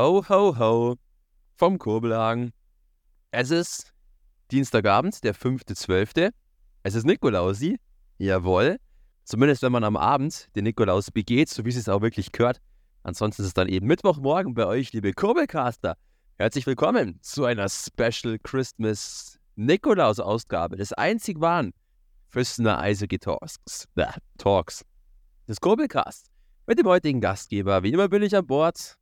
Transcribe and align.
Ho, 0.00 0.22
ho, 0.28 0.56
ho 0.56 0.94
vom 1.56 1.76
Kurbelhagen. 1.76 2.52
Es 3.32 3.50
ist 3.50 3.92
Dienstagabend, 4.52 5.24
der 5.24 5.34
5.12. 5.34 6.30
Es 6.84 6.94
ist 6.94 7.04
Nikolausi. 7.04 7.80
Jawohl. 8.16 8.76
Zumindest 9.24 9.62
wenn 9.62 9.72
man 9.72 9.82
am 9.82 9.96
Abend 9.96 10.54
den 10.54 10.62
Nikolaus 10.62 11.10
begeht, 11.10 11.48
so 11.48 11.64
wie 11.64 11.70
es 11.70 11.76
es 11.76 11.88
auch 11.88 12.00
wirklich 12.00 12.30
gehört. 12.30 12.60
Ansonsten 13.02 13.42
ist 13.42 13.48
es 13.48 13.54
dann 13.54 13.66
eben 13.66 13.88
Mittwochmorgen 13.88 14.54
bei 14.54 14.66
euch, 14.66 14.92
liebe 14.92 15.12
Kurbelcaster. 15.12 15.96
Herzlich 16.36 16.64
willkommen 16.68 17.18
zu 17.20 17.44
einer 17.44 17.68
Special 17.68 18.38
Christmas 18.38 19.40
Nikolaus-Ausgabe 19.56 20.76
des 20.76 20.92
einzig 20.92 21.40
wahren 21.40 21.74
Füssener 22.28 22.78
Eishockey 22.78 23.18
Talks. 23.18 23.88
Talks. 24.38 24.84
Des 25.48 25.60
Kurbelcasts. 25.60 26.30
Mit 26.68 26.78
dem 26.78 26.86
heutigen 26.86 27.20
Gastgeber. 27.20 27.82
Wie 27.82 27.90
immer 27.90 28.08
bin 28.08 28.22
ich 28.22 28.36
an 28.36 28.46
Bord. 28.46 28.96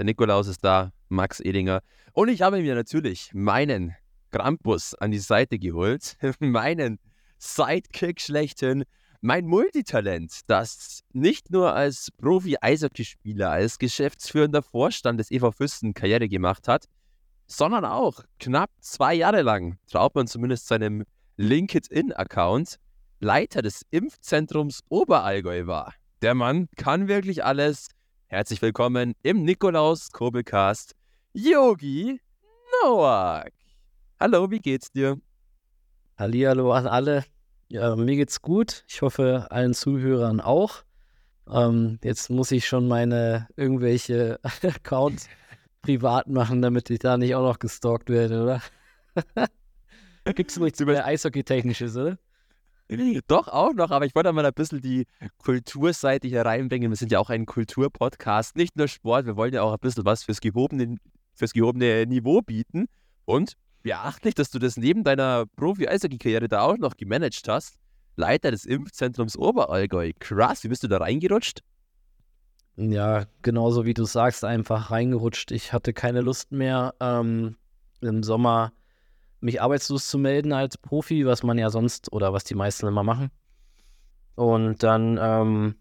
Der 0.00 0.06
Nikolaus 0.06 0.48
ist 0.48 0.64
da, 0.64 0.92
Max 1.10 1.40
Edinger. 1.40 1.82
Und 2.14 2.30
ich 2.30 2.40
habe 2.40 2.62
mir 2.62 2.74
natürlich 2.74 3.32
meinen 3.34 3.94
Krampus 4.30 4.94
an 4.94 5.10
die 5.10 5.18
Seite 5.18 5.58
geholt, 5.58 6.16
meinen 6.40 6.98
Sidekick 7.36 8.18
schlechthin, 8.18 8.84
mein 9.20 9.44
Multitalent, 9.44 10.40
das 10.46 11.02
nicht 11.12 11.50
nur 11.50 11.74
als 11.74 12.10
Profi-Eishockeyspieler, 12.16 13.50
als 13.50 13.78
geschäftsführender 13.78 14.62
Vorstand 14.62 15.20
des 15.20 15.30
EV 15.30 15.52
Füssen 15.52 15.92
Karriere 15.92 16.30
gemacht 16.30 16.66
hat, 16.66 16.86
sondern 17.46 17.84
auch 17.84 18.22
knapp 18.38 18.70
zwei 18.80 19.12
Jahre 19.12 19.42
lang, 19.42 19.76
traut 19.86 20.14
man 20.14 20.26
zumindest 20.26 20.66
seinem 20.66 21.04
LinkedIn-Account, 21.36 22.76
Leiter 23.18 23.60
des 23.60 23.82
Impfzentrums 23.90 24.80
Oberallgäu 24.88 25.66
war. 25.66 25.92
Der 26.22 26.34
Mann 26.34 26.70
kann 26.76 27.06
wirklich 27.06 27.44
alles. 27.44 27.88
Herzlich 28.32 28.62
willkommen 28.62 29.16
im 29.24 29.42
Nikolaus 29.42 30.12
Kobelcast 30.12 30.94
Yogi 31.32 32.20
Noak. 32.84 33.50
Hallo, 34.20 34.48
wie 34.52 34.60
geht's 34.60 34.92
dir? 34.92 35.20
Hallihallo 36.16 36.72
an 36.72 36.86
alle. 36.86 37.24
Ja, 37.66 37.96
mir 37.96 38.14
geht's 38.14 38.40
gut. 38.40 38.84
Ich 38.86 39.02
hoffe, 39.02 39.48
allen 39.50 39.74
Zuhörern 39.74 40.40
auch. 40.40 40.84
Ähm, 41.50 41.98
jetzt 42.04 42.30
muss 42.30 42.52
ich 42.52 42.68
schon 42.68 42.86
meine 42.86 43.48
irgendwelche 43.56 44.38
Accounts 44.62 45.28
privat 45.82 46.28
machen, 46.28 46.62
damit 46.62 46.88
ich 46.88 47.00
da 47.00 47.16
nicht 47.16 47.34
auch 47.34 47.42
noch 47.42 47.58
gestalkt 47.58 48.10
werde, 48.10 48.44
oder? 48.44 48.62
Gibt 50.36 50.52
es 50.52 50.56
nichts 50.56 50.78
über 50.78 51.04
Eishockey-Technisches, 51.04 51.96
oder? 51.96 52.16
Doch, 53.28 53.48
auch 53.48 53.72
noch, 53.72 53.90
aber 53.90 54.04
ich 54.06 54.14
wollte 54.14 54.32
mal 54.32 54.44
ein 54.44 54.52
bisschen 54.52 54.80
die 54.80 55.06
Kulturseite 55.38 56.26
hier 56.28 56.44
reinbringen. 56.44 56.90
Wir 56.90 56.96
sind 56.96 57.12
ja 57.12 57.18
auch 57.18 57.30
ein 57.30 57.46
Kulturpodcast, 57.46 58.56
nicht 58.56 58.76
nur 58.76 58.88
Sport, 58.88 59.26
wir 59.26 59.36
wollen 59.36 59.54
ja 59.54 59.62
auch 59.62 59.72
ein 59.72 59.78
bisschen 59.78 60.04
was 60.04 60.24
fürs 60.24 60.40
gehobene 60.40 60.96
fürs 61.34 61.52
gehobene 61.52 62.06
Niveau 62.06 62.42
bieten. 62.42 62.86
Und 63.24 63.54
beachtlich, 63.82 64.34
dass 64.34 64.50
du 64.50 64.58
das 64.58 64.76
neben 64.76 65.04
deiner 65.04 65.46
Profi-Eishockey-Karriere 65.56 66.48
da 66.48 66.62
auch 66.62 66.76
noch 66.76 66.96
gemanagt 66.96 67.48
hast. 67.48 67.76
Leiter 68.16 68.50
des 68.50 68.66
Impfzentrums 68.66 69.36
Oberallgäu. 69.36 70.12
Krass, 70.18 70.64
wie 70.64 70.68
bist 70.68 70.82
du 70.82 70.88
da 70.88 70.98
reingerutscht? 70.98 71.60
Ja, 72.76 73.24
genauso 73.42 73.84
wie 73.84 73.94
du 73.94 74.04
sagst, 74.04 74.44
einfach 74.44 74.90
reingerutscht. 74.90 75.50
Ich 75.52 75.72
hatte 75.72 75.92
keine 75.92 76.20
Lust 76.20 76.52
mehr, 76.52 76.94
ähm, 77.00 77.56
im 78.00 78.22
Sommer 78.22 78.72
mich 79.40 79.62
arbeitslos 79.62 80.08
zu 80.08 80.18
melden 80.18 80.52
als 80.52 80.76
Profi, 80.78 81.26
was 81.26 81.42
man 81.42 81.58
ja 81.58 81.70
sonst 81.70 82.12
oder 82.12 82.32
was 82.32 82.44
die 82.44 82.54
meisten 82.54 82.86
immer 82.86 83.02
machen. 83.02 83.30
Und 84.34 84.82
dann 84.82 85.18
ähm, 85.20 85.74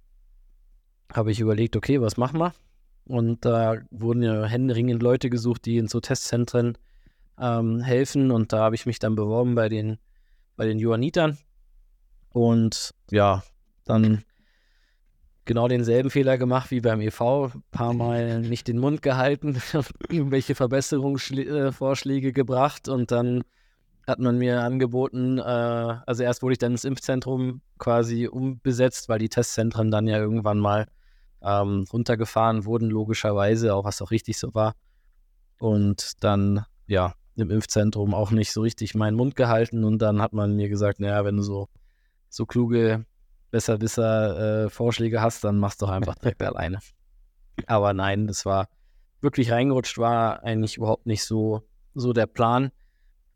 habe 1.14 1.32
ich 1.32 1.40
überlegt, 1.40 1.76
okay, 1.76 2.02
was 2.02 2.18
machen 2.18 2.40
wir? 2.40 2.54
Und 3.06 3.44
da 3.46 3.78
wurden 3.90 4.22
ja 4.22 4.46
händeringend 4.46 5.02
Leute 5.02 5.30
gesucht, 5.30 5.66
die 5.66 5.78
in 5.78 5.88
so 5.88 6.00
Testzentren 6.00 6.78
ähm, 7.40 7.80
helfen. 7.80 8.32
Und 8.32 8.54
da 8.54 8.60
habe 8.60 8.76
ich 8.76 8.86
mich 8.86 9.00
dann 9.00 9.16
beworben 9.16 9.56
bei 9.56 9.70
den, 9.70 9.98
bei 10.56 10.66
den 10.66 10.78
Johannitern. 10.78 11.38
Und 12.32 12.94
ja, 13.10 13.44
dann 13.86 14.24
genau 15.46 15.68
denselben 15.68 16.12
Fehler 16.12 16.38
gemacht 16.38 16.70
wie 16.70 16.82
beim 16.82 17.02
EV. 17.02 17.46
Ein 17.46 17.64
paar 17.72 17.94
Mal 17.94 18.42
nicht 18.42 18.68
den 18.68 18.78
Mund 18.78 19.02
gehalten, 19.02 19.60
irgendwelche 20.10 20.54
Verbesserungsvorschläge 20.54 22.34
gebracht 22.34 22.88
und 22.88 23.10
dann 23.10 23.44
hat 24.10 24.20
man 24.20 24.38
mir 24.38 24.62
angeboten, 24.62 25.38
äh, 25.38 25.42
also 25.42 26.24
erst 26.24 26.42
wurde 26.42 26.54
ich 26.54 26.58
dann 26.60 26.74
ins 26.74 26.84
Impfzentrum 26.84 27.62
quasi 27.78 28.28
umbesetzt, 28.28 29.08
weil 29.10 29.20
die 29.20 29.30
Testzentren 29.30 29.92
dann 29.92 30.08
ja 30.08 30.18
irgendwann 30.18 30.60
mal 30.60 30.88
ähm, 31.42 31.86
runtergefahren 31.92 32.66
wurden, 32.66 32.90
logischerweise, 32.90 33.74
auch 33.74 33.86
was 33.86 34.02
auch 34.02 34.12
richtig 34.12 34.38
so 34.38 34.54
war. 34.54 34.76
Und 35.60 36.24
dann, 36.24 36.66
ja, 36.88 37.14
im 37.36 37.52
Impfzentrum 37.52 38.14
auch 38.14 38.32
nicht 38.32 38.52
so 38.52 38.62
richtig 38.62 38.96
meinen 38.96 39.16
Mund 39.16 39.36
gehalten 39.36 39.84
und 39.84 40.00
dann 40.00 40.22
hat 40.22 40.34
man 40.34 40.56
mir 40.56 40.70
gesagt, 40.70 41.00
naja, 41.00 41.24
wenn 41.24 41.38
du 41.38 41.44
so, 41.44 41.70
so 42.30 42.46
kluge 42.46 43.06
Besserwisser 43.52 44.66
äh, 44.66 44.70
Vorschläge 44.70 45.22
hast, 45.22 45.44
dann 45.44 45.58
machst 45.58 45.82
du 45.82 45.86
doch 45.86 45.94
einfach 45.94 46.16
direkt 46.16 46.44
alleine. 46.44 46.80
Aber 47.68 47.94
nein, 47.94 48.28
das 48.28 48.46
war 48.46 48.68
wirklich 49.22 49.52
reingerutscht, 49.52 49.98
war 49.98 50.44
eigentlich 50.44 50.78
überhaupt 50.78 51.06
nicht 51.06 51.24
so, 51.24 51.64
so 51.94 52.14
der 52.14 52.28
Plan. 52.28 52.72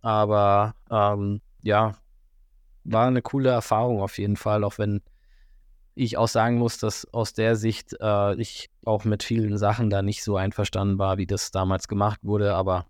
Aber 0.03 0.75
ähm, 0.91 1.41
ja, 1.63 1.95
war 2.83 3.07
eine 3.07 3.21
coole 3.21 3.49
Erfahrung 3.49 4.01
auf 4.01 4.17
jeden 4.19 4.35
Fall, 4.35 4.63
auch 4.63 4.77
wenn 4.77 5.01
ich 5.95 6.17
auch 6.17 6.27
sagen 6.27 6.57
muss, 6.57 6.77
dass 6.77 7.11
aus 7.13 7.33
der 7.33 7.55
Sicht 7.55 7.95
äh, 8.01 8.35
ich 8.35 8.69
auch 8.85 9.05
mit 9.05 9.23
vielen 9.23 9.57
Sachen 9.57 9.89
da 9.89 10.01
nicht 10.01 10.23
so 10.23 10.35
einverstanden 10.35 10.99
war, 10.99 11.17
wie 11.17 11.25
das 11.25 11.51
damals 11.51 11.87
gemacht 11.87 12.19
wurde, 12.23 12.53
aber 12.53 12.85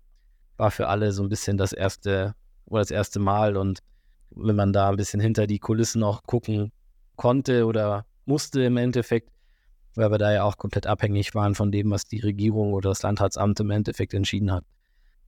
war 0.56 0.70
für 0.70 0.88
alle 0.88 1.12
so 1.12 1.22
ein 1.22 1.28
bisschen 1.28 1.56
das 1.56 1.72
erste 1.72 2.34
oder 2.66 2.80
das 2.80 2.90
erste 2.90 3.20
Mal 3.20 3.56
und 3.56 3.80
wenn 4.30 4.56
man 4.56 4.72
da 4.72 4.90
ein 4.90 4.96
bisschen 4.96 5.20
hinter 5.20 5.46
die 5.46 5.58
Kulissen 5.58 6.02
auch 6.02 6.22
gucken 6.24 6.72
konnte 7.16 7.66
oder 7.66 8.06
musste 8.24 8.62
im 8.64 8.76
Endeffekt, 8.76 9.30
weil 9.94 10.10
wir 10.10 10.18
da 10.18 10.32
ja 10.32 10.42
auch 10.42 10.56
komplett 10.56 10.88
abhängig 10.88 11.34
waren 11.34 11.54
von 11.54 11.70
dem, 11.70 11.90
was 11.90 12.06
die 12.06 12.20
Regierung 12.20 12.72
oder 12.72 12.88
das 12.88 13.02
Landratsamt 13.02 13.60
im 13.60 13.70
Endeffekt 13.70 14.14
entschieden 14.14 14.50
hat. 14.50 14.64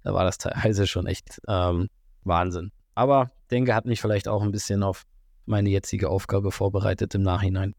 Da 0.07 0.15
war 0.15 0.23
das 0.23 0.39
teilweise 0.39 0.87
schon 0.87 1.09
echt 1.09 1.41
ähm, 1.49 1.89
Wahnsinn. 2.23 2.71
Aber 2.95 3.33
denke, 3.51 3.75
hat 3.75 3.87
mich 3.87 4.01
vielleicht 4.01 4.29
auch 4.29 4.41
ein 4.41 4.53
bisschen 4.53 4.85
auf 4.85 5.03
meine 5.47 5.69
jetzige 5.69 6.11
Aufgabe 6.11 6.53
vorbereitet 6.53 7.13
im 7.17 7.23
Nachhinein. 7.23 7.75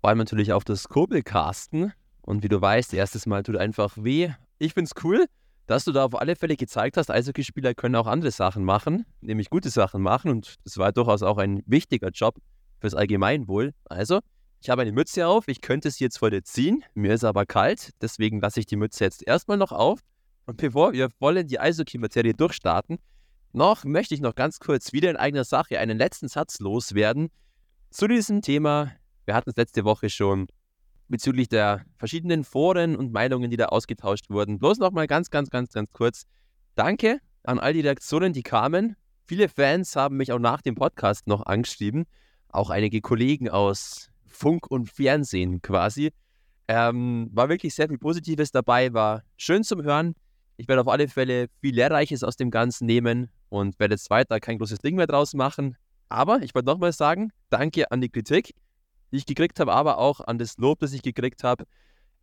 Vor 0.00 0.10
allem 0.10 0.18
natürlich 0.18 0.52
auf 0.52 0.62
das 0.62 0.88
Kurbelcasten. 0.88 1.92
Und 2.22 2.44
wie 2.44 2.48
du 2.48 2.60
weißt, 2.60 2.94
erstes 2.94 3.26
Mal 3.26 3.42
tut 3.42 3.56
einfach 3.56 3.96
weh. 3.96 4.30
Ich 4.60 4.74
finde 4.74 4.88
es 4.94 5.02
cool, 5.02 5.26
dass 5.66 5.84
du 5.84 5.90
da 5.90 6.04
auf 6.04 6.14
alle 6.14 6.36
Fälle 6.36 6.54
gezeigt 6.54 6.96
hast, 6.96 7.10
Eishockeyspieler 7.10 7.74
können 7.74 7.96
auch 7.96 8.06
andere 8.06 8.30
Sachen 8.30 8.64
machen, 8.64 9.06
nämlich 9.20 9.50
gute 9.50 9.70
Sachen 9.70 10.00
machen. 10.00 10.30
Und 10.30 10.54
das 10.62 10.78
war 10.78 10.92
durchaus 10.92 11.24
auch 11.24 11.38
ein 11.38 11.64
wichtiger 11.66 12.10
Job 12.10 12.36
fürs 12.78 12.94
Allgemeinwohl. 12.94 13.72
Also, 13.86 14.20
ich 14.62 14.70
habe 14.70 14.82
eine 14.82 14.92
Mütze 14.92 15.26
auf, 15.26 15.48
ich 15.48 15.60
könnte 15.60 15.88
es 15.88 15.98
jetzt 15.98 16.18
vor 16.18 16.30
dir 16.30 16.44
ziehen, 16.44 16.84
mir 16.94 17.14
ist 17.14 17.24
aber 17.24 17.46
kalt, 17.46 17.90
deswegen 18.00 18.40
lasse 18.40 18.60
ich 18.60 18.66
die 18.66 18.76
Mütze 18.76 19.02
jetzt 19.02 19.26
erstmal 19.26 19.56
noch 19.56 19.72
auf. 19.72 19.98
Und 20.50 20.56
bevor 20.56 20.92
wir 20.92 21.10
voll 21.10 21.36
in 21.36 21.46
die 21.46 21.60
Eishockey-Materie 21.60 22.34
durchstarten, 22.34 22.98
noch 23.52 23.84
möchte 23.84 24.16
ich 24.16 24.20
noch 24.20 24.34
ganz 24.34 24.58
kurz 24.58 24.92
wieder 24.92 25.08
in 25.08 25.16
eigener 25.16 25.44
Sache 25.44 25.78
einen 25.78 25.96
letzten 25.96 26.26
Satz 26.26 26.58
loswerden 26.58 27.30
zu 27.90 28.08
diesem 28.08 28.42
Thema. 28.42 28.90
Wir 29.26 29.36
hatten 29.36 29.50
es 29.50 29.56
letzte 29.56 29.84
Woche 29.84 30.10
schon 30.10 30.48
bezüglich 31.06 31.48
der 31.48 31.84
verschiedenen 31.98 32.42
Foren 32.42 32.96
und 32.96 33.12
Meinungen, 33.12 33.48
die 33.48 33.56
da 33.56 33.66
ausgetauscht 33.66 34.28
wurden. 34.28 34.58
Bloß 34.58 34.78
noch 34.78 34.90
mal 34.90 35.06
ganz, 35.06 35.30
ganz, 35.30 35.50
ganz, 35.50 35.70
ganz 35.72 35.88
kurz. 35.92 36.24
Danke 36.74 37.20
an 37.44 37.60
all 37.60 37.72
die 37.72 37.82
Reaktionen, 37.82 38.32
die 38.32 38.42
kamen. 38.42 38.96
Viele 39.26 39.48
Fans 39.48 39.94
haben 39.94 40.16
mich 40.16 40.32
auch 40.32 40.40
nach 40.40 40.62
dem 40.62 40.74
Podcast 40.74 41.28
noch 41.28 41.46
angeschrieben. 41.46 42.06
Auch 42.48 42.70
einige 42.70 43.00
Kollegen 43.00 43.48
aus 43.48 44.10
Funk 44.26 44.68
und 44.68 44.90
Fernsehen 44.90 45.62
quasi. 45.62 46.10
Ähm, 46.66 47.30
war 47.32 47.48
wirklich 47.48 47.72
sehr 47.72 47.86
viel 47.86 47.98
Positives 47.98 48.50
dabei, 48.50 48.92
war 48.92 49.22
schön 49.36 49.62
zum 49.62 49.84
Hören. 49.84 50.16
Ich 50.60 50.68
werde 50.68 50.82
auf 50.82 50.88
alle 50.88 51.08
Fälle 51.08 51.48
viel 51.62 51.74
Lehrreiches 51.74 52.22
aus 52.22 52.36
dem 52.36 52.50
Ganzen 52.50 52.84
nehmen 52.84 53.30
und 53.48 53.80
werde 53.80 53.94
jetzt 53.94 54.10
weiter 54.10 54.38
kein 54.40 54.58
großes 54.58 54.80
Ding 54.80 54.94
mehr 54.94 55.06
draus 55.06 55.32
machen. 55.32 55.78
Aber 56.10 56.42
ich 56.42 56.54
wollte 56.54 56.66
nochmal 56.66 56.92
sagen, 56.92 57.32
danke 57.48 57.90
an 57.90 58.02
die 58.02 58.10
Kritik, 58.10 58.54
die 59.10 59.16
ich 59.16 59.24
gekriegt 59.24 59.58
habe, 59.58 59.72
aber 59.72 59.96
auch 59.96 60.20
an 60.20 60.36
das 60.36 60.58
Lob, 60.58 60.80
das 60.80 60.92
ich 60.92 61.00
gekriegt 61.00 61.44
habe. 61.44 61.64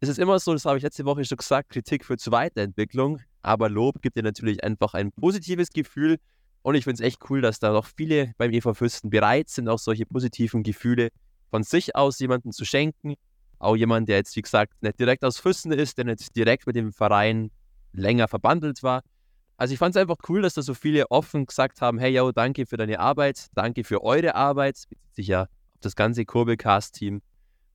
Es 0.02 0.08
ist 0.08 0.20
immer 0.20 0.38
so, 0.38 0.54
das 0.54 0.66
habe 0.66 0.78
ich 0.78 0.84
letzte 0.84 1.04
Woche 1.06 1.26
schon 1.26 1.40
gesagt, 1.40 1.70
Kritik 1.70 2.06
führt 2.06 2.20
zu 2.20 2.32
Weiterentwicklung, 2.32 3.22
aber 3.42 3.70
Lob 3.70 4.04
gibt 4.04 4.18
dir 4.18 4.22
natürlich 4.22 4.64
einfach 4.64 4.94
ein 4.94 5.12
positives 5.14 5.72
Gefühl. 5.72 6.18
Und 6.62 6.76
ich 6.76 6.84
finde 6.84 7.02
es 7.02 7.08
echt 7.08 7.28
cool, 7.32 7.42
dass 7.42 7.58
da 7.58 7.72
noch 7.72 7.88
viele 7.88 8.34
beim 8.38 8.52
EV 8.52 8.76
Fürsten 8.76 9.10
bereit 9.10 9.50
sind, 9.50 9.68
auch 9.68 9.80
solche 9.80 10.06
positiven 10.06 10.62
Gefühle 10.62 11.10
von 11.50 11.64
sich 11.64 11.96
aus 11.96 12.20
jemandem 12.20 12.52
zu 12.52 12.66
schenken. 12.66 13.16
Auch 13.58 13.76
jemand, 13.76 14.10
der 14.10 14.18
jetzt, 14.18 14.36
wie 14.36 14.44
gesagt, 14.44 14.74
nicht 14.84 15.00
direkt 15.00 15.26
aus 15.26 15.40
Fürsten 15.40 15.72
ist, 15.72 15.98
der 15.98 16.06
nicht 16.06 16.36
direkt 16.36 16.68
mit 16.68 16.76
dem 16.76 16.94
Verein 16.94 17.50
länger 17.94 18.28
verbandelt 18.28 18.84
war, 18.84 19.02
also 19.60 19.74
ich 19.74 19.80
fand 19.80 19.96
es 19.96 20.00
einfach 20.00 20.18
cool, 20.30 20.44
dass 20.44 20.54
da 20.54 20.62
so 20.62 20.76
viele 20.76 21.10
offen 21.10 21.48
gesagt 21.48 21.82
haben, 21.82 21.98
hey, 21.98 22.14
yo, 22.14 22.32
danke 22.32 22.68
für 22.68 22.78
deine 22.78 23.00
Arbeit, 23.00 23.48
danke 23.56 23.84
für 23.84 24.04
eure 24.04 24.36
Arbeit, 24.36 24.76
bezieht 24.88 25.16
sich 25.16 25.28
ja 25.28 25.44
auf 25.44 25.82
das 25.82 25.96
ganze 25.96 26.26
Kurbelcast-Team. 26.26 27.24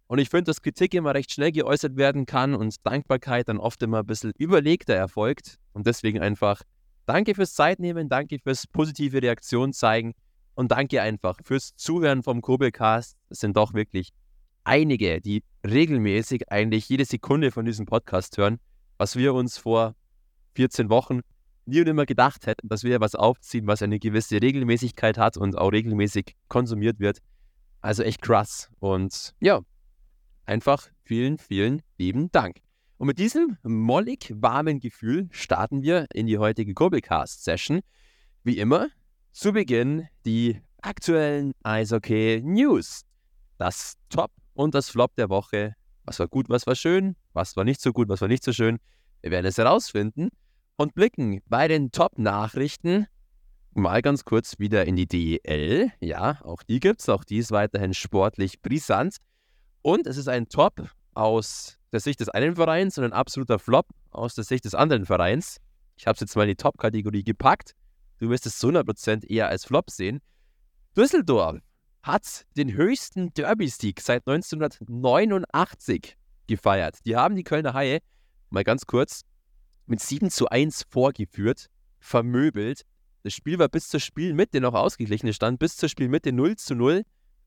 Und 0.06 0.18
ich 0.18 0.28
finde, 0.28 0.44
dass 0.44 0.62
Kritik 0.62 0.94
immer 0.94 1.12
recht 1.12 1.32
schnell 1.32 1.50
geäußert 1.50 1.96
werden 1.96 2.24
kann 2.24 2.54
und 2.54 2.76
Dankbarkeit 2.86 3.48
dann 3.48 3.58
oft 3.58 3.82
immer 3.82 4.00
ein 4.00 4.06
bisschen 4.06 4.32
überlegter 4.38 4.94
erfolgt. 4.94 5.58
Und 5.72 5.88
deswegen 5.88 6.20
einfach 6.20 6.62
danke 7.06 7.34
fürs 7.34 7.54
Zeitnehmen, 7.54 8.08
danke 8.08 8.38
fürs 8.38 8.68
positive 8.68 9.20
Reaktion 9.20 9.72
zeigen 9.72 10.12
und 10.54 10.70
danke 10.70 11.02
einfach 11.02 11.38
fürs 11.42 11.74
Zuhören 11.74 12.22
vom 12.22 12.42
Kurbelcast. 12.42 13.16
Es 13.28 13.40
sind 13.40 13.56
doch 13.56 13.74
wirklich 13.74 14.10
einige, 14.62 15.20
die 15.20 15.42
regelmäßig 15.66 16.52
eigentlich 16.52 16.88
jede 16.88 17.06
Sekunde 17.06 17.50
von 17.50 17.64
diesem 17.64 17.86
Podcast 17.86 18.36
hören, 18.38 18.60
was 18.98 19.16
wir 19.16 19.34
uns 19.34 19.58
vor 19.58 19.96
14 20.54 20.90
Wochen 20.90 21.20
nie 21.66 21.80
und 21.80 21.88
immer 21.88 22.06
gedacht 22.06 22.46
hätten, 22.46 22.68
dass 22.68 22.84
wir 22.84 23.00
was 23.00 23.14
aufziehen, 23.14 23.66
was 23.66 23.82
eine 23.82 23.98
gewisse 23.98 24.42
Regelmäßigkeit 24.42 25.18
hat 25.18 25.36
und 25.36 25.56
auch 25.56 25.70
regelmäßig 25.70 26.34
konsumiert 26.48 26.98
wird. 26.98 27.18
Also 27.80 28.02
echt 28.02 28.22
krass. 28.22 28.70
Und 28.80 29.34
ja, 29.40 29.60
Einfach 30.44 30.88
vielen, 31.04 31.38
vielen 31.38 31.82
lieben 31.98 32.30
Dank. 32.32 32.58
Und 32.98 33.06
mit 33.06 33.18
diesem 33.18 33.58
mollig 33.62 34.32
warmen 34.34 34.80
Gefühl 34.80 35.28
starten 35.30 35.82
wir 35.82 36.06
in 36.12 36.26
die 36.26 36.38
heutige 36.38 36.74
Kurbelcast-Session. 36.74 37.80
Wie 38.44 38.58
immer, 38.58 38.88
zu 39.32 39.52
Beginn 39.52 40.08
die 40.24 40.60
aktuellen 40.80 41.52
Eishockey-News. 41.62 43.02
Das 43.58 43.94
Top 44.08 44.32
und 44.54 44.74
das 44.74 44.90
Flop 44.90 45.14
der 45.16 45.28
Woche. 45.28 45.74
Was 46.04 46.18
war 46.18 46.26
gut, 46.26 46.48
was 46.48 46.66
war 46.66 46.74
schön, 46.74 47.16
was 47.32 47.56
war 47.56 47.64
nicht 47.64 47.80
so 47.80 47.92
gut, 47.92 48.08
was 48.08 48.20
war 48.20 48.28
nicht 48.28 48.42
so 48.42 48.52
schön. 48.52 48.78
Wir 49.20 49.30
werden 49.30 49.46
es 49.46 49.58
herausfinden 49.58 50.28
und 50.82 50.96
blicken 50.96 51.40
bei 51.46 51.68
den 51.68 51.92
Top-Nachrichten 51.92 53.06
mal 53.72 54.02
ganz 54.02 54.24
kurz 54.24 54.58
wieder 54.58 54.84
in 54.84 54.96
die 54.96 55.06
DEL. 55.06 55.92
Ja, 56.00 56.40
auch 56.42 56.64
die 56.64 56.80
gibt 56.80 57.00
es, 57.00 57.08
auch 57.08 57.22
die 57.22 57.38
ist 57.38 57.52
weiterhin 57.52 57.94
sportlich 57.94 58.60
brisant. 58.60 59.18
Und 59.82 60.08
es 60.08 60.16
ist 60.16 60.26
ein 60.26 60.48
Top 60.48 60.90
aus 61.14 61.78
der 61.92 62.00
Sicht 62.00 62.18
des 62.18 62.28
einen 62.30 62.56
Vereins 62.56 62.98
und 62.98 63.04
ein 63.04 63.12
absoluter 63.12 63.60
Flop 63.60 63.86
aus 64.10 64.34
der 64.34 64.42
Sicht 64.42 64.64
des 64.64 64.74
anderen 64.74 65.06
Vereins. 65.06 65.58
Ich 65.96 66.08
habe 66.08 66.14
es 66.14 66.20
jetzt 66.20 66.34
mal 66.34 66.42
in 66.42 66.48
die 66.48 66.56
Top-Kategorie 66.56 67.22
gepackt. 67.22 67.76
Du 68.18 68.28
wirst 68.28 68.46
es 68.46 68.58
zu 68.58 68.66
100% 68.66 69.24
eher 69.30 69.48
als 69.48 69.64
Flop 69.64 69.88
sehen. 69.88 70.20
Düsseldorf 70.96 71.58
hat 72.02 72.44
den 72.56 72.72
höchsten 72.72 73.32
Derby-Sieg 73.34 74.00
seit 74.00 74.26
1989 74.26 76.16
gefeiert. 76.48 76.98
Die 77.04 77.14
haben 77.14 77.36
die 77.36 77.44
Kölner 77.44 77.72
Haie, 77.72 78.00
mal 78.50 78.64
ganz 78.64 78.84
kurz, 78.84 79.22
mit 79.86 80.00
7 80.00 80.30
zu 80.30 80.48
1 80.48 80.86
vorgeführt, 80.88 81.66
vermöbelt. 81.98 82.82
Das 83.22 83.32
Spiel 83.32 83.58
war 83.58 83.68
bis 83.68 83.88
zur 83.88 84.00
Spielmitte 84.00 84.60
noch 84.60 84.74
ausgeglichen. 84.74 85.28
Es 85.28 85.36
stand 85.36 85.58
bis 85.58 85.76
zur 85.76 85.88
Spielmitte 85.88 86.32
0 86.32 86.56
zu 86.56 86.74
0. 86.74 87.02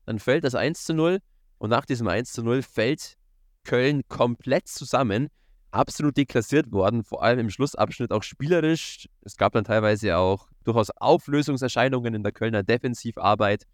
Dann 0.06 0.18
fällt 0.18 0.44
das 0.44 0.54
1 0.54 0.84
zu 0.84 0.94
0 0.94 1.20
und 1.58 1.70
nach 1.70 1.84
diesem 1.84 2.08
1 2.08 2.32
zu 2.32 2.42
0 2.42 2.62
fällt 2.62 3.16
Köln 3.64 4.02
komplett 4.08 4.68
zusammen. 4.68 5.28
Absolut 5.72 6.16
deklassiert 6.16 6.72
worden, 6.72 7.04
vor 7.04 7.22
allem 7.22 7.40
im 7.40 7.50
Schlussabschnitt 7.50 8.12
auch 8.12 8.22
spielerisch. 8.22 9.08
Es 9.22 9.36
gab 9.36 9.52
dann 9.52 9.64
teilweise 9.64 10.16
auch 10.16 10.48
durchaus 10.64 10.90
Auflösungserscheinungen 10.90 12.14
in 12.14 12.22
der 12.22 12.32
Kölner 12.32 12.62
Defensivarbeit. 12.62 13.64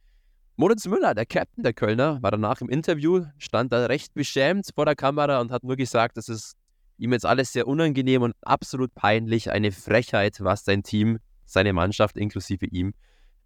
Moritz 0.56 0.86
Müller, 0.86 1.14
der 1.14 1.26
Captain 1.26 1.62
der 1.62 1.72
Kölner, 1.72 2.22
war 2.22 2.30
danach 2.30 2.60
im 2.60 2.68
Interview, 2.68 3.24
stand 3.38 3.72
da 3.72 3.86
recht 3.86 4.14
beschämt 4.14 4.68
vor 4.74 4.84
der 4.84 4.96
Kamera 4.96 5.40
und 5.40 5.50
hat 5.50 5.64
nur 5.64 5.76
gesagt, 5.76 6.16
dass 6.16 6.28
es 6.28 6.54
ihm 7.02 7.12
jetzt 7.12 7.26
alles 7.26 7.52
sehr 7.52 7.66
unangenehm 7.66 8.22
und 8.22 8.34
absolut 8.42 8.94
peinlich, 8.94 9.50
eine 9.50 9.72
Frechheit, 9.72 10.40
was 10.40 10.64
sein 10.64 10.82
Team, 10.84 11.18
seine 11.44 11.72
Mannschaft 11.72 12.16
inklusive 12.16 12.66
ihm, 12.66 12.94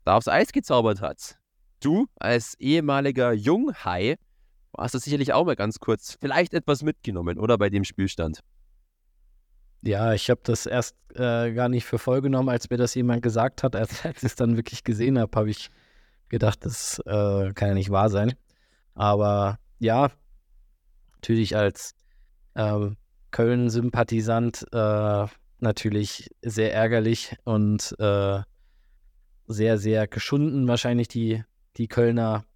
da 0.05 0.17
aufs 0.17 0.29
Eis 0.29 0.53
gezaubert 0.53 1.01
hat. 1.01 1.39
Du 1.81 2.07
als 2.17 2.55
ehemaliger 2.59 3.33
Junghai 3.33 4.17
hast 4.77 4.95
du 4.95 4.99
sicherlich 4.99 5.33
auch 5.33 5.47
mal 5.47 5.57
ganz 5.57 5.81
kurz 5.81 6.19
vielleicht 6.21 6.53
etwas 6.53 6.83
mitgenommen, 6.83 7.39
oder 7.39 7.57
bei 7.57 7.71
dem 7.71 7.85
Spielstand? 7.85 8.41
Ja, 9.83 10.13
ich 10.13 10.29
habe 10.29 10.41
das 10.45 10.67
erst 10.67 10.97
äh, 11.15 11.53
gar 11.53 11.69
nicht 11.69 11.87
für 11.87 11.99
voll 11.99 12.21
genommen, 12.21 12.51
als 12.51 12.69
mir 12.69 12.77
das 12.77 12.95
jemand 12.95 13.23
gesagt 13.23 13.63
hat. 13.63 13.75
Als, 13.75 14.05
als 14.05 14.19
ich 14.19 14.25
es 14.25 14.35
dann 14.35 14.57
wirklich 14.57 14.85
gesehen 14.85 15.19
habe, 15.19 15.35
habe 15.35 15.49
ich 15.51 15.71
gedacht, 16.29 16.65
das 16.65 16.99
äh, 17.07 17.53
kann 17.55 17.69
ja 17.69 17.75
nicht 17.75 17.91
wahr 17.91 18.11
sein. 18.11 18.35
Aber 18.95 19.59
ja, 19.79 20.11
natürlich 21.15 21.57
als 21.57 21.95
äh, 22.55 22.91
Köln-Sympathisant 23.37 24.67
äh, 24.73 25.27
natürlich 25.59 26.31
sehr 26.41 26.73
ärgerlich 26.73 27.37
und 27.45 27.95
äh, 27.99 28.41
sehr, 29.47 29.77
sehr 29.77 30.09
geschunden 30.09 30.67
wahrscheinlich 30.67 31.09
die, 31.09 31.45
die 31.77 31.87
Kölner 31.87 32.47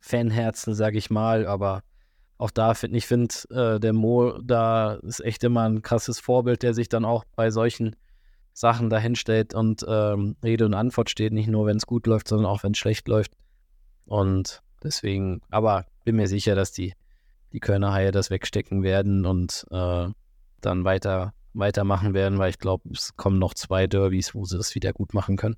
Fanherzen, 0.00 0.74
sage 0.74 0.96
ich 0.96 1.10
mal. 1.10 1.46
Aber 1.46 1.82
auch 2.38 2.50
da 2.50 2.72
finde 2.72 2.96
ich, 2.96 3.06
finde 3.06 3.34
äh, 3.50 3.78
der 3.78 3.92
Mo, 3.92 4.38
da 4.42 4.94
ist 4.94 5.20
echt 5.20 5.44
immer 5.44 5.68
ein 5.68 5.82
krasses 5.82 6.18
Vorbild, 6.20 6.62
der 6.62 6.72
sich 6.72 6.88
dann 6.88 7.04
auch 7.04 7.26
bei 7.36 7.50
solchen 7.50 7.94
Sachen 8.54 8.88
dahinstellt 8.88 9.52
und 9.52 9.84
ähm, 9.86 10.36
Rede 10.42 10.64
und 10.64 10.72
Antwort 10.72 11.10
steht, 11.10 11.34
nicht 11.34 11.48
nur 11.50 11.66
wenn 11.66 11.76
es 11.76 11.84
gut 11.84 12.06
läuft, 12.06 12.28
sondern 12.28 12.46
auch 12.46 12.62
wenn 12.62 12.72
es 12.72 12.78
schlecht 12.78 13.08
läuft. 13.08 13.32
Und 14.06 14.62
deswegen, 14.82 15.42
aber 15.50 15.84
bin 16.04 16.16
mir 16.16 16.28
sicher, 16.28 16.54
dass 16.54 16.72
die, 16.72 16.94
die 17.52 17.60
Kölner 17.60 17.92
Haie 17.92 18.10
das 18.10 18.30
wegstecken 18.30 18.82
werden 18.82 19.26
und 19.26 19.66
äh, 19.70 20.08
dann 20.60 20.84
weiter 20.84 21.32
weitermachen 21.54 22.14
werden, 22.14 22.38
weil 22.38 22.50
ich 22.50 22.58
glaube, 22.58 22.88
es 22.92 23.16
kommen 23.16 23.38
noch 23.38 23.54
zwei 23.54 23.86
Derbys, 23.86 24.34
wo 24.34 24.44
sie 24.44 24.56
das 24.56 24.74
wieder 24.74 24.92
gut 24.92 25.14
machen 25.14 25.36
können. 25.36 25.56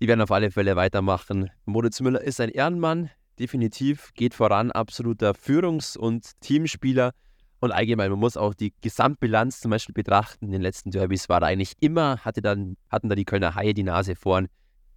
Die 0.00 0.08
werden 0.08 0.20
auf 0.20 0.32
alle 0.32 0.50
Fälle 0.50 0.74
weitermachen. 0.74 1.50
Moritz 1.64 2.00
Müller 2.00 2.20
ist 2.20 2.40
ein 2.40 2.48
Ehrenmann, 2.48 3.10
definitiv, 3.38 4.12
geht 4.14 4.34
voran, 4.34 4.72
absoluter 4.72 5.32
Führungs- 5.34 5.96
und 5.96 6.40
Teamspieler. 6.40 7.12
Und 7.60 7.70
allgemein, 7.70 8.10
man 8.10 8.18
muss 8.18 8.36
auch 8.36 8.54
die 8.54 8.74
Gesamtbilanz 8.80 9.60
zum 9.60 9.70
Beispiel 9.70 9.92
betrachten. 9.92 10.46
In 10.46 10.52
den 10.52 10.62
letzten 10.62 10.90
Derbys 10.90 11.28
war 11.28 11.42
er 11.42 11.48
eigentlich 11.48 11.74
immer, 11.78 12.18
hatte 12.18 12.42
dann, 12.42 12.76
hatten 12.90 13.08
da 13.08 13.14
die 13.14 13.24
Kölner 13.24 13.54
Haie 13.54 13.74
die 13.74 13.84
Nase 13.84 14.16
vorn. 14.16 14.48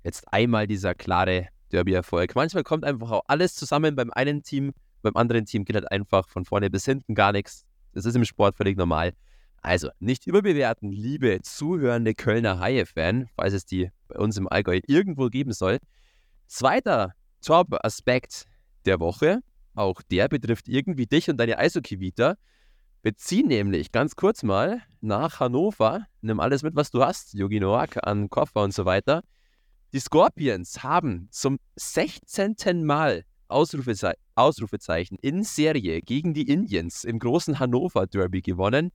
Jetzt 0.03 0.25
einmal 0.33 0.65
dieser 0.65 0.95
klare 0.95 1.49
Derby-Erfolg. 1.71 2.33
Manchmal 2.33 2.63
kommt 2.63 2.83
einfach 2.83 3.11
auch 3.11 3.21
alles 3.27 3.53
zusammen 3.53 3.95
beim 3.95 4.09
einen 4.11 4.41
Team, 4.41 4.73
beim 5.05 5.15
anderen 5.15 5.45
Team 5.45 5.63
geht 5.65 5.75
halt 5.75 5.91
einfach 5.91 6.27
von 6.27 6.45
vorne 6.45 6.69
bis 6.69 6.85
hinten 6.85 7.15
gar 7.15 7.31
nichts. 7.31 7.63
Das 7.93 8.05
ist 8.05 8.15
im 8.15 8.25
Sport 8.25 8.55
völlig 8.55 8.75
normal. 8.75 9.13
Also, 9.61 9.89
nicht 9.99 10.27
überbewerten, 10.27 10.91
liebe 10.91 11.39
zuhörende 11.41 12.13
Kölner 12.13 12.59
Haie-Fan, 12.59 13.29
falls 13.35 13.53
es 13.53 13.65
die 13.65 13.89
bei 14.07 14.19
uns 14.19 14.37
im 14.37 14.47
Allgäu 14.47 14.79
irgendwo 14.85 15.29
geben 15.29 15.53
soll. 15.53 15.79
Zweiter 16.47 17.13
Top-Aspekt 17.41 18.45
der 18.85 18.99
Woche, 18.99 19.39
auch 19.73 20.01
der 20.01 20.27
betrifft 20.27 20.67
irgendwie 20.67 21.05
dich 21.05 21.29
und 21.29 21.37
deine 21.37 21.57
Eishockey-Vita. 21.57 22.35
Bezieh 23.01 23.43
nämlich 23.43 23.91
ganz 23.91 24.15
kurz 24.15 24.43
mal 24.43 24.81
nach 25.01 25.39
Hannover, 25.39 26.05
nimm 26.21 26.39
alles 26.39 26.63
mit, 26.63 26.75
was 26.75 26.89
du 26.91 27.03
hast, 27.03 27.33
Yogi 27.33 27.59
Noak, 27.59 28.05
an 28.05 28.29
Koffer 28.29 28.63
und 28.63 28.73
so 28.73 28.85
weiter. 28.85 29.21
Die 29.93 29.99
Scorpions 29.99 30.83
haben 30.83 31.27
zum 31.31 31.59
16. 31.75 32.83
Mal 32.83 33.23
Ausrufeze 33.47 34.13
Ausrufezeichen 34.35 35.17
in 35.21 35.43
Serie 35.43 36.01
gegen 36.01 36.33
die 36.33 36.49
Indians 36.49 37.03
im 37.03 37.19
großen 37.19 37.59
Hannover 37.59 38.05
Derby 38.07 38.41
gewonnen 38.41 38.91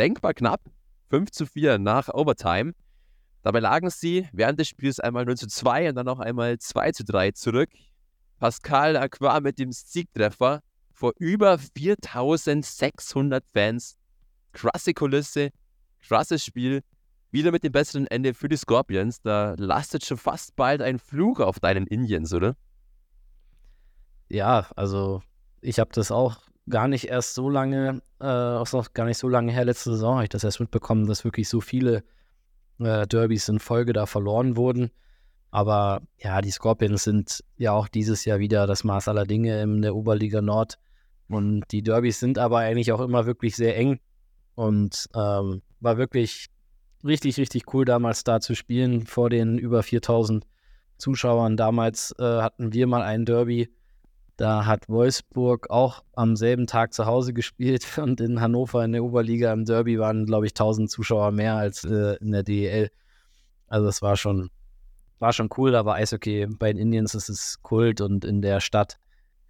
denkbar 0.00 0.32
knapp, 0.32 0.62
5 1.10 1.30
zu 1.30 1.44
4 1.44 1.78
nach 1.78 2.08
Overtime. 2.08 2.72
Dabei 3.42 3.60
lagen 3.60 3.90
sie 3.90 4.26
während 4.32 4.58
des 4.58 4.68
Spiels 4.68 4.98
einmal 4.98 5.26
0 5.26 5.36
zu 5.36 5.46
2 5.46 5.90
und 5.90 5.94
dann 5.96 6.06
noch 6.06 6.20
einmal 6.20 6.58
2 6.58 6.92
zu 6.92 7.04
3 7.04 7.32
zurück. 7.32 7.68
Pascal 8.38 8.96
Aqua 8.96 9.40
mit 9.40 9.58
dem 9.58 9.72
Siegtreffer 9.72 10.62
vor 10.94 11.12
über 11.18 11.58
4600 11.58 13.44
Fans. 13.52 13.96
Krasse 14.52 14.94
Kulisse, 14.94 15.50
krasses 16.00 16.44
Spiel. 16.44 16.80
Wieder 17.30 17.52
mit 17.52 17.62
dem 17.62 17.72
besseren 17.72 18.06
Ende 18.06 18.32
für 18.32 18.48
die 18.48 18.56
Scorpions. 18.56 19.20
Da 19.20 19.54
lastet 19.58 20.04
schon 20.04 20.16
fast 20.16 20.56
bald 20.56 20.80
ein 20.80 20.98
Fluch 20.98 21.40
auf 21.40 21.60
deinen 21.60 21.86
Indians, 21.86 22.32
oder? 22.32 22.56
Ja, 24.30 24.66
also 24.76 25.22
ich 25.60 25.78
habe 25.80 25.90
das 25.92 26.10
auch 26.10 26.38
gar 26.68 26.88
nicht 26.88 27.08
erst 27.08 27.34
so 27.34 27.50
lange, 27.50 28.00
äh, 28.20 28.62
ist 28.62 28.72
noch 28.72 28.92
gar 28.94 29.04
nicht 29.04 29.18
so 29.18 29.28
lange 29.28 29.52
her, 29.52 29.64
letzte 29.64 29.90
Saison 29.90 30.14
habe 30.14 30.24
ich 30.24 30.30
das 30.30 30.44
erst 30.44 30.60
mitbekommen, 30.60 31.06
dass 31.06 31.24
wirklich 31.24 31.48
so 31.48 31.60
viele 31.60 32.04
äh, 32.78 33.06
Derbys 33.06 33.48
in 33.48 33.58
Folge 33.58 33.92
da 33.92 34.06
verloren 34.06 34.56
wurden. 34.56 34.90
Aber 35.50 36.02
ja, 36.18 36.40
die 36.40 36.52
Scorpions 36.52 37.04
sind 37.04 37.44
ja 37.56 37.72
auch 37.72 37.88
dieses 37.88 38.24
Jahr 38.24 38.38
wieder 38.38 38.68
das 38.68 38.84
Maß 38.84 39.08
aller 39.08 39.26
Dinge 39.26 39.60
in 39.62 39.82
der 39.82 39.96
Oberliga 39.96 40.40
Nord. 40.40 40.78
Und 41.28 41.64
die 41.72 41.82
Derbys 41.82 42.20
sind 42.20 42.38
aber 42.38 42.58
eigentlich 42.58 42.92
auch 42.92 43.00
immer 43.00 43.26
wirklich 43.26 43.56
sehr 43.56 43.76
eng. 43.76 43.98
Und 44.54 45.08
ähm, 45.14 45.62
war 45.80 45.96
wirklich 45.96 46.46
richtig, 47.04 47.36
richtig 47.38 47.74
cool 47.74 47.84
damals 47.84 48.22
da 48.22 48.40
zu 48.40 48.54
spielen 48.54 49.06
vor 49.06 49.28
den 49.28 49.58
über 49.58 49.82
4000 49.82 50.46
Zuschauern. 50.98 51.56
Damals 51.56 52.14
äh, 52.20 52.22
hatten 52.22 52.72
wir 52.72 52.86
mal 52.86 53.02
ein 53.02 53.24
Derby 53.24 53.70
da 54.40 54.64
hat 54.64 54.88
Wolfsburg 54.88 55.68
auch 55.68 56.02
am 56.14 56.34
selben 56.34 56.66
Tag 56.66 56.94
zu 56.94 57.04
Hause 57.04 57.34
gespielt 57.34 57.86
und 57.98 58.22
in 58.22 58.40
Hannover 58.40 58.82
in 58.82 58.92
der 58.92 59.04
Oberliga 59.04 59.52
im 59.52 59.66
Derby 59.66 59.98
waren, 59.98 60.24
glaube 60.24 60.46
ich, 60.46 60.52
1000 60.52 60.90
Zuschauer 60.90 61.30
mehr 61.30 61.56
als 61.56 61.84
äh, 61.84 62.16
in 62.20 62.32
der 62.32 62.42
DEL. 62.42 62.90
Also 63.66 63.88
es 63.88 64.00
war 64.00 64.16
schon, 64.16 64.48
war 65.18 65.34
schon 65.34 65.50
cool, 65.58 65.74
aber 65.74 65.94
Eishockey 65.94 66.46
bei 66.46 66.72
den 66.72 66.80
Indians 66.80 67.14
ist 67.14 67.28
es 67.28 67.60
Kult 67.60 68.00
und 68.00 68.24
in 68.24 68.40
der 68.40 68.60
Stadt 68.60 68.96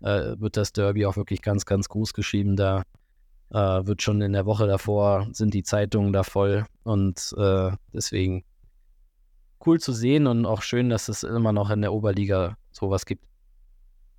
äh, 0.00 0.35
wird 0.38 0.56
das 0.56 0.73
Derby 0.73 1.06
auch 1.06 1.16
wirklich 1.16 1.40
ganz, 1.40 1.66
ganz 1.66 1.88
groß 1.88 2.12
geschrieben. 2.12 2.56
Da 2.56 2.82
äh, 3.50 3.87
wird 3.87 4.02
schon 4.02 4.20
in 4.23 4.32
der 4.32 4.44
Woche 4.44 4.66
davor, 4.66 5.28
sind 5.30 5.54
die 5.54 5.62
Zeitungen 5.62 6.12
da 6.12 6.25
voll 6.25 6.66
und 6.82 7.32
äh, 7.38 7.70
deswegen 7.94 8.42
cool 9.64 9.78
zu 9.78 9.92
sehen 9.92 10.26
und 10.26 10.47
auch 10.47 10.62
schön, 10.62 10.90
dass 10.90 11.09
es 11.09 11.23
immer 11.23 11.52
noch 11.52 11.70
in 11.70 11.80
der 11.80 11.92
Oberliga 11.92 12.56
sowas 12.73 13.06
gibt. 13.06 13.25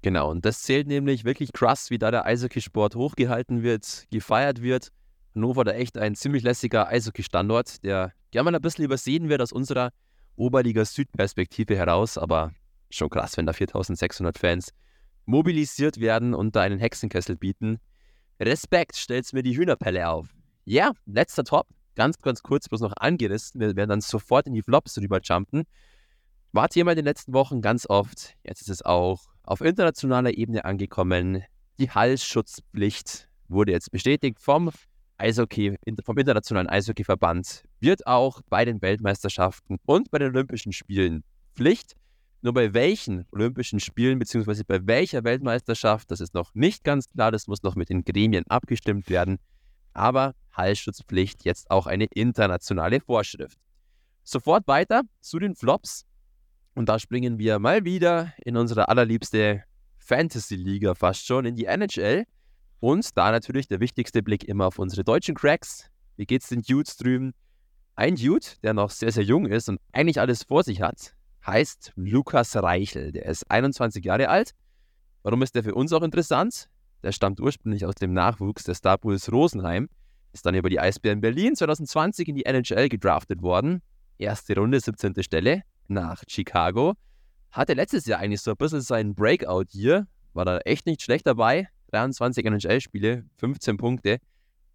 Genau, 0.01 0.31
und 0.31 0.46
das 0.46 0.63
zählt 0.63 0.88
nämlich 0.88 1.25
wirklich 1.25 1.53
krass, 1.53 1.91
wie 1.91 2.00
da 2.00 2.10
der 2.10 2.25
Eishockeysport 2.25 2.96
hochgehalten 2.96 3.62
wird, 3.62 4.08
gefeiert 4.10 4.62
wird. 4.62 4.89
Hannover 5.36 5.63
da 5.63 5.72
echt 5.72 5.98
ein 5.98 6.15
ziemlich 6.15 6.43
lässiger 6.43 6.88
Eishockey-Standort, 6.88 7.84
der 7.84 8.12
gerne 8.31 8.51
mal 8.51 8.55
ein 8.55 8.62
bisschen 8.62 8.84
übersehen 8.84 9.29
wird 9.29 9.41
aus 9.41 9.51
unserer 9.51 9.91
Oberliga 10.36 10.86
Süd-Perspektive 10.86 11.77
heraus, 11.77 12.17
aber 12.17 12.51
schon 12.89 13.10
krass, 13.10 13.38
wenn 13.38 13.46
da 13.46 13.53
4600 13.53 14.38
Fans 14.38 14.74
mobilisiert 15.25 16.00
werden 16.00 16.34
und 16.34 16.55
da 16.55 16.62
einen 16.62 16.79
Hexenkessel 16.79 17.38
bieten. 17.38 17.79
Respekt, 18.39 18.98
stellt 18.98 19.31
mir 19.34 19.43
die 19.43 19.55
Hühnerpelle 19.55 20.10
auf. 20.10 20.29
Ja, 20.65 20.91
letzter 21.05 21.43
Top, 21.43 21.67
ganz, 21.96 22.17
ganz 22.20 22.41
kurz 22.41 22.67
bloß 22.67 22.81
noch 22.81 22.93
angerissen. 22.98 23.62
Wir 23.62 23.75
werden 23.75 23.89
dann 23.89 24.01
sofort 24.01 24.48
in 24.48 24.53
die 24.53 24.63
Flops 24.63 24.98
rüberjumpen. 24.98 25.65
War 26.53 26.67
Thema 26.67 26.91
in 26.91 26.98
den 26.98 27.05
letzten 27.05 27.31
Wochen 27.31 27.62
ganz 27.62 27.89
oft. 27.89 28.36
Jetzt 28.43 28.60
ist 28.60 28.70
es 28.70 28.81
auch 28.81 29.22
auf 29.43 29.62
internationaler 29.62 30.38
Ebene 30.38 30.65
angekommen. 30.65 31.43
Die 31.79 31.89
Halsschutzpflicht 31.89 33.29
wurde 33.48 33.72
jetzt 33.72 33.89
bestätigt 33.89 34.38
vom 34.38 34.70
Eishockey, 35.17 35.77
vom 36.03 36.17
Internationalen 36.17 36.67
Eishockeyverband. 36.67 37.63
Wird 37.79 38.05
auch 38.05 38.41
bei 38.50 38.65
den 38.65 38.81
Weltmeisterschaften 38.81 39.77
und 39.86 40.12
bei 40.12 40.20
den 40.20 40.36
Olympischen 40.36 40.74
Spielen 40.74 41.24
Pflicht. 41.55 41.96
Nur 42.41 42.53
bei 42.53 42.74
welchen 42.74 43.25
Olympischen 43.31 43.79
Spielen 43.79 44.20
bzw. 44.20 44.63
bei 44.67 44.86
welcher 44.86 45.24
Weltmeisterschaft, 45.24 46.12
das 46.12 46.20
ist 46.20 46.34
noch 46.34 46.53
nicht 46.53 46.84
ganz 46.84 47.08
klar, 47.08 47.31
das 47.31 47.48
muss 47.48 47.63
noch 47.63 47.75
mit 47.75 47.88
den 47.88 48.03
Gremien 48.03 48.46
abgestimmt 48.50 49.10
werden. 49.10 49.38
Aber 49.93 50.34
Halsschutzpflicht 50.51 51.46
jetzt 51.46 51.72
auch 51.72 51.88
eine 51.88 52.08
internationale 52.13 53.00
Vorschrift. 53.00 53.58
Sofort 54.25 54.67
weiter 54.67 55.03
zu 55.22 55.39
den 55.39 55.55
Flops. 55.55 56.05
Und 56.73 56.87
da 56.87 56.99
springen 56.99 57.37
wir 57.37 57.59
mal 57.59 57.83
wieder 57.83 58.33
in 58.45 58.55
unsere 58.55 58.87
allerliebste 58.87 59.63
Fantasy-Liga 59.97 60.95
fast 60.95 61.25
schon, 61.25 61.45
in 61.45 61.55
die 61.55 61.65
NHL. 61.65 62.25
Und 62.79 63.17
da 63.17 63.31
natürlich 63.31 63.67
der 63.67 63.79
wichtigste 63.79 64.23
Blick 64.23 64.45
immer 64.45 64.67
auf 64.67 64.79
unsere 64.79 65.03
deutschen 65.03 65.35
Cracks. 65.35 65.89
Wie 66.15 66.25
geht's 66.25 66.49
den 66.49 66.61
Dudes 66.61 66.97
drüben? 66.97 67.33
Ein 67.95 68.15
Dude, 68.15 68.45
der 68.63 68.73
noch 68.73 68.89
sehr, 68.89 69.11
sehr 69.11 69.23
jung 69.23 69.45
ist 69.45 69.69
und 69.69 69.79
eigentlich 69.91 70.19
alles 70.19 70.43
vor 70.43 70.63
sich 70.63 70.81
hat, 70.81 71.13
heißt 71.45 71.91
Lukas 71.95 72.55
Reichel. 72.55 73.11
Der 73.11 73.25
ist 73.25 73.49
21 73.51 74.03
Jahre 74.05 74.29
alt. 74.29 74.51
Warum 75.23 75.43
ist 75.43 75.53
der 75.55 75.63
für 75.63 75.75
uns 75.75 75.93
auch 75.93 76.01
interessant? 76.01 76.69
Der 77.03 77.11
stammt 77.11 77.39
ursprünglich 77.39 77.85
aus 77.85 77.95
dem 77.95 78.13
Nachwuchs 78.13 78.63
der 78.63 78.75
Star 78.75 78.97
Bulls 78.97 79.31
Rosenheim, 79.31 79.89
ist 80.33 80.45
dann 80.45 80.55
über 80.55 80.69
die 80.69 80.79
Eisbären 80.79 81.19
Berlin 81.19 81.55
2020 81.55 82.29
in 82.29 82.35
die 82.35 82.45
NHL 82.45 82.89
gedraftet 82.89 83.41
worden. 83.41 83.81
Erste 84.17 84.55
Runde, 84.55 84.79
17. 84.79 85.21
Stelle 85.21 85.63
nach 85.91 86.24
Chicago. 86.27 86.93
Hatte 87.51 87.74
letztes 87.74 88.05
Jahr 88.05 88.19
eigentlich 88.19 88.41
so 88.41 88.51
ein 88.51 88.57
bisschen 88.57 88.81
seinen 88.81 89.13
Breakout 89.13 89.65
hier. 89.69 90.07
War 90.33 90.45
da 90.45 90.57
echt 90.60 90.86
nicht 90.86 91.01
schlecht 91.01 91.27
dabei. 91.27 91.67
23 91.91 92.45
NHL-Spiele, 92.45 93.25
15 93.38 93.77
Punkte. 93.77 94.19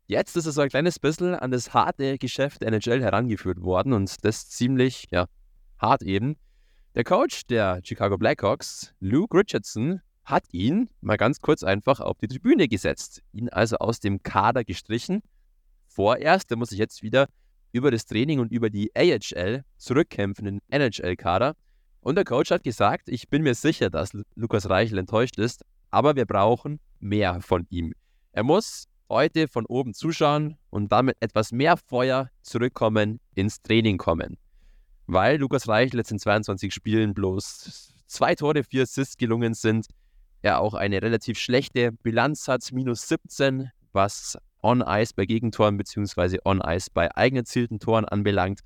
Jetzt 0.06 0.36
ist 0.36 0.46
er 0.46 0.52
so 0.52 0.60
ein 0.60 0.68
kleines 0.68 0.98
bisschen 0.98 1.34
an 1.34 1.50
das 1.50 1.74
harte 1.74 2.18
Geschäft 2.18 2.62
der 2.62 2.68
NHL 2.68 3.02
herangeführt 3.02 3.60
worden 3.60 3.92
und 3.92 4.24
das 4.24 4.48
ziemlich, 4.48 5.06
ja, 5.10 5.26
hart 5.78 6.02
eben. 6.02 6.36
Der 6.94 7.04
Coach 7.04 7.46
der 7.46 7.80
Chicago 7.82 8.16
Blackhawks, 8.16 8.94
Luke 9.00 9.36
Richardson, 9.36 10.00
hat 10.24 10.44
ihn 10.52 10.90
mal 11.00 11.16
ganz 11.16 11.40
kurz 11.40 11.62
einfach 11.62 12.00
auf 12.00 12.18
die 12.18 12.28
Tribüne 12.28 12.68
gesetzt, 12.68 13.22
ihn 13.32 13.48
also 13.48 13.76
aus 13.78 14.00
dem 14.00 14.22
Kader 14.22 14.64
gestrichen. 14.64 15.22
Vorerst, 15.88 16.50
der 16.50 16.56
muss 16.56 16.70
sich 16.70 16.78
jetzt 16.78 17.02
wieder 17.02 17.26
über 17.76 17.90
das 17.90 18.06
Training 18.06 18.40
und 18.40 18.50
über 18.50 18.70
die 18.70 18.90
AHL 18.96 19.62
zurückkämpfen 19.76 20.46
in 20.46 20.58
den 20.58 20.82
NHL-Kader. 20.82 21.54
Und 22.00 22.16
der 22.16 22.24
Coach 22.24 22.50
hat 22.50 22.64
gesagt, 22.64 23.08
ich 23.08 23.28
bin 23.28 23.42
mir 23.42 23.54
sicher, 23.54 23.90
dass 23.90 24.10
Lukas 24.34 24.68
Reichel 24.68 24.98
enttäuscht 24.98 25.38
ist, 25.38 25.62
aber 25.90 26.16
wir 26.16 26.26
brauchen 26.26 26.80
mehr 26.98 27.40
von 27.40 27.66
ihm. 27.70 27.92
Er 28.32 28.42
muss 28.42 28.86
heute 29.08 29.48
von 29.48 29.66
oben 29.66 29.94
zuschauen 29.94 30.56
und 30.70 30.90
damit 30.90 31.16
etwas 31.20 31.52
mehr 31.52 31.76
Feuer 31.76 32.30
zurückkommen, 32.42 33.20
ins 33.34 33.62
Training 33.62 33.98
kommen 33.98 34.36
weil 35.06 35.38
Lukas 35.38 35.68
Reichel 35.68 35.98
jetzt 35.98 36.10
in 36.10 36.18
22 36.18 36.72
Spielen 36.72 37.14
bloß 37.14 37.92
zwei 38.06 38.34
Tore, 38.34 38.64
vier 38.64 38.82
Assists 38.82 39.16
gelungen 39.16 39.54
sind. 39.54 39.86
Er 40.42 40.60
auch 40.60 40.74
eine 40.74 41.00
relativ 41.02 41.38
schlechte 41.38 41.92
Bilanz 41.92 42.48
hat, 42.48 42.70
minus 42.72 43.08
17, 43.08 43.70
was 43.92 44.36
On-Ice 44.62 45.12
bei 45.14 45.26
Gegentoren 45.26 45.76
bzw. 45.76 46.38
On-Ice 46.44 46.90
bei 46.92 47.14
eigen 47.16 47.36
erzielten 47.36 47.78
Toren 47.78 48.04
anbelangt. 48.04 48.60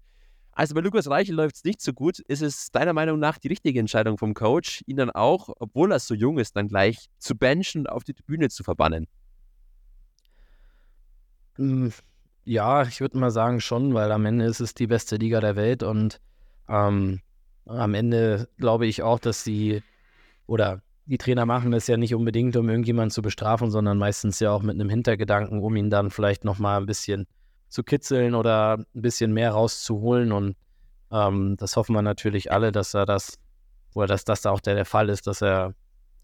Also 0.52 0.74
bei 0.74 0.80
Lukas 0.80 1.08
Reichel 1.08 1.34
läuft 1.34 1.56
es 1.56 1.64
nicht 1.64 1.80
so 1.80 1.92
gut. 1.92 2.18
Ist 2.18 2.42
es 2.42 2.70
deiner 2.70 2.92
Meinung 2.92 3.18
nach 3.18 3.38
die 3.38 3.48
richtige 3.48 3.80
Entscheidung 3.80 4.18
vom 4.18 4.34
Coach, 4.34 4.82
ihn 4.86 4.96
dann 4.96 5.10
auch, 5.10 5.48
obwohl 5.58 5.92
er 5.92 5.98
so 6.00 6.14
jung 6.14 6.38
ist, 6.38 6.56
dann 6.56 6.68
gleich 6.68 7.08
zu 7.18 7.36
benchen 7.36 7.82
und 7.82 7.86
auf 7.88 8.04
die 8.04 8.12
Bühne 8.12 8.48
zu 8.48 8.62
verbannen? 8.62 9.06
Hm, 11.56 11.92
ja, 12.44 12.82
ich 12.82 13.00
würde 13.00 13.18
mal 13.18 13.30
sagen 13.30 13.60
schon, 13.60 13.94
weil 13.94 14.10
am 14.12 14.26
Ende 14.26 14.44
ist 14.46 14.60
es 14.60 14.74
die 14.74 14.86
beste 14.86 15.16
Liga 15.16 15.40
der 15.40 15.56
Welt 15.56 15.82
und 15.82 16.20
ähm, 16.68 17.20
am 17.66 17.94
Ende 17.94 18.48
glaube 18.58 18.86
ich 18.86 19.02
auch, 19.02 19.18
dass 19.18 19.44
sie 19.44 19.82
oder 20.46 20.82
die 21.10 21.18
Trainer 21.18 21.44
machen 21.44 21.72
das 21.72 21.88
ja 21.88 21.96
nicht 21.96 22.14
unbedingt, 22.14 22.56
um 22.56 22.68
irgendjemanden 22.68 23.10
zu 23.10 23.20
bestrafen, 23.20 23.72
sondern 23.72 23.98
meistens 23.98 24.38
ja 24.38 24.52
auch 24.52 24.62
mit 24.62 24.76
einem 24.76 24.88
Hintergedanken, 24.88 25.60
um 25.60 25.74
ihn 25.74 25.90
dann 25.90 26.10
vielleicht 26.10 26.44
nochmal 26.44 26.80
ein 26.80 26.86
bisschen 26.86 27.26
zu 27.68 27.82
kitzeln 27.82 28.36
oder 28.36 28.78
ein 28.78 29.02
bisschen 29.02 29.32
mehr 29.32 29.50
rauszuholen. 29.50 30.30
Und 30.30 30.56
ähm, 31.10 31.56
das 31.56 31.74
hoffen 31.74 31.96
wir 31.96 32.02
natürlich 32.02 32.52
alle, 32.52 32.70
dass 32.70 32.94
er 32.94 33.06
das, 33.06 33.40
oder 33.92 34.06
dass 34.06 34.24
das 34.24 34.46
auch 34.46 34.60
der, 34.60 34.76
der 34.76 34.84
Fall 34.84 35.08
ist, 35.08 35.26
dass 35.26 35.42
er 35.42 35.74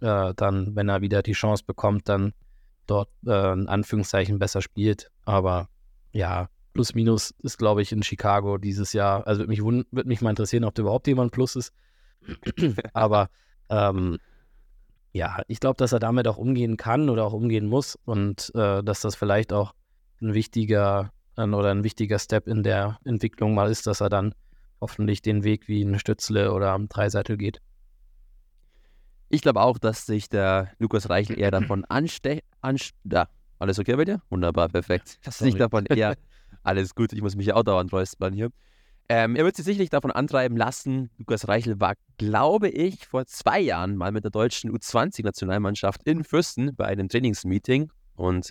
äh, 0.03 0.33
dann, 0.37 0.77
wenn 0.77 0.89
er 0.89 1.01
wieder 1.01 1.21
die 1.21 1.33
Chance 1.33 1.65
bekommt, 1.67 2.09
dann 2.09 2.33
dort 2.87 3.09
äh, 3.27 3.53
in 3.55 3.67
Anführungszeichen 3.67 4.39
besser 4.39 4.63
spielt. 4.63 5.11
Aber 5.25 5.69
ja, 6.13 6.49
Plus 6.75 6.95
Minus 6.95 7.35
ist, 7.43 7.59
glaube 7.59 7.83
ich, 7.83 7.91
in 7.91 8.05
Chicago 8.05 8.57
dieses 8.57 8.93
Jahr. 8.93 9.27
Also 9.27 9.41
würde 9.41 9.51
mich, 9.51 9.63
würd 9.65 10.07
mich 10.07 10.21
mal 10.21 10.31
interessieren, 10.31 10.63
ob 10.63 10.77
da 10.77 10.83
überhaupt 10.83 11.09
jemand 11.09 11.33
Plus 11.33 11.57
ist. 11.57 11.73
Aber 12.93 13.31
ähm, 13.69 14.19
ja, 15.17 15.43
ich 15.49 15.61
glaube, 15.61 15.77
dass 15.77 15.93
er 15.93 15.99
damit 15.99 16.29
auch 16.29 16.37
umgehen 16.37 16.77
kann 16.77 17.09
oder 17.09 17.25
auch 17.25 17.33
umgehen 17.33 17.67
muss 17.67 17.97
und 18.05 18.53
äh, 18.55 18.83
dass 18.83 19.01
das 19.01 19.17
vielleicht 19.17 19.53
auch 19.53 19.75
ein 20.21 20.35
wichtiger 20.35 21.13
äh, 21.37 21.43
oder 21.43 21.71
ein 21.71 21.85
wichtiger 21.85 22.19
Step 22.19 22.47
in 22.47 22.63
der 22.63 22.99
Entwicklung 23.05 23.55
mal 23.55 23.71
ist, 23.71 23.87
dass 23.87 24.01
er 24.01 24.09
dann 24.09 24.35
hoffentlich 24.81 25.23
den 25.23 25.43
Weg 25.43 25.69
wie 25.69 25.83
ein 25.83 25.99
Stützle 25.99 26.53
oder 26.53 26.73
am 26.73 26.89
Dreiseitel 26.89 27.37
geht. 27.37 27.61
Ich 29.29 29.41
glaube 29.41 29.61
auch, 29.61 29.79
dass 29.79 30.07
sich 30.07 30.29
der 30.29 30.71
Lukas 30.79 31.11
Reichel 31.11 31.39
eher 31.39 31.51
davon 31.51 31.85
anstecht. 31.85 32.45
Anste 32.61 32.95
ja, 33.05 33.29
alles 33.59 33.79
okay 33.79 33.97
bei 33.97 34.05
dir? 34.05 34.23
Wunderbar, 34.31 34.69
perfekt. 34.69 35.19
Dass 35.25 35.39
sich 35.39 35.57
davon 35.57 35.87
eher 35.87 36.17
Alles 36.67 36.97
gut, 36.97 37.13
ich 37.13 37.23
muss 37.23 37.37
mich 37.37 37.47
ja 37.47 37.55
auch 37.55 37.63
dauernd 37.63 37.93
räuspern 37.93 38.33
hier. 38.33 38.51
Ähm, 39.09 39.37
er 39.37 39.45
wird 39.45 39.55
sich 39.57 39.65
sicherlich 39.65 39.91
davon 39.91 40.11
antreiben 40.11 40.57
lassen. 40.57 41.11
Lukas 41.19 41.47
Reichel 41.47 41.79
war, 41.79 41.95
glaube 42.19 42.69
ich, 42.69 43.07
vor 43.07 43.27
zwei 43.27 43.61
Jahren 43.61 43.97
mal 43.97 44.11
mit 44.11 44.25
der 44.25 44.33
deutschen 44.33 44.71
U20-Nationalmannschaft 44.77 46.03
in 46.05 46.25
Fürsten 46.25 46.75
bei 46.75 46.87
einem 46.87 47.09
Trainingsmeeting 47.09 47.93
und 48.17 48.51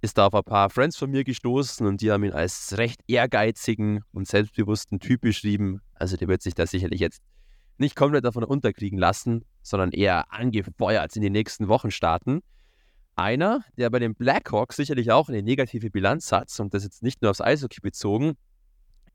ist 0.00 0.16
da 0.16 0.26
auf 0.26 0.34
ein 0.34 0.44
paar 0.44 0.70
Friends 0.70 0.96
von 0.96 1.10
mir 1.10 1.24
gestoßen 1.24 1.86
und 1.86 2.00
die 2.00 2.10
haben 2.10 2.24
ihn 2.24 2.32
als 2.32 2.78
recht 2.78 3.00
ehrgeizigen 3.08 4.02
und 4.12 4.26
selbstbewussten 4.26 5.00
Typ 5.00 5.20
beschrieben. 5.20 5.80
Also 5.94 6.16
der 6.16 6.28
wird 6.28 6.40
sich 6.40 6.54
da 6.54 6.66
sicherlich 6.66 7.00
jetzt 7.00 7.20
nicht 7.78 7.94
komplett 7.94 8.24
davon 8.24 8.44
unterkriegen 8.44 8.98
lassen, 8.98 9.44
sondern 9.62 9.90
eher 9.90 10.32
angefeuert 10.32 11.14
in 11.16 11.22
die 11.22 11.30
nächsten 11.30 11.68
Wochen 11.68 11.90
starten. 11.90 12.40
Einer, 13.16 13.64
der 13.76 13.90
bei 13.90 13.98
den 13.98 14.14
Blackhawks 14.14 14.76
sicherlich 14.76 15.10
auch 15.10 15.28
eine 15.28 15.42
negative 15.42 15.90
Bilanz 15.90 16.30
hat 16.30 16.48
und 16.60 16.72
das 16.72 16.84
jetzt 16.84 17.02
nicht 17.02 17.20
nur 17.20 17.32
aufs 17.32 17.40
Eishockey 17.40 17.80
bezogen, 17.80 18.36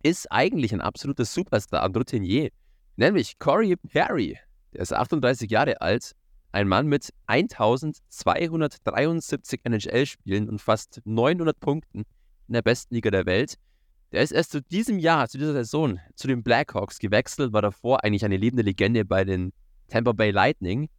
ist 0.03 0.31
eigentlich 0.31 0.74
ein 0.74 0.81
absoluter 0.81 1.25
Superstar 1.25 1.83
und 1.86 1.98
Routinier, 1.98 2.50
nämlich 2.98 3.39
Corey 3.39 3.75
Perry. 3.75 4.38
Der 4.74 4.81
ist 4.81 4.93
38 4.93 5.50
Jahre 5.50 5.81
alt, 5.81 6.12
ein 6.51 6.67
Mann 6.67 6.86
mit 6.88 7.12
1273 7.27 9.62
NHL-Spielen 9.63 10.50
und 10.50 10.62
fast 10.62 11.01
900 11.05 11.60
Punkten 11.60 12.03
in 12.48 12.53
der 12.53 12.62
besten 12.62 12.93
Liga 12.93 13.10
der 13.10 13.25
Welt. 13.25 13.55
Der 14.12 14.22
ist 14.22 14.31
erst 14.31 14.51
zu 14.51 14.62
diesem 14.62 15.00
Jahr, 15.00 15.27
zu 15.27 15.39
dieser 15.39 15.53
Saison, 15.53 16.00
zu 16.15 16.27
den 16.27 16.43
Blackhawks 16.43 17.00
gewechselt, 17.00 17.53
war 17.53 17.63
davor 17.63 18.03
eigentlich 18.03 18.24
eine 18.24 18.38
lebende 18.38 18.62
Legende 18.62 19.05
bei 19.05 19.24
den 19.24 19.51
Tampa 19.88 20.12
Bay 20.12 20.29
Lightning. 20.29 20.89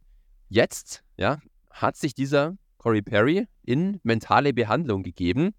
Jetzt, 0.49 1.03
ja, 1.15 1.39
hat 1.69 1.95
sich 1.95 2.13
dieser 2.13 2.57
Corey 2.77 3.01
Perry 3.01 3.47
in 3.63 4.01
mentale 4.03 4.53
Behandlung 4.53 5.03
gegeben 5.03 5.51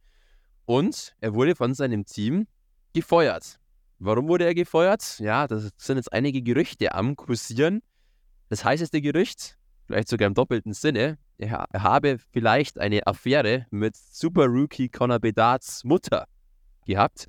und 0.66 1.16
er 1.20 1.34
wurde 1.34 1.56
von 1.56 1.74
seinem 1.74 2.04
Team 2.04 2.46
gefeuert. 2.96 3.60
Warum 3.98 4.26
wurde 4.26 4.46
er 4.46 4.54
gefeuert? 4.54 5.18
Ja, 5.20 5.46
das 5.46 5.70
sind 5.76 5.98
jetzt 5.98 6.12
einige 6.14 6.40
Gerüchte 6.40 6.94
am 6.94 7.14
kursieren. 7.14 7.82
Das 8.48 8.64
heißeste 8.64 9.02
Gerücht, 9.02 9.58
vielleicht 9.86 10.08
sogar 10.08 10.26
im 10.26 10.34
doppelten 10.34 10.72
Sinne, 10.72 11.18
er, 11.36 11.66
habe 11.74 12.18
vielleicht 12.32 12.78
eine 12.78 13.06
Affäre 13.06 13.66
mit 13.70 13.96
Super 13.96 14.46
Rookie 14.46 14.88
Connor 14.88 15.18
Bedards 15.18 15.84
Mutter 15.84 16.26
gehabt, 16.86 17.28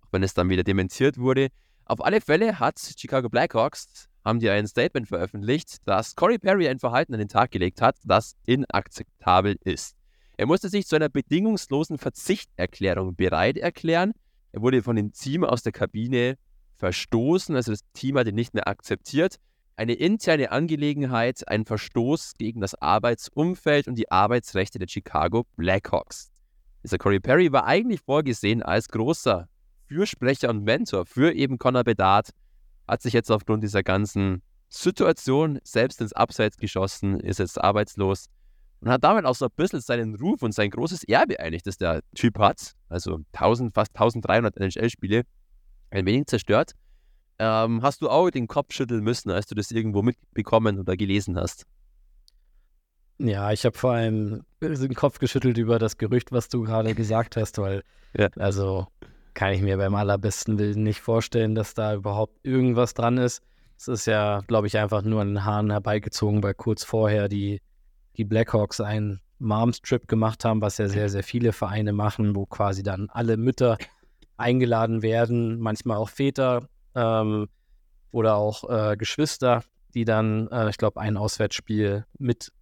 auch 0.00 0.08
wenn 0.12 0.22
es 0.22 0.32
dann 0.32 0.48
wieder 0.48 0.64
dementiert 0.64 1.18
wurde. 1.18 1.48
Auf 1.84 2.02
alle 2.02 2.22
Fälle 2.22 2.58
hat 2.58 2.78
Chicago 2.78 3.28
Blackhawks 3.28 4.08
haben 4.24 4.40
die 4.40 4.48
ein 4.48 4.66
Statement 4.66 5.08
veröffentlicht, 5.08 5.86
dass 5.86 6.14
Corey 6.14 6.38
Perry 6.38 6.68
ein 6.68 6.78
Verhalten 6.78 7.12
an 7.12 7.18
den 7.18 7.28
Tag 7.28 7.50
gelegt 7.50 7.82
hat, 7.82 7.96
das 8.04 8.36
inakzeptabel 8.46 9.56
ist. 9.64 9.94
Er 10.38 10.46
musste 10.46 10.70
sich 10.70 10.86
zu 10.86 10.96
einer 10.96 11.08
bedingungslosen 11.10 11.98
Verzichterklärung 11.98 13.14
bereit 13.14 13.58
erklären. 13.58 14.12
Er 14.52 14.62
wurde 14.62 14.82
von 14.82 14.96
dem 14.96 15.12
Team 15.12 15.44
aus 15.44 15.62
der 15.62 15.72
Kabine 15.72 16.36
verstoßen, 16.76 17.56
also 17.56 17.72
das 17.72 17.80
Team 17.94 18.18
hat 18.18 18.26
ihn 18.26 18.34
nicht 18.34 18.54
mehr 18.54 18.68
akzeptiert. 18.68 19.36
Eine 19.76 19.94
interne 19.94 20.52
Angelegenheit, 20.52 21.48
ein 21.48 21.64
Verstoß 21.64 22.34
gegen 22.38 22.60
das 22.60 22.74
Arbeitsumfeld 22.74 23.88
und 23.88 23.94
die 23.94 24.10
Arbeitsrechte 24.10 24.78
der 24.78 24.88
Chicago 24.88 25.44
Blackhawks. 25.56 26.30
Dieser 26.82 26.98
Corey 26.98 27.20
Perry 27.20 27.52
war 27.52 27.64
eigentlich 27.64 28.00
vorgesehen 28.00 28.62
als 28.62 28.88
großer 28.88 29.48
Fürsprecher 29.86 30.50
und 30.50 30.64
Mentor 30.64 31.06
für 31.06 31.32
eben 31.32 31.58
Connor 31.58 31.84
Bedard, 31.84 32.30
hat 32.86 33.02
sich 33.02 33.12
jetzt 33.12 33.30
aufgrund 33.30 33.62
dieser 33.62 33.82
ganzen 33.82 34.42
Situation 34.68 35.60
selbst 35.62 36.00
ins 36.00 36.12
Abseits 36.12 36.56
geschossen, 36.56 37.20
ist 37.20 37.38
jetzt 37.38 37.60
arbeitslos 37.60 38.26
und 38.82 38.90
hat 38.90 39.04
damit 39.04 39.24
auch 39.24 39.34
so 39.36 39.44
ein 39.44 39.50
bisschen 39.54 39.80
seinen 39.80 40.16
Ruf 40.16 40.42
und 40.42 40.52
sein 40.52 40.68
großes 40.68 41.04
Erbe 41.04 41.38
eigentlich, 41.38 41.62
das 41.62 41.78
der 41.78 42.02
Typ 42.16 42.38
hat, 42.38 42.72
also 42.88 43.20
1000, 43.32 43.72
fast 43.72 43.94
1300 43.94 44.56
NHL-Spiele, 44.56 45.22
ein 45.90 46.04
wenig 46.04 46.26
zerstört. 46.26 46.72
Ähm, 47.38 47.82
hast 47.82 48.02
du 48.02 48.10
auch 48.10 48.28
den 48.30 48.48
Kopf 48.48 48.72
schütteln 48.72 49.04
müssen, 49.04 49.30
als 49.30 49.46
du 49.46 49.54
das 49.54 49.70
irgendwo 49.70 50.02
mitbekommen 50.02 50.80
oder 50.80 50.96
gelesen 50.96 51.38
hast? 51.38 51.64
Ja, 53.18 53.52
ich 53.52 53.64
habe 53.64 53.78
vor 53.78 53.92
allem 53.92 54.42
den 54.60 54.94
Kopf 54.94 55.20
geschüttelt 55.20 55.58
über 55.58 55.78
das 55.78 55.96
Gerücht, 55.96 56.32
was 56.32 56.48
du 56.48 56.62
gerade 56.62 56.94
gesagt 56.94 57.36
hast, 57.36 57.58
weil, 57.58 57.84
ja. 58.18 58.30
also 58.36 58.88
kann 59.34 59.52
ich 59.52 59.62
mir 59.62 59.76
beim 59.76 59.94
allerbesten 59.94 60.58
Willen 60.58 60.82
nicht 60.82 61.00
vorstellen, 61.00 61.54
dass 61.54 61.74
da 61.74 61.94
überhaupt 61.94 62.36
irgendwas 62.42 62.94
dran 62.94 63.16
ist. 63.16 63.42
Es 63.78 63.86
ist 63.86 64.06
ja, 64.06 64.40
glaube 64.48 64.66
ich, 64.66 64.76
einfach 64.76 65.02
nur 65.02 65.20
an 65.20 65.28
den 65.28 65.44
Haaren 65.44 65.70
herbeigezogen, 65.70 66.42
weil 66.42 66.54
kurz 66.54 66.82
vorher 66.82 67.28
die 67.28 67.60
die 68.16 68.24
Blackhawks 68.24 68.80
einen 68.80 69.20
Moms-Trip 69.38 70.06
gemacht 70.06 70.44
haben, 70.44 70.60
was 70.60 70.78
ja 70.78 70.88
sehr, 70.88 71.08
sehr 71.08 71.24
viele 71.24 71.52
Vereine 71.52 71.92
machen, 71.92 72.36
wo 72.36 72.46
quasi 72.46 72.82
dann 72.82 73.10
alle 73.10 73.36
Mütter 73.36 73.76
eingeladen 74.36 75.02
werden, 75.02 75.58
manchmal 75.58 75.96
auch 75.96 76.08
Väter 76.08 76.68
ähm, 76.94 77.48
oder 78.12 78.36
auch 78.36 78.68
äh, 78.68 78.96
Geschwister, 78.96 79.62
die 79.94 80.04
dann, 80.04 80.48
äh, 80.48 80.70
ich 80.70 80.78
glaube, 80.78 81.00
ein 81.00 81.16
Auswärtsspiel 81.16 82.06
mit, 82.18 82.52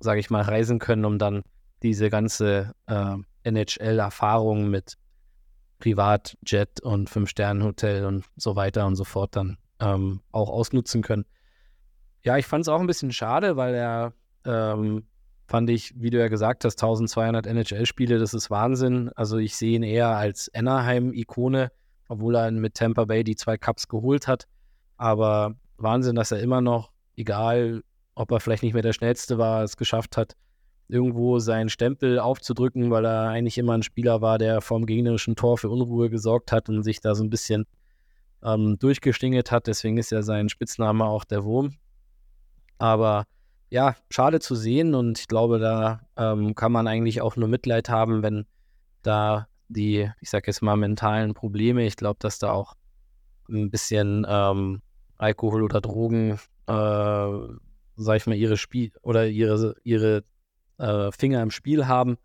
sage 0.00 0.20
ich 0.20 0.30
mal, 0.30 0.42
reisen 0.42 0.78
können, 0.78 1.04
um 1.04 1.18
dann 1.18 1.42
diese 1.82 2.10
ganze 2.10 2.74
äh, 2.86 3.16
NHL-Erfahrung 3.44 4.68
mit 4.68 4.94
Privatjet 5.78 6.80
und 6.80 7.08
Fünf-Sterne-Hotel 7.08 8.04
und 8.04 8.24
so 8.36 8.56
weiter 8.56 8.86
und 8.86 8.96
so 8.96 9.04
fort 9.04 9.36
dann 9.36 9.58
ähm, 9.80 10.20
auch 10.32 10.50
ausnutzen 10.50 11.02
können. 11.02 11.24
Ja, 12.22 12.36
ich 12.36 12.46
fand 12.46 12.62
es 12.62 12.68
auch 12.68 12.80
ein 12.80 12.86
bisschen 12.86 13.12
schade, 13.12 13.56
weil 13.56 13.74
er 13.74 14.12
ähm, 14.48 15.04
fand 15.46 15.70
ich, 15.70 15.92
wie 15.96 16.10
du 16.10 16.18
ja 16.18 16.28
gesagt 16.28 16.64
hast, 16.64 16.82
1200 16.82 17.46
NHL-Spiele, 17.46 18.18
das 18.18 18.34
ist 18.34 18.50
Wahnsinn. 18.50 19.10
Also 19.14 19.38
ich 19.38 19.56
sehe 19.56 19.76
ihn 19.76 19.82
eher 19.82 20.08
als 20.08 20.50
Anaheim-Ikone, 20.54 21.70
obwohl 22.08 22.36
er 22.36 22.50
mit 22.50 22.74
Tampa 22.74 23.04
Bay 23.04 23.24
die 23.24 23.36
zwei 23.36 23.56
Cups 23.56 23.88
geholt 23.88 24.26
hat. 24.26 24.46
Aber 24.96 25.54
Wahnsinn, 25.76 26.16
dass 26.16 26.32
er 26.32 26.40
immer 26.40 26.60
noch, 26.60 26.90
egal 27.16 27.82
ob 28.14 28.30
er 28.32 28.40
vielleicht 28.40 28.62
nicht 28.62 28.72
mehr 28.72 28.82
der 28.82 28.92
Schnellste 28.92 29.38
war, 29.38 29.62
es 29.62 29.76
geschafft 29.76 30.16
hat, 30.16 30.34
irgendwo 30.88 31.38
seinen 31.38 31.68
Stempel 31.68 32.18
aufzudrücken, 32.18 32.90
weil 32.90 33.04
er 33.04 33.28
eigentlich 33.28 33.58
immer 33.58 33.74
ein 33.74 33.82
Spieler 33.82 34.20
war, 34.20 34.38
der 34.38 34.60
vom 34.60 34.86
gegnerischen 34.86 35.36
Tor 35.36 35.58
für 35.58 35.68
Unruhe 35.68 36.10
gesorgt 36.10 36.50
hat 36.50 36.68
und 36.68 36.82
sich 36.82 37.00
da 37.00 37.14
so 37.14 37.22
ein 37.22 37.30
bisschen 37.30 37.66
ähm, 38.42 38.78
durchgestingelt 38.78 39.50
hat. 39.50 39.66
Deswegen 39.66 39.98
ist 39.98 40.10
ja 40.10 40.22
sein 40.22 40.48
Spitzname 40.48 41.04
auch 41.04 41.24
der 41.24 41.44
Wurm. 41.44 41.74
Aber 42.78 43.24
ja, 43.70 43.96
schade 44.10 44.40
zu 44.40 44.54
sehen 44.54 44.94
und 44.94 45.18
ich 45.18 45.28
glaube, 45.28 45.58
da 45.58 46.00
ähm, 46.16 46.54
kann 46.54 46.72
man 46.72 46.86
eigentlich 46.86 47.20
auch 47.20 47.36
nur 47.36 47.48
Mitleid 47.48 47.88
haben, 47.88 48.22
wenn 48.22 48.46
da 49.02 49.46
die, 49.68 50.10
ich 50.20 50.30
sag 50.30 50.46
jetzt 50.46 50.62
mal, 50.62 50.76
mentalen 50.76 51.34
Probleme, 51.34 51.84
ich 51.84 51.96
glaube, 51.96 52.18
dass 52.20 52.38
da 52.38 52.52
auch 52.52 52.74
ein 53.48 53.70
bisschen 53.70 54.26
ähm, 54.28 54.80
Alkohol 55.18 55.62
oder 55.62 55.80
Drogen, 55.80 56.38
äh, 56.66 57.56
sag 57.96 58.16
ich 58.16 58.26
mal, 58.26 58.36
ihre 58.36 58.56
Spiel 58.56 58.92
oder 59.02 59.26
ihre, 59.26 59.74
ihre 59.82 60.24
äh, 60.78 61.10
Finger 61.12 61.42
im 61.42 61.50
Spiel 61.50 61.86
haben. 61.86 62.16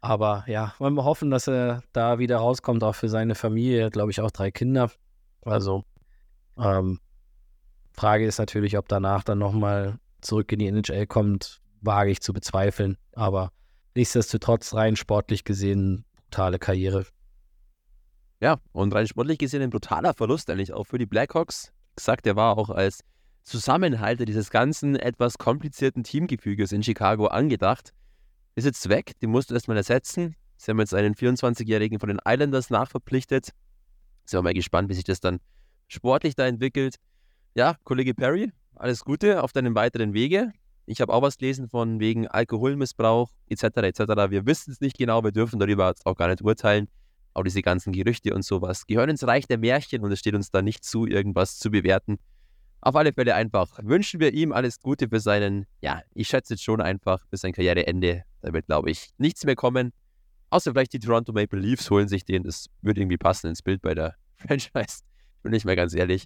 Aber 0.00 0.44
ja, 0.46 0.74
wollen 0.78 0.94
wir 0.94 1.04
hoffen, 1.04 1.30
dass 1.30 1.48
er 1.48 1.82
da 1.92 2.18
wieder 2.18 2.38
rauskommt, 2.38 2.84
auch 2.84 2.94
für 2.94 3.08
seine 3.08 3.34
Familie, 3.34 3.90
glaube 3.90 4.12
ich, 4.12 4.20
auch 4.20 4.30
drei 4.30 4.50
Kinder. 4.50 4.90
Also, 5.42 5.84
ähm, 6.56 7.00
Frage 7.92 8.26
ist 8.26 8.38
natürlich, 8.38 8.78
ob 8.78 8.86
danach 8.88 9.24
dann 9.24 9.38
nochmal 9.38 9.98
zurück 10.20 10.50
in 10.52 10.58
die 10.58 10.66
NHL 10.66 11.06
kommt, 11.06 11.60
wage 11.80 12.10
ich 12.10 12.20
zu 12.20 12.32
bezweifeln. 12.32 12.96
Aber 13.12 13.52
nichtsdestotrotz 13.94 14.74
rein 14.74 14.96
sportlich 14.96 15.44
gesehen 15.44 16.04
brutale 16.16 16.58
Karriere. 16.58 17.06
Ja, 18.40 18.58
und 18.72 18.94
rein 18.94 19.06
sportlich 19.06 19.38
gesehen 19.38 19.62
ein 19.62 19.70
brutaler 19.70 20.14
Verlust 20.14 20.50
eigentlich 20.50 20.72
auch 20.72 20.84
für 20.84 20.98
die 20.98 21.06
Blackhawks. 21.06 21.72
Gesagt, 21.96 22.26
er 22.26 22.36
war 22.36 22.56
auch 22.56 22.70
als 22.70 23.00
Zusammenhalter 23.42 24.24
dieses 24.24 24.50
ganzen 24.50 24.94
etwas 24.94 25.38
komplizierten 25.38 26.04
Teamgefüges 26.04 26.70
in 26.70 26.82
Chicago 26.82 27.26
angedacht. 27.26 27.92
Ist 28.54 28.64
jetzt 28.64 28.88
weg, 28.88 29.18
den 29.20 29.30
musst 29.30 29.50
du 29.50 29.54
erstmal 29.54 29.76
ersetzen. 29.76 30.36
Sie 30.56 30.70
haben 30.70 30.78
jetzt 30.78 30.94
einen 30.94 31.14
24-Jährigen 31.14 31.98
von 31.98 32.08
den 32.08 32.20
Islanders 32.24 32.70
nachverpflichtet. 32.70 33.52
Sind 34.24 34.38
wir 34.38 34.42
mal 34.42 34.54
gespannt, 34.54 34.88
wie 34.90 34.94
sich 34.94 35.04
das 35.04 35.20
dann 35.20 35.40
sportlich 35.88 36.34
da 36.36 36.46
entwickelt. 36.46 36.96
Ja, 37.54 37.76
Kollege 37.84 38.14
Perry, 38.14 38.52
alles 38.80 39.04
Gute 39.04 39.42
auf 39.42 39.52
deinem 39.52 39.74
weiteren 39.74 40.14
Wege. 40.14 40.52
Ich 40.86 41.00
habe 41.00 41.12
auch 41.12 41.22
was 41.22 41.36
gelesen 41.36 41.68
von 41.68 42.00
wegen 42.00 42.26
Alkoholmissbrauch 42.26 43.30
etc. 43.48 43.64
etc. 43.64 44.00
Wir 44.30 44.46
wissen 44.46 44.70
es 44.70 44.80
nicht 44.80 44.96
genau, 44.96 45.22
wir 45.22 45.32
dürfen 45.32 45.58
darüber 45.58 45.94
auch 46.04 46.14
gar 46.14 46.28
nicht 46.28 46.42
urteilen. 46.42 46.88
Auch 47.34 47.42
diese 47.42 47.60
ganzen 47.62 47.92
Gerüchte 47.92 48.34
und 48.34 48.44
sowas 48.44 48.86
gehören 48.86 49.10
ins 49.10 49.26
Reich 49.26 49.46
der 49.46 49.58
Märchen 49.58 50.02
und 50.02 50.12
es 50.12 50.20
steht 50.20 50.34
uns 50.34 50.50
da 50.50 50.62
nicht 50.62 50.84
zu, 50.84 51.06
irgendwas 51.06 51.58
zu 51.58 51.70
bewerten. 51.70 52.18
Auf 52.80 52.96
alle 52.96 53.12
Fälle 53.12 53.34
einfach 53.34 53.78
wünschen 53.82 54.20
wir 54.20 54.32
ihm 54.32 54.52
alles 54.52 54.80
Gute 54.80 55.08
für 55.08 55.20
seinen, 55.20 55.66
ja, 55.82 56.02
ich 56.14 56.28
schätze 56.28 56.54
jetzt 56.54 56.62
schon 56.62 56.80
einfach 56.80 57.26
für 57.28 57.36
sein 57.36 57.52
Karriereende. 57.52 58.22
Da 58.40 58.52
wird, 58.52 58.66
glaube 58.66 58.90
ich, 58.90 59.10
nichts 59.18 59.44
mehr 59.44 59.56
kommen. 59.56 59.92
Außer 60.50 60.72
vielleicht 60.72 60.92
die 60.92 61.00
Toronto 61.00 61.32
Maple 61.32 61.58
Leafs 61.58 61.90
holen 61.90 62.08
sich 62.08 62.24
den. 62.24 62.44
Das 62.44 62.66
würde 62.80 63.00
irgendwie 63.00 63.18
passen 63.18 63.48
ins 63.48 63.62
Bild 63.62 63.82
bei 63.82 63.94
der 63.94 64.14
Franchise. 64.36 65.02
Bin 65.42 65.52
ich 65.52 65.64
mal 65.64 65.76
ganz 65.76 65.94
ehrlich. 65.94 66.24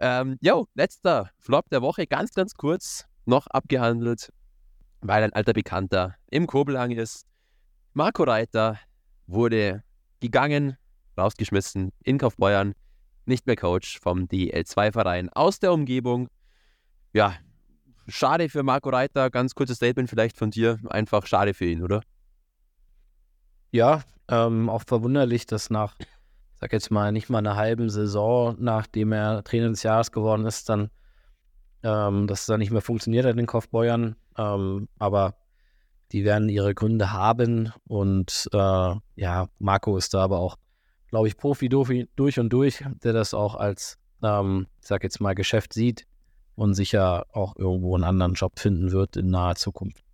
Ähm, 0.00 0.38
letzter 0.74 1.30
Flop 1.38 1.68
der 1.70 1.82
Woche, 1.82 2.06
ganz, 2.06 2.32
ganz 2.32 2.54
kurz 2.54 3.06
noch 3.26 3.46
abgehandelt, 3.46 4.32
weil 5.00 5.22
ein 5.22 5.32
alter 5.32 5.52
Bekannter 5.52 6.14
im 6.30 6.46
Kobelang 6.46 6.90
ist. 6.90 7.26
Marco 7.92 8.24
Reiter 8.24 8.78
wurde 9.26 9.82
gegangen, 10.20 10.76
rausgeschmissen 11.16 11.92
in 12.02 12.18
Kaufbeuern, 12.18 12.74
nicht 13.26 13.46
mehr 13.46 13.56
Coach 13.56 14.00
vom 14.00 14.24
DL2-Verein 14.24 15.30
aus 15.30 15.60
der 15.60 15.72
Umgebung. 15.72 16.28
Ja, 17.12 17.36
schade 18.08 18.48
für 18.48 18.62
Marco 18.62 18.90
Reiter, 18.90 19.30
ganz 19.30 19.54
kurzes 19.54 19.76
Statement 19.76 20.10
vielleicht 20.10 20.36
von 20.36 20.50
dir, 20.50 20.78
einfach 20.90 21.26
schade 21.26 21.54
für 21.54 21.66
ihn, 21.66 21.82
oder? 21.82 22.02
Ja, 23.70 24.02
ähm, 24.28 24.68
auch 24.68 24.82
verwunderlich, 24.86 25.46
dass 25.46 25.70
nach 25.70 25.96
sag 26.60 26.72
jetzt 26.72 26.90
mal, 26.90 27.12
nicht 27.12 27.28
mal 27.28 27.38
eine 27.38 27.56
halben 27.56 27.90
Saison, 27.90 28.56
nachdem 28.58 29.12
er 29.12 29.44
Trainer 29.44 29.68
des 29.68 29.82
Jahres 29.82 30.12
geworden 30.12 30.46
ist, 30.46 30.68
dann, 30.68 30.90
ähm, 31.82 32.26
dass 32.26 32.40
es 32.40 32.46
dann 32.46 32.60
nicht 32.60 32.70
mehr 32.70 32.80
funktioniert 32.80 33.24
hat 33.24 33.32
in 33.32 33.38
den 33.38 33.46
Kaufbeuern. 33.46 34.16
Ähm, 34.36 34.88
aber 34.98 35.36
die 36.12 36.24
werden 36.24 36.48
ihre 36.48 36.74
Gründe 36.74 37.12
haben 37.12 37.72
und 37.88 38.48
äh, 38.52 38.94
ja, 39.16 39.48
Marco 39.58 39.96
ist 39.96 40.14
da 40.14 40.22
aber 40.22 40.38
auch, 40.38 40.56
glaube 41.08 41.28
ich, 41.28 41.36
Profi 41.36 41.68
durch 41.68 42.38
und 42.38 42.52
durch, 42.52 42.84
der 43.02 43.12
das 43.12 43.34
auch 43.34 43.56
als, 43.56 43.98
ähm, 44.22 44.66
sag 44.80 45.02
jetzt 45.02 45.20
mal, 45.20 45.34
Geschäft 45.34 45.72
sieht 45.72 46.06
und 46.54 46.74
sicher 46.74 47.26
auch 47.32 47.56
irgendwo 47.56 47.94
einen 47.94 48.04
anderen 48.04 48.34
Job 48.34 48.58
finden 48.58 48.92
wird 48.92 49.16
in 49.16 49.30
naher 49.30 49.56
Zukunft. 49.56 50.04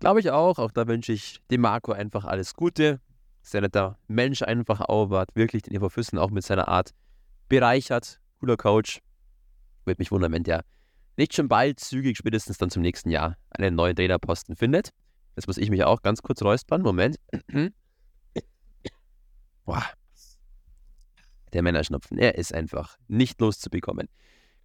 Glaube 0.00 0.20
ich 0.20 0.30
auch. 0.30 0.58
Auch 0.58 0.70
da 0.70 0.86
wünsche 0.86 1.12
ich 1.12 1.40
dem 1.50 1.62
Marco 1.62 1.92
einfach 1.92 2.24
alles 2.24 2.54
Gute 2.54 3.00
sehr 3.44 3.60
netter 3.60 3.98
Mensch 4.08 4.42
einfach 4.42 4.80
auch, 4.80 5.10
hat 5.10 5.34
wirklich 5.34 5.62
den 5.62 5.74
EV 5.74 5.90
Füssen 5.90 6.18
auch 6.18 6.30
mit 6.30 6.44
seiner 6.44 6.66
Art 6.68 6.90
bereichert. 7.48 8.20
Cooler 8.40 8.56
Coach. 8.56 9.00
Würde 9.84 10.00
mich 10.00 10.10
wundern, 10.10 10.32
wenn 10.32 10.42
der 10.42 10.64
nicht 11.16 11.34
schon 11.34 11.46
bald 11.46 11.78
zügig, 11.78 12.16
spätestens 12.16 12.58
dann 12.58 12.70
zum 12.70 12.82
nächsten 12.82 13.10
Jahr, 13.10 13.36
einen 13.50 13.76
neuen 13.76 13.94
Trainerposten 13.94 14.56
findet. 14.56 14.90
Jetzt 15.36 15.46
muss 15.46 15.58
ich 15.58 15.70
mich 15.70 15.84
auch 15.84 16.02
ganz 16.02 16.22
kurz 16.22 16.42
räuspern. 16.42 16.82
Moment. 16.82 17.16
Boah. 19.64 19.84
Der 21.52 21.62
Männerschnupfen, 21.62 22.18
er 22.18 22.34
ist 22.34 22.52
einfach 22.52 22.96
nicht 23.06 23.40
loszubekommen. 23.40 24.08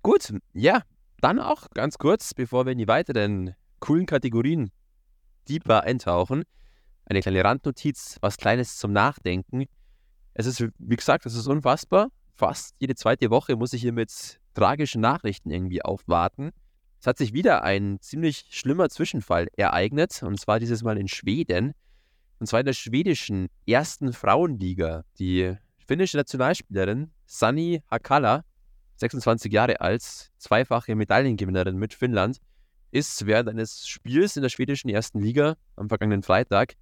Gut, 0.02 0.34
ja, 0.54 0.82
Dann 1.22 1.40
auch 1.40 1.70
ganz 1.72 1.98
kurz, 1.98 2.34
bevor 2.34 2.66
wir 2.66 2.72
in 2.72 2.78
die 2.78 2.88
weiteren 2.88 3.54
coolen 3.80 4.06
Kategorien 4.06 4.72
deeper 5.50 5.84
eintauchen, 5.84 6.44
eine 7.10 7.22
kleine 7.22 7.44
Randnotiz, 7.44 8.18
was 8.22 8.38
Kleines 8.38 8.78
zum 8.78 8.94
Nachdenken. 8.94 9.66
Es 10.34 10.46
ist, 10.46 10.64
wie 10.78 10.96
gesagt, 10.96 11.26
es 11.26 11.36
ist 11.36 11.48
unfassbar. 11.48 12.10
Fast 12.36 12.76
jede 12.80 12.96
zweite 12.96 13.30
Woche 13.32 13.56
muss 13.56 13.74
ich 13.74 13.82
hier 13.82 13.94
mit 13.94 14.40
tragischen 14.54 15.02
Nachrichten 15.02 15.50
irgendwie 15.50 15.82
aufwarten. 15.82 16.52
Es 17.02 17.08
hat 17.08 17.18
sich 17.18 17.34
wieder 17.34 17.64
ein 17.64 18.00
ziemlich 18.02 18.46
schlimmer 18.50 18.90
Zwischenfall 18.90 19.48
ereignet, 19.58 20.22
und 20.22 20.40
zwar 20.40 20.60
dieses 20.60 20.84
Mal 20.84 20.98
in 20.98 21.08
Schweden. 21.08 21.74
Und 22.40 22.48
zwar 22.48 22.60
in 22.60 22.66
der 22.66 22.74
schwedischen 22.74 23.48
ersten 23.66 24.14
Frauenliga. 24.14 25.04
Die 25.18 25.56
finnische 25.86 26.18
Nationalspielerin 26.18 27.12
Sani 27.26 27.82
Hakala, 27.90 28.44
26 28.98 29.52
Jahre 29.52 29.82
alt, 29.82 30.04
zweifache 30.38 30.96
Medaillengewinnerin 30.96 31.78
mit 31.78 31.94
Finnland, 31.94 32.38
ist 32.92 33.26
während 33.26 33.50
eines 33.50 33.88
Spiels 33.88 34.36
in 34.36 34.42
der 34.42 34.50
schwedischen 34.50 34.90
ersten 34.90 35.20
Liga 35.20 35.56
am 35.76 35.90
vergangenen 35.90 36.24
Freitag 36.24 36.76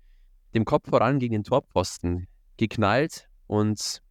dem 0.58 0.65
Kopf 0.65 0.89
voran 0.89 1.20
gegen 1.20 1.34
den 1.34 1.43
Torposten 1.43 2.28
geknallt 2.58 3.30
und 3.46 4.02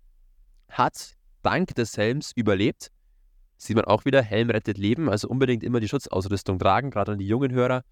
hat 0.69 1.17
dank 1.43 1.75
des 1.75 1.97
Helms 1.97 2.33
überlebt. 2.35 2.91
Sieht 3.57 3.77
man 3.77 3.85
auch 3.87 4.05
wieder, 4.05 4.23
Helm 4.23 4.51
rettet 4.51 4.79
Leben, 4.79 5.09
also 5.09 5.29
unbedingt 5.29 5.65
immer 5.65 5.81
die 5.81 5.89
Schutzausrüstung 5.89 6.59
tragen, 6.59 6.91
gerade 6.91 7.13
an 7.13 7.19
die 7.19 7.27
jungen 7.27 7.53
Hörer. 7.53 7.83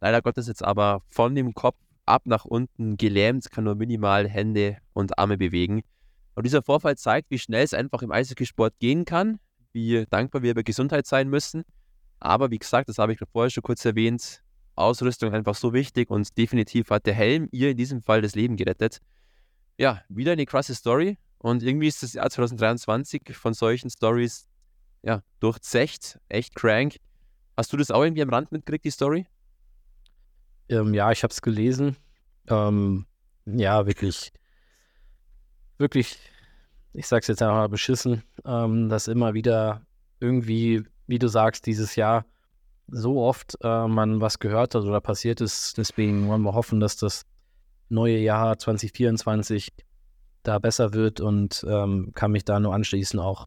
Leider 0.00 0.22
Gottes 0.22 0.46
jetzt 0.46 0.64
aber 0.64 1.02
von 1.10 1.34
dem 1.34 1.52
Kopf 1.54 1.76
ab 2.06 2.22
nach 2.24 2.44
unten 2.44 2.96
gelähmt, 2.96 3.50
kann 3.50 3.64
nur 3.64 3.74
minimal 3.74 4.26
Hände 4.26 4.78
und 4.94 5.18
Arme 5.18 5.36
bewegen. 5.36 5.82
Und 6.34 6.46
dieser 6.46 6.62
Vorfall 6.62 6.96
zeigt, 6.96 7.30
wie 7.30 7.38
schnell 7.38 7.64
es 7.64 7.74
einfach 7.74 8.00
im 8.02 8.12
Eishockeysport 8.12 8.78
gehen 8.78 9.04
kann, 9.04 9.38
wie 9.72 10.06
dankbar 10.08 10.42
wir 10.42 10.52
über 10.52 10.62
Gesundheit 10.62 11.06
sein 11.06 11.28
müssen. 11.28 11.64
Aber 12.20 12.50
wie 12.50 12.58
gesagt, 12.58 12.88
das 12.88 12.98
habe 12.98 13.12
ich 13.12 13.18
vorher 13.32 13.50
schon 13.50 13.62
kurz 13.62 13.84
erwähnt, 13.84 14.42
Ausrüstung 14.78 15.34
einfach 15.34 15.54
so 15.54 15.72
wichtig 15.72 16.10
und 16.10 16.36
definitiv 16.36 16.90
hat 16.90 17.06
der 17.06 17.14
Helm 17.14 17.48
ihr 17.52 17.70
in 17.70 17.76
diesem 17.76 18.02
Fall 18.02 18.22
das 18.22 18.34
Leben 18.34 18.56
gerettet. 18.56 19.00
Ja, 19.76 20.02
wieder 20.08 20.32
eine 20.32 20.46
krasse 20.46 20.74
Story 20.74 21.18
und 21.38 21.62
irgendwie 21.62 21.88
ist 21.88 22.02
das 22.02 22.14
Jahr 22.14 22.28
2023 22.28 23.36
von 23.36 23.54
solchen 23.54 23.90
Stories 23.90 24.48
ja, 25.02 25.22
durchzecht, 25.40 26.18
echt 26.28 26.54
crank. 26.54 26.96
Hast 27.56 27.72
du 27.72 27.76
das 27.76 27.90
auch 27.90 28.02
irgendwie 28.02 28.22
am 28.22 28.30
Rand 28.30 28.52
mitgekriegt, 28.52 28.84
die 28.84 28.90
Story? 28.90 29.26
Ähm, 30.68 30.94
ja, 30.94 31.10
ich 31.12 31.22
habe 31.22 31.32
es 31.32 31.40
gelesen. 31.40 31.96
Ähm, 32.48 33.06
ja, 33.46 33.86
wirklich, 33.86 34.32
wirklich, 35.78 36.18
ich 36.92 37.06
sag's 37.06 37.28
jetzt 37.28 37.42
einfach 37.42 37.56
mal 37.56 37.68
beschissen, 37.68 38.22
ähm, 38.44 38.88
dass 38.88 39.08
immer 39.08 39.34
wieder 39.34 39.82
irgendwie, 40.20 40.84
wie 41.06 41.18
du 41.18 41.28
sagst, 41.28 41.66
dieses 41.66 41.96
Jahr 41.96 42.24
so 42.88 43.22
oft 43.22 43.56
äh, 43.62 43.86
man 43.86 44.20
was 44.20 44.38
gehört 44.38 44.74
hat 44.74 44.82
oder 44.82 45.00
passiert 45.00 45.40
ist. 45.40 45.78
Deswegen 45.78 46.28
wollen 46.28 46.42
wir 46.42 46.54
hoffen, 46.54 46.80
dass 46.80 46.96
das 46.96 47.24
neue 47.88 48.18
Jahr 48.18 48.58
2024 48.58 49.72
da 50.42 50.58
besser 50.58 50.94
wird 50.94 51.20
und 51.20 51.64
ähm, 51.68 52.12
kann 52.14 52.32
mich 52.32 52.44
da 52.44 52.60
nur 52.60 52.74
anschließen, 52.74 53.18
auch 53.18 53.46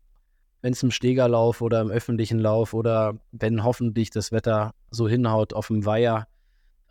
wenn 0.61 0.73
es 0.73 0.83
im 0.83 0.91
Schlägerlauf 0.91 1.61
oder 1.61 1.81
im 1.81 1.89
öffentlichen 1.89 2.39
Lauf 2.39 2.73
oder 2.73 3.15
wenn 3.31 3.63
hoffentlich 3.63 4.11
das 4.11 4.31
Wetter 4.31 4.73
so 4.91 5.07
hinhaut 5.07 5.53
auf 5.53 5.67
dem 5.67 5.85
Weiher. 5.85 6.27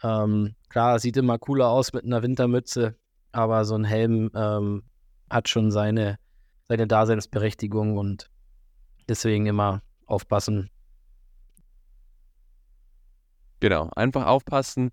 Ähm, 0.02 0.54
klar, 0.68 0.98
sieht 0.98 1.16
immer 1.16 1.38
cooler 1.38 1.68
aus 1.68 1.92
mit 1.92 2.04
einer 2.04 2.22
Wintermütze, 2.22 2.96
aber 3.32 3.64
so 3.64 3.76
ein 3.76 3.84
Helm 3.84 4.30
ähm, 4.34 4.82
hat 5.28 5.48
schon 5.48 5.70
seine, 5.70 6.18
seine 6.68 6.86
Daseinsberechtigung 6.86 7.96
und 7.98 8.30
deswegen 9.08 9.46
immer 9.46 9.82
aufpassen, 10.06 10.70
Genau, 13.60 13.90
einfach 13.94 14.24
aufpassen, 14.24 14.90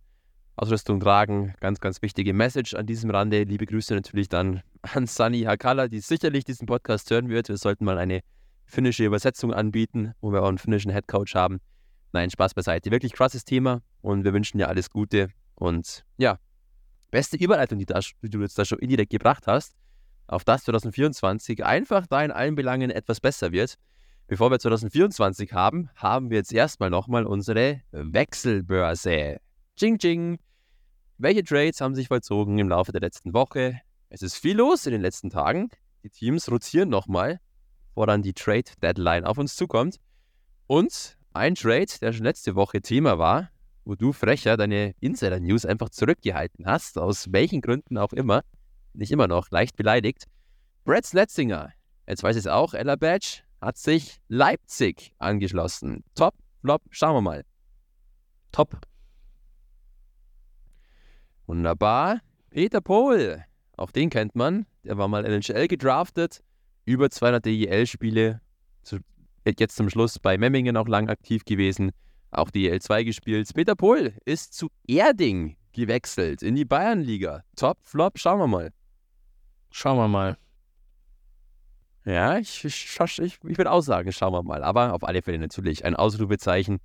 Ausrüstung 0.57 0.99
tragen, 0.99 1.53
ganz, 1.61 1.79
ganz 1.79 2.01
wichtige 2.01 2.33
Message 2.33 2.73
an 2.73 2.85
diesem 2.85 3.09
Rande. 3.09 3.43
Liebe 3.43 3.65
Grüße 3.65 3.95
natürlich 3.95 4.27
dann 4.27 4.61
an 4.81 5.07
Sani 5.07 5.43
Hakala, 5.43 5.87
die 5.87 6.01
sicherlich 6.01 6.43
diesen 6.43 6.65
Podcast 6.67 7.09
hören 7.09 7.29
wird. 7.29 7.47
Wir 7.47 7.57
sollten 7.57 7.85
mal 7.85 7.97
eine 7.97 8.19
finnische 8.65 9.05
Übersetzung 9.05 9.53
anbieten, 9.53 10.13
wo 10.19 10.33
wir 10.33 10.43
auch 10.43 10.49
einen 10.49 10.57
finnischen 10.57 10.91
Headcoach 10.91 11.33
haben. 11.33 11.59
Nein, 12.11 12.29
Spaß 12.29 12.55
beiseite. 12.55 12.91
Wirklich 12.91 13.13
krasses 13.13 13.45
Thema 13.45 13.81
und 14.01 14.25
wir 14.25 14.33
wünschen 14.33 14.57
dir 14.57 14.67
alles 14.67 14.89
Gute. 14.89 15.29
Und 15.55 16.03
ja, 16.17 16.37
beste 17.09 17.37
Überleitung, 17.37 17.79
die, 17.79 17.85
da, 17.85 18.01
die 18.21 18.29
du 18.29 18.41
jetzt 18.41 18.59
da 18.59 18.65
schon 18.65 18.79
indirekt 18.79 19.11
gebracht 19.11 19.47
hast, 19.47 19.75
auf 20.27 20.43
das 20.43 20.65
2024 20.65 21.65
einfach 21.65 22.05
da 22.07 22.21
in 22.21 22.31
allen 22.31 22.55
Belangen 22.55 22.91
etwas 22.91 23.21
besser 23.21 23.53
wird. 23.53 23.75
Bevor 24.29 24.51
wir 24.51 24.59
2024 24.59 25.53
haben, 25.53 25.89
haben 25.95 26.29
wir 26.29 26.39
jetzt 26.39 26.51
erstmal 26.51 26.89
nochmal 26.89 27.25
unsere 27.25 27.79
Wechselbörse. 27.91 29.37
Ching, 29.77 29.97
ching. 29.97 30.37
Welche 31.17 31.45
Trades 31.45 31.79
haben 31.79 31.95
sich 31.95 32.09
vollzogen 32.09 32.59
im 32.59 32.67
Laufe 32.67 32.91
der 32.91 32.99
letzten 32.99 33.33
Woche? 33.33 33.79
Es 34.09 34.21
ist 34.21 34.35
viel 34.35 34.57
los 34.57 34.85
in 34.85 34.91
den 34.91 35.01
letzten 35.01 35.29
Tagen. 35.29 35.69
Die 36.03 36.09
Teams 36.09 36.51
rotieren 36.51 36.89
nochmal, 36.89 37.39
dann 37.95 38.21
die 38.21 38.33
Trade 38.33 38.69
Deadline 38.81 39.25
auf 39.25 39.37
uns 39.37 39.55
zukommt. 39.55 39.95
Und 40.67 41.17
ein 41.31 41.55
Trade, 41.55 41.87
der 42.01 42.11
schon 42.11 42.25
letzte 42.25 42.55
Woche 42.55 42.81
Thema 42.81 43.17
war, 43.17 43.49
wo 43.85 43.95
du 43.95 44.11
frecher 44.11 44.57
deine 44.57 44.93
Insider-News 44.99 45.65
einfach 45.65 45.87
zurückgehalten 45.87 46.65
hast, 46.65 46.97
aus 46.97 47.31
welchen 47.31 47.61
Gründen 47.61 47.97
auch 47.97 48.11
immer, 48.11 48.43
nicht 48.91 49.13
immer 49.13 49.29
noch 49.29 49.51
leicht 49.51 49.77
beleidigt. 49.77 50.25
Brad 50.83 51.05
Sletzinger, 51.05 51.71
jetzt 52.05 52.23
weiß 52.23 52.35
ich 52.35 52.41
es 52.41 52.47
auch, 52.47 52.73
Ella 52.73 52.97
Badge, 52.97 53.46
hat 53.61 53.77
sich 53.77 54.19
Leipzig 54.27 55.13
angeschlossen. 55.17 56.03
Top, 56.15 56.35
flop, 56.61 56.81
schauen 56.91 57.15
wir 57.15 57.21
mal. 57.21 57.43
Top. 58.51 58.79
Wunderbar. 61.45 62.21
Peter 62.49 62.81
Pohl, 62.81 63.43
auch 63.77 63.91
den 63.91 64.09
kennt 64.09 64.35
man. 64.35 64.65
Der 64.83 64.97
war 64.97 65.07
mal 65.07 65.25
NHL 65.25 65.67
gedraftet. 65.67 66.43
Über 66.85 67.09
200 67.09 67.45
DEL-Spiele. 67.45 68.41
Jetzt 69.57 69.77
zum 69.77 69.89
Schluss 69.89 70.19
bei 70.19 70.37
Memmingen 70.37 70.75
auch 70.75 70.87
lang 70.87 71.09
aktiv 71.09 71.45
gewesen. 71.45 71.91
Auch 72.31 72.49
DEL 72.49 72.81
2 72.81 73.03
gespielt. 73.03 73.49
Peter 73.53 73.75
Pohl 73.75 74.13
ist 74.25 74.53
zu 74.53 74.69
Erding 74.87 75.55
gewechselt 75.71 76.41
in 76.41 76.55
die 76.55 76.65
Bayernliga. 76.65 77.43
Top, 77.55 77.77
flop, 77.81 78.19
schauen 78.19 78.39
wir 78.39 78.47
mal. 78.47 78.73
Schauen 79.71 79.97
wir 79.97 80.07
mal. 80.09 80.37
Ja, 82.07 82.37
ich, 82.37 82.63
ich, 82.63 82.99
ich, 82.99 83.19
ich 83.19 83.57
würde 83.57 83.69
auch 83.69 83.81
sagen, 83.81 84.13
schauen 84.13 84.31
wir 84.31 84.41
mal. 84.41 84.63
Aber 84.63 84.93
auf 84.93 85.03
alle 85.03 85.21
Fälle 85.21 85.39
natürlich 85.39 85.83
ein 85.83 85.93
Ausrufezeichen. 85.93 86.79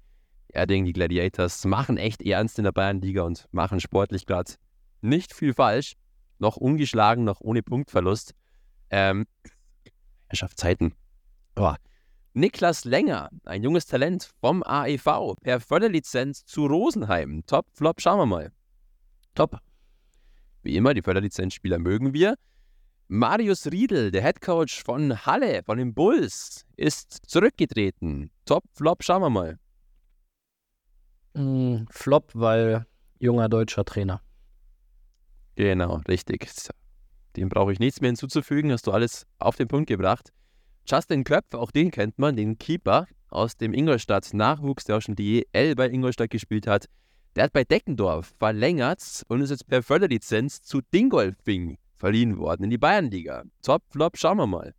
Erding, 0.48 0.84
die 0.84 0.92
Gladiators 0.92 1.64
machen 1.64 1.96
echt 1.96 2.22
ernst 2.22 2.58
in 2.58 2.64
der 2.64 2.72
Bayernliga 2.72 3.22
und 3.22 3.46
machen 3.52 3.78
sportlich 3.78 4.26
gerade 4.26 4.54
nicht 5.00 5.32
viel 5.32 5.54
falsch. 5.54 5.92
Noch 6.40 6.56
ungeschlagen, 6.56 7.22
noch 7.22 7.40
ohne 7.40 7.62
Punktverlust. 7.62 8.34
Ähm, 8.90 9.26
er 10.26 10.36
schafft 10.36 10.58
Zeiten. 10.58 10.92
Oh. 11.54 11.74
Niklas 12.34 12.84
Länger, 12.84 13.30
ein 13.44 13.62
junges 13.62 13.86
Talent 13.86 14.28
vom 14.40 14.64
AEV, 14.64 15.36
per 15.40 15.60
Förderlizenz 15.60 16.44
zu 16.46 16.66
Rosenheim. 16.66 17.44
Top, 17.46 17.66
Flop, 17.74 18.00
schauen 18.00 18.18
wir 18.18 18.26
mal. 18.26 18.50
Top. 19.36 19.60
Wie 20.64 20.74
immer, 20.74 20.94
die 20.94 21.02
Förderlizenzspieler 21.02 21.78
mögen 21.78 22.12
wir. 22.12 22.34
Marius 23.14 23.66
Riedel, 23.66 24.10
der 24.10 24.22
Headcoach 24.22 24.82
von 24.86 25.26
Halle, 25.26 25.62
von 25.64 25.76
den 25.76 25.92
Bulls, 25.92 26.64
ist 26.78 27.12
zurückgetreten. 27.26 28.30
Top, 28.46 28.64
Flop, 28.72 29.04
schauen 29.04 29.20
wir 29.20 29.28
mal. 29.28 29.58
Mm, 31.34 31.84
Flop, 31.90 32.30
weil 32.32 32.86
junger 33.18 33.50
deutscher 33.50 33.84
Trainer. 33.84 34.22
Genau, 35.56 36.00
richtig. 36.08 36.48
Dem 37.36 37.50
brauche 37.50 37.74
ich 37.74 37.80
nichts 37.80 38.00
mehr 38.00 38.08
hinzuzufügen, 38.08 38.72
hast 38.72 38.86
du 38.86 38.92
alles 38.92 39.26
auf 39.38 39.56
den 39.56 39.68
Punkt 39.68 39.88
gebracht. 39.88 40.32
Justin 40.86 41.24
Köpf, 41.24 41.52
auch 41.52 41.70
den 41.70 41.90
kennt 41.90 42.18
man, 42.18 42.34
den 42.34 42.56
Keeper 42.56 43.06
aus 43.28 43.58
dem 43.58 43.74
Ingolstadt 43.74 44.32
Nachwuchs, 44.32 44.84
der 44.84 44.96
auch 44.96 45.02
schon 45.02 45.16
die 45.16 45.46
EL 45.52 45.74
bei 45.74 45.90
Ingolstadt 45.90 46.30
gespielt 46.30 46.66
hat. 46.66 46.86
Der 47.36 47.44
hat 47.44 47.52
bei 47.52 47.64
Deckendorf 47.64 48.32
verlängert 48.38 49.22
und 49.28 49.42
ist 49.42 49.50
jetzt 49.50 49.66
per 49.66 49.82
Förderlizenz 49.82 50.62
zu 50.62 50.80
Dingolfing 50.80 51.76
verliehen 52.02 52.36
worden 52.36 52.64
in 52.64 52.70
die 52.70 52.78
Bayernliga. 52.78 53.44
Top, 53.62 53.84
Flop, 53.90 54.18
schauen 54.18 54.36
wir 54.36 54.48
mal. 54.48 54.74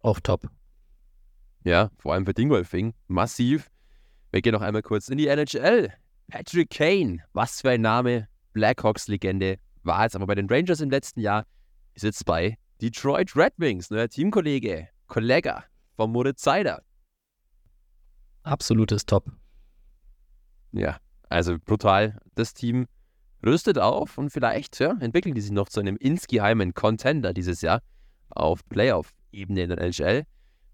Auch 0.00 0.18
top. 0.18 0.50
Ja, 1.62 1.92
vor 1.96 2.12
allem 2.12 2.26
für 2.26 2.34
Dingolfing. 2.34 2.92
Massiv. 3.06 3.70
Wir 4.32 4.42
gehen 4.42 4.52
noch 4.52 4.62
einmal 4.62 4.82
kurz 4.82 5.08
in 5.08 5.16
die 5.16 5.28
NHL. 5.28 5.92
Patrick 6.26 6.70
Kane, 6.70 7.22
was 7.34 7.60
für 7.60 7.70
ein 7.70 7.82
Name. 7.82 8.26
Blackhawks-Legende. 8.52 9.60
War 9.84 10.02
jetzt 10.02 10.16
aber 10.16 10.26
bei 10.26 10.34
den 10.34 10.48
Rangers 10.50 10.80
im 10.80 10.90
letzten 10.90 11.20
Jahr. 11.20 11.46
Ist 11.94 12.02
jetzt 12.02 12.24
bei 12.24 12.58
Detroit 12.82 13.36
Red 13.36 13.52
Wings, 13.58 13.88
neuer 13.90 14.08
Teamkollege, 14.08 14.88
Kollega 15.06 15.62
von 15.94 16.10
Moritz 16.10 16.42
Seider. 16.42 16.82
Absolutes 18.42 19.06
Top. 19.06 19.30
Ja, 20.72 20.98
also 21.28 21.58
brutal. 21.64 22.20
Das 22.34 22.54
Team 22.54 22.88
rüstet 23.44 23.78
auf 23.78 24.18
und 24.18 24.30
vielleicht 24.30 24.78
ja, 24.80 24.96
entwickeln 25.00 25.34
die 25.34 25.40
sich 25.40 25.52
noch 25.52 25.68
zu 25.68 25.80
einem 25.80 25.96
insgeheimen 25.96 26.74
Contender 26.74 27.32
dieses 27.32 27.60
Jahr 27.60 27.82
auf 28.30 28.66
Playoff-Ebene 28.68 29.62
in 29.62 29.68
der 29.68 29.78
NHL. 29.78 30.24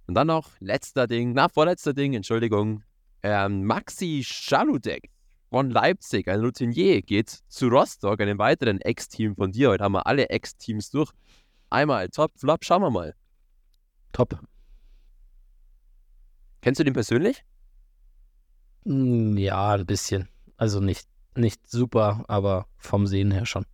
Und 0.06 0.14
dann 0.14 0.26
noch 0.26 0.50
letzter 0.60 1.06
Ding, 1.06 1.32
na, 1.32 1.48
vorletzter 1.48 1.94
Ding, 1.94 2.14
Entschuldigung, 2.14 2.82
Ähm, 3.22 3.64
Maxi 3.64 4.22
Schaludek 4.22 5.10
von 5.48 5.70
Leipzig, 5.70 6.28
ein 6.28 6.40
Routinier, 6.40 7.00
geht 7.00 7.30
zu 7.30 7.68
Rostock, 7.68 8.20
einem 8.20 8.38
weiteren 8.38 8.80
Ex-Team 8.82 9.34
von 9.34 9.50
dir. 9.50 9.70
Heute 9.70 9.84
haben 9.84 9.92
wir 9.92 10.06
alle 10.06 10.28
Ex-Teams 10.28 10.90
durch. 10.90 11.10
Einmal 11.70 12.08
Top, 12.10 12.32
Flop, 12.36 12.64
schauen 12.64 12.82
wir 12.82 12.90
mal. 12.90 13.14
Top. 14.12 14.38
Kennst 16.60 16.80
du 16.80 16.84
den 16.84 16.92
persönlich? 16.92 17.44
Hm, 18.84 19.38
ja, 19.38 19.72
ein 19.72 19.86
bisschen. 19.86 20.28
Also 20.56 20.80
nicht, 20.80 21.08
nicht 21.38 21.68
super, 21.68 22.24
aber 22.28 22.66
vom 22.76 23.06
Sehen 23.06 23.30
her 23.30 23.46
schon. 23.46 23.64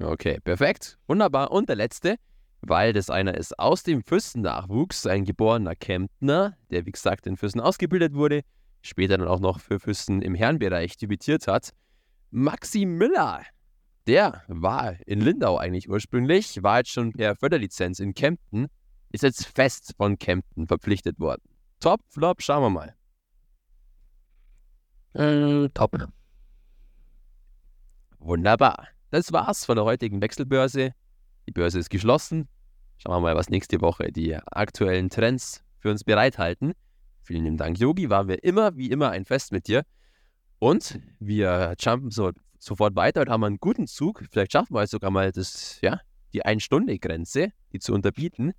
Okay, 0.00 0.38
perfekt. 0.42 0.98
Wunderbar. 1.06 1.50
Und 1.50 1.68
der 1.68 1.76
letzte, 1.76 2.16
weil 2.60 2.92
das 2.92 3.10
einer 3.10 3.36
ist 3.36 3.58
aus 3.58 3.82
dem 3.82 4.02
Fürsten-Nachwuchs, 4.02 5.06
ein 5.06 5.24
geborener 5.24 5.74
Kemptner, 5.74 6.56
der 6.70 6.86
wie 6.86 6.92
gesagt 6.92 7.26
in 7.26 7.36
Fürsten 7.36 7.60
ausgebildet 7.60 8.14
wurde, 8.14 8.42
später 8.82 9.18
dann 9.18 9.28
auch 9.28 9.40
noch 9.40 9.60
für 9.60 9.80
Fürsten 9.80 10.22
im 10.22 10.34
Herrenbereich 10.34 10.96
debütiert 10.96 11.46
hat. 11.46 11.72
Maxi 12.30 12.84
Müller, 12.84 13.42
der 14.06 14.42
war 14.48 14.96
in 15.06 15.20
Lindau 15.20 15.58
eigentlich 15.58 15.88
ursprünglich, 15.88 16.62
war 16.62 16.78
jetzt 16.78 16.90
schon 16.90 17.12
per 17.12 17.36
Förderlizenz 17.36 18.00
in 18.00 18.14
Kempten, 18.14 18.68
ist 19.10 19.22
jetzt 19.22 19.46
fest 19.46 19.94
von 19.96 20.18
Kempten 20.18 20.66
verpflichtet 20.66 21.18
worden. 21.18 21.42
Top, 21.80 22.00
Flop, 22.08 22.42
schauen 22.42 22.62
wir 22.62 22.70
mal. 22.70 22.97
Äh, 25.14 25.68
top. 25.70 26.08
Wunderbar. 28.18 28.88
Das 29.10 29.32
war's 29.32 29.64
von 29.64 29.76
der 29.76 29.84
heutigen 29.84 30.20
Wechselbörse. 30.20 30.92
Die 31.46 31.52
Börse 31.52 31.78
ist 31.78 31.88
geschlossen. 31.90 32.48
Schauen 32.98 33.14
wir 33.14 33.20
mal, 33.20 33.36
was 33.36 33.48
nächste 33.48 33.80
Woche 33.80 34.12
die 34.12 34.34
aktuellen 34.34 35.08
Trends 35.08 35.64
für 35.78 35.90
uns 35.90 36.04
bereithalten. 36.04 36.72
Vielen 37.22 37.44
lieben 37.44 37.56
Dank, 37.56 37.78
Yogi. 37.78 38.10
Waren 38.10 38.28
wir 38.28 38.42
immer, 38.42 38.76
wie 38.76 38.90
immer, 38.90 39.10
ein 39.10 39.24
Fest 39.24 39.52
mit 39.52 39.68
dir. 39.68 39.84
Und 40.58 41.00
wir 41.20 41.74
jumpen 41.78 42.10
so, 42.10 42.32
sofort 42.58 42.96
weiter 42.96 43.20
und 43.22 43.30
haben 43.30 43.44
einen 43.44 43.58
guten 43.58 43.86
Zug. 43.86 44.24
Vielleicht 44.30 44.52
schaffen 44.52 44.74
wir 44.74 44.86
sogar 44.86 45.10
mal 45.10 45.30
das, 45.30 45.80
ja, 45.80 46.00
die 46.32 46.44
Ein-Stunde-Grenze, 46.44 47.52
die 47.72 47.78
zu 47.78 47.94
unterbieten. 47.94 48.52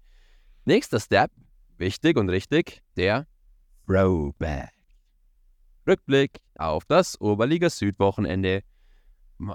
Nächster 0.66 1.00
Step, 1.00 1.32
wichtig 1.78 2.18
und 2.18 2.30
richtig, 2.30 2.82
der 2.96 3.28
Throwback. 3.86 4.79
Rückblick 5.88 6.39
auf 6.56 6.86
das 6.86 7.20
Oberliga 7.20 7.70
Süd-Wochenende. 7.70 8.63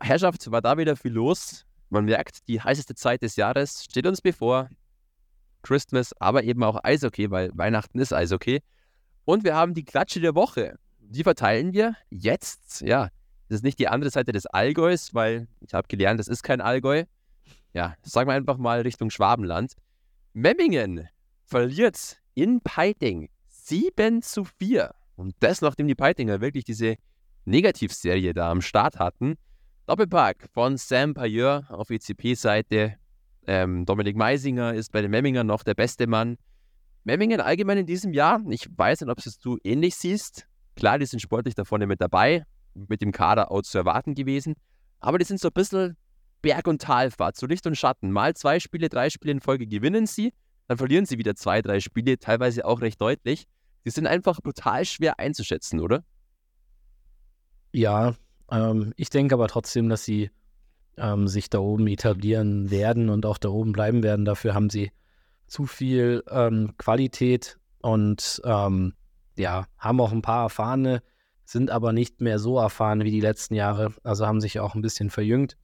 Herrschaft, 0.00 0.50
war 0.50 0.62
da 0.62 0.76
wieder 0.78 0.96
viel 0.96 1.12
los. 1.12 1.64
Man 1.90 2.06
merkt, 2.06 2.48
die 2.48 2.60
heißeste 2.60 2.94
Zeit 2.94 3.22
des 3.22 3.36
Jahres 3.36 3.84
steht 3.84 4.06
uns 4.06 4.20
bevor. 4.20 4.68
Christmas, 5.62 6.12
aber 6.20 6.44
eben 6.44 6.62
auch 6.62 6.78
Eishockey, 6.82 7.30
weil 7.30 7.50
Weihnachten 7.54 7.98
ist 7.98 8.12
Eishockey. 8.12 8.62
Und 9.24 9.44
wir 9.44 9.54
haben 9.54 9.74
die 9.74 9.84
Klatsche 9.84 10.20
der 10.20 10.34
Woche. 10.34 10.78
Die 10.98 11.22
verteilen 11.22 11.72
wir 11.72 11.96
jetzt. 12.10 12.82
Ja, 12.82 13.08
das 13.48 13.56
ist 13.56 13.64
nicht 13.64 13.78
die 13.78 13.88
andere 13.88 14.10
Seite 14.10 14.32
des 14.32 14.46
Allgäus, 14.46 15.14
weil 15.14 15.48
ich 15.60 15.74
habe 15.74 15.88
gelernt, 15.88 16.20
das 16.20 16.28
ist 16.28 16.42
kein 16.42 16.60
Allgäu. 16.60 17.04
Ja, 17.72 17.94
sagen 18.02 18.28
wir 18.28 18.34
einfach 18.34 18.58
mal 18.58 18.80
Richtung 18.80 19.10
Schwabenland. 19.10 19.74
Memmingen 20.32 21.08
verliert 21.44 22.18
in 22.34 22.60
Peiting 22.60 23.28
7 23.48 24.22
zu 24.22 24.44
4. 24.44 24.94
Und 25.16 25.34
das, 25.40 25.60
nachdem 25.60 25.86
die 25.86 25.94
Peitinger 25.94 26.40
wirklich 26.40 26.64
diese 26.64 26.96
Negativserie 27.44 28.32
da 28.32 28.50
am 28.50 28.62
Start 28.62 28.98
hatten. 28.98 29.36
Doppelpack 29.86 30.48
von 30.52 30.76
Sam 30.76 31.14
Payeur 31.14 31.66
auf 31.68 31.90
ECP-Seite. 31.90 32.94
Ähm, 33.46 33.84
Dominik 33.84 34.16
Meisinger 34.16 34.72
ist 34.72 34.92
bei 34.92 35.02
den 35.02 35.10
Memmingern 35.10 35.46
noch 35.46 35.62
der 35.62 35.74
beste 35.74 36.06
Mann. 36.06 36.36
Memmingen 37.04 37.40
allgemein 37.40 37.78
in 37.78 37.86
diesem 37.86 38.14
Jahr, 38.14 38.40
ich 38.48 38.66
weiß 38.74 39.02
nicht, 39.02 39.10
ob 39.10 39.18
es 39.18 39.38
du 39.38 39.58
ähnlich 39.62 39.94
siehst. 39.94 40.46
Klar, 40.74 40.98
die 40.98 41.04
sind 41.04 41.20
sportlich 41.20 41.54
da 41.54 41.64
vorne 41.64 41.86
mit 41.86 42.00
dabei, 42.00 42.44
mit 42.74 43.02
dem 43.02 43.12
Kader 43.12 43.50
auch 43.50 43.60
zu 43.60 43.76
erwarten 43.76 44.14
gewesen. 44.14 44.54
Aber 45.00 45.18
die 45.18 45.26
sind 45.26 45.38
so 45.38 45.48
ein 45.48 45.52
bisschen 45.52 45.98
Berg- 46.40 46.66
und 46.66 46.80
Talfahrt, 46.80 47.36
so 47.36 47.46
Licht 47.46 47.66
und 47.66 47.76
Schatten. 47.76 48.10
Mal 48.10 48.34
zwei 48.34 48.58
Spiele, 48.58 48.88
drei 48.88 49.10
Spiele 49.10 49.32
in 49.32 49.40
Folge 49.40 49.66
gewinnen 49.66 50.06
sie, 50.06 50.32
dann 50.66 50.78
verlieren 50.78 51.04
sie 51.04 51.18
wieder 51.18 51.34
zwei, 51.34 51.60
drei 51.60 51.80
Spiele, 51.80 52.18
teilweise 52.18 52.64
auch 52.64 52.80
recht 52.80 53.00
deutlich. 53.00 53.46
Die 53.84 53.90
sind 53.90 54.06
einfach 54.06 54.40
brutal 54.40 54.84
schwer 54.84 55.18
einzuschätzen, 55.18 55.80
oder? 55.80 56.04
Ja, 57.72 58.14
ähm, 58.50 58.92
ich 58.96 59.10
denke 59.10 59.34
aber 59.34 59.48
trotzdem, 59.48 59.88
dass 59.88 60.04
sie 60.04 60.30
ähm, 60.96 61.28
sich 61.28 61.50
da 61.50 61.58
oben 61.58 61.86
etablieren 61.86 62.70
werden 62.70 63.10
und 63.10 63.26
auch 63.26 63.38
da 63.38 63.48
oben 63.48 63.72
bleiben 63.72 64.02
werden. 64.02 64.24
Dafür 64.24 64.54
haben 64.54 64.70
sie 64.70 64.92
zu 65.46 65.66
viel 65.66 66.22
ähm, 66.30 66.74
Qualität 66.78 67.58
und 67.82 68.40
ähm, 68.44 68.94
ja, 69.36 69.66
haben 69.78 70.00
auch 70.00 70.12
ein 70.12 70.22
paar 70.22 70.44
erfahrene, 70.44 71.02
sind 71.44 71.70
aber 71.70 71.92
nicht 71.92 72.20
mehr 72.20 72.38
so 72.38 72.58
erfahren 72.58 73.04
wie 73.04 73.10
die 73.10 73.20
letzten 73.20 73.54
Jahre. 73.54 73.92
Also 74.02 74.26
haben 74.26 74.40
sich 74.40 74.60
auch 74.60 74.74
ein 74.74 74.82
bisschen 74.82 75.10
verjüngt. 75.10 75.56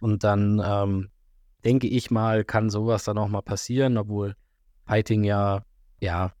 Und 0.00 0.24
dann 0.24 0.60
ähm, 0.64 1.10
denke 1.64 1.86
ich 1.86 2.10
mal, 2.10 2.44
kann 2.44 2.70
sowas 2.70 3.04
dann 3.04 3.18
auch 3.18 3.28
mal 3.28 3.42
passieren, 3.42 3.98
obwohl 3.98 4.34
Fighting 4.86 5.24
ja, 5.24 5.62
ja 6.00 6.32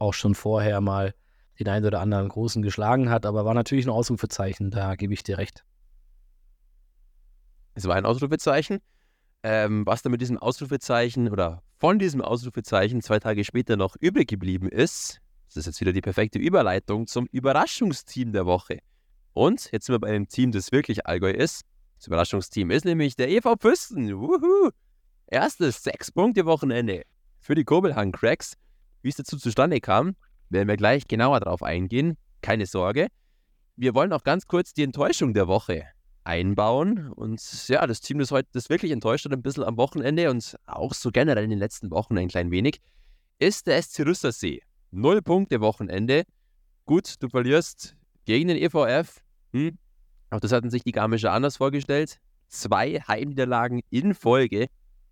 auch 0.00 0.14
schon 0.14 0.34
vorher 0.34 0.80
mal 0.80 1.14
den 1.58 1.68
einen 1.68 1.86
oder 1.86 2.00
anderen 2.00 2.28
Großen 2.28 2.62
geschlagen 2.62 3.10
hat, 3.10 3.26
aber 3.26 3.44
war 3.44 3.54
natürlich 3.54 3.86
ein 3.86 3.90
Ausrufezeichen, 3.90 4.70
da 4.70 4.96
gebe 4.96 5.12
ich 5.12 5.22
dir 5.22 5.38
recht. 5.38 5.64
Es 7.74 7.86
war 7.86 7.96
ein 7.96 8.06
Ausrufezeichen. 8.06 8.80
Ähm, 9.42 9.86
was 9.86 10.02
dann 10.02 10.12
mit 10.12 10.20
diesem 10.20 10.36
Ausrufezeichen 10.36 11.30
oder 11.30 11.62
von 11.78 11.98
diesem 11.98 12.20
Ausrufezeichen 12.20 13.00
zwei 13.00 13.20
Tage 13.20 13.42
später 13.44 13.76
noch 13.76 13.96
übrig 13.98 14.28
geblieben 14.28 14.68
ist, 14.68 15.20
das 15.46 15.56
ist 15.56 15.66
jetzt 15.66 15.80
wieder 15.80 15.92
die 15.92 16.02
perfekte 16.02 16.38
Überleitung 16.38 17.06
zum 17.06 17.26
Überraschungsteam 17.32 18.32
der 18.32 18.44
Woche. 18.44 18.80
Und 19.32 19.72
jetzt 19.72 19.86
sind 19.86 19.94
wir 19.94 19.98
bei 19.98 20.08
einem 20.08 20.28
Team, 20.28 20.52
das 20.52 20.72
wirklich 20.72 21.06
Allgäu 21.06 21.30
ist. 21.30 21.62
Das 21.96 22.06
Überraschungsteam 22.06 22.70
ist 22.70 22.84
nämlich 22.84 23.16
der 23.16 23.30
EV 23.30 23.56
Pfüsten. 23.58 24.20
Wuhu! 24.20 24.70
Erstes 25.26 25.82
Sechs-Punkte-Wochenende 25.82 27.04
für 27.38 27.54
die 27.54 27.64
Kobelhang 27.64 28.12
Cracks. 28.12 28.54
Wie 29.02 29.08
es 29.08 29.16
dazu 29.16 29.36
zustande 29.36 29.80
kam, 29.80 30.16
werden 30.48 30.68
wir 30.68 30.76
gleich 30.76 31.08
genauer 31.08 31.40
darauf 31.40 31.62
eingehen. 31.62 32.16
Keine 32.42 32.66
Sorge. 32.66 33.08
Wir 33.76 33.94
wollen 33.94 34.12
auch 34.12 34.24
ganz 34.24 34.46
kurz 34.46 34.72
die 34.72 34.82
Enttäuschung 34.82 35.32
der 35.32 35.48
Woche 35.48 35.84
einbauen. 36.24 37.10
Und 37.12 37.40
ja, 37.68 37.86
das 37.86 38.00
Team, 38.00 38.18
das 38.18 38.30
heute 38.30 38.48
das 38.52 38.68
wirklich 38.68 38.92
enttäuscht 38.92 39.24
hat, 39.24 39.32
ein 39.32 39.42
bisschen 39.42 39.64
am 39.64 39.76
Wochenende 39.76 40.30
und 40.30 40.56
auch 40.66 40.94
so 40.94 41.10
generell 41.10 41.44
in 41.44 41.50
den 41.50 41.58
letzten 41.58 41.90
Wochen 41.90 42.18
ein 42.18 42.28
klein 42.28 42.50
wenig, 42.50 42.80
ist 43.38 43.66
der 43.66 43.82
SC 43.82 44.00
Rüstersee. 44.00 44.62
Null 44.90 45.22
Punkte 45.22 45.60
Wochenende. 45.60 46.24
Gut, 46.84 47.14
du 47.20 47.28
verlierst 47.28 47.96
gegen 48.24 48.48
den 48.48 48.56
EVF. 48.56 49.22
Hm. 49.52 49.78
Auch 50.30 50.40
das 50.40 50.52
hatten 50.52 50.70
sich 50.70 50.82
die 50.82 50.92
Garmischer 50.92 51.32
anders 51.32 51.56
vorgestellt. 51.56 52.18
Zwei 52.48 53.00
Heimniederlagen 53.00 53.80
in 53.90 54.14
Folge 54.14 54.66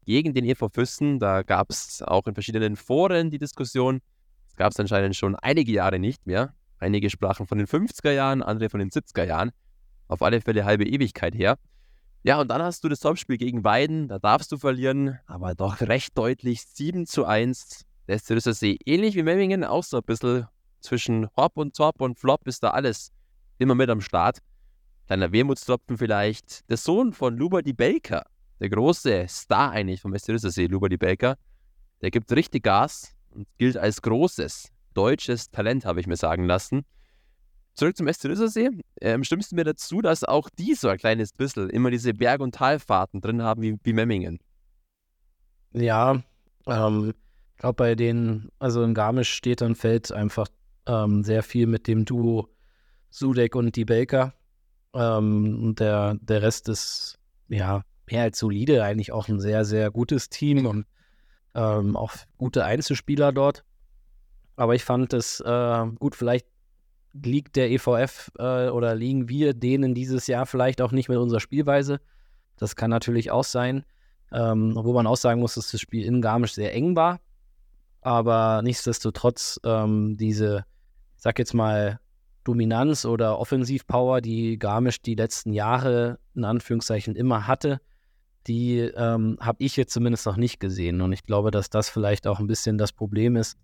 gegen 0.09 0.33
den 0.33 0.47
EV 0.47 0.71
Füssen. 0.73 1.19
Da 1.19 1.43
gab 1.43 1.69
es 1.69 2.01
auch 2.01 2.27
in 2.27 2.33
verschiedenen 2.33 2.77
Foren 2.77 3.31
die 3.31 3.37
Diskussion. 3.39 4.01
Das 4.47 4.57
gab 4.57 4.73
es 4.73 4.81
anscheinend 4.81 5.15
schon 5.15 5.37
einige 5.37 5.71
Jahre 5.71 5.99
nicht 5.99 6.27
mehr. 6.27 6.55
Einige 6.79 7.11
sprachen 7.11 7.47
von 7.47 7.59
den 7.59 7.67
50er 7.67 8.13
Jahren, 8.13 8.43
andere 8.43 8.71
von 8.71 8.81
den 8.81 8.89
70er 8.89 9.25
Jahren. 9.25 9.51
Auf 10.07 10.23
alle 10.23 10.41
Fälle 10.41 10.65
halbe 10.65 10.87
Ewigkeit 10.87 11.35
her. 11.35 11.59
Ja, 12.23 12.41
und 12.41 12.49
dann 12.49 12.63
hast 12.63 12.83
du 12.83 12.89
das 12.89 13.01
Topspiel 13.01 13.37
gegen 13.37 13.65
Weiden, 13.65 14.09
da 14.09 14.19
darfst 14.19 14.51
du 14.51 14.57
verlieren, 14.57 15.19
aber 15.27 15.55
doch 15.55 15.83
recht 15.83 16.17
deutlich 16.17 16.63
7 16.63 17.07
zu 17.07 17.27
1. 17.27 17.85
Der 18.09 18.19
See 18.19 18.79
ähnlich 18.87 19.15
wie 19.15 19.23
Memmingen, 19.23 19.63
auch 19.63 19.85
so 19.85 19.99
ein 19.99 20.03
bisschen 20.05 20.47
zwischen 20.81 21.29
Hop 21.37 21.59
und 21.59 21.77
Top 21.77 22.01
und 22.01 22.19
Flop 22.19 22.47
ist 22.47 22.63
da 22.63 22.71
alles 22.71 23.13
immer 23.59 23.75
mit 23.75 23.91
am 23.91 24.01
Start. 24.01 24.39
Kleiner 25.07 25.33
Wermutstropfen 25.33 25.99
vielleicht. 25.99 26.69
Der 26.71 26.79
Sohn 26.79 27.13
von 27.13 27.37
Luba 27.37 27.61
die 27.61 27.75
Baker, 27.75 28.25
der 28.61 28.69
große 28.69 29.27
Star 29.29 29.71
eigentlich 29.71 30.01
vom 30.01 30.17
SC 30.17 30.39
See, 30.39 30.67
Luba 30.67 30.89
die 30.89 30.97
Baker, 30.97 31.37
der 32.01 32.11
gibt 32.11 32.31
richtig 32.33 32.65
Gas 32.65 33.15
und 33.31 33.47
gilt 33.59 33.77
als 33.77 34.03
großes 34.03 34.71
deutsches 34.95 35.51
Talent, 35.51 35.85
habe 35.85 36.01
ich 36.01 36.07
mir 36.07 36.17
sagen 36.17 36.45
lassen. 36.45 36.85
Zurück 37.75 37.97
zum 37.97 38.13
SC 38.13 38.27
Rüssersee. 38.27 38.71
Ähm, 39.01 39.23
stimmst 39.23 39.53
du 39.53 39.57
mir 39.57 39.65
dazu, 39.65 40.01
dass 40.01 40.25
auch 40.25 40.51
die 40.51 40.75
so 40.75 40.89
ein 40.89 40.99
kleines 40.99 41.33
bisschen 41.33 41.71
immer 41.71 41.93
diese 41.93 42.13
Berg- 42.13 42.41
und 42.41 42.57
Talfahrten 42.57 43.21
drin 43.21 43.43
haben 43.43 43.63
wie, 43.63 43.77
wie 43.85 43.93
Memmingen? 43.93 44.41
Ja, 45.73 46.21
ähm, 46.67 47.15
ich 47.55 47.57
glaube, 47.59 47.75
bei 47.75 47.95
denen, 47.95 48.49
also 48.59 48.83
in 48.83 48.95
Garmisch 48.95 49.33
steht 49.33 49.63
und 49.63 49.77
fällt 49.77 50.11
einfach 50.11 50.49
ähm, 50.87 51.23
sehr 51.23 51.45
viel 51.45 51.69
mit 51.69 51.87
dem 51.87 52.05
Duo 52.05 52.49
Sudek 53.11 53.55
und 53.55 53.77
die 53.77 53.85
Baker. 53.85 54.35
Ähm, 54.95 55.63
und 55.63 55.81
der, 55.81 56.17
der 56.21 56.43
Rest 56.43 56.69
ist 56.69 57.19
ja 57.49 57.85
mehr 58.11 58.23
als 58.23 58.39
solide, 58.39 58.83
eigentlich 58.83 59.13
auch 59.13 59.29
ein 59.29 59.41
sehr, 59.41 59.65
sehr 59.65 59.91
gutes 59.91 60.29
Team 60.29 60.67
und 60.67 60.87
ähm, 61.55 61.97
auch 61.97 62.13
gute 62.37 62.65
Einzelspieler 62.65 63.33
dort. 63.33 63.65
Aber 64.57 64.75
ich 64.75 64.85
fand 64.85 65.13
es 65.13 65.41
äh, 65.41 65.87
gut, 65.99 66.17
vielleicht 66.17 66.47
liegt 67.13 67.57
der 67.57 67.71
EVF 67.71 68.31
äh, 68.39 68.69
oder 68.69 68.95
liegen 68.95 69.29
wir 69.29 69.55
denen 69.55 69.95
dieses 69.95 70.27
Jahr 70.27 70.47
vielleicht 70.47 70.81
auch 70.83 70.93
nicht 70.93 71.09
mit 71.09 71.19
unserer 71.19 71.41
Spielweise. 71.41 72.01
Das 72.57 72.77
kann 72.77 72.91
natürlich 72.91 73.31
auch 73.31 73.45
sein. 73.45 73.85
Ähm, 74.31 74.75
wo 74.75 74.93
man 74.93 75.07
auch 75.07 75.17
sagen 75.17 75.41
muss, 75.41 75.55
dass 75.55 75.71
das 75.71 75.81
Spiel 75.81 76.05
in 76.05 76.21
Garmisch 76.21 76.53
sehr 76.53 76.75
eng 76.75 76.97
war. 76.97 77.19
Aber 78.03 78.61
nichtsdestotrotz, 78.63 79.59
ähm, 79.65 80.19
diese 80.19 80.67
ich 81.19 81.23
sag 81.23 81.39
jetzt 81.41 81.55
mal, 81.55 81.99
Dominanz 82.45 83.05
oder 83.05 83.39
Offensivpower, 83.41 84.21
die 84.21 84.59
Garmisch 84.59 85.03
die 85.03 85.17
letzten 85.17 85.53
Jahre 85.53 86.19
in 86.35 86.45
Anführungszeichen 86.45 87.17
immer 87.17 87.47
hatte, 87.47 87.81
die 88.47 88.79
ähm, 88.79 89.37
habe 89.41 89.63
ich 89.63 89.77
jetzt 89.77 89.93
zumindest 89.93 90.27
noch 90.27 90.37
nicht 90.37 90.61
gesehen. 90.61 91.01
Und 91.01 91.13
ich 91.13 91.25
glaube, 91.25 91.51
dass 91.51 91.71
das 91.71 91.89
vielleicht 91.89 92.27
auch 92.27 92.41
ein 92.41 92.47
bisschen 92.47 92.79
das 92.79 92.93
Problem 92.93 93.37
ist, 93.37 93.59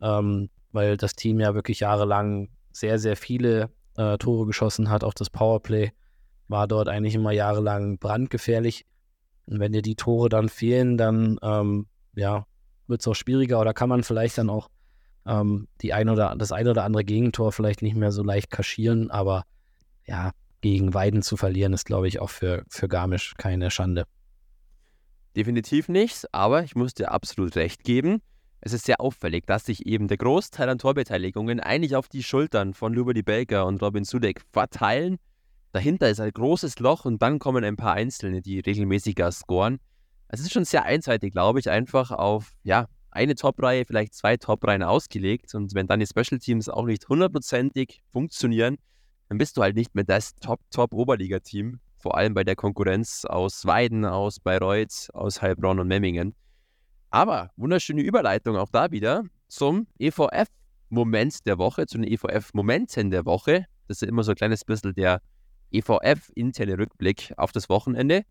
ähm, 0.00 0.50
weil 0.72 0.96
das 0.96 1.14
Team 1.14 1.40
ja 1.40 1.54
wirklich 1.54 1.80
jahrelang 1.80 2.48
sehr, 2.72 2.98
sehr 2.98 3.16
viele 3.16 3.70
äh, 3.96 4.18
Tore 4.18 4.46
geschossen 4.46 4.90
hat. 4.90 5.04
Auch 5.04 5.14
das 5.14 5.30
Powerplay 5.30 5.92
war 6.48 6.66
dort 6.66 6.88
eigentlich 6.88 7.14
immer 7.14 7.32
jahrelang 7.32 7.98
brandgefährlich. 7.98 8.84
Und 9.46 9.60
wenn 9.60 9.72
dir 9.72 9.82
die 9.82 9.96
Tore 9.96 10.28
dann 10.28 10.48
fehlen, 10.48 10.96
dann 10.96 11.38
ähm, 11.42 11.86
ja, 12.14 12.46
wird 12.86 13.00
es 13.00 13.08
auch 13.08 13.14
schwieriger 13.14 13.60
oder 13.60 13.74
kann 13.74 13.88
man 13.88 14.02
vielleicht 14.02 14.38
dann 14.38 14.50
auch 14.50 14.68
ähm, 15.26 15.68
die 15.80 15.92
ein 15.92 16.08
oder 16.08 16.34
das 16.36 16.52
ein 16.52 16.68
oder 16.68 16.84
andere 16.84 17.04
Gegentor 17.04 17.52
vielleicht 17.52 17.82
nicht 17.82 17.96
mehr 17.96 18.12
so 18.12 18.22
leicht 18.22 18.50
kaschieren, 18.50 19.10
aber 19.10 19.44
ja, 20.06 20.32
gegen 20.64 20.94
Weiden 20.94 21.20
zu 21.20 21.36
verlieren, 21.36 21.74
ist, 21.74 21.84
glaube 21.84 22.08
ich, 22.08 22.20
auch 22.20 22.30
für, 22.30 22.64
für 22.68 22.88
Garmisch 22.88 23.34
keine 23.36 23.70
Schande. 23.70 24.04
Definitiv 25.36 25.90
nicht, 25.90 26.24
aber 26.32 26.64
ich 26.64 26.74
muss 26.74 26.94
dir 26.94 27.12
absolut 27.12 27.54
recht 27.56 27.84
geben. 27.84 28.22
Es 28.62 28.72
ist 28.72 28.86
sehr 28.86 28.98
auffällig, 28.98 29.44
dass 29.44 29.66
sich 29.66 29.84
eben 29.84 30.08
der 30.08 30.16
Großteil 30.16 30.70
an 30.70 30.78
Torbeteiligungen 30.78 31.60
eigentlich 31.60 31.96
auf 31.96 32.08
die 32.08 32.22
Schultern 32.22 32.72
von 32.72 32.94
Lubadi 32.94 33.22
Baker 33.22 33.66
und 33.66 33.82
Robin 33.82 34.04
Sudek 34.04 34.40
verteilen. 34.52 35.18
Dahinter 35.72 36.08
ist 36.08 36.20
ein 36.20 36.30
großes 36.30 36.78
Loch 36.78 37.04
und 37.04 37.20
dann 37.20 37.38
kommen 37.38 37.62
ein 37.62 37.76
paar 37.76 37.92
Einzelne, 37.92 38.40
die 38.40 38.60
regelmäßiger 38.60 39.30
scoren. 39.32 39.80
Es 40.28 40.40
ist 40.40 40.52
schon 40.52 40.64
sehr 40.64 40.84
einseitig, 40.84 41.32
glaube 41.32 41.60
ich, 41.60 41.68
einfach 41.68 42.10
auf 42.10 42.52
ja, 42.62 42.86
eine 43.10 43.34
Top-Reihe, 43.34 43.84
vielleicht 43.84 44.14
zwei 44.14 44.38
Top-Reihen 44.38 44.82
ausgelegt. 44.82 45.54
Und 45.54 45.74
wenn 45.74 45.86
dann 45.86 46.00
die 46.00 46.06
Special 46.06 46.38
Teams 46.38 46.70
auch 46.70 46.86
nicht 46.86 47.06
hundertprozentig 47.10 48.02
funktionieren, 48.12 48.78
dann 49.34 49.38
bist 49.38 49.56
du 49.56 49.62
halt 49.62 49.74
nicht 49.74 49.96
mehr 49.96 50.04
das 50.04 50.36
Top-Top-Oberliga-Team. 50.36 51.80
Vor 51.96 52.16
allem 52.16 52.34
bei 52.34 52.44
der 52.44 52.54
Konkurrenz 52.54 53.24
aus 53.24 53.66
Weiden, 53.66 54.04
aus 54.04 54.38
Bayreuth, 54.38 55.08
aus 55.12 55.42
Heilbronn 55.42 55.80
und 55.80 55.88
Memmingen. 55.88 56.36
Aber 57.10 57.50
wunderschöne 57.56 58.02
Überleitung 58.02 58.56
auch 58.56 58.68
da 58.70 58.92
wieder 58.92 59.24
zum 59.48 59.88
EVF-Moment 59.98 61.46
der 61.46 61.58
Woche, 61.58 61.86
zu 61.86 61.98
den 61.98 62.06
EVF-Momenten 62.06 63.10
der 63.10 63.26
Woche. 63.26 63.66
Das 63.88 64.02
ist 64.02 64.08
immer 64.08 64.22
so 64.22 64.30
ein 64.30 64.36
kleines 64.36 64.64
bisschen 64.64 64.94
der 64.94 65.20
EVF-interne 65.72 66.78
Rückblick 66.78 67.32
auf 67.36 67.50
das 67.50 67.68
Wochenende. 67.68 68.22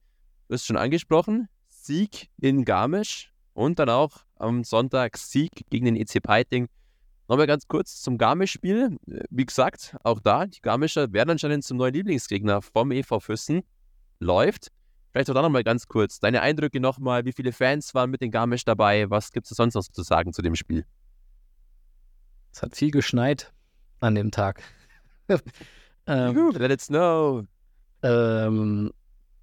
Du 0.48 0.54
hast 0.54 0.66
schon 0.66 0.78
angesprochen, 0.78 1.50
Sieg 1.68 2.30
in 2.40 2.64
Garmisch 2.64 3.34
und 3.52 3.78
dann 3.78 3.90
auch 3.90 4.20
am 4.38 4.64
Sonntag 4.64 5.18
Sieg 5.18 5.66
gegen 5.70 5.84
den 5.84 5.98
EC 5.98 6.24
Peiting. 6.24 6.70
Nochmal 7.28 7.48
ganz 7.48 7.68
kurz 7.68 8.02
zum 8.02 8.18
Garmisch-Spiel. 8.18 8.98
Wie 9.30 9.46
gesagt, 9.46 9.96
auch 10.04 10.20
da, 10.20 10.46
die 10.46 10.62
Garmischer 10.62 11.12
werden 11.14 11.32
anscheinend 11.32 11.64
zum 11.64 11.78
neuen 11.78 11.94
Lieblingsgegner 11.94 12.62
vom 12.62 12.92
EV 12.92 13.20
Füssen. 13.20 13.64
Läuft. 14.20 14.70
Vielleicht 15.12 15.30
auch 15.30 15.34
da 15.34 15.42
nochmal 15.42 15.64
ganz 15.64 15.88
kurz. 15.88 16.20
Deine 16.20 16.42
Eindrücke 16.42 16.80
nochmal, 16.80 17.24
wie 17.26 17.34
viele 17.34 17.52
Fans 17.52 17.94
waren 17.94 18.10
mit 18.10 18.22
den 18.22 18.32
Garmisch 18.32 18.66
dabei? 18.66 19.10
Was 19.10 19.32
gibt 19.32 19.50
es 19.50 19.56
sonst 19.56 19.76
noch 19.76 19.84
zu 19.84 20.04
sagen 20.04 20.34
zu 20.34 20.42
dem 20.42 20.56
Spiel? 20.56 20.86
Es 22.52 22.62
hat 22.62 22.76
viel 22.76 22.92
geschneit 22.92 23.54
an 24.00 24.16
dem 24.16 24.32
Tag. 24.32 24.62
ähm, 26.08 26.52
Let 26.52 26.72
it 26.72 26.82
snow. 26.82 27.46
Ähm, 28.02 28.92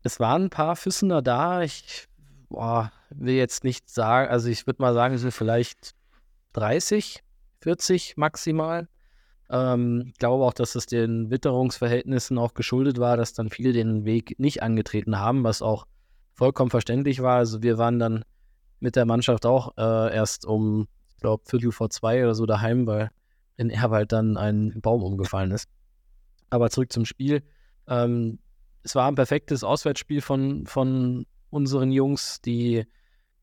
es 0.03 0.21
waren 0.21 0.45
ein 0.45 0.51
paar 0.51 0.77
Füssener 0.77 1.23
da. 1.23 1.63
Ich 1.63 2.09
boah, 2.51 2.93
will 3.11 3.35
jetzt 3.35 3.65
nicht 3.65 3.89
sagen, 3.89 4.31
also 4.31 4.49
ich 4.49 4.67
würde 4.67 4.83
mal 4.83 4.93
sagen, 4.93 5.15
es 5.15 5.23
sind 5.23 5.33
vielleicht 5.33 5.95
30, 6.53 7.23
40 7.61 8.17
maximal. 8.17 8.89
Ähm, 9.51 10.05
ich 10.09 10.19
glaube 10.19 10.45
auch, 10.45 10.55
dass 10.55 10.75
es 10.75 10.87
den 10.87 11.31
Witterungsverhältnissen 11.31 12.39
auch 12.39 12.55
geschuldet 12.55 12.99
war, 12.99 13.17
dass 13.17 13.33
dann 13.33 13.51
viele 13.51 13.73
den 13.73 14.05
Weg 14.05 14.39
nicht 14.39 14.63
angetreten 14.63 15.19
haben, 15.19 15.45
was 15.45 15.63
auch 15.63 15.87
vollkommen 16.35 16.71
verständlich 16.71 17.23
war. 17.23 17.37
Also 17.37 17.63
wir 17.63 17.79
waren 17.79 17.99
dann 17.99 18.25
mit 18.79 18.97
der 18.97 19.05
Mannschaft 19.05 19.45
auch 19.47 19.77
äh, 19.77 20.15
erst 20.15 20.47
um, 20.47 20.89
ich 21.11 21.19
glaube, 21.19 21.43
Viertel 21.47 21.73
vor 21.73 21.91
zwei 21.91 22.23
oder 22.23 22.35
so 22.35 22.47
daheim, 22.47 22.87
weil 22.87 23.11
in 23.57 23.69
Erwald 23.69 24.13
dann 24.13 24.37
ein 24.37 24.81
Baum 24.81 25.03
umgefallen 25.03 25.51
ist. 25.51 25.69
Aber 26.49 26.71
zurück 26.71 26.93
zum 26.93 27.05
Spiel. 27.05 27.43
Ähm, 27.87 28.39
es 28.83 28.95
war 28.95 29.07
ein 29.07 29.17
perfektes 29.17 29.63
Auswärtsspiel 29.63 30.23
von, 30.23 30.67
von 30.67 31.27
unseren 31.51 31.93
Jungs, 31.93 32.41
die 32.41 32.87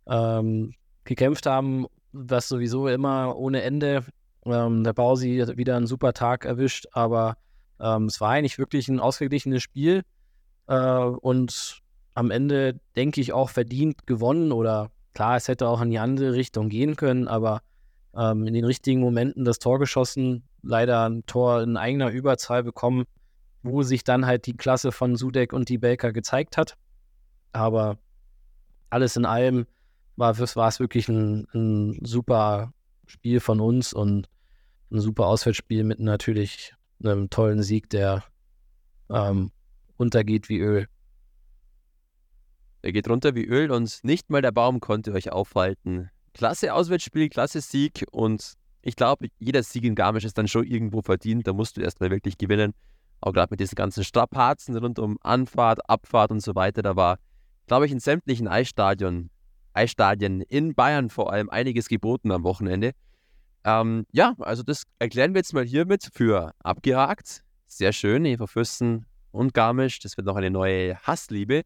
ähm, 0.08 0.74
gekämpft 1.04 1.46
haben, 1.46 1.86
was 2.18 2.48
sowieso 2.48 2.88
immer 2.88 3.36
ohne 3.38 3.62
Ende. 3.62 4.04
Ähm, 4.46 4.84
der 4.84 4.94
Bausi 4.94 5.38
hat 5.38 5.58
wieder 5.58 5.76
einen 5.78 5.88
super 5.88 6.14
Tag 6.14 6.46
erwischt, 6.46 6.88
aber 6.92 7.38
ähm, 7.80 8.06
es 8.06 8.20
war 8.20 8.32
eigentlich 8.32 8.58
wirklich 8.58 8.88
ein 8.88 9.00
ausgeglichenes 9.00 9.62
Spiel 9.62 10.04
äh, 10.68 11.00
und 11.00 11.82
am 12.14 12.32
Ende 12.32 12.80
denke 12.96 13.22
ich 13.22 13.34
auch 13.34 13.50
verdient 13.50 14.08
gewonnen 14.08 14.52
oder 14.52 14.90
klar, 15.14 15.36
es 15.36 15.48
hätte 15.48 15.68
auch 15.68 15.82
in 15.82 15.92
die 15.92 16.00
andere 16.00 16.34
Richtung 16.34 16.70
gehen 16.70 16.96
können, 16.96 17.28
aber 17.28 17.62
ähm, 18.16 18.48
in 18.48 18.54
den 18.54 18.66
richtigen 18.66 19.02
Momenten 19.02 19.46
das 19.46 19.60
Tor 19.60 19.80
geschossen, 19.80 20.44
leider 20.64 21.08
ein 21.08 21.26
Tor 21.26 21.62
in 21.62 21.78
eigener 21.78 22.10
Überzahl 22.10 22.64
bekommen, 22.64 23.06
wo 23.62 23.84
sich 23.84 24.04
dann 24.04 24.26
halt 24.26 24.46
die 24.46 24.58
Klasse 24.58 24.92
von 24.92 25.16
Sudek 25.16 25.54
und 25.54 25.70
die 25.70 25.78
Baker 25.78 26.12
gezeigt 26.12 26.58
hat. 26.58 26.76
Aber 27.52 27.98
alles 28.90 29.16
in 29.16 29.26
allem 29.26 29.68
war, 30.18 30.38
es 30.40 30.80
wirklich 30.80 31.08
ein, 31.08 31.48
ein 31.54 32.06
super 32.06 32.74
Spiel 33.06 33.40
von 33.40 33.60
uns 33.60 33.94
und 33.94 34.30
ein 34.92 35.00
super 35.00 35.28
Auswärtsspiel 35.28 35.84
mit 35.84 36.00
natürlich 36.00 36.74
einem 37.04 37.30
tollen 37.30 37.64
Sieg, 37.64 37.90
der 37.90 38.24
ähm, 39.10 39.52
untergeht 39.98 40.50
wie 40.50 40.60
Öl. 40.60 40.88
Er 42.82 42.92
geht 42.92 43.10
runter 43.10 43.36
wie 43.36 43.46
Öl 43.46 43.72
und 43.72 44.04
nicht 44.04 44.30
mal 44.30 44.42
der 44.42 44.52
Baum 44.52 44.80
konnte 44.80 45.14
euch 45.14 45.32
aufhalten. 45.32 46.10
Klasse 46.34 46.74
Auswärtsspiel, 46.74 47.30
klasse 47.30 47.62
Sieg 47.62 48.06
und 48.12 48.54
ich 48.82 48.96
glaube, 48.96 49.28
jeder 49.40 49.64
Sieg 49.64 49.84
in 49.84 49.96
Garmisch 49.96 50.24
ist 50.24 50.38
dann 50.38 50.48
schon 50.48 50.66
irgendwo 50.66 51.02
verdient. 51.02 51.48
Da 51.48 51.54
musst 51.54 51.78
du 51.78 51.82
erstmal 51.82 52.10
wirklich 52.10 52.38
gewinnen. 52.38 52.74
Auch 53.20 53.34
gerade 53.34 53.52
mit 53.52 53.60
diesen 53.60 53.76
ganzen 53.76 54.04
Strapazen 54.04 54.78
rund 54.78 55.00
um 55.00 55.18
Anfahrt, 55.22 55.90
Abfahrt 55.90 56.32
und 56.32 56.40
so 56.40 56.56
weiter. 56.56 56.82
Da 56.84 56.96
war 56.96 57.18
glaube 57.68 57.86
ich, 57.86 57.92
in 57.92 58.00
sämtlichen 58.00 58.48
Eisstadien, 58.48 59.30
Eisstadien 59.78 60.42
in 60.42 60.74
Bayern 60.74 61.10
vor 61.10 61.32
allem 61.32 61.50
einiges 61.50 61.88
geboten 61.88 62.32
am 62.32 62.44
Wochenende. 62.44 62.92
Ähm, 63.64 64.06
ja, 64.12 64.36
also 64.40 64.64
das 64.64 64.84
erklären 65.00 65.34
wir 65.34 65.40
jetzt 65.40 65.54
mal 65.54 65.66
hiermit 65.66 66.10
für 66.14 66.54
abgehakt. 66.60 67.44
Sehr 67.68 67.94
schön, 67.94 68.26
Eva 68.26 68.48
Fürsten 68.48 69.06
und 69.32 69.54
Garmisch. 69.54 70.00
Das 70.00 70.18
wird 70.18 70.26
noch 70.26 70.36
eine 70.36 70.50
neue 70.50 70.98
Hassliebe. 71.02 71.62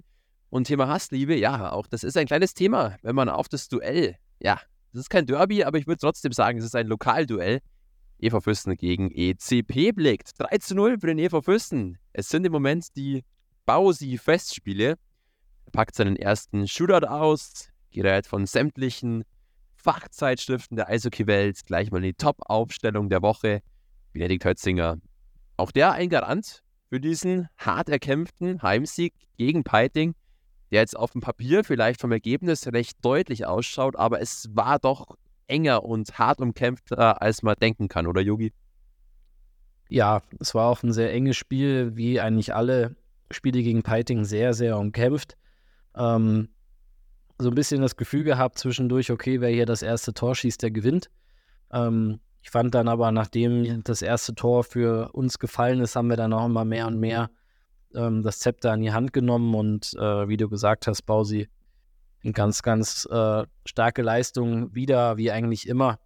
Und 0.49 0.65
Thema 0.65 0.89
Hassliebe, 0.89 1.35
ja, 1.35 1.71
auch 1.71 1.87
das 1.87 2.03
ist 2.03 2.17
ein 2.17 2.27
kleines 2.27 2.53
Thema, 2.53 2.97
wenn 3.03 3.15
man 3.15 3.29
auf 3.29 3.47
das 3.47 3.69
Duell, 3.69 4.17
ja, 4.41 4.59
das 4.91 5.03
ist 5.03 5.09
kein 5.09 5.25
Derby, 5.25 5.63
aber 5.63 5.77
ich 5.77 5.87
würde 5.87 5.99
trotzdem 5.99 6.33
sagen, 6.33 6.57
es 6.57 6.65
ist 6.65 6.75
ein 6.75 6.87
Lokalduell. 6.87 7.61
Eva 8.19 8.41
Fürsten 8.41 8.75
gegen 8.75 9.09
ECP 9.09 9.93
blickt. 9.93 10.31
3 10.37 10.57
zu 10.57 10.75
0 10.75 10.99
für 10.99 11.07
den 11.07 11.17
Eva 11.17 11.41
Fürsten. 11.41 11.97
Es 12.11 12.27
sind 12.27 12.45
im 12.45 12.51
Moment 12.51 12.95
die 12.97 13.23
Bausi-Festspiele 13.65 14.97
packt 15.71 15.95
seinen 15.95 16.15
ersten 16.15 16.67
Shootout 16.67 17.07
aus, 17.07 17.69
gerät 17.91 18.27
von 18.27 18.45
sämtlichen 18.45 19.23
Fachzeitschriften 19.75 20.77
der 20.77 20.89
Eishockey-Welt 20.89 21.65
gleich 21.65 21.91
mal 21.91 21.97
in 21.97 22.03
die 22.03 22.13
Top-Aufstellung 22.13 23.09
der 23.09 23.21
Woche. 23.21 23.61
Benedikt 24.13 24.45
Hötzinger. 24.45 24.97
Auch 25.57 25.71
der 25.71 25.93
ein 25.93 26.09
Garant 26.09 26.63
für 26.89 26.99
diesen 26.99 27.47
hart 27.57 27.89
erkämpften 27.89 28.61
Heimsieg 28.61 29.13
gegen 29.37 29.63
Peiting, 29.63 30.13
der 30.71 30.81
jetzt 30.81 30.97
auf 30.97 31.11
dem 31.11 31.21
Papier 31.21 31.63
vielleicht 31.63 32.01
vom 32.01 32.11
Ergebnis 32.11 32.67
recht 32.67 32.97
deutlich 33.01 33.45
ausschaut, 33.45 33.95
aber 33.95 34.21
es 34.21 34.49
war 34.53 34.79
doch 34.79 35.15
enger 35.47 35.83
und 35.83 36.17
hart 36.17 36.39
umkämpfter, 36.41 37.21
als 37.21 37.43
man 37.43 37.55
denken 37.61 37.87
kann, 37.87 38.07
oder 38.07 38.21
Yogi? 38.21 38.53
Ja, 39.89 40.21
es 40.39 40.55
war 40.55 40.69
auch 40.69 40.83
ein 40.83 40.93
sehr 40.93 41.11
enges 41.11 41.37
Spiel, 41.37 41.95
wie 41.95 42.19
eigentlich 42.21 42.53
alle 42.55 42.95
Spiele 43.29 43.61
gegen 43.61 43.83
Peiting 43.83 44.23
sehr, 44.25 44.53
sehr 44.53 44.77
umkämpft 44.77 45.37
ähm, 45.95 46.49
so 47.41 47.49
ein 47.49 47.55
bisschen 47.55 47.81
das 47.81 47.95
Gefühl 47.95 48.23
gehabt 48.23 48.57
zwischendurch, 48.57 49.11
okay, 49.11 49.41
wer 49.41 49.49
hier 49.49 49.65
das 49.65 49.81
erste 49.81 50.13
Tor 50.13 50.35
schießt, 50.35 50.61
der 50.61 50.71
gewinnt. 50.71 51.09
Ähm, 51.71 52.19
ich 52.41 52.49
fand 52.49 52.73
dann 52.73 52.87
aber, 52.87 53.11
nachdem 53.11 53.83
das 53.83 54.01
erste 54.01 54.33
Tor 54.33 54.63
für 54.63 55.11
uns 55.13 55.39
gefallen 55.39 55.79
ist, 55.81 55.95
haben 55.95 56.09
wir 56.09 56.17
dann 56.17 56.33
auch 56.33 56.45
immer 56.45 56.65
mehr 56.65 56.87
und 56.87 56.99
mehr 56.99 57.29
ähm, 57.93 58.23
das 58.23 58.39
Zepter 58.39 58.73
in 58.73 58.81
die 58.81 58.93
Hand 58.93 59.13
genommen 59.13 59.53
und 59.53 59.93
äh, 59.93 60.27
wie 60.27 60.37
du 60.37 60.49
gesagt 60.49 60.87
hast, 60.87 61.03
Bausi, 61.03 61.49
eine 62.23 62.33
ganz, 62.33 62.61
ganz 62.61 63.07
äh, 63.11 63.43
starke 63.65 64.01
Leistung 64.01 64.73
wieder, 64.73 65.17
wie 65.17 65.31
eigentlich 65.31 65.67
immer. 65.67 65.99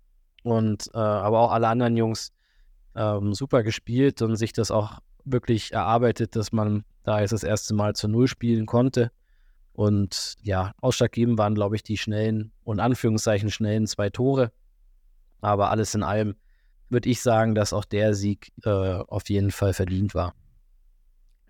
Und 0.43 0.89
äh, 0.93 0.97
aber 0.97 1.39
auch 1.39 1.51
alle 1.51 1.67
anderen 1.67 1.97
Jungs 1.97 2.31
ähm, 2.95 3.33
super 3.33 3.63
gespielt 3.63 4.21
und 4.21 4.35
sich 4.35 4.53
das 4.53 4.71
auch 4.71 4.99
wirklich 5.25 5.73
erarbeitet, 5.73 6.35
dass 6.35 6.51
man 6.51 6.85
da 7.03 7.19
jetzt 7.19 7.33
das 7.33 7.43
erste 7.43 7.73
Mal 7.73 7.95
zu 7.95 8.07
Null 8.07 8.27
spielen 8.27 8.65
konnte. 8.65 9.11
Und 9.75 10.35
ja, 10.41 10.71
ausschlaggebend 10.79 11.37
waren, 11.37 11.53
glaube 11.53 11.75
ich, 11.75 11.83
die 11.83 11.97
schnellen 11.97 12.53
und 12.63 12.79
Anführungszeichen 12.79 13.51
schnellen 13.51 13.87
zwei 13.87 14.09
Tore. 14.09 14.53
Aber 15.41 15.69
alles 15.69 15.93
in 15.93 16.01
allem 16.01 16.35
würde 16.89 17.09
ich 17.09 17.21
sagen, 17.21 17.55
dass 17.55 17.73
auch 17.73 17.83
der 17.83 18.13
Sieg 18.13 18.53
äh, 18.63 18.69
auf 18.69 19.29
jeden 19.29 19.51
Fall 19.51 19.73
verdient 19.73 20.15
war. 20.15 20.33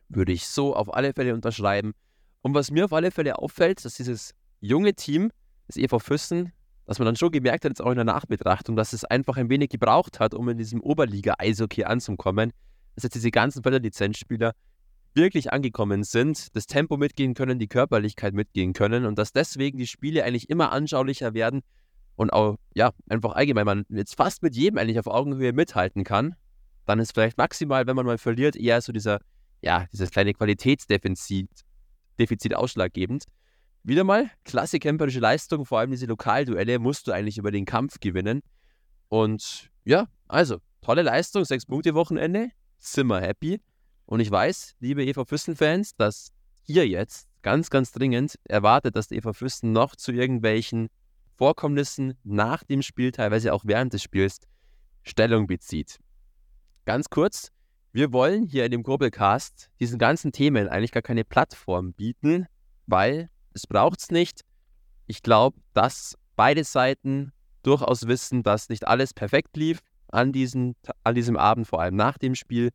Würde 0.09 0.31
ich 0.31 0.47
so 0.47 0.75
auf 0.75 0.91
alle 0.91 1.13
Fälle 1.13 1.35
unterschreiben. 1.35 1.93
Und 2.41 2.55
was 2.55 2.71
mir 2.71 2.85
auf 2.85 2.93
alle 2.93 3.11
Fälle 3.11 3.37
auffällt, 3.37 3.85
dass 3.85 3.93
dieses 3.93 4.33
junge 4.59 4.95
Team, 4.95 5.31
das 5.67 5.77
EV 5.77 5.99
Füssen, 5.99 6.51
dass 6.87 6.97
man 6.97 7.05
dann 7.05 7.15
schon 7.15 7.31
gemerkt 7.31 7.63
hat, 7.63 7.69
jetzt 7.71 7.81
auch 7.81 7.91
in 7.91 7.95
der 7.95 8.05
Nachbetrachtung, 8.05 8.75
dass 8.75 8.93
es 8.93 9.05
einfach 9.05 9.37
ein 9.37 9.49
wenig 9.49 9.69
gebraucht 9.69 10.19
hat, 10.19 10.33
um 10.33 10.49
in 10.49 10.57
diesem 10.57 10.81
Oberliga-Eishockey 10.81 11.83
anzukommen. 11.83 12.53
Dass 12.95 13.03
jetzt 13.03 13.15
diese 13.15 13.29
ganzen 13.29 13.61
Förderlizenzspieler 13.61 14.53
wirklich 15.15 15.51
angekommen 15.51 16.03
sind, 16.03 16.55
das 16.55 16.67
Tempo 16.67 16.97
mitgehen 16.97 17.33
können, 17.33 17.59
die 17.59 17.67
Körperlichkeit 17.67 18.33
mitgehen 18.33 18.73
können 18.73 19.05
und 19.05 19.17
dass 19.17 19.31
deswegen 19.31 19.77
die 19.77 19.87
Spiele 19.87 20.23
eigentlich 20.23 20.49
immer 20.49 20.71
anschaulicher 20.71 21.33
werden 21.33 21.61
und 22.15 22.31
auch, 22.31 22.57
ja, 22.73 22.91
einfach 23.09 23.33
allgemein 23.33 23.65
man 23.65 23.85
jetzt 23.89 24.15
fast 24.15 24.43
mit 24.43 24.55
jedem 24.55 24.77
eigentlich 24.77 24.99
auf 24.99 25.07
Augenhöhe 25.07 25.53
mithalten 25.53 26.03
kann, 26.03 26.35
dann 26.85 26.99
ist 26.99 27.13
vielleicht 27.13 27.37
maximal, 27.37 27.87
wenn 27.87 27.95
man 27.95 28.05
mal 28.05 28.17
verliert, 28.17 28.55
eher 28.55 28.81
so 28.81 28.91
dieser, 28.91 29.19
ja, 29.61 29.85
dieses 29.91 30.11
kleine 30.11 30.33
Qualitätsdefizit 30.33 31.49
Defizit 32.19 32.55
ausschlaggebend. 32.55 33.25
Wieder 33.83 34.03
mal 34.03 34.31
klasse 34.45 34.79
kämpferische 34.79 35.19
Leistung, 35.19 35.65
vor 35.65 35.79
allem 35.79 35.91
diese 35.91 36.05
Lokalduelle 36.05 36.79
musst 36.79 37.07
du 37.07 37.11
eigentlich 37.11 37.37
über 37.37 37.51
den 37.51 37.65
Kampf 37.65 37.99
gewinnen. 37.99 38.41
Und 39.09 39.69
ja, 39.83 40.07
also, 40.27 40.59
tolle 40.81 41.01
Leistung, 41.01 41.45
sechs 41.45 41.65
Punkte 41.65 41.93
Wochenende, 41.93 42.49
sind 42.79 43.07
wir 43.07 43.21
happy. 43.21 43.59
Und 44.05 44.19
ich 44.19 44.29
weiß, 44.29 44.75
liebe 44.79 45.03
Eva 45.03 45.25
Füssen-Fans, 45.25 45.95
dass 45.95 46.31
ihr 46.67 46.87
jetzt 46.87 47.27
ganz, 47.41 47.69
ganz 47.69 47.91
dringend 47.91 48.39
erwartet, 48.45 48.95
dass 48.95 49.07
die 49.07 49.15
Eva 49.15 49.33
Füssen 49.33 49.71
noch 49.71 49.95
zu 49.95 50.11
irgendwelchen 50.11 50.89
Vorkommnissen 51.37 52.17
nach 52.23 52.63
dem 52.63 52.81
Spiel, 52.81 53.11
teilweise 53.11 53.53
auch 53.53 53.63
während 53.65 53.93
des 53.93 54.03
Spiels, 54.03 54.39
Stellung 55.03 55.47
bezieht. 55.47 55.99
Ganz 56.85 57.09
kurz, 57.09 57.51
wir 57.91 58.11
wollen 58.11 58.43
hier 58.43 58.65
in 58.65 58.71
dem 58.71 58.83
Grobelcast 58.83 59.69
diesen 59.79 59.99
ganzen 59.99 60.31
Themen 60.31 60.67
eigentlich 60.67 60.91
gar 60.91 61.03
keine 61.03 61.23
Plattform 61.23 61.93
bieten, 61.93 62.47
weil 62.87 63.29
es 63.53 63.67
braucht 63.67 63.99
es 64.01 64.11
nicht. 64.11 64.41
Ich 65.07 65.21
glaube, 65.23 65.59
dass 65.73 66.17
beide 66.35 66.63
Seiten 66.63 67.31
durchaus 67.63 68.07
wissen, 68.07 68.43
dass 68.43 68.69
nicht 68.69 68.87
alles 68.87 69.13
perfekt 69.13 69.55
lief 69.57 69.79
an, 70.07 70.31
diesen, 70.31 70.75
an 71.03 71.15
diesem 71.15 71.37
Abend, 71.37 71.67
vor 71.67 71.81
allem 71.81 71.95
nach 71.95 72.17
dem 72.17 72.35
Spiel. 72.35 72.71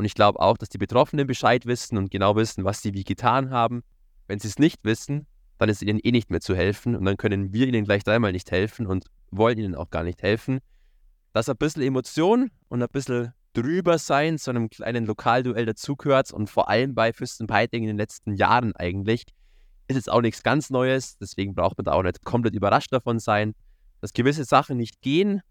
Und 0.00 0.06
ich 0.06 0.14
glaube 0.14 0.40
auch, 0.40 0.56
dass 0.56 0.70
die 0.70 0.78
Betroffenen 0.78 1.26
Bescheid 1.26 1.66
wissen 1.66 1.98
und 1.98 2.10
genau 2.10 2.34
wissen, 2.34 2.64
was 2.64 2.80
sie 2.80 2.94
wie 2.94 3.04
getan 3.04 3.50
haben. 3.50 3.82
Wenn 4.28 4.38
sie 4.38 4.48
es 4.48 4.58
nicht 4.58 4.82
wissen, 4.82 5.26
dann 5.58 5.68
ist 5.68 5.82
ihnen 5.82 6.00
eh 6.02 6.10
nicht 6.10 6.30
mehr 6.30 6.40
zu 6.40 6.56
helfen 6.56 6.96
und 6.96 7.04
dann 7.04 7.18
können 7.18 7.52
wir 7.52 7.68
ihnen 7.68 7.84
gleich 7.84 8.02
dreimal 8.02 8.32
nicht 8.32 8.50
helfen 8.50 8.86
und 8.86 9.04
wollen 9.30 9.58
ihnen 9.58 9.74
auch 9.74 9.90
gar 9.90 10.02
nicht 10.02 10.22
helfen. 10.22 10.60
Dass 11.34 11.50
ein 11.50 11.56
bisschen 11.58 11.82
Emotion 11.82 12.50
und 12.70 12.82
ein 12.82 12.88
bisschen 12.90 13.34
drüber 13.52 13.98
sein 13.98 14.38
zu 14.38 14.48
einem 14.48 14.70
kleinen 14.70 15.04
Lokalduell 15.04 15.66
dazugehört 15.66 16.32
und 16.32 16.48
vor 16.48 16.70
allem 16.70 16.94
bei 16.94 17.12
Fürstenpeiting 17.12 17.82
in 17.82 17.88
den 17.88 17.98
letzten 17.98 18.36
Jahren 18.36 18.74
eigentlich, 18.76 19.26
ist 19.86 19.96
jetzt 19.96 20.10
auch 20.10 20.22
nichts 20.22 20.42
ganz 20.42 20.70
Neues, 20.70 21.18
deswegen 21.18 21.54
braucht 21.54 21.76
man 21.76 21.84
da 21.84 21.92
auch 21.92 22.02
nicht 22.02 22.24
komplett 22.24 22.54
überrascht 22.54 22.90
davon 22.90 23.18
sein. 23.18 23.54
Dass 24.00 24.14
gewisse 24.14 24.46
Sachen 24.46 24.78
nicht 24.78 25.02
gehen, 25.02 25.42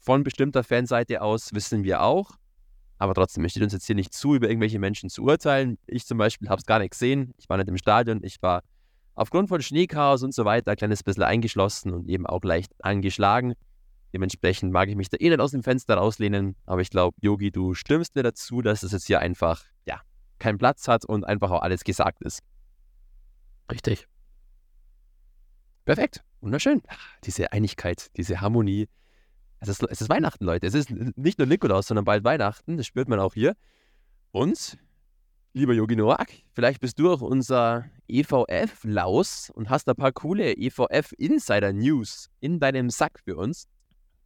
von 0.00 0.24
bestimmter 0.24 0.64
Fanseite 0.64 1.22
aus, 1.22 1.54
wissen 1.54 1.84
wir 1.84 2.02
auch. 2.02 2.32
Aber 2.98 3.14
trotzdem, 3.14 3.46
steht 3.48 3.62
uns 3.62 3.72
jetzt 3.72 3.86
hier 3.86 3.94
nicht 3.94 4.14
zu, 4.14 4.34
über 4.34 4.48
irgendwelche 4.48 4.78
Menschen 4.78 5.10
zu 5.10 5.22
urteilen. 5.22 5.78
Ich 5.86 6.06
zum 6.06 6.18
Beispiel 6.18 6.48
habe 6.48 6.60
es 6.60 6.66
gar 6.66 6.78
nicht 6.78 6.92
gesehen. 6.92 7.34
Ich 7.38 7.48
war 7.48 7.56
nicht 7.58 7.68
im 7.68 7.76
Stadion. 7.76 8.20
Ich 8.22 8.40
war 8.40 8.62
aufgrund 9.14 9.48
von 9.48 9.60
Schneechaos 9.60 10.22
und 10.22 10.34
so 10.34 10.44
weiter 10.44 10.70
ein 10.70 10.76
kleines 10.76 11.02
bisschen 11.02 11.24
eingeschlossen 11.24 11.92
und 11.92 12.08
eben 12.08 12.26
auch 12.26 12.42
leicht 12.42 12.72
angeschlagen. 12.82 13.54
Dementsprechend 14.14 14.72
mag 14.72 14.88
ich 14.88 14.96
mich 14.96 15.10
da 15.10 15.18
eh 15.20 15.28
nicht 15.28 15.40
aus 15.40 15.50
dem 15.50 15.62
Fenster 15.62 15.96
rauslehnen. 15.96 16.56
Aber 16.64 16.80
ich 16.80 16.90
glaube, 16.90 17.16
Yogi, 17.20 17.50
du 17.50 17.74
stimmst 17.74 18.14
mir 18.14 18.22
dazu, 18.22 18.62
dass 18.62 18.82
es 18.82 18.92
jetzt 18.92 19.06
hier 19.06 19.20
einfach, 19.20 19.62
ja, 19.84 20.00
keinen 20.38 20.56
Platz 20.56 20.88
hat 20.88 21.04
und 21.04 21.24
einfach 21.24 21.50
auch 21.50 21.60
alles 21.60 21.84
gesagt 21.84 22.22
ist. 22.22 22.40
Richtig. 23.70 24.06
Perfekt. 25.84 26.24
Wunderschön. 26.40 26.82
Diese 27.24 27.52
Einigkeit, 27.52 28.10
diese 28.16 28.40
Harmonie. 28.40 28.88
Es 29.60 29.68
ist, 29.68 29.82
es 29.82 30.00
ist 30.00 30.08
Weihnachten, 30.08 30.44
Leute. 30.44 30.66
Es 30.66 30.74
ist 30.74 30.90
nicht 30.90 31.38
nur 31.38 31.46
Nikolaus, 31.46 31.86
sondern 31.86 32.04
bald 32.04 32.24
Weihnachten. 32.24 32.76
Das 32.76 32.86
spürt 32.86 33.08
man 33.08 33.20
auch 33.20 33.34
hier. 33.34 33.56
Und 34.32 34.78
Lieber 35.56 35.72
Yogi 35.72 35.96
Noak, 35.96 36.26
vielleicht 36.52 36.82
bist 36.82 36.98
du 36.98 37.10
auch 37.10 37.22
unser 37.22 37.86
EVF-Laus 38.08 39.48
und 39.48 39.70
hast 39.70 39.88
ein 39.88 39.96
paar 39.96 40.12
coole 40.12 40.52
EVF-Insider-News 40.52 42.28
in 42.40 42.60
deinem 42.60 42.90
Sack 42.90 43.20
für 43.24 43.36
uns. 43.36 43.66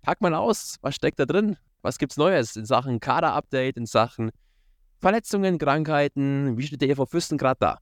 Pack 0.03 0.20
mal 0.22 0.35
aus, 0.35 0.78
was 0.81 0.97
steckt 0.97 1.20
da 1.20 1.26
drin? 1.26 1.57
Was 1.83 1.99
gibt's 1.99 2.16
Neues 2.16 2.57
in 2.57 2.66
Sachen 2.66 2.99
Kader-Update, 2.99 3.76
in 3.76 3.87
Sachen 3.87 4.33
Verletzungen, 4.99 5.59
Krankheiten? 5.59 6.59
Wie 6.59 6.64
steht 6.64 6.81
der 6.81 6.89
EV 6.89 7.07
Fürsten 7.07 7.39
gerade 7.39 7.59
da? 7.61 7.78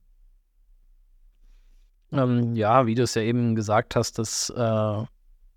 Ähm, 2.11 2.55
ja, 2.55 2.85
wie 2.85 2.93
du 2.93 3.01
es 3.01 3.15
ja 3.15 3.23
eben 3.23 3.55
gesagt 3.55 3.95
hast, 3.95 4.19
dass 4.19 4.51
äh, 4.51 5.03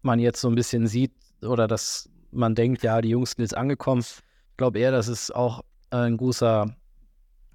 man 0.00 0.18
jetzt 0.18 0.40
so 0.40 0.48
ein 0.48 0.54
bisschen 0.54 0.86
sieht 0.86 1.12
oder 1.42 1.66
dass 1.66 2.08
man 2.30 2.54
denkt, 2.54 2.82
ja, 2.82 3.00
die 3.00 3.10
Jungs 3.10 3.32
sind 3.32 3.42
jetzt 3.42 3.56
angekommen. 3.56 4.00
Ich 4.02 4.56
glaube 4.56 4.78
eher, 4.78 4.90
dass 4.92 5.08
es 5.08 5.30
auch 5.30 5.62
ein 5.90 6.16
großer 6.16 6.74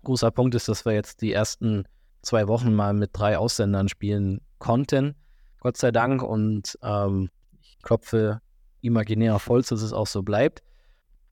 großer 0.07 0.31
Punkt 0.31 0.55
ist, 0.55 0.69
dass 0.69 0.85
wir 0.85 0.93
jetzt 0.93 1.21
die 1.21 1.33
ersten 1.33 1.83
zwei 2.21 2.47
Wochen 2.47 2.73
mal 2.73 2.93
mit 2.93 3.11
drei 3.13 3.37
Ausländern 3.37 3.89
spielen 3.89 4.39
konnten. 4.57 5.15
Gott 5.59 5.75
sei 5.75 5.91
Dank. 5.91 6.23
Und 6.23 6.77
ähm, 6.81 7.29
ich 7.61 7.77
klopfe 7.81 8.41
imaginär 8.81 9.35
auf 9.35 9.49
Holz, 9.49 9.67
dass 9.67 9.81
es 9.81 9.91
auch 9.91 10.07
so 10.07 10.23
bleibt. 10.23 10.63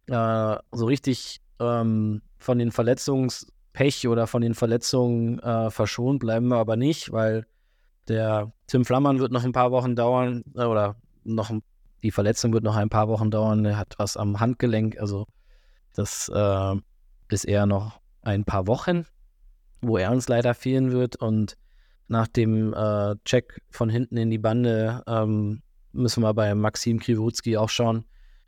Äh, 0.07 0.57
so 0.73 0.85
richtig 0.85 1.39
ähm, 1.59 2.21
von 2.37 2.59
den 2.59 2.71
Verletzungspech 2.71 4.07
oder 4.09 4.27
von 4.27 4.41
den 4.41 4.53
Verletzungen 4.53 5.39
äh, 5.39 5.71
verschont 5.71 6.19
bleiben 6.19 6.49
wir 6.49 6.57
aber 6.57 6.75
nicht, 6.75 7.13
weil 7.13 7.45
der 8.09 8.51
Tim 8.67 8.83
Flammern 8.83 9.19
wird 9.19 9.31
noch 9.31 9.45
ein 9.45 9.53
paar 9.53 9.71
Wochen 9.71 9.95
dauern 9.95 10.43
äh, 10.55 10.65
oder 10.65 10.97
noch 11.23 11.49
die 12.03 12.11
Verletzung 12.11 12.53
wird 12.53 12.63
noch 12.63 12.75
ein 12.75 12.89
paar 12.89 13.07
Wochen 13.07 13.31
dauern. 13.31 13.65
Er 13.65 13.77
hat 13.77 13.95
was 13.97 14.17
am 14.17 14.39
Handgelenk, 14.39 14.99
also 14.99 15.25
das 15.93 16.29
äh, 16.33 16.75
ist 17.29 17.45
eher 17.45 17.65
noch 17.65 17.99
ein 18.21 18.43
paar 18.43 18.67
Wochen, 18.67 19.05
wo 19.81 19.97
er 19.97 20.11
uns 20.11 20.27
leider 20.27 20.53
fehlen 20.53 20.91
wird. 20.91 21.15
Und 21.15 21.57
nach 22.07 22.27
dem 22.27 22.73
äh, 22.73 23.15
Check 23.25 23.61
von 23.69 23.89
hinten 23.89 24.17
in 24.17 24.29
die 24.29 24.37
Bande 24.37 25.03
ähm, 25.07 25.61
müssen 25.93 26.21
wir 26.21 26.33
bei 26.33 26.53
Maxim 26.53 26.99
Kriwutski 26.99 27.57
auch 27.57 27.69
schauen, 27.69 28.05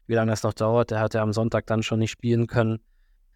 wie 0.08 0.14
lange 0.14 0.32
das 0.32 0.44
noch 0.44 0.54
dauert. 0.54 0.92
Der 0.92 1.00
hat 1.00 1.14
ja 1.14 1.22
am 1.22 1.34
Sonntag 1.34 1.66
dann 1.68 1.84
schon 1.84 2.00
nicht 2.00 2.12
spielen 2.12 2.48
können. 2.48 2.80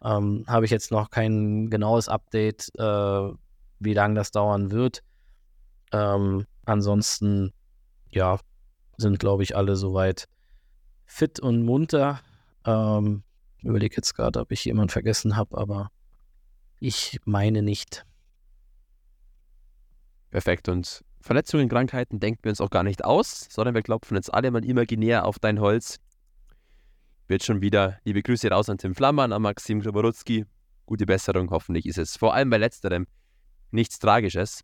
Ähm, 0.04 0.44
Habe 0.46 0.64
ich 0.64 0.70
jetzt 0.70 0.90
noch 0.90 1.10
kein 1.10 1.70
genaues 1.70 2.08
Update, 2.08 2.70
äh, 2.78 3.30
wie 3.78 3.94
lange 3.94 4.14
das 4.14 4.30
dauern 4.30 4.70
wird. 4.70 5.02
Ähm, 5.92 6.46
ansonsten, 6.64 7.52
ja, 8.10 8.38
sind, 8.96 9.18
glaube 9.18 9.42
ich, 9.42 9.56
alle 9.56 9.76
soweit 9.76 10.28
fit 11.04 11.40
und 11.40 11.64
munter. 11.64 12.20
Ähm, 12.64 13.22
überlege 13.62 13.96
jetzt 13.96 14.14
gerade, 14.14 14.40
ob 14.40 14.52
ich 14.52 14.64
jemanden 14.64 14.90
vergessen 14.90 15.36
habe, 15.36 15.56
aber 15.56 15.90
ich 16.80 17.20
meine 17.24 17.62
nicht. 17.62 18.04
Perfekt. 20.30 20.68
Und 20.68 21.04
Verletzungen, 21.20 21.68
Krankheiten 21.68 22.18
denken 22.18 22.40
wir 22.42 22.50
uns 22.50 22.60
auch 22.60 22.70
gar 22.70 22.82
nicht 22.82 23.04
aus, 23.04 23.46
sondern 23.50 23.74
wir 23.74 23.82
klopfen 23.82 24.16
jetzt 24.16 24.32
alle 24.32 24.50
mal 24.50 24.64
imaginär 24.64 25.24
auf 25.26 25.38
dein 25.38 25.60
Holz. 25.60 25.98
Wird 27.28 27.44
schon 27.44 27.60
wieder 27.60 27.98
liebe 28.04 28.22
Grüße 28.22 28.50
raus 28.50 28.68
an 28.68 28.78
Tim 28.78 28.94
Flammann, 28.94 29.32
an 29.32 29.42
Maxim 29.42 29.80
Graborutski. 29.80 30.46
Gute 30.86 31.06
Besserung, 31.06 31.50
hoffentlich 31.50 31.86
ist 31.86 31.98
es 31.98 32.16
vor 32.16 32.34
allem 32.34 32.50
bei 32.50 32.58
letzterem 32.58 33.06
nichts 33.70 33.98
Tragisches. 33.98 34.62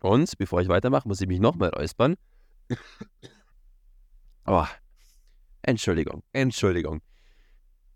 Und 0.00 0.36
bevor 0.36 0.60
ich 0.60 0.68
weitermache, 0.68 1.08
muss 1.08 1.20
ich 1.20 1.28
mich 1.28 1.40
nochmal 1.40 1.70
räuspern. 1.70 2.16
oh, 4.46 4.66
Entschuldigung, 5.62 6.22
Entschuldigung. 6.32 7.00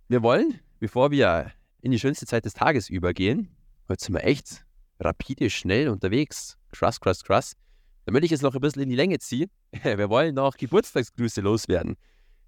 Wir 0.09 0.22
wollen, 0.22 0.61
bevor 0.79 1.11
wir 1.11 1.53
in 1.81 1.91
die 1.91 1.99
schönste 1.99 2.27
Zeit 2.27 2.45
des 2.45 2.55
Tages 2.55 2.89
übergehen. 2.89 3.49
Heute 3.89 4.05
sind 4.05 4.14
wir 4.14 4.24
echt 4.24 4.64
rapide, 5.01 5.51
schnell 5.51 5.89
unterwegs. 5.89 6.57
Krass, 6.72 7.01
krass, 7.01 7.22
krass. 7.22 7.53
Damit 8.05 8.24
ich 8.24 8.33
es 8.33 8.43
noch 8.43 8.55
ein 8.55 8.61
bisschen 8.61 8.83
in 8.83 8.89
die 8.89 8.97
Länge 8.97 9.18
ziehe, 9.18 9.49
wir 9.83 10.09
wollen 10.09 10.35
noch 10.35 10.57
Geburtstagsgrüße 10.57 11.41
loswerden. 11.41 11.97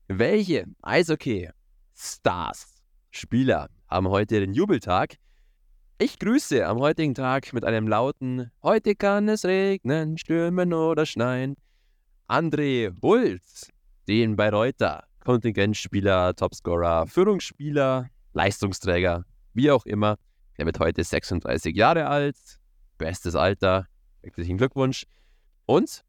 Welche 0.07 0.66
Eishockey-Stars, 0.83 2.74
Spieler 3.11 3.68
haben 3.89 4.09
heute 4.09 4.41
den 4.41 4.55
Jubeltag? 4.55 5.16
Ich 5.99 6.18
grüße 6.20 6.64
am 6.64 6.79
heutigen 6.79 7.14
Tag 7.14 7.53
mit 7.53 7.64
einem 7.64 7.89
lauten 7.89 8.53
Heute 8.62 8.95
kann 8.95 9.29
es 9.29 9.45
regnen, 9.45 10.16
stürmen 10.16 10.72
oder 10.72 11.07
schneien. 11.07 11.57
André 12.29 12.91
Bulz, 12.91 13.70
den 14.07 14.37
Bayreuther 14.37 15.05
Kontingentspieler, 15.24 16.35
Topscorer, 16.35 17.07
Führungsspieler, 17.07 18.11
Leistungsträger, 18.35 19.24
wie 19.55 19.70
auch 19.70 19.87
immer. 19.87 20.18
Er 20.59 20.66
wird 20.66 20.79
heute 20.79 21.03
36 21.03 21.74
Jahre 21.74 22.07
alt, 22.07 22.37
bestes 22.99 23.35
Alter, 23.35 23.87
herzlichen 24.22 24.59
Glückwunsch. 24.59 25.05
Und 25.64 26.05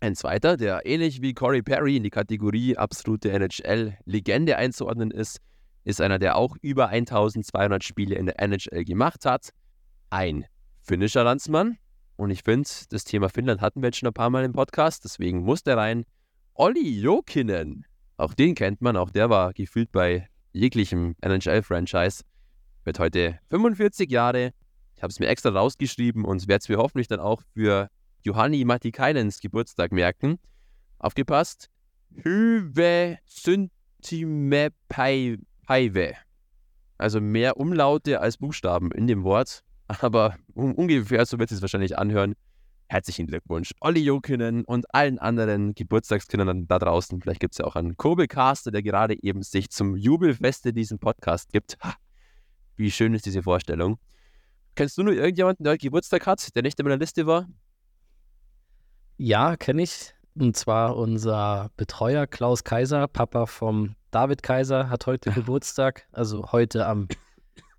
Ein 0.00 0.14
zweiter, 0.14 0.58
der 0.58 0.84
ähnlich 0.84 1.22
wie 1.22 1.32
Corey 1.32 1.62
Perry 1.62 1.96
in 1.96 2.02
die 2.02 2.10
Kategorie 2.10 2.76
absolute 2.76 3.30
NHL-Legende 3.30 4.56
einzuordnen 4.56 5.10
ist, 5.10 5.38
ist 5.84 6.02
einer, 6.02 6.18
der 6.18 6.36
auch 6.36 6.56
über 6.60 6.88
1200 6.88 7.82
Spiele 7.84 8.14
in 8.14 8.26
der 8.26 8.40
NHL 8.40 8.84
gemacht 8.84 9.24
hat. 9.24 9.50
Ein 10.10 10.44
finnischer 10.82 11.24
Landsmann. 11.24 11.78
Und 12.20 12.28
ich 12.28 12.42
finde, 12.42 12.68
das 12.90 13.04
Thema 13.04 13.30
Finnland 13.30 13.62
hatten 13.62 13.80
wir 13.80 13.86
jetzt 13.86 13.96
schon 13.96 14.06
ein 14.06 14.12
paar 14.12 14.28
Mal 14.28 14.44
im 14.44 14.52
Podcast, 14.52 15.04
deswegen 15.04 15.42
muss 15.42 15.62
der 15.62 15.78
rein. 15.78 16.04
Olli 16.52 17.00
Jokinen. 17.00 17.86
Auch 18.18 18.34
den 18.34 18.54
kennt 18.54 18.82
man, 18.82 18.98
auch 18.98 19.08
der 19.08 19.30
war 19.30 19.54
gefühlt 19.54 19.90
bei 19.90 20.28
jeglichem 20.52 21.16
NHL-Franchise. 21.22 22.22
Wird 22.84 22.98
heute 22.98 23.38
45 23.48 24.10
Jahre. 24.10 24.52
Ich 24.96 25.02
habe 25.02 25.10
es 25.10 25.18
mir 25.18 25.28
extra 25.28 25.48
rausgeschrieben 25.48 26.26
und 26.26 26.46
werde 26.46 26.60
es 26.60 26.68
mir 26.68 26.76
hoffentlich 26.76 27.08
dann 27.08 27.20
auch 27.20 27.40
für 27.54 27.88
Johanni 28.22 28.66
Matikainens 28.66 29.40
Geburtstag 29.40 29.90
merken. 29.90 30.38
Aufgepasst. 30.98 31.70
Hyve 32.16 33.16
Syntimepaive. 33.24 36.16
Also 36.98 37.22
mehr 37.22 37.56
Umlaute 37.56 38.20
als 38.20 38.36
Buchstaben 38.36 38.92
in 38.92 39.06
dem 39.06 39.24
Wort. 39.24 39.64
Aber 40.00 40.36
um, 40.54 40.74
ungefähr 40.74 41.26
so 41.26 41.38
wird 41.38 41.50
es 41.50 41.62
wahrscheinlich 41.62 41.98
anhören. 41.98 42.34
Herzlichen 42.88 43.26
Glückwunsch, 43.28 43.72
Olli 43.80 44.00
Jokinen 44.00 44.64
und 44.64 44.92
allen 44.92 45.18
anderen 45.18 45.74
Geburtstagskindern 45.74 46.66
da 46.66 46.78
draußen. 46.78 47.20
Vielleicht 47.20 47.40
gibt 47.40 47.54
es 47.54 47.58
ja 47.58 47.64
auch 47.64 47.76
einen 47.76 47.96
Kobelcaster, 47.96 48.72
der 48.72 48.82
gerade 48.82 49.20
eben 49.22 49.42
sich 49.42 49.70
zum 49.70 49.96
Jubelfeste 49.96 50.72
diesen 50.72 50.98
Podcast 50.98 51.52
gibt. 51.52 51.76
Ha, 51.84 51.94
wie 52.76 52.90
schön 52.90 53.14
ist 53.14 53.26
diese 53.26 53.42
Vorstellung. 53.42 53.98
Kennst 54.74 54.98
du 54.98 55.02
nur 55.02 55.14
irgendjemanden, 55.14 55.64
der 55.64 55.78
Geburtstag 55.78 56.26
hat, 56.26 56.54
der 56.54 56.62
nicht 56.62 56.80
in 56.80 56.84
meiner 56.84 56.98
Liste 56.98 57.26
war? 57.26 57.46
Ja, 59.18 59.56
kenne 59.56 59.82
ich. 59.82 60.14
Und 60.34 60.56
zwar 60.56 60.96
unser 60.96 61.70
Betreuer 61.76 62.26
Klaus 62.26 62.64
Kaiser, 62.64 63.06
Papa 63.06 63.46
vom 63.46 63.94
David 64.10 64.42
Kaiser, 64.42 64.88
hat 64.88 65.06
heute 65.06 65.30
Geburtstag. 65.32 66.08
Also 66.12 66.50
heute 66.50 66.86
am 66.86 67.08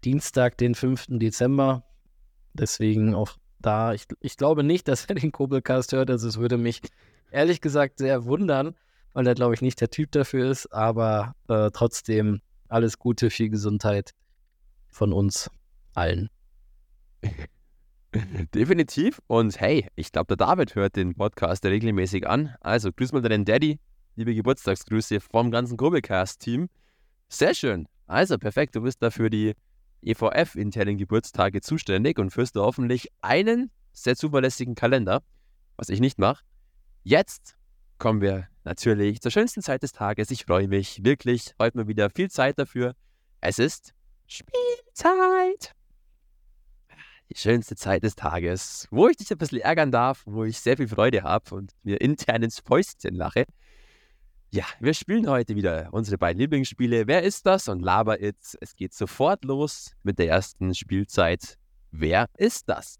Dienstag, 0.03 0.57
den 0.57 0.73
5. 0.73 1.07
Dezember. 1.09 1.83
Deswegen 2.53 3.15
auch 3.15 3.37
da, 3.59 3.93
ich, 3.93 4.05
ich 4.19 4.37
glaube 4.37 4.63
nicht, 4.63 4.87
dass 4.87 5.05
er 5.05 5.15
den 5.15 5.31
Kobelcast 5.31 5.93
hört. 5.93 6.09
Also 6.09 6.27
es 6.27 6.37
würde 6.37 6.57
mich 6.57 6.81
ehrlich 7.31 7.61
gesagt 7.61 7.99
sehr 7.99 8.25
wundern, 8.25 8.75
weil 9.13 9.27
er, 9.27 9.35
glaube 9.35 9.53
ich, 9.53 9.61
nicht 9.61 9.79
der 9.81 9.89
Typ 9.89 10.11
dafür 10.11 10.49
ist. 10.49 10.71
Aber 10.73 11.35
äh, 11.47 11.69
trotzdem 11.71 12.41
alles 12.67 12.97
Gute, 12.97 13.29
viel 13.29 13.49
Gesundheit 13.49 14.11
von 14.89 15.13
uns 15.13 15.49
allen. 15.93 16.29
Definitiv. 18.53 19.21
Und 19.27 19.59
hey, 19.59 19.87
ich 19.95 20.11
glaube, 20.11 20.35
der 20.35 20.45
David 20.45 20.75
hört 20.75 20.95
den 20.95 21.15
Podcast 21.15 21.63
regelmäßig 21.65 22.27
an. 22.27 22.55
Also 22.59 22.91
grüß 22.91 23.13
mal 23.13 23.21
deinen 23.21 23.45
Daddy. 23.45 23.79
Liebe 24.15 24.35
Geburtstagsgrüße 24.35 25.21
vom 25.21 25.51
ganzen 25.51 25.77
Kobelcast-Team. 25.77 26.67
Sehr 27.29 27.53
schön. 27.53 27.87
Also 28.07 28.37
perfekt, 28.37 28.75
du 28.75 28.81
bist 28.81 29.01
da 29.01 29.09
für 29.09 29.29
die 29.29 29.53
EVF-internen 30.01 30.97
Geburtstage 30.97 31.61
zuständig 31.61 32.19
und 32.19 32.31
führst 32.31 32.55
du 32.55 32.61
hoffentlich 32.61 33.09
einen 33.21 33.71
sehr 33.93 34.15
zuverlässigen 34.15 34.75
Kalender, 34.75 35.21
was 35.77 35.89
ich 35.89 35.99
nicht 35.99 36.19
mache. 36.19 36.43
Jetzt 37.03 37.55
kommen 37.97 38.21
wir 38.21 38.47
natürlich 38.63 39.21
zur 39.21 39.31
schönsten 39.31 39.61
Zeit 39.61 39.83
des 39.83 39.91
Tages. 39.91 40.31
Ich 40.31 40.45
freue 40.45 40.67
mich 40.67 41.03
wirklich. 41.03 41.53
Heute 41.59 41.77
mal 41.77 41.87
wieder 41.87 42.09
viel 42.09 42.29
Zeit 42.29 42.57
dafür. 42.57 42.95
Es 43.41 43.59
ist 43.59 43.93
Spielzeit. 44.27 45.75
Die 47.29 47.37
schönste 47.37 47.75
Zeit 47.75 48.03
des 48.03 48.15
Tages, 48.15 48.87
wo 48.91 49.07
ich 49.07 49.17
dich 49.17 49.31
ein 49.31 49.37
bisschen 49.37 49.61
ärgern 49.61 49.91
darf, 49.91 50.23
wo 50.25 50.43
ich 50.43 50.59
sehr 50.59 50.77
viel 50.77 50.87
Freude 50.87 51.23
habe 51.23 51.55
und 51.55 51.71
mir 51.83 52.01
intern 52.01 52.43
ins 52.43 52.59
Fäustchen 52.59 53.15
lache. 53.15 53.45
Ja, 54.53 54.65
wir 54.81 54.93
spielen 54.93 55.29
heute 55.29 55.55
wieder 55.55 55.87
unsere 55.93 56.17
beiden 56.17 56.41
Lieblingsspiele. 56.41 57.07
Wer 57.07 57.23
ist 57.23 57.45
das? 57.45 57.69
Und 57.69 57.81
Laber 57.81 58.21
It. 58.21 58.35
Es 58.59 58.75
geht 58.75 58.93
sofort 58.93 59.45
los 59.45 59.93
mit 60.03 60.19
der 60.19 60.27
ersten 60.27 60.75
Spielzeit. 60.75 61.57
Wer 61.91 62.27
ist 62.37 62.67
das? 62.67 62.97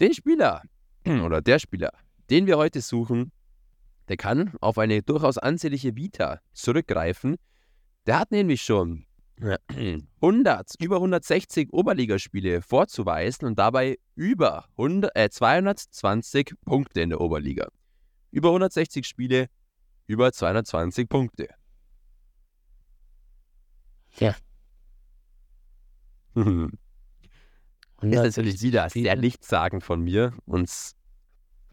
Den 0.00 0.14
Spieler 0.14 0.62
oder 1.04 1.42
der 1.42 1.58
Spieler, 1.58 1.90
den 2.30 2.46
wir 2.46 2.56
heute 2.56 2.80
suchen, 2.82 3.32
der 4.08 4.16
kann 4.16 4.52
auf 4.60 4.78
eine 4.78 5.02
durchaus 5.02 5.38
ansehnliche 5.38 5.96
Vita 5.96 6.40
zurückgreifen. 6.52 7.34
Der 8.06 8.20
hat 8.20 8.30
nämlich 8.30 8.62
schon 8.62 9.06
100, 10.22 10.74
über 10.78 10.96
160 10.96 11.72
Oberligaspiele 11.72 12.62
vorzuweisen 12.62 13.48
und 13.48 13.58
dabei 13.58 13.98
über 14.14 14.66
100, 14.78 15.10
äh, 15.16 15.30
220 15.30 16.54
Punkte 16.64 17.00
in 17.00 17.10
der 17.10 17.20
Oberliga. 17.20 17.66
Über 18.30 18.50
160 18.50 19.04
Spiele, 19.04 19.48
über 20.06 20.32
220 20.32 21.08
Punkte. 21.08 21.48
Ja. 24.18 24.34
ist 28.02 28.36
natürlich 28.36 28.62
wieder 28.62 28.88
sehr 28.90 29.16
nichtssagend 29.16 29.82
von 29.82 30.02
mir 30.02 30.32
und 30.44 30.70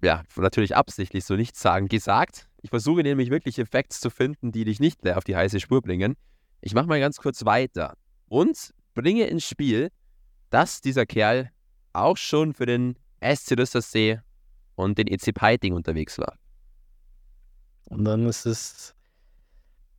ja, 0.02 0.24
natürlich 0.36 0.76
absichtlich 0.76 1.24
so 1.26 1.36
nichtssagend 1.36 1.90
gesagt. 1.90 2.48
Ich 2.62 2.70
versuche 2.70 3.04
nämlich 3.04 3.30
wirklich 3.30 3.60
Effekte 3.60 3.98
zu 3.98 4.10
finden, 4.10 4.52
die 4.52 4.66
dich 4.66 4.80
nicht 4.80 5.04
mehr 5.04 5.18
auf 5.18 5.24
die 5.24 5.36
heiße 5.36 5.60
Spur 5.60 5.82
bringen. 5.82 6.16
Ich 6.62 6.74
mache 6.74 6.88
mal 6.88 7.00
ganz 7.00 7.18
kurz 7.18 7.46
weiter 7.46 7.96
und 8.28 8.74
bringe 8.94 9.28
ins 9.28 9.46
Spiel, 9.46 9.92
dass 10.50 10.82
dieser 10.82 11.06
Kerl 11.06 11.52
auch 11.94 12.18
schon 12.18 12.54
für 12.54 12.66
den 12.66 12.98
SC 13.22 13.58
Rüstersee 13.58 14.20
und 14.76 14.98
den 14.98 15.08
EC 15.08 15.34
Peiting 15.34 15.74
unterwegs 15.74 16.18
war. 16.18 16.38
Und 17.94 18.06
dann 18.06 18.26
ist 18.26 18.48
es 18.48 18.96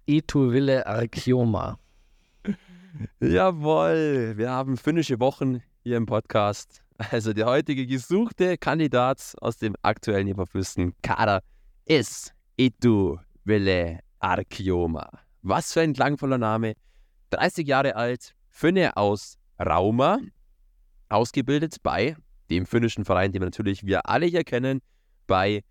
Ituville 0.06 0.84
Arkioma. 0.84 1.78
Jawohl, 3.20 4.34
wir 4.36 4.50
haben 4.50 4.76
finnische 4.76 5.20
Wochen 5.20 5.62
hier 5.84 5.96
im 5.96 6.06
Podcast. 6.06 6.82
Also 6.96 7.32
der 7.32 7.46
heutige 7.46 7.86
gesuchte 7.86 8.58
Kandidat 8.58 9.34
aus 9.40 9.58
dem 9.58 9.76
aktuellen 9.82 10.26
Eberfürsten 10.26 10.92
Kader 11.02 11.42
ist 11.84 12.34
Ituville 12.56 14.00
Arkioma. 14.18 15.08
Was 15.42 15.72
für 15.72 15.82
ein 15.82 15.92
klangvoller 15.92 16.38
Name. 16.38 16.74
30 17.30 17.66
Jahre 17.66 17.94
alt, 17.94 18.34
Finne 18.48 18.96
aus 18.96 19.38
Rauma, 19.60 20.18
ausgebildet 21.08 21.76
bei 21.84 22.16
dem 22.50 22.66
finnischen 22.66 23.04
Verein, 23.04 23.30
den 23.30 23.42
wir 23.42 23.46
natürlich 23.46 23.86
wir 23.86 24.08
alle 24.08 24.26
hier 24.26 24.42
kennen, 24.42 24.80
bei 25.28 25.62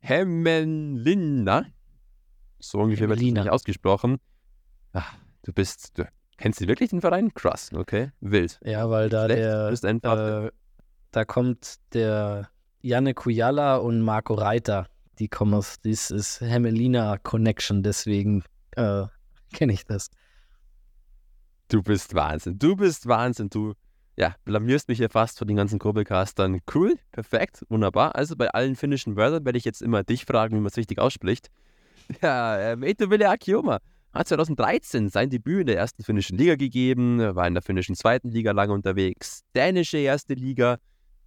Hämeenlinna. 0.00 1.66
So 2.58 2.78
ungefähr 2.80 3.08
wird 3.08 3.20
nicht 3.20 3.48
ausgesprochen. 3.48 4.18
Ach, 4.92 5.14
du 5.42 5.52
bist, 5.52 5.98
du 5.98 6.06
kennst 6.36 6.60
du 6.60 6.66
wirklich 6.66 6.90
den 6.90 7.00
Verein? 7.00 7.32
Krass, 7.34 7.70
okay, 7.74 8.10
wild. 8.20 8.58
Ja, 8.64 8.90
weil 8.90 9.08
da 9.08 9.26
Schlecht, 9.26 9.40
der, 10.04 10.44
äh, 10.46 10.50
da 11.12 11.24
kommt 11.24 11.76
der 11.92 12.48
Janne 12.80 13.14
Kujala 13.14 13.76
und 13.76 14.00
Marco 14.00 14.34
Reiter. 14.34 14.86
Die 15.18 15.28
kommen 15.28 15.54
aus 15.54 15.80
dieses 15.80 16.40
Hämelina 16.40 17.18
Connection, 17.18 17.82
deswegen 17.82 18.42
äh, 18.72 19.04
kenne 19.52 19.72
ich 19.72 19.84
das. 19.84 20.10
Du 21.68 21.82
bist 21.82 22.14
Wahnsinn, 22.14 22.58
du 22.58 22.74
bist 22.74 23.06
Wahnsinn, 23.06 23.48
du 23.48 23.74
ja, 24.20 24.34
blamierst 24.44 24.86
mich 24.88 24.98
hier 24.98 25.08
fast 25.08 25.38
von 25.38 25.48
den 25.48 25.56
ganzen 25.56 25.78
Kurbelcastern. 25.78 26.60
Cool, 26.74 26.96
perfekt, 27.10 27.64
wunderbar. 27.70 28.14
Also 28.16 28.36
bei 28.36 28.50
allen 28.50 28.76
finnischen 28.76 29.16
Wörtern 29.16 29.46
werde 29.46 29.56
ich 29.56 29.64
jetzt 29.64 29.80
immer 29.80 30.04
dich 30.04 30.26
fragen, 30.26 30.54
wie 30.54 30.60
man 30.60 30.66
es 30.66 30.76
richtig 30.76 30.98
ausspricht. 30.98 31.48
Ja, 32.22 32.58
ähm, 32.58 32.82
Eto 32.82 33.08
Ville 33.08 33.30
Akioma 33.30 33.78
hat 34.12 34.26
2013 34.26 35.10
sein 35.10 35.30
Debüt 35.30 35.60
in 35.60 35.66
der 35.68 35.76
ersten 35.76 36.02
finnischen 36.02 36.36
Liga 36.36 36.56
gegeben, 36.56 37.20
war 37.36 37.46
in 37.46 37.54
der 37.54 37.62
finnischen 37.62 37.94
zweiten 37.94 38.30
Liga 38.30 38.50
lange 38.50 38.72
unterwegs, 38.72 39.42
dänische 39.54 39.98
erste 39.98 40.34
Liga, 40.34 40.78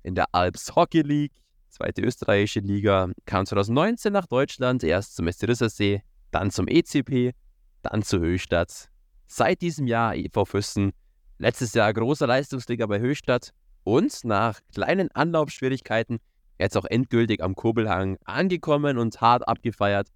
in 0.02 0.14
der 0.14 0.26
Alps 0.34 0.76
Hockey 0.76 1.02
League, 1.02 1.32
zweite 1.70 2.02
österreichische 2.02 2.60
Liga, 2.60 3.10
kam 3.26 3.46
2019 3.46 4.12
nach 4.12 4.28
Deutschland, 4.28 4.84
erst 4.84 5.16
zum 5.16 5.32
SC 5.32 5.48
Rissersee, 5.48 6.02
dann 6.32 6.52
zum 6.52 6.68
ECP, 6.68 7.32
dann 7.82 8.04
zur 8.04 8.20
Höchstadt. 8.20 8.90
Seit 9.26 9.62
diesem 9.62 9.88
Jahr 9.88 10.16
EV 10.16 10.44
Füssen 10.46 10.92
Letztes 11.38 11.74
Jahr 11.74 11.92
großer 11.94 12.28
Leistungsträger 12.28 12.88
bei 12.88 13.00
Höchstadt 13.00 13.54
und 13.84 14.24
nach 14.24 14.60
kleinen 14.74 15.12
Anlaufschwierigkeiten 15.12 16.20
jetzt 16.60 16.78
auch 16.78 16.86
endgültig 16.86 17.42
am 17.42 17.56
Kurbelhang 17.56 18.18
angekommen 18.24 18.98
und 18.98 19.20
hart 19.20 19.48
abgefeiert. 19.48 20.10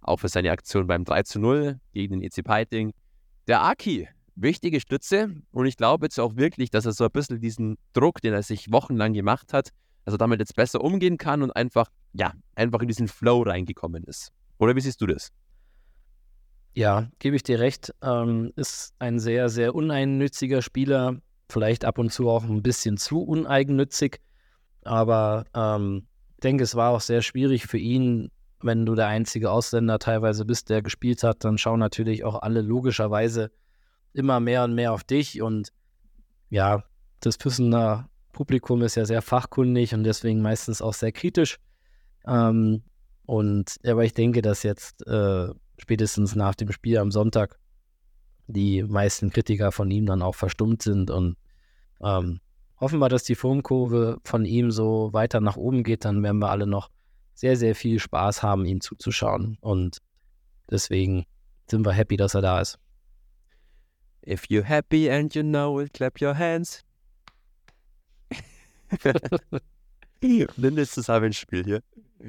Auch 0.00 0.18
für 0.18 0.28
seine 0.28 0.50
Aktion 0.50 0.86
beim 0.86 1.04
3 1.04 1.22
zu 1.22 1.38
0 1.38 1.80
gegen 1.92 2.20
den 2.20 2.22
EC 2.22 2.44
Peiting. 2.44 2.92
Der 3.46 3.62
Aki, 3.62 4.08
wichtige 4.34 4.80
Stütze 4.80 5.30
und 5.52 5.66
ich 5.66 5.76
glaube 5.76 6.06
jetzt 6.06 6.18
auch 6.20 6.36
wirklich, 6.36 6.70
dass 6.70 6.84
er 6.84 6.92
so 6.92 7.04
ein 7.04 7.10
bisschen 7.10 7.40
diesen 7.40 7.78
Druck, 7.92 8.20
den 8.20 8.34
er 8.34 8.42
sich 8.42 8.70
wochenlang 8.70 9.12
gemacht 9.12 9.52
hat, 9.52 9.70
dass 10.04 10.14
er 10.14 10.18
damit 10.18 10.40
jetzt 10.40 10.54
besser 10.54 10.82
umgehen 10.82 11.16
kann 11.16 11.42
und 11.42 11.50
einfach, 11.52 11.88
ja, 12.12 12.32
einfach 12.54 12.80
in 12.80 12.88
diesen 12.88 13.08
Flow 13.08 13.42
reingekommen 13.42 14.04
ist. 14.04 14.32
Oder 14.58 14.76
wie 14.76 14.80
siehst 14.80 15.00
du 15.00 15.06
das? 15.06 15.30
Ja, 16.76 17.08
gebe 17.20 17.36
ich 17.36 17.42
dir 17.42 17.58
recht. 17.58 17.94
Ähm, 18.02 18.52
ist 18.54 18.92
ein 18.98 19.18
sehr, 19.18 19.48
sehr 19.48 19.74
uneinnütziger 19.74 20.60
Spieler. 20.60 21.16
Vielleicht 21.48 21.86
ab 21.86 21.98
und 21.98 22.12
zu 22.12 22.28
auch 22.28 22.44
ein 22.44 22.62
bisschen 22.62 22.98
zu 22.98 23.22
uneigennützig. 23.22 24.20
Aber 24.82 25.46
ähm, 25.54 26.06
ich 26.34 26.40
denke, 26.40 26.64
es 26.64 26.74
war 26.74 26.90
auch 26.90 27.00
sehr 27.00 27.22
schwierig 27.22 27.66
für 27.66 27.78
ihn, 27.78 28.30
wenn 28.60 28.84
du 28.84 28.94
der 28.94 29.06
einzige 29.06 29.50
Ausländer 29.50 29.98
teilweise 29.98 30.44
bist, 30.44 30.68
der 30.68 30.82
gespielt 30.82 31.22
hat, 31.22 31.44
dann 31.44 31.56
schauen 31.56 31.80
natürlich 31.80 32.24
auch 32.24 32.42
alle 32.42 32.60
logischerweise 32.60 33.50
immer 34.12 34.38
mehr 34.38 34.64
und 34.64 34.74
mehr 34.74 34.92
auf 34.92 35.02
dich. 35.02 35.40
Und 35.40 35.72
ja, 36.50 36.84
das 37.20 37.36
Füssener 37.36 38.10
Publikum 38.32 38.82
ist 38.82 38.96
ja 38.96 39.06
sehr 39.06 39.22
fachkundig 39.22 39.94
und 39.94 40.04
deswegen 40.04 40.42
meistens 40.42 40.82
auch 40.82 40.92
sehr 40.92 41.12
kritisch. 41.12 41.56
Ähm, 42.26 42.82
und 43.24 43.76
aber 43.86 44.04
ich 44.04 44.12
denke, 44.12 44.42
dass 44.42 44.62
jetzt 44.62 45.06
äh, 45.06 45.48
spätestens 45.78 46.34
nach 46.34 46.54
dem 46.54 46.72
Spiel 46.72 46.98
am 46.98 47.10
Sonntag 47.10 47.58
die 48.46 48.82
meisten 48.82 49.30
Kritiker 49.30 49.72
von 49.72 49.90
ihm 49.90 50.06
dann 50.06 50.22
auch 50.22 50.34
verstummt 50.34 50.82
sind 50.82 51.10
und 51.10 51.36
ähm, 52.02 52.40
hoffen 52.78 52.98
wir, 52.98 53.08
dass 53.08 53.24
die 53.24 53.34
Formkurve 53.34 54.18
von 54.24 54.44
ihm 54.44 54.70
so 54.70 55.12
weiter 55.12 55.40
nach 55.40 55.56
oben 55.56 55.82
geht, 55.82 56.04
dann 56.04 56.22
werden 56.22 56.38
wir 56.38 56.50
alle 56.50 56.66
noch 56.66 56.90
sehr, 57.34 57.56
sehr 57.56 57.74
viel 57.74 57.98
Spaß 57.98 58.42
haben, 58.42 58.64
ihm 58.64 58.80
zuzuschauen. 58.80 59.58
Und 59.60 59.98
deswegen 60.70 61.24
sind 61.70 61.84
wir 61.84 61.92
happy, 61.92 62.16
dass 62.16 62.34
er 62.34 62.42
da 62.42 62.60
ist. 62.60 62.78
If 64.26 64.44
you're 64.44 64.64
happy 64.64 65.10
and 65.10 65.34
you 65.34 65.42
know 65.42 65.80
it, 65.80 65.92
clap 65.92 66.20
your 66.20 66.36
hands. 66.36 66.82
Nimm 70.56 70.76
das 70.76 70.92
Zusammenspiel 70.92 71.64
hier. 71.64 71.82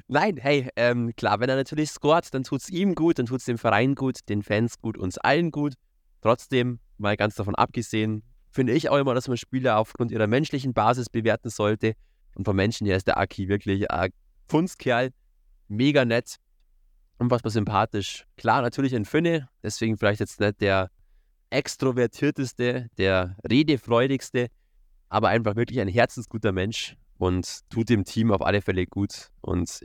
Nein, 0.07 0.37
hey, 0.37 0.69
ähm, 0.75 1.15
klar, 1.15 1.39
wenn 1.39 1.49
er 1.49 1.55
natürlich 1.55 1.89
scoret, 1.89 2.33
dann 2.33 2.43
tut 2.43 2.61
es 2.61 2.69
ihm 2.69 2.93
gut, 2.93 3.19
dann 3.19 3.25
tut 3.25 3.39
es 3.39 3.45
dem 3.45 3.57
Verein 3.57 3.95
gut, 3.95 4.19
den 4.29 4.43
Fans 4.43 4.79
gut, 4.79 4.97
uns 4.97 5.17
allen 5.17 5.51
gut. 5.51 5.73
Trotzdem, 6.21 6.79
mal 6.97 7.15
ganz 7.15 7.35
davon 7.35 7.55
abgesehen, 7.55 8.23
finde 8.51 8.73
ich 8.73 8.89
auch 8.89 8.97
immer, 8.97 9.13
dass 9.13 9.27
man 9.27 9.37
Spieler 9.37 9.77
aufgrund 9.77 10.11
ihrer 10.11 10.27
menschlichen 10.27 10.73
Basis 10.73 11.09
bewerten 11.09 11.49
sollte. 11.49 11.93
Und 12.35 12.45
von 12.45 12.55
Menschen 12.55 12.85
her 12.85 12.97
ist 12.97 13.07
der 13.07 13.17
Aki 13.17 13.47
wirklich 13.47 13.89
ein 13.89 14.11
Kunstkerl, 14.49 15.11
mega 15.67 16.05
nett, 16.05 16.35
unfassbar 17.17 17.51
sympathisch. 17.51 18.25
Klar, 18.35 18.61
natürlich 18.61 18.95
ein 18.95 19.05
Finne, 19.05 19.49
deswegen 19.63 19.97
vielleicht 19.97 20.19
jetzt 20.19 20.39
nicht 20.39 20.61
der 20.61 20.89
extrovertierteste, 21.49 22.87
der 22.97 23.37
redefreudigste, 23.49 24.47
aber 25.09 25.29
einfach 25.29 25.55
wirklich 25.55 25.79
ein 25.79 25.87
herzensguter 25.87 26.51
Mensch 26.51 26.95
und 27.17 27.69
tut 27.69 27.89
dem 27.89 28.05
Team 28.05 28.31
auf 28.31 28.41
alle 28.41 28.61
Fälle 28.61 28.85
gut. 28.85 29.29
Und 29.41 29.83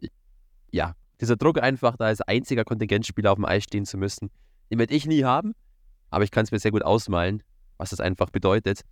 ja, 0.70 0.94
dieser 1.20 1.36
Druck 1.36 1.60
einfach, 1.60 1.96
da 1.96 2.06
als 2.06 2.20
einziger 2.20 2.64
Kontingentspieler 2.64 3.32
auf 3.32 3.36
dem 3.36 3.44
Eis 3.44 3.64
stehen 3.64 3.84
zu 3.84 3.96
müssen, 3.96 4.30
den 4.70 4.78
werde 4.78 4.94
ich 4.94 5.06
nie 5.06 5.24
haben, 5.24 5.54
aber 6.10 6.24
ich 6.24 6.30
kann 6.30 6.44
es 6.44 6.50
mir 6.50 6.58
sehr 6.58 6.70
gut 6.70 6.82
ausmalen, 6.82 7.42
was 7.76 7.90
das 7.90 8.00
einfach 8.00 8.30
bedeutet. 8.30 8.82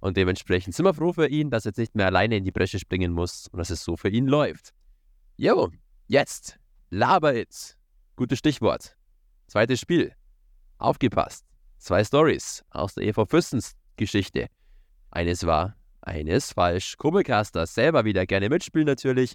Und 0.00 0.16
dementsprechend 0.16 0.74
sind 0.74 0.84
wir 0.84 0.94
froh 0.94 1.12
für 1.12 1.28
ihn, 1.28 1.50
dass 1.50 1.64
er 1.64 1.70
jetzt 1.70 1.78
nicht 1.78 1.94
mehr 1.94 2.06
alleine 2.06 2.36
in 2.36 2.44
die 2.44 2.52
Bresche 2.52 2.78
springen 2.78 3.12
muss 3.12 3.48
und 3.48 3.58
dass 3.58 3.70
es 3.70 3.82
so 3.82 3.96
für 3.96 4.08
ihn 4.08 4.26
läuft. 4.26 4.72
Jo, 5.36 5.70
jetzt 6.06 6.58
Laber 6.90 7.34
It. 7.34 7.76
Gutes 8.14 8.38
Stichwort. 8.38 8.96
Zweites 9.48 9.80
Spiel. 9.80 10.14
Aufgepasst. 10.78 11.44
Zwei 11.78 12.04
Stories 12.04 12.64
aus 12.70 12.94
der 12.94 13.04
EV 13.04 13.26
Fürstens 13.26 13.74
Geschichte. 13.96 14.46
Eines 15.10 15.44
war, 15.44 15.76
eines 16.06 16.52
falsch. 16.52 16.96
Kurbelcaster 16.96 17.66
selber 17.66 18.04
wieder 18.04 18.26
gerne 18.26 18.48
mitspielen 18.48 18.86
natürlich. 18.86 19.34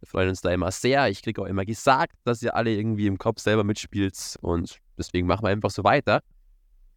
Wir 0.00 0.08
freuen 0.08 0.28
uns 0.28 0.40
da 0.40 0.50
immer 0.50 0.70
sehr. 0.70 1.08
Ich 1.08 1.22
kriege 1.22 1.40
auch 1.40 1.46
immer 1.46 1.64
gesagt, 1.64 2.14
dass 2.24 2.42
ihr 2.42 2.54
alle 2.54 2.70
irgendwie 2.70 3.06
im 3.06 3.18
Kopf 3.18 3.40
selber 3.40 3.64
mitspielt 3.64 4.36
und 4.42 4.78
deswegen 4.96 5.26
machen 5.26 5.44
wir 5.44 5.50
einfach 5.50 5.70
so 5.70 5.84
weiter. 5.84 6.22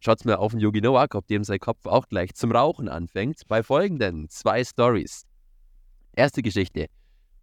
Schaut 0.00 0.24
mal 0.24 0.34
auf 0.34 0.52
den 0.52 0.60
Yogi 0.60 0.80
Noak, 0.80 1.14
ob 1.14 1.26
dem 1.28 1.44
sein 1.44 1.60
Kopf 1.60 1.86
auch 1.86 2.08
gleich 2.08 2.34
zum 2.34 2.50
Rauchen 2.52 2.88
anfängt, 2.88 3.42
bei 3.46 3.62
folgenden 3.62 4.28
zwei 4.28 4.64
Stories. 4.64 5.24
Erste 6.14 6.42
Geschichte. 6.42 6.86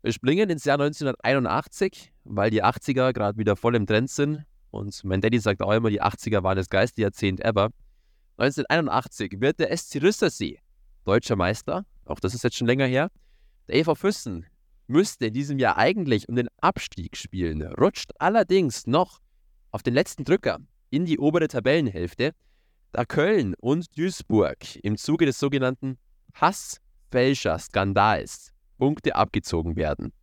Wir 0.01 0.13
springen 0.13 0.49
ins 0.49 0.65
Jahr 0.65 0.79
1981, 0.79 2.11
weil 2.25 2.51
die 2.51 2.63
80er 2.63 3.13
gerade 3.13 3.37
wieder 3.37 3.55
voll 3.55 3.75
im 3.75 3.87
Trend 3.87 4.09
sind. 4.09 4.45
Und 4.71 5.03
mein 5.03 5.21
Daddy 5.21 5.39
sagt 5.39 5.61
auch 5.61 5.71
immer, 5.71 5.89
die 5.89 6.01
80er 6.01 6.43
waren 6.43 6.57
das 6.57 6.69
geilste 6.69 7.01
Jahrzehnt 7.01 7.39
ever. 7.39 7.69
1981 8.37 9.39
wird 9.39 9.59
der 9.59 9.75
SC 9.75 10.01
Rüstersee 10.01 10.59
deutscher 11.09 11.35
Meister. 11.35 11.85
Auch 12.05 12.19
das 12.19 12.35
ist 12.35 12.43
jetzt 12.43 12.55
schon 12.55 12.67
länger 12.67 12.85
her. 12.85 13.09
Der 13.67 13.77
EV 13.77 13.95
Füssen 13.95 14.45
müsste 14.85 15.25
in 15.25 15.33
diesem 15.33 15.57
Jahr 15.57 15.77
eigentlich 15.77 16.29
um 16.29 16.35
den 16.35 16.49
Abstieg 16.61 17.17
spielen, 17.17 17.63
rutscht 17.63 18.11
allerdings 18.19 18.85
noch 18.85 19.19
auf 19.71 19.81
den 19.81 19.95
letzten 19.95 20.23
Drücker 20.23 20.59
in 20.91 21.05
die 21.05 21.17
obere 21.17 21.47
Tabellenhälfte 21.47 22.35
da 22.91 23.05
Köln 23.05 23.55
und 23.59 23.97
Duisburg 23.97 24.75
im 24.83 24.97
Zuge 24.97 25.25
des 25.25 25.39
sogenannten 25.39 25.97
Passfälscher-Skandals 26.33 28.51
Punkte 28.77 29.15
abgezogen 29.15 29.75
werden. 29.75 30.13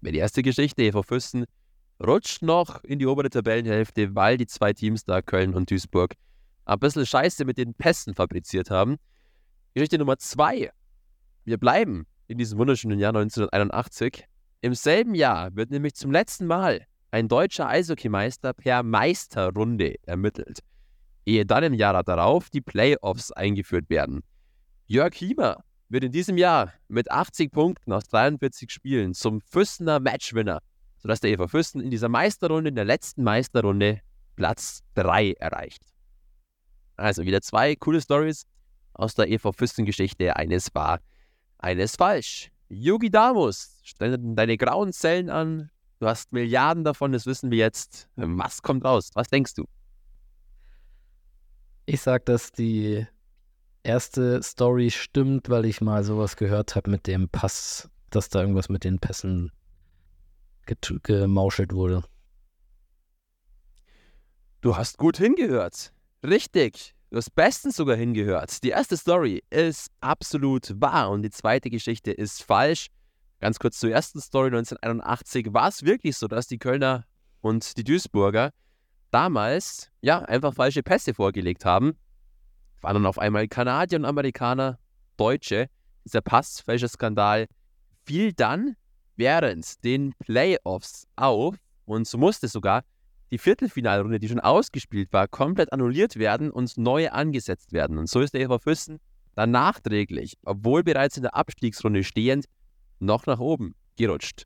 Die 0.00 0.16
erste 0.16 0.40
Geschichte, 0.42 0.82
EV 0.82 1.02
Füssen 1.02 1.44
rutscht 2.02 2.40
noch 2.42 2.82
in 2.84 2.98
die 2.98 3.06
obere 3.06 3.28
Tabellenhälfte, 3.28 4.14
weil 4.14 4.38
die 4.38 4.46
zwei 4.46 4.72
Teams 4.72 5.04
da, 5.04 5.20
Köln 5.20 5.54
und 5.54 5.70
Duisburg, 5.70 6.14
ein 6.64 6.78
bisschen 6.78 7.04
Scheiße 7.04 7.44
mit 7.44 7.58
den 7.58 7.74
Pässen 7.74 8.14
fabriziert 8.14 8.70
haben. 8.70 8.96
Geschichte 9.74 9.98
Nummer 9.98 10.18
zwei. 10.18 10.70
Wir 11.44 11.58
bleiben 11.58 12.06
in 12.26 12.38
diesem 12.38 12.58
wunderschönen 12.58 12.98
Jahr 12.98 13.10
1981. 13.10 14.24
Im 14.60 14.74
selben 14.74 15.14
Jahr 15.14 15.54
wird 15.54 15.70
nämlich 15.70 15.94
zum 15.94 16.10
letzten 16.10 16.46
Mal 16.46 16.86
ein 17.10 17.28
deutscher 17.28 17.68
Eishockeymeister 17.68 18.52
per 18.52 18.82
Meisterrunde 18.82 19.96
ermittelt 20.06 20.60
ehe 21.30 21.46
dann 21.46 21.64
im 21.64 21.74
Jahr 21.74 22.02
darauf 22.02 22.50
die 22.50 22.60
Playoffs 22.60 23.32
eingeführt 23.32 23.88
werden. 23.88 24.22
Jörg 24.86 25.14
Hiemer 25.14 25.62
wird 25.88 26.04
in 26.04 26.12
diesem 26.12 26.36
Jahr 26.36 26.72
mit 26.88 27.10
80 27.10 27.52
Punkten 27.52 27.92
aus 27.92 28.04
43 28.08 28.70
Spielen 28.70 29.14
zum 29.14 29.40
Füssener 29.40 30.00
Matchwinner, 30.00 30.60
sodass 30.98 31.20
der 31.20 31.30
EV 31.30 31.48
Füssen 31.48 31.80
in 31.80 31.90
dieser 31.90 32.08
Meisterrunde, 32.08 32.68
in 32.68 32.74
der 32.74 32.84
letzten 32.84 33.22
Meisterrunde, 33.22 34.00
Platz 34.36 34.82
3 34.94 35.32
erreicht. 35.32 35.82
Also 36.96 37.24
wieder 37.24 37.40
zwei 37.40 37.76
coole 37.76 38.00
Stories 38.00 38.44
aus 39.00 39.14
der 39.14 39.28
EV 39.30 39.52
Füssen-Geschichte. 39.52 40.36
Eines 40.36 40.74
war, 40.74 41.00
eines 41.58 41.96
falsch. 41.96 42.50
Yugi 42.68 43.10
Damus, 43.10 43.78
stell 43.82 44.16
deine 44.18 44.56
grauen 44.56 44.92
Zellen 44.92 45.30
an. 45.30 45.70
Du 45.98 46.06
hast 46.06 46.32
Milliarden 46.32 46.84
davon, 46.84 47.12
das 47.12 47.26
wissen 47.26 47.50
wir 47.50 47.58
jetzt. 47.58 48.08
Was 48.16 48.62
kommt 48.62 48.84
raus? 48.84 49.10
Was 49.14 49.28
denkst 49.28 49.54
du? 49.54 49.66
Ich 51.86 52.00
sag, 52.00 52.24
dass 52.26 52.52
die 52.52 53.06
erste 53.82 54.42
Story 54.42 54.90
stimmt, 54.90 55.48
weil 55.48 55.64
ich 55.64 55.80
mal 55.80 56.04
sowas 56.04 56.36
gehört 56.36 56.76
habe 56.76 56.90
mit 56.90 57.06
dem 57.06 57.28
Pass, 57.28 57.90
dass 58.10 58.28
da 58.28 58.40
irgendwas 58.40 58.68
mit 58.68 58.84
den 58.84 58.98
Pässen 58.98 59.50
gemauschelt 61.02 61.72
wurde. 61.72 62.04
Du 64.60 64.76
hast 64.76 64.98
gut 64.98 65.16
hingehört. 65.16 65.92
Richtig. 66.22 66.94
Du 67.10 67.16
hast 67.16 67.34
bestens 67.34 67.74
sogar 67.74 67.96
hingehört. 67.96 68.62
Die 68.62 68.68
erste 68.68 68.96
Story 68.96 69.42
ist 69.50 69.90
absolut 70.00 70.80
wahr 70.80 71.10
und 71.10 71.22
die 71.22 71.30
zweite 71.30 71.68
Geschichte 71.68 72.12
ist 72.12 72.44
falsch. 72.44 72.86
Ganz 73.40 73.58
kurz 73.58 73.80
zur 73.80 73.90
ersten 73.90 74.20
Story 74.20 74.46
1981 74.46 75.52
war 75.52 75.66
es 75.66 75.84
wirklich 75.84 76.16
so, 76.16 76.28
dass 76.28 76.46
die 76.46 76.58
Kölner 76.58 77.04
und 77.40 77.76
die 77.76 77.82
Duisburger 77.82 78.52
damals 79.10 79.90
ja 80.02 80.20
einfach 80.20 80.54
falsche 80.54 80.84
Pässe 80.84 81.12
vorgelegt 81.12 81.64
haben. 81.64 81.96
Waren 82.80 82.94
dann 82.94 83.06
auf 83.06 83.18
einmal 83.18 83.48
Kanadier 83.48 83.98
und 83.98 84.04
Amerikaner, 84.04 84.78
Deutsche. 85.16 85.68
Dieser 86.04 86.20
Passfälscher-Skandal 86.20 87.46
fiel 88.04 88.32
dann 88.32 88.76
während 89.16 89.82
den 89.82 90.14
Playoffs 90.20 91.08
auf 91.16 91.56
und 91.86 92.06
so 92.06 92.18
musste 92.18 92.46
sogar 92.46 92.84
die 93.30 93.38
Viertelfinalrunde, 93.38 94.18
die 94.18 94.28
schon 94.28 94.40
ausgespielt 94.40 95.12
war, 95.12 95.28
komplett 95.28 95.72
annulliert 95.72 96.16
werden 96.16 96.50
und 96.50 96.76
neu 96.76 97.10
angesetzt 97.10 97.72
werden. 97.72 97.98
Und 97.98 98.08
so 98.08 98.20
ist 98.20 98.34
der 98.34 98.40
EV 98.40 98.58
Füssen 98.58 98.98
dann 99.34 99.52
nachträglich, 99.52 100.36
obwohl 100.44 100.82
bereits 100.82 101.16
in 101.16 101.22
der 101.22 101.34
Abstiegsrunde 101.34 102.02
stehend, 102.02 102.46
noch 102.98 103.26
nach 103.26 103.38
oben 103.38 103.74
gerutscht. 103.96 104.44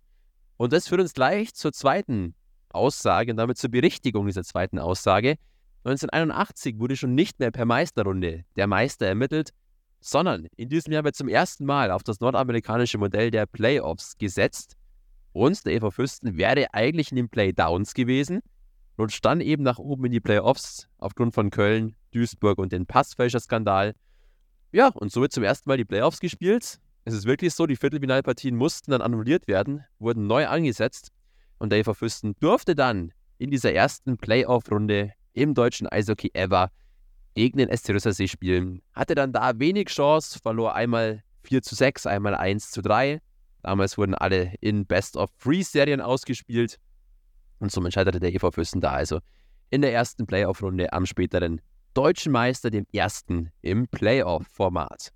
Und 0.57 0.73
das 0.73 0.89
führt 0.89 1.01
uns 1.01 1.15
gleich 1.15 1.55
zur 1.55 1.73
zweiten 1.73 2.35
Aussage 2.71 3.33
und 3.33 3.39
damit 3.39 3.59
zur 3.59 3.71
Berichtigung 3.71 4.27
dieser 4.27 4.45
zweiten 4.45 4.79
Aussage. 4.79 5.37
1981 5.85 6.79
wurde 6.79 6.97
schon 6.97 7.15
nicht 7.15 7.39
mehr 7.41 7.51
per 7.51 7.65
Meisterrunde 7.65 8.45
der 8.57 8.67
Meister 8.67 9.07
ermittelt, 9.07 9.51
sondern 10.01 10.47
in 10.57 10.69
diesem 10.69 10.93
Jahr 10.93 11.05
wird 11.05 11.17
zum 11.17 11.29
ersten 11.29 11.65
Mal 11.65 11.91
auf 11.91 12.03
das 12.03 12.21
nordamerikanische 12.21 12.99
Modell 12.99 13.31
der 13.31 13.47
Playoffs 13.47 14.17
gesetzt. 14.19 14.77
Und 15.33 15.65
der 15.67 15.75
EV 15.75 15.91
Fürsten 15.91 16.37
wäre 16.37 16.73
eigentlich 16.73 17.11
in 17.11 17.17
den 17.17 17.29
Playdowns 17.29 17.95
gewesen, 17.95 18.41
rutscht 18.99 19.25
dann 19.25 19.41
eben 19.41 19.63
nach 19.63 19.79
oben 19.79 20.07
in 20.07 20.13
die 20.13 20.21
Playoffs 20.21 20.89
aufgrund 20.99 21.35
von 21.35 21.51
Köln, 21.51 21.97
Duisburg 22.13 22.59
und 22.59 22.73
den 22.73 22.87
Passfälscher-Skandal. 22.87 23.95
Ja, 24.73 24.89
und 24.89 25.13
so 25.13 25.21
wird 25.21 25.33
zum 25.33 25.43
ersten 25.43 25.69
Mal 25.69 25.77
die 25.77 25.85
Playoffs 25.85 26.21
gespielt. 26.21 26.81
Es 27.05 27.15
ist 27.15 27.27
wirklich 27.27 27.55
so, 27.55 27.67
die 27.67 27.77
Viertelfinalpartien 27.77 28.57
mussten 28.57 28.91
dann 28.91 29.03
annulliert 29.03 29.47
werden, 29.47 29.85
wurden 29.99 30.27
neu 30.27 30.47
angesetzt 30.47 31.11
und 31.59 31.71
der 31.71 31.81
EV 31.81 31.95
Fürsten 31.95 32.35
durfte 32.41 32.75
dann 32.75 33.13
in 33.39 33.51
dieser 33.51 33.73
ersten 33.73 34.17
Playoff-Runde 34.17 35.13
im 35.33 35.55
deutschen 35.55 35.87
Eishockey 35.87 36.31
ever 36.35 36.71
gegen 37.35 37.59
den 37.59 37.77
SC 37.77 37.91
Rüssersee 37.91 38.29
spielen. 38.29 38.81
Hatte 38.93 39.15
dann 39.15 39.33
da 39.33 39.59
wenig 39.59 39.89
Chance, 39.89 40.39
verlor 40.39 40.75
einmal 40.75 41.23
4 41.43 41.63
zu 41.63 41.75
6, 41.75 42.07
einmal 42.07 42.35
1 42.35 42.71
zu 42.71 42.81
3. 42.81 43.21
Damals 43.63 43.99
wurden 43.99 44.15
alle 44.15 44.55
in 44.61 44.87
Best 44.87 45.17
of 45.17 45.31
Three 45.43 45.63
Serien 45.63 46.01
ausgespielt. 46.01 46.79
Und 47.65 47.73
somit 47.73 47.95
scheiterte 47.95 48.21
der 48.21 48.35
EV 48.35 48.51
Füssen 48.51 48.83
da 48.83 48.91
also 48.91 49.21
in 49.71 49.81
der 49.81 49.95
ersten 49.95 50.27
Playoff-Runde 50.27 50.93
am 50.93 51.07
späteren 51.07 51.63
deutschen 51.95 52.31
Meister, 52.31 52.69
dem 52.69 52.85
ersten 52.93 53.53
im 53.63 53.89
Playoff-Format. 53.89 55.15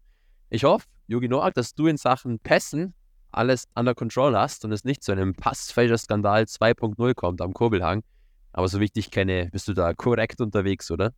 Ich 0.49 0.64
hoffe, 0.64 0.86
Jogi 1.09 1.28
Noak, 1.28 1.53
dass 1.53 1.74
du 1.74 1.88
in 1.88 1.99
Sachen 1.99 2.38
Pässen 2.38 2.94
alles 3.32 3.68
under 3.74 3.94
control 3.94 4.34
hast 4.34 4.64
und 4.64 4.72
es 4.72 4.82
nicht 4.84 5.05
zu 5.05 5.12
einem 5.12 5.34
Passfälscher-Skandal 5.34 6.44
2.0 6.44 7.12
kommt 7.12 7.42
am 7.42 7.53
Kurbelhang. 7.53 8.03
Aber 8.53 8.66
so 8.66 8.80
wichtig 8.80 9.11
kenne, 9.11 9.51
bist 9.53 9.68
du 9.68 9.74
da 9.74 9.92
korrekt 9.92 10.40
unterwegs, 10.40 10.90
oder? 10.90 11.12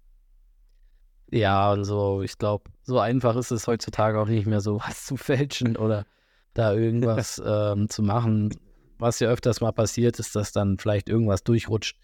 Ja, 1.30 1.70
und 1.70 1.84
so, 1.84 2.22
ich 2.22 2.38
glaube, 2.38 2.64
so 2.82 2.98
einfach 2.98 3.36
ist 3.36 3.52
es 3.52 3.68
heutzutage 3.68 4.18
auch 4.18 4.26
nicht 4.26 4.48
mehr 4.48 4.60
so 4.60 4.80
was 4.80 5.06
zu 5.06 5.16
fälschen 5.16 5.76
oder 5.76 6.06
da 6.54 6.74
irgendwas 6.74 7.40
ähm, 7.46 7.88
zu 7.88 8.02
machen. 8.02 8.50
Was 9.00 9.18
ja 9.18 9.28
öfters 9.28 9.60
mal 9.62 9.72
passiert, 9.72 10.18
ist, 10.18 10.36
dass 10.36 10.52
dann 10.52 10.78
vielleicht 10.78 11.08
irgendwas 11.08 11.42
durchrutscht. 11.42 11.96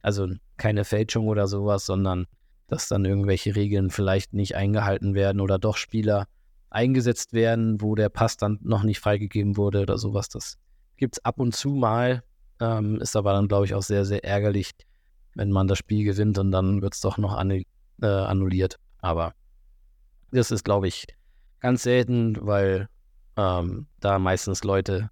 Also 0.00 0.28
keine 0.56 0.84
Fälschung 0.84 1.26
oder 1.26 1.48
sowas, 1.48 1.84
sondern 1.84 2.26
dass 2.68 2.88
dann 2.88 3.04
irgendwelche 3.04 3.56
Regeln 3.56 3.90
vielleicht 3.90 4.32
nicht 4.32 4.54
eingehalten 4.54 5.14
werden 5.14 5.40
oder 5.40 5.58
doch 5.58 5.76
Spieler 5.76 6.26
eingesetzt 6.70 7.32
werden, 7.32 7.80
wo 7.80 7.96
der 7.96 8.08
Pass 8.08 8.36
dann 8.36 8.58
noch 8.62 8.84
nicht 8.84 9.00
freigegeben 9.00 9.56
wurde 9.56 9.82
oder 9.82 9.98
sowas. 9.98 10.28
Das 10.28 10.56
gibt 10.96 11.16
es 11.16 11.24
ab 11.24 11.40
und 11.40 11.54
zu 11.54 11.70
mal, 11.70 12.22
ähm, 12.60 13.00
ist 13.00 13.16
aber 13.16 13.32
dann, 13.32 13.48
glaube 13.48 13.66
ich, 13.66 13.74
auch 13.74 13.82
sehr, 13.82 14.04
sehr 14.04 14.24
ärgerlich, 14.24 14.70
wenn 15.34 15.50
man 15.50 15.66
das 15.66 15.78
Spiel 15.78 16.04
gewinnt 16.04 16.38
und 16.38 16.52
dann 16.52 16.80
wird 16.80 16.94
es 16.94 17.00
doch 17.00 17.18
noch 17.18 17.34
an, 17.34 17.50
äh, 17.50 17.64
annulliert. 18.06 18.78
Aber 19.00 19.34
das 20.30 20.50
ist, 20.50 20.64
glaube 20.64 20.88
ich, 20.88 21.06
ganz 21.60 21.82
selten, 21.82 22.36
weil 22.40 22.88
ähm, 23.36 23.86
da 24.00 24.18
meistens 24.18 24.64
Leute 24.64 25.10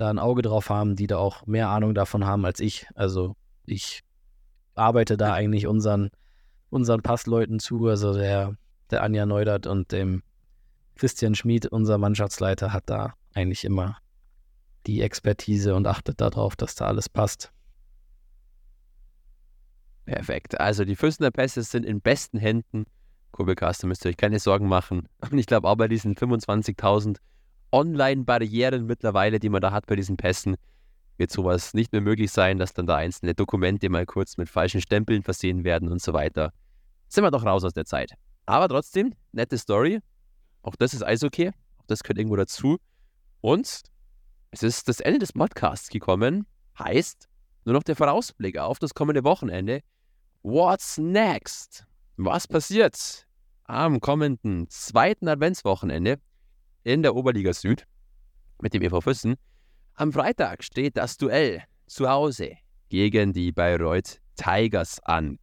da 0.00 0.08
ein 0.08 0.18
Auge 0.18 0.40
drauf 0.40 0.70
haben, 0.70 0.96
die 0.96 1.06
da 1.06 1.18
auch 1.18 1.46
mehr 1.46 1.68
Ahnung 1.68 1.94
davon 1.94 2.24
haben 2.24 2.46
als 2.46 2.58
ich. 2.58 2.86
Also 2.94 3.36
ich 3.66 4.00
arbeite 4.74 5.18
da 5.18 5.34
eigentlich 5.34 5.66
unseren, 5.66 6.10
unseren 6.70 7.02
Passleuten 7.02 7.58
zu, 7.58 7.86
also 7.86 8.14
der, 8.14 8.56
der 8.90 9.02
Anja 9.02 9.26
Neudert 9.26 9.66
und 9.66 9.92
dem 9.92 10.22
Christian 10.96 11.34
Schmid, 11.34 11.66
unser 11.66 11.98
Mannschaftsleiter, 11.98 12.72
hat 12.72 12.84
da 12.86 13.12
eigentlich 13.34 13.64
immer 13.64 13.98
die 14.86 15.02
Expertise 15.02 15.74
und 15.74 15.86
achtet 15.86 16.20
darauf, 16.20 16.56
dass 16.56 16.74
da 16.74 16.86
alles 16.86 17.10
passt. 17.10 17.52
Perfekt. 20.06 20.58
Also 20.58 20.86
die 20.86 20.96
Füßener 20.96 21.30
Pässe 21.30 21.62
sind 21.62 21.84
in 21.84 22.00
besten 22.00 22.38
Händen. 22.38 22.86
Kurbelcaster 23.32 23.86
müsst 23.86 24.06
ihr 24.06 24.08
euch 24.08 24.16
keine 24.16 24.38
Sorgen 24.38 24.66
machen. 24.66 25.08
Und 25.30 25.38
ich 25.38 25.46
glaube 25.46 25.68
auch 25.68 25.76
bei 25.76 25.88
diesen 25.88 26.16
25.000 26.16 27.18
Online-Barrieren 27.72 28.86
mittlerweile, 28.86 29.38
die 29.38 29.48
man 29.48 29.60
da 29.60 29.72
hat 29.72 29.86
bei 29.86 29.96
diesen 29.96 30.16
Pässen, 30.16 30.56
wird 31.16 31.30
sowas 31.30 31.74
nicht 31.74 31.92
mehr 31.92 32.00
möglich 32.00 32.32
sein, 32.32 32.58
dass 32.58 32.72
dann 32.72 32.86
da 32.86 32.96
einzelne 32.96 33.34
Dokumente 33.34 33.88
mal 33.88 34.06
kurz 34.06 34.36
mit 34.36 34.48
falschen 34.48 34.80
Stempeln 34.80 35.22
versehen 35.22 35.64
werden 35.64 35.90
und 35.90 36.00
so 36.00 36.12
weiter. 36.12 36.52
Sind 37.08 37.24
wir 37.24 37.30
doch 37.30 37.44
raus 37.44 37.64
aus 37.64 37.74
der 37.74 37.84
Zeit. 37.84 38.12
Aber 38.46 38.68
trotzdem, 38.68 39.14
nette 39.32 39.58
Story. 39.58 40.00
Auch 40.62 40.76
das 40.76 40.94
ist 40.94 41.04
Eishockey. 41.04 41.48
Auch 41.78 41.86
das 41.86 42.02
gehört 42.02 42.18
irgendwo 42.18 42.36
dazu. 42.36 42.78
Und 43.40 43.82
es 44.50 44.62
ist 44.62 44.88
das 44.88 45.00
Ende 45.00 45.20
des 45.20 45.32
Podcasts 45.32 45.88
gekommen. 45.88 46.46
Heißt, 46.78 47.28
nur 47.64 47.74
noch 47.74 47.82
der 47.82 47.96
Vorausblick 47.96 48.58
auf 48.58 48.78
das 48.78 48.94
kommende 48.94 49.22
Wochenende. 49.24 49.82
What's 50.42 50.98
next? 50.98 51.86
Was 52.16 52.48
passiert 52.48 53.26
am 53.64 54.00
kommenden 54.00 54.68
zweiten 54.68 55.28
Adventswochenende 55.28 56.18
in 56.84 57.02
der 57.02 57.14
Oberliga 57.14 57.52
Süd 57.52 57.86
mit 58.60 58.74
dem 58.74 58.82
EV 58.82 59.00
Füssen? 59.00 59.36
Am 59.94 60.12
Freitag 60.12 60.64
steht 60.64 60.96
das 60.96 61.16
Duell 61.16 61.62
zu 61.86 62.08
Hause 62.08 62.56
gegen 62.88 63.32
die 63.32 63.52
Bayreuth 63.52 64.20
Tigers 64.36 65.00
an. 65.04 65.38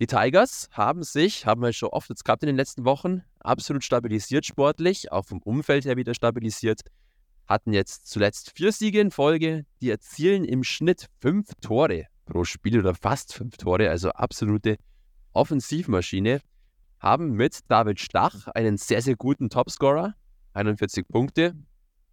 Die 0.00 0.06
Tigers 0.06 0.68
haben 0.72 1.04
sich, 1.04 1.46
haben 1.46 1.62
wir 1.62 1.72
schon 1.72 1.90
oft 1.90 2.08
jetzt 2.08 2.24
gehabt 2.24 2.42
in 2.42 2.48
den 2.48 2.56
letzten 2.56 2.84
Wochen, 2.84 3.22
absolut 3.40 3.84
stabilisiert 3.84 4.44
sportlich, 4.44 5.12
auch 5.12 5.24
vom 5.24 5.40
Umfeld 5.42 5.84
her 5.84 5.96
wieder 5.96 6.14
stabilisiert, 6.14 6.80
hatten 7.46 7.72
jetzt 7.72 8.08
zuletzt 8.08 8.52
vier 8.56 8.72
Siege 8.72 9.00
in 9.00 9.10
Folge, 9.10 9.64
die 9.80 9.90
erzielen 9.90 10.44
im 10.44 10.64
Schnitt 10.64 11.06
fünf 11.20 11.50
Tore 11.60 12.06
pro 12.24 12.44
Spiel 12.44 12.78
oder 12.78 12.94
fast 12.94 13.34
fünf 13.34 13.56
Tore, 13.56 13.90
also 13.90 14.10
absolute 14.10 14.76
Offensivmaschine, 15.32 16.40
haben 16.98 17.32
mit 17.32 17.60
David 17.68 18.00
Stach 18.00 18.48
einen 18.48 18.76
sehr, 18.76 19.02
sehr 19.02 19.16
guten 19.16 19.50
Topscorer, 19.50 20.14
41 20.54 21.08
Punkte, 21.08 21.54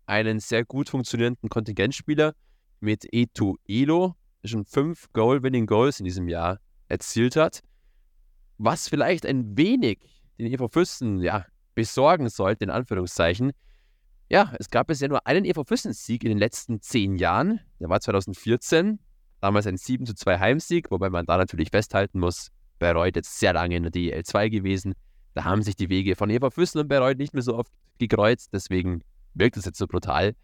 einen 0.06 0.40
sehr 0.40 0.66
gut 0.66 0.90
funktionierenden 0.90 1.50
Kontingentspieler 1.50 2.34
mit 2.80 3.06
Etu 3.12 3.56
Elo, 3.68 4.16
der 4.44 4.50
schon 4.50 4.66
fünf 4.66 5.12
Goal-Winning-Goals 5.14 6.00
in 6.00 6.06
diesem 6.06 6.28
Jahr 6.28 6.60
erzielt 6.88 7.36
hat 7.36 7.62
was 8.60 8.90
vielleicht 8.90 9.26
ein 9.26 9.58
wenig 9.58 10.00
den 10.38 10.54
EV 10.54 10.68
Füssen 10.72 11.22
ja, 11.22 11.46
besorgen 11.74 12.30
sollte, 12.30 12.66
in 12.66 12.70
Anführungszeichen. 12.70 13.52
Ja, 14.30 14.54
es 14.60 14.70
gab 14.70 14.88
bisher 14.88 15.10
nur 15.10 15.26
einen 15.26 15.46
EV 15.46 15.64
Füssen-Sieg 15.66 16.24
in 16.24 16.30
den 16.30 16.38
letzten 16.38 16.82
zehn 16.82 17.16
Jahren. 17.16 17.62
Der 17.80 17.90
war 17.90 18.00
2014, 18.00 19.00
damals 19.42 19.66
ein 19.66 19.78
7 19.78 20.06
zu 20.06 20.14
2 20.14 20.38
Heimsieg, 20.38 20.92
wobei 20.92 21.10
man 21.10 21.26
da 21.26 21.38
natürlich 21.38 21.70
festhalten 21.72 22.20
muss, 22.20 22.50
Bayreuth 22.78 23.16
jetzt 23.16 23.40
sehr 23.40 23.54
lange 23.54 23.78
in 23.78 23.84
der 23.84 23.92
DEL 23.92 24.24
2 24.24 24.50
gewesen. 24.50 24.94
Da 25.40 25.46
haben 25.46 25.62
sich 25.62 25.78
die 25.78 25.88
Wege 25.88 26.18
von 26.18 26.30
EV 26.30 26.50
Füssen 26.50 26.80
und 26.80 26.90
Bayreuth 26.90 27.18
nicht 27.18 27.34
mehr 27.34 27.42
so 27.42 27.56
oft 27.56 27.72
gekreuzt, 27.98 28.50
deswegen 28.52 29.06
wirkt 29.34 29.56
es 29.56 29.64
jetzt 29.64 29.78
so 29.78 29.88
brutal. 29.88 30.36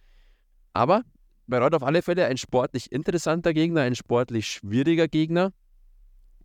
Aber 0.72 1.04
Bayreuth 1.48 1.74
auf 1.74 1.84
alle 1.84 2.02
Fälle 2.02 2.28
ein 2.28 2.38
sportlich 2.38 2.94
interessanter 2.94 3.54
Gegner, 3.54 3.82
ein 3.82 3.96
sportlich 3.96 4.48
schwieriger 4.48 5.10
Gegner, 5.10 5.52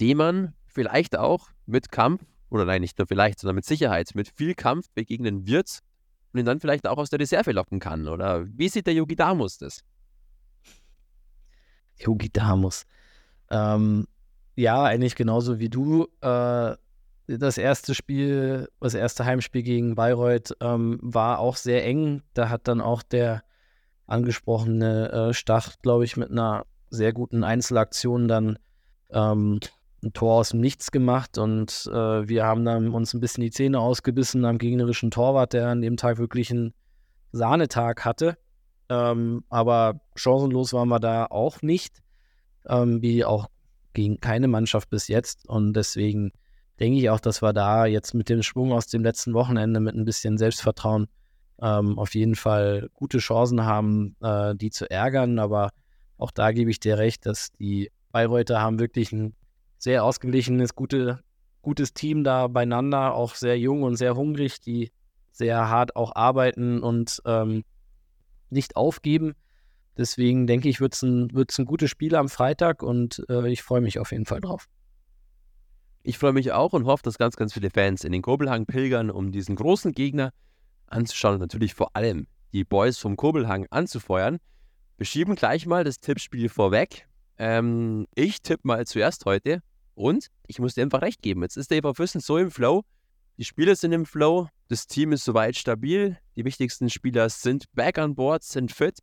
den 0.00 0.16
man 0.16 0.54
vielleicht 0.66 1.16
auch 1.16 1.50
mit 1.66 1.92
Kampf, 1.92 2.24
oder 2.48 2.64
nein, 2.64 2.80
nicht 2.80 2.98
nur 2.98 3.06
vielleicht, 3.06 3.38
sondern 3.38 3.54
mit 3.54 3.66
Sicherheit, 3.66 4.16
mit 4.16 4.32
viel 4.34 4.54
Kampf 4.54 4.90
begegnen 4.96 5.46
wird 5.46 5.78
und 6.32 6.40
ihn 6.40 6.44
dann 6.46 6.58
vielleicht 6.58 6.88
auch 6.88 6.98
aus 6.98 7.10
der 7.10 7.20
Reserve 7.20 7.52
locken 7.52 7.78
kann. 7.78 8.08
Oder 8.08 8.48
wie 8.48 8.68
sieht 8.68 8.88
der 8.88 8.94
Yogi 8.94 9.14
Damus 9.14 9.58
das? 9.58 9.84
Yogi 12.00 12.32
Damus. 12.32 12.84
Ähm, 13.48 14.08
ja, 14.56 14.82
eigentlich 14.82 15.14
genauso 15.14 15.60
wie 15.60 15.68
du. 15.68 16.08
Äh, 16.20 16.74
das 17.38 17.58
erste 17.58 17.94
Spiel, 17.94 18.68
das 18.80 18.94
erste 18.94 19.24
Heimspiel 19.24 19.62
gegen 19.62 19.94
Bayreuth 19.94 20.56
ähm, 20.60 20.98
war 21.02 21.38
auch 21.38 21.56
sehr 21.56 21.84
eng. 21.84 22.22
Da 22.34 22.48
hat 22.48 22.68
dann 22.68 22.80
auch 22.80 23.02
der 23.02 23.42
angesprochene 24.06 25.12
äh, 25.12 25.34
Stach, 25.34 25.76
glaube 25.82 26.04
ich, 26.04 26.16
mit 26.16 26.30
einer 26.30 26.66
sehr 26.90 27.12
guten 27.12 27.44
Einzelaktion 27.44 28.26
dann 28.26 28.58
ähm, 29.10 29.60
ein 30.02 30.12
Tor 30.12 30.36
aus 30.36 30.50
dem 30.50 30.60
Nichts 30.60 30.90
gemacht 30.90 31.38
und 31.38 31.88
äh, 31.92 32.28
wir 32.28 32.44
haben 32.44 32.64
dann 32.64 32.88
uns 32.88 33.14
ein 33.14 33.20
bisschen 33.20 33.42
die 33.42 33.50
Zähne 33.50 33.80
ausgebissen 33.80 34.44
am 34.44 34.58
gegnerischen 34.58 35.10
Torwart, 35.10 35.52
der 35.52 35.68
an 35.68 35.82
dem 35.82 35.96
Tag 35.96 36.18
wirklich 36.18 36.50
einen 36.50 36.72
Sahnetag 37.32 38.04
hatte. 38.04 38.38
Ähm, 38.88 39.44
aber 39.50 40.00
chancenlos 40.16 40.72
waren 40.72 40.88
wir 40.88 41.00
da 41.00 41.26
auch 41.26 41.62
nicht, 41.62 41.98
ähm, 42.66 43.02
wie 43.02 43.24
auch 43.24 43.48
gegen 43.92 44.20
keine 44.20 44.48
Mannschaft 44.48 44.90
bis 44.90 45.06
jetzt. 45.06 45.48
Und 45.48 45.74
deswegen 45.74 46.32
denke 46.80 46.98
ich 46.98 47.10
auch, 47.10 47.20
dass 47.20 47.42
wir 47.42 47.52
da 47.52 47.84
jetzt 47.84 48.14
mit 48.14 48.28
dem 48.28 48.42
Schwung 48.42 48.72
aus 48.72 48.86
dem 48.86 49.02
letzten 49.02 49.34
Wochenende 49.34 49.80
mit 49.80 49.94
ein 49.94 50.06
bisschen 50.06 50.38
Selbstvertrauen 50.38 51.08
ähm, 51.60 51.98
auf 51.98 52.14
jeden 52.14 52.34
Fall 52.34 52.88
gute 52.94 53.18
Chancen 53.18 53.64
haben, 53.64 54.16
äh, 54.20 54.54
die 54.56 54.70
zu 54.70 54.90
ärgern. 54.90 55.38
Aber 55.38 55.70
auch 56.16 56.30
da 56.30 56.52
gebe 56.52 56.70
ich 56.70 56.80
dir 56.80 56.96
recht, 56.96 57.26
dass 57.26 57.52
die 57.52 57.90
Bayreuther 58.12 58.60
haben 58.60 58.80
wirklich 58.80 59.12
ein 59.12 59.34
sehr 59.78 60.04
ausgeglichenes, 60.04 60.74
gute, 60.74 61.20
gutes 61.62 61.92
Team 61.92 62.24
da 62.24 62.48
beieinander, 62.48 63.14
auch 63.14 63.34
sehr 63.34 63.58
jung 63.58 63.82
und 63.82 63.96
sehr 63.96 64.16
hungrig, 64.16 64.60
die 64.60 64.90
sehr 65.32 65.68
hart 65.68 65.96
auch 65.96 66.16
arbeiten 66.16 66.82
und 66.82 67.20
ähm, 67.26 67.62
nicht 68.48 68.76
aufgeben. 68.76 69.34
Deswegen 69.98 70.46
denke 70.46 70.68
ich, 70.68 70.80
wird 70.80 70.94
es 70.94 71.02
ein, 71.02 71.30
ein 71.34 71.64
gutes 71.66 71.90
Spiel 71.90 72.14
am 72.14 72.30
Freitag 72.30 72.82
und 72.82 73.22
äh, 73.28 73.48
ich 73.50 73.62
freue 73.62 73.82
mich 73.82 73.98
auf 73.98 74.12
jeden 74.12 74.24
Fall 74.24 74.40
drauf. 74.40 74.66
Ich 76.02 76.16
freue 76.16 76.32
mich 76.32 76.52
auch 76.52 76.72
und 76.72 76.86
hoffe, 76.86 77.02
dass 77.02 77.18
ganz, 77.18 77.36
ganz 77.36 77.52
viele 77.52 77.70
Fans 77.70 78.04
in 78.04 78.12
den 78.12 78.22
Kobelhang 78.22 78.64
pilgern, 78.64 79.10
um 79.10 79.32
diesen 79.32 79.54
großen 79.54 79.92
Gegner 79.92 80.32
anzuschauen 80.86 81.34
und 81.34 81.40
natürlich 81.40 81.74
vor 81.74 81.94
allem 81.94 82.26
die 82.52 82.64
Boys 82.64 82.98
vom 82.98 83.16
Kobelhang 83.16 83.66
anzufeuern. 83.70 84.38
Wir 84.96 85.06
schieben 85.06 85.34
gleich 85.34 85.66
mal 85.66 85.84
das 85.84 85.98
Tippspiel 85.98 86.48
vorweg. 86.48 87.06
Ähm, 87.36 88.06
ich 88.14 88.40
tippe 88.40 88.66
mal 88.66 88.86
zuerst 88.86 89.26
heute 89.26 89.62
und 89.94 90.28
ich 90.46 90.58
muss 90.58 90.74
dir 90.74 90.82
einfach 90.82 91.02
recht 91.02 91.20
geben. 91.20 91.42
Jetzt 91.42 91.56
ist 91.56 91.70
der 91.70 91.78
EV 91.78 91.94
Füssen 91.94 92.20
so 92.20 92.38
im 92.38 92.50
Flow. 92.50 92.82
Die 93.36 93.44
Spieler 93.44 93.76
sind 93.76 93.92
im 93.92 94.06
Flow. 94.06 94.48
Das 94.68 94.86
Team 94.86 95.12
ist 95.12 95.24
soweit 95.24 95.56
stabil. 95.56 96.16
Die 96.34 96.44
wichtigsten 96.44 96.88
Spieler 96.88 97.28
sind 97.28 97.64
back 97.74 97.98
on 97.98 98.14
board, 98.14 98.42
sind 98.42 98.72
fit. 98.72 99.00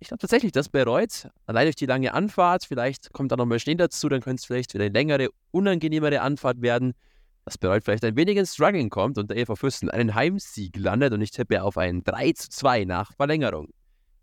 Ich 0.00 0.08
glaube 0.08 0.20
tatsächlich, 0.20 0.52
dass 0.52 0.68
Bayreuth, 0.68 1.28
allein 1.46 1.66
durch 1.66 1.76
die 1.76 1.86
lange 1.86 2.14
Anfahrt, 2.14 2.64
vielleicht 2.64 3.12
kommt 3.12 3.32
da 3.32 3.36
noch 3.36 3.46
mal 3.46 3.58
Schnee 3.58 3.74
dazu, 3.74 4.08
dann 4.08 4.20
könnte 4.20 4.40
es 4.40 4.44
vielleicht 4.44 4.72
wieder 4.74 4.84
eine 4.84 4.92
längere, 4.92 5.28
unangenehmere 5.50 6.20
Anfahrt 6.20 6.62
werden, 6.62 6.94
dass 7.44 7.58
Bayreuth 7.58 7.84
vielleicht 7.84 8.04
ein 8.04 8.14
wenig 8.14 8.36
ins 8.36 8.54
Struggling 8.54 8.90
kommt 8.90 9.18
und 9.18 9.30
der 9.30 9.38
EV 9.38 9.56
Füssen 9.56 9.90
einen 9.90 10.14
Heimsieg 10.14 10.76
landet 10.76 11.12
und 11.12 11.20
ich 11.20 11.32
tippe 11.32 11.62
auf 11.62 11.76
ein 11.78 12.04
3 12.04 12.32
zu 12.32 12.48
2 12.50 12.84
nach 12.84 13.12
Verlängerung. 13.14 13.72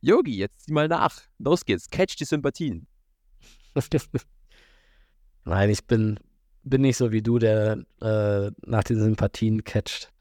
Yogi, 0.01 0.37
jetzt 0.37 0.65
zieh 0.65 0.73
mal 0.73 0.87
nach. 0.87 1.21
Los 1.39 1.65
geht's, 1.65 1.89
catch 1.89 2.15
die 2.17 2.25
Sympathien. 2.25 2.87
Nein, 5.45 5.69
ich 5.69 5.85
bin, 5.85 6.19
bin 6.63 6.81
nicht 6.81 6.97
so 6.97 7.11
wie 7.11 7.21
du, 7.21 7.37
der 7.37 7.83
äh, 8.01 8.51
nach 8.65 8.83
den 8.83 8.99
Sympathien 8.99 9.63
catcht. 9.63 10.13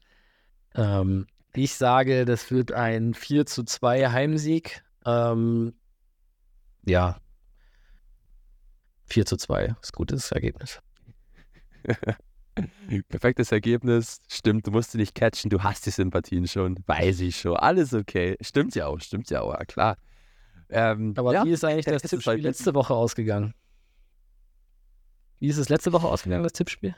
Ähm, 0.73 1.27
ich 1.53 1.75
sage, 1.75 2.25
das 2.25 2.51
wird 2.51 2.73
ein 2.73 3.13
4 3.13 3.45
zu 3.45 3.63
2 3.63 4.09
Heimsieg. 4.09 4.83
Ähm, 5.05 5.73
ja. 6.85 7.17
4 9.05 9.25
zu 9.25 9.37
2 9.37 9.75
ist 9.81 9.93
gutes 9.93 10.31
Ergebnis. 10.31 10.81
Perfektes 13.09 13.51
Ergebnis. 13.51 14.21
Stimmt, 14.27 14.65
du 14.65 14.71
musst 14.71 14.91
sie 14.91 14.97
nicht 14.97 15.13
catchen, 15.13 15.49
du 15.49 15.61
hast 15.61 15.85
die 15.85 15.91
Sympathien 15.91 16.47
schon. 16.47 16.79
Weiß 16.87 17.19
ich 17.19 17.37
schon. 17.37 17.57
Alles 17.57 17.93
okay. 17.93 18.37
Stimmt 18.41 18.75
ja 18.75 18.87
auch, 18.87 18.99
stimmt 18.99 19.29
ja 19.29 19.41
auch, 19.41 19.53
ja, 19.53 19.65
klar. 19.65 19.97
Ähm, 20.69 21.13
Aber 21.17 21.33
ja, 21.33 21.45
wie 21.45 21.51
ist 21.51 21.63
eigentlich 21.63 21.85
das, 21.85 22.01
das 22.01 22.11
Tippspiel 22.11 22.35
letzte 22.35 22.73
Woche 22.73 22.93
ausgegangen? 22.93 23.53
Wie 25.39 25.47
ist 25.47 25.57
es 25.57 25.69
letzte 25.69 25.93
Woche 25.93 26.07
ausgegangen, 26.07 26.43
das 26.43 26.53
Tippspiel? 26.53 26.95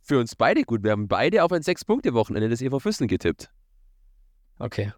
Für 0.00 0.18
uns 0.18 0.34
beide 0.34 0.62
gut. 0.62 0.82
Wir 0.82 0.92
haben 0.92 1.08
beide 1.08 1.44
auf 1.44 1.52
ein 1.52 1.62
Sechs-Punkte-Wochenende 1.62 2.48
des 2.48 2.60
EV 2.60 2.80
Füssen 2.80 3.06
getippt. 3.06 3.50
Okay. 4.58 4.92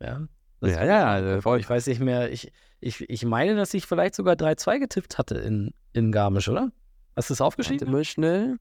Ja. 0.00 0.26
Ja, 0.60 1.20
ja, 1.20 1.40
voll. 1.40 1.60
Ich 1.60 1.68
weiß 1.68 1.86
nicht 1.86 2.00
mehr. 2.00 2.32
Ich, 2.32 2.52
ich, 2.80 3.08
ich 3.08 3.24
meine, 3.24 3.56
dass 3.56 3.74
ich 3.74 3.86
vielleicht 3.86 4.14
sogar 4.14 4.34
3-2 4.34 4.78
getippt 4.78 5.18
hatte 5.18 5.36
in, 5.36 5.72
in 5.92 6.12
Garmisch, 6.12 6.48
oder? 6.48 6.72
Hast 7.14 7.30
du 7.30 7.34
es 7.34 7.40
aufgeschrieben? 7.40 7.80
Warte 7.86 7.92
mal 7.92 8.04
schnell. 8.04 8.56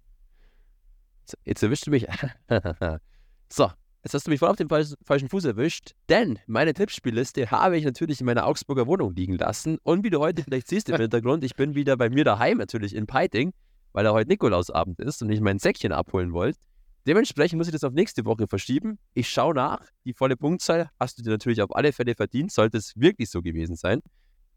Jetzt 1.44 1.64
erwischst 1.64 1.88
du 1.88 1.92
mich. 1.92 2.08
so, 3.50 3.72
jetzt 4.04 4.14
hast 4.14 4.28
du 4.28 4.32
mich 4.32 4.40
voll 4.40 4.50
auf 4.50 4.56
den 4.58 4.70
falschen 4.70 5.30
Fuß 5.30 5.46
erwischt, 5.46 5.96
denn 6.10 6.40
meine 6.46 6.74
Tippspielliste 6.74 7.50
habe 7.50 7.78
ich 7.78 7.86
natürlich 7.86 8.20
in 8.20 8.26
meiner 8.26 8.46
Augsburger 8.46 8.88
Wohnung 8.88 9.16
liegen 9.16 9.38
lassen. 9.38 9.78
Und 9.84 10.04
wie 10.04 10.10
du 10.10 10.20
heute 10.20 10.44
vielleicht 10.44 10.68
siehst 10.68 10.90
im 10.90 10.96
Hintergrund, 11.02 11.44
ich 11.44 11.56
bin 11.56 11.76
wieder 11.76 11.98
bei 11.98 12.10
mir 12.10 12.24
daheim 12.24 12.58
natürlich 12.58 12.96
in 12.96 13.08
Peiting, 13.08 13.54
weil 13.94 14.04
da 14.04 14.12
heute 14.12 14.30
Nikolausabend 14.30 15.00
ist 15.00 15.22
und 15.22 15.32
ich 15.32 15.42
mein 15.42 15.60
Säckchen 15.60 15.92
abholen 15.92 16.34
wollte. 16.34 16.60
Dementsprechend 17.06 17.58
muss 17.58 17.68
ich 17.68 17.74
das 17.74 17.84
auf 17.84 17.94
nächste 17.94 18.26
Woche 18.26 18.48
verschieben. 18.48 18.98
Ich 19.14 19.30
schaue 19.30 19.54
nach. 19.54 19.82
Die 20.06 20.14
volle 20.14 20.36
Punktzahl 20.36 20.90
hast 21.00 21.20
du 21.20 21.24
dir 21.24 21.30
natürlich 21.30 21.62
auf 21.62 21.76
alle 21.76 21.94
Fälle 21.94 22.16
verdient, 22.16 22.52
sollte 22.52 22.78
es 22.78 22.94
wirklich 22.96 23.30
so 23.30 23.42
gewesen 23.42 23.76
sein. 23.76 24.02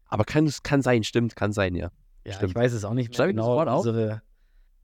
Aber 0.05 0.23
kann, 0.23 0.51
kann 0.63 0.81
sein, 0.81 1.03
stimmt, 1.03 1.35
kann 1.35 1.53
sein, 1.53 1.75
ja. 1.75 1.91
Ja, 2.25 2.33
Stimmt. 2.33 2.51
ich 2.51 2.55
weiß 2.55 2.73
es 2.73 2.83
auch 2.83 2.93
nicht 2.93 3.17
mehr 3.17 3.27
genau. 3.27 3.77
Unsere, 3.77 4.21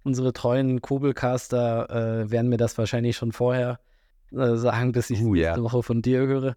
unsere 0.04 0.34
treuen 0.34 0.82
Kobelcaster 0.82 1.90
äh, 2.24 2.32
werden 2.32 2.50
mir 2.50 2.58
das 2.58 2.78
wahrscheinlich 2.78 3.18
schon 3.18 3.32
vorher 3.32 3.80
äh, 4.32 4.56
sagen, 4.56 4.92
bis 4.92 5.10
ich 5.10 5.22
uh, 5.22 5.34
nächste 5.34 5.56
yeah. 5.56 5.64
Woche 5.64 5.84
von 5.84 6.02
dir 6.02 6.20
höre. 6.20 6.56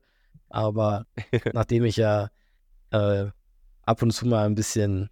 Aber 0.48 1.06
nachdem 1.52 1.84
ich 1.84 1.96
ja 1.96 2.30
äh, 2.90 3.26
ab 3.82 4.02
und 4.02 4.12
zu 4.12 4.26
mal 4.26 4.46
ein 4.46 4.54
bisschen 4.54 5.10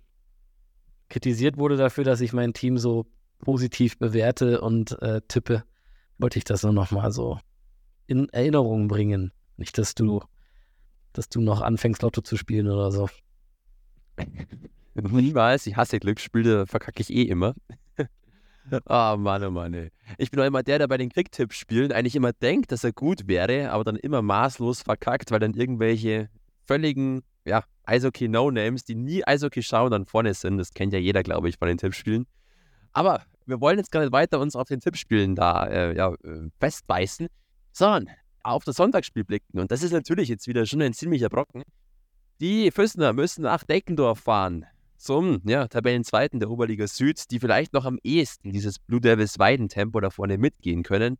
kritisiert 1.08 1.56
wurde 1.56 1.76
dafür, 1.76 2.04
dass 2.04 2.20
ich 2.20 2.32
mein 2.32 2.52
Team 2.52 2.78
so 2.78 3.06
positiv 3.38 3.98
bewerte 3.98 4.60
und 4.60 5.00
äh, 5.02 5.20
tippe, 5.28 5.64
wollte 6.18 6.38
ich 6.38 6.44
das 6.44 6.62
nur 6.62 6.72
noch 6.72 6.90
mal 6.90 7.10
so 7.12 7.38
in 8.06 8.28
Erinnerung 8.30 8.88
bringen. 8.88 9.32
Nicht, 9.56 9.78
dass 9.78 9.94
du, 9.94 10.22
dass 11.12 11.28
du 11.28 11.40
noch 11.40 11.60
anfängst, 11.60 12.02
Lotto 12.02 12.20
zu 12.20 12.36
spielen 12.36 12.68
oder 12.68 12.92
so. 12.92 13.08
Niemals. 14.94 15.66
Ich 15.66 15.76
hasse 15.76 15.98
Glücksspiele, 15.98 16.66
verkacke 16.66 17.00
ich 17.00 17.10
eh 17.10 17.22
immer. 17.22 17.54
Ah, 18.86 19.14
oh 19.14 19.16
Mann, 19.16 19.44
oh 19.44 19.50
Mann, 19.52 19.74
ey. 19.74 19.92
Ich 20.18 20.32
bin 20.32 20.40
auch 20.40 20.44
immer 20.44 20.64
der, 20.64 20.80
der 20.80 20.88
bei 20.88 20.96
den 20.96 21.08
Quick-Tipp-Spielen 21.08 21.92
eigentlich 21.92 22.16
immer 22.16 22.32
denkt, 22.32 22.72
dass 22.72 22.82
er 22.82 22.90
gut 22.90 23.28
wäre, 23.28 23.70
aber 23.70 23.84
dann 23.84 23.94
immer 23.94 24.22
maßlos 24.22 24.82
verkackt, 24.82 25.30
weil 25.30 25.38
dann 25.38 25.54
irgendwelche 25.54 26.28
völligen, 26.66 27.22
ja, 27.44 27.62
Eishockey-No-Names, 27.84 28.84
die 28.84 28.96
nie 28.96 29.24
Eishockey 29.24 29.62
schauen, 29.62 29.92
dann 29.92 30.06
vorne 30.06 30.34
sind. 30.34 30.58
Das 30.58 30.74
kennt 30.74 30.92
ja 30.92 30.98
jeder, 30.98 31.22
glaube 31.22 31.48
ich, 31.48 31.58
von 31.58 31.68
den 31.68 31.78
Tippspielen. 31.78 32.26
Aber 32.92 33.22
wir 33.46 33.60
wollen 33.60 33.78
jetzt 33.78 33.90
gar 33.90 34.00
nicht 34.00 34.12
weiter 34.12 34.40
uns 34.40 34.56
auf 34.56 34.68
den 34.68 34.80
Tippspielen 34.80 35.34
da 35.34 35.66
äh, 35.66 35.96
ja, 35.96 36.12
äh, 36.24 36.50
festbeißen, 36.58 37.28
sondern 37.72 38.14
auf 38.42 38.64
das 38.64 38.76
Sonntagsspiel 38.76 39.24
blicken. 39.24 39.58
Und 39.58 39.70
das 39.70 39.82
ist 39.82 39.92
natürlich 39.92 40.28
jetzt 40.28 40.46
wieder 40.46 40.66
schon 40.66 40.82
ein 40.82 40.92
ziemlicher 40.92 41.28
Brocken. 41.28 41.62
Die 42.40 42.70
Füssner 42.70 43.12
müssen 43.12 43.42
nach 43.42 43.64
Deckendorf 43.64 44.20
fahren 44.20 44.66
zum 44.96 45.40
ja, 45.44 45.68
Tabellenzweiten 45.68 46.40
der 46.40 46.50
Oberliga 46.50 46.86
Süd, 46.86 47.30
die 47.30 47.38
vielleicht 47.38 47.72
noch 47.72 47.84
am 47.84 47.98
ehesten 48.02 48.52
dieses 48.52 48.78
Blue 48.78 49.00
Devils 49.00 49.38
Weidentempo 49.38 50.00
da 50.00 50.10
vorne 50.10 50.38
mitgehen 50.38 50.82
können. 50.82 51.18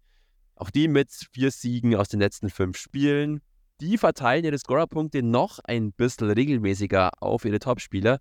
Auch 0.55 0.71
die 0.71 0.89
mit 0.89 1.11
vier 1.33 1.51
Siegen 1.51 1.95
aus 1.95 2.09
den 2.09 2.21
letzten 2.21 2.49
fünf 2.49 2.79
Spielen. 2.79 3.43
Die 3.81 3.99
verteilen 3.99 4.45
ihre 4.45 4.59
Scorerpunkte 4.59 5.23
noch 5.23 5.59
ein 5.65 5.93
bisschen 5.93 6.31
regelmäßiger 6.31 7.11
auf 7.21 7.45
ihre 7.45 7.59
Topspieler. 7.59 8.21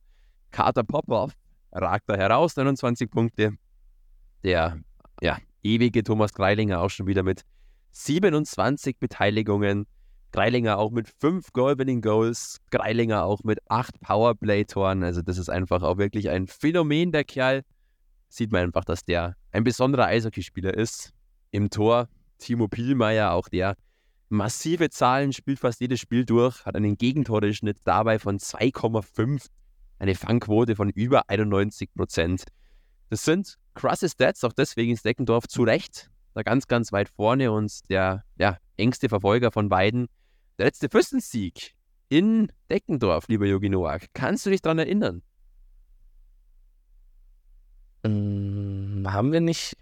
Carter 0.51 0.83
Popov 0.83 1.31
ragt 1.71 2.09
da 2.09 2.15
heraus, 2.15 2.57
29 2.57 3.09
Punkte. 3.09 3.53
Der 4.45 4.79
ja, 5.21 5.39
ewige 5.63 6.03
Thomas 6.03 6.33
Greilinger 6.33 6.79
auch 6.79 6.91
schon 6.91 7.07
wieder 7.07 7.23
mit 7.23 7.41
27 7.93 8.99
Beteiligungen. 8.99 9.87
Greilinger 10.31 10.77
auch 10.77 10.91
mit 10.91 11.09
fünf 11.19 11.51
Goal-Winning-Goals, 11.51 12.59
Greilinger 12.69 13.23
auch 13.23 13.43
mit 13.43 13.59
acht 13.69 13.99
Powerplay-Toren. 14.01 15.03
Also 15.03 15.23
das 15.23 15.39
ist 15.39 15.49
einfach 15.49 15.81
auch 15.81 15.97
wirklich 15.97 16.29
ein 16.29 16.45
Phänomen, 16.45 17.11
der 17.11 17.23
Kerl. 17.23 17.63
Sieht 18.29 18.51
man 18.51 18.65
einfach, 18.65 18.85
dass 18.85 19.03
der 19.03 19.35
ein 19.51 19.63
besonderer 19.63 20.05
Eishockeyspieler 20.05 20.75
ist. 20.75 21.11
Im 21.49 21.71
Tor 21.71 22.07
Timo 22.37 22.67
Pielmeier, 22.67 23.31
auch 23.31 23.49
der 23.49 23.75
massive 24.29 24.91
Zahlen, 24.91 25.33
spielt 25.33 25.57
fast 25.57 25.81
jedes 25.81 26.01
Spiel 26.01 26.23
durch, 26.23 26.63
hat 26.65 26.75
einen 26.75 26.97
Gegentorschnitt 26.97 27.77
dabei 27.83 28.19
von 28.19 28.37
2,5, 28.37 29.47
eine 29.97 30.13
Fangquote 30.13 30.75
von 30.75 30.89
über 30.91 31.29
91 31.29 31.89
Prozent. 31.95 32.43
Das 33.09 33.23
sind 33.23 33.57
krasse 33.73 34.09
Stats, 34.09 34.43
auch 34.43 34.53
deswegen 34.53 34.93
ist 34.93 35.05
Deckendorf 35.05 35.47
zu 35.47 35.63
Recht 35.63 36.09
da 36.35 36.43
ganz, 36.43 36.67
ganz 36.67 36.91
weit 36.91 37.09
vorne 37.09 37.51
und 37.51 37.89
der 37.89 38.23
ja, 38.37 38.57
engste 38.77 39.09
Verfolger 39.09 39.51
von 39.51 39.69
beiden 39.69 40.07
der 40.57 40.65
letzte 40.65 40.89
Fürstensieg 40.89 41.73
in 42.09 42.51
Deckendorf, 42.69 43.27
lieber 43.29 43.45
Jogi 43.45 43.69
Noak. 43.69 44.07
Kannst 44.13 44.45
du 44.45 44.49
dich 44.49 44.61
daran 44.61 44.79
erinnern? 44.79 45.23
Ähm, 48.03 49.07
haben 49.07 49.31
wir 49.31 49.41
nicht 49.41 49.77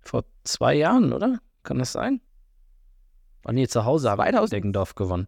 vor 0.00 0.24
zwei 0.44 0.74
Jahren, 0.74 1.12
oder? 1.12 1.40
Kann 1.64 1.78
das 1.78 1.92
sein? 1.92 2.20
Oh 3.44 3.52
nee, 3.52 3.66
zu 3.66 3.84
Hause 3.84 4.10
haben 4.10 4.18
wir 4.18 4.46
Deckendorf 4.46 4.94
gewonnen. 4.94 5.26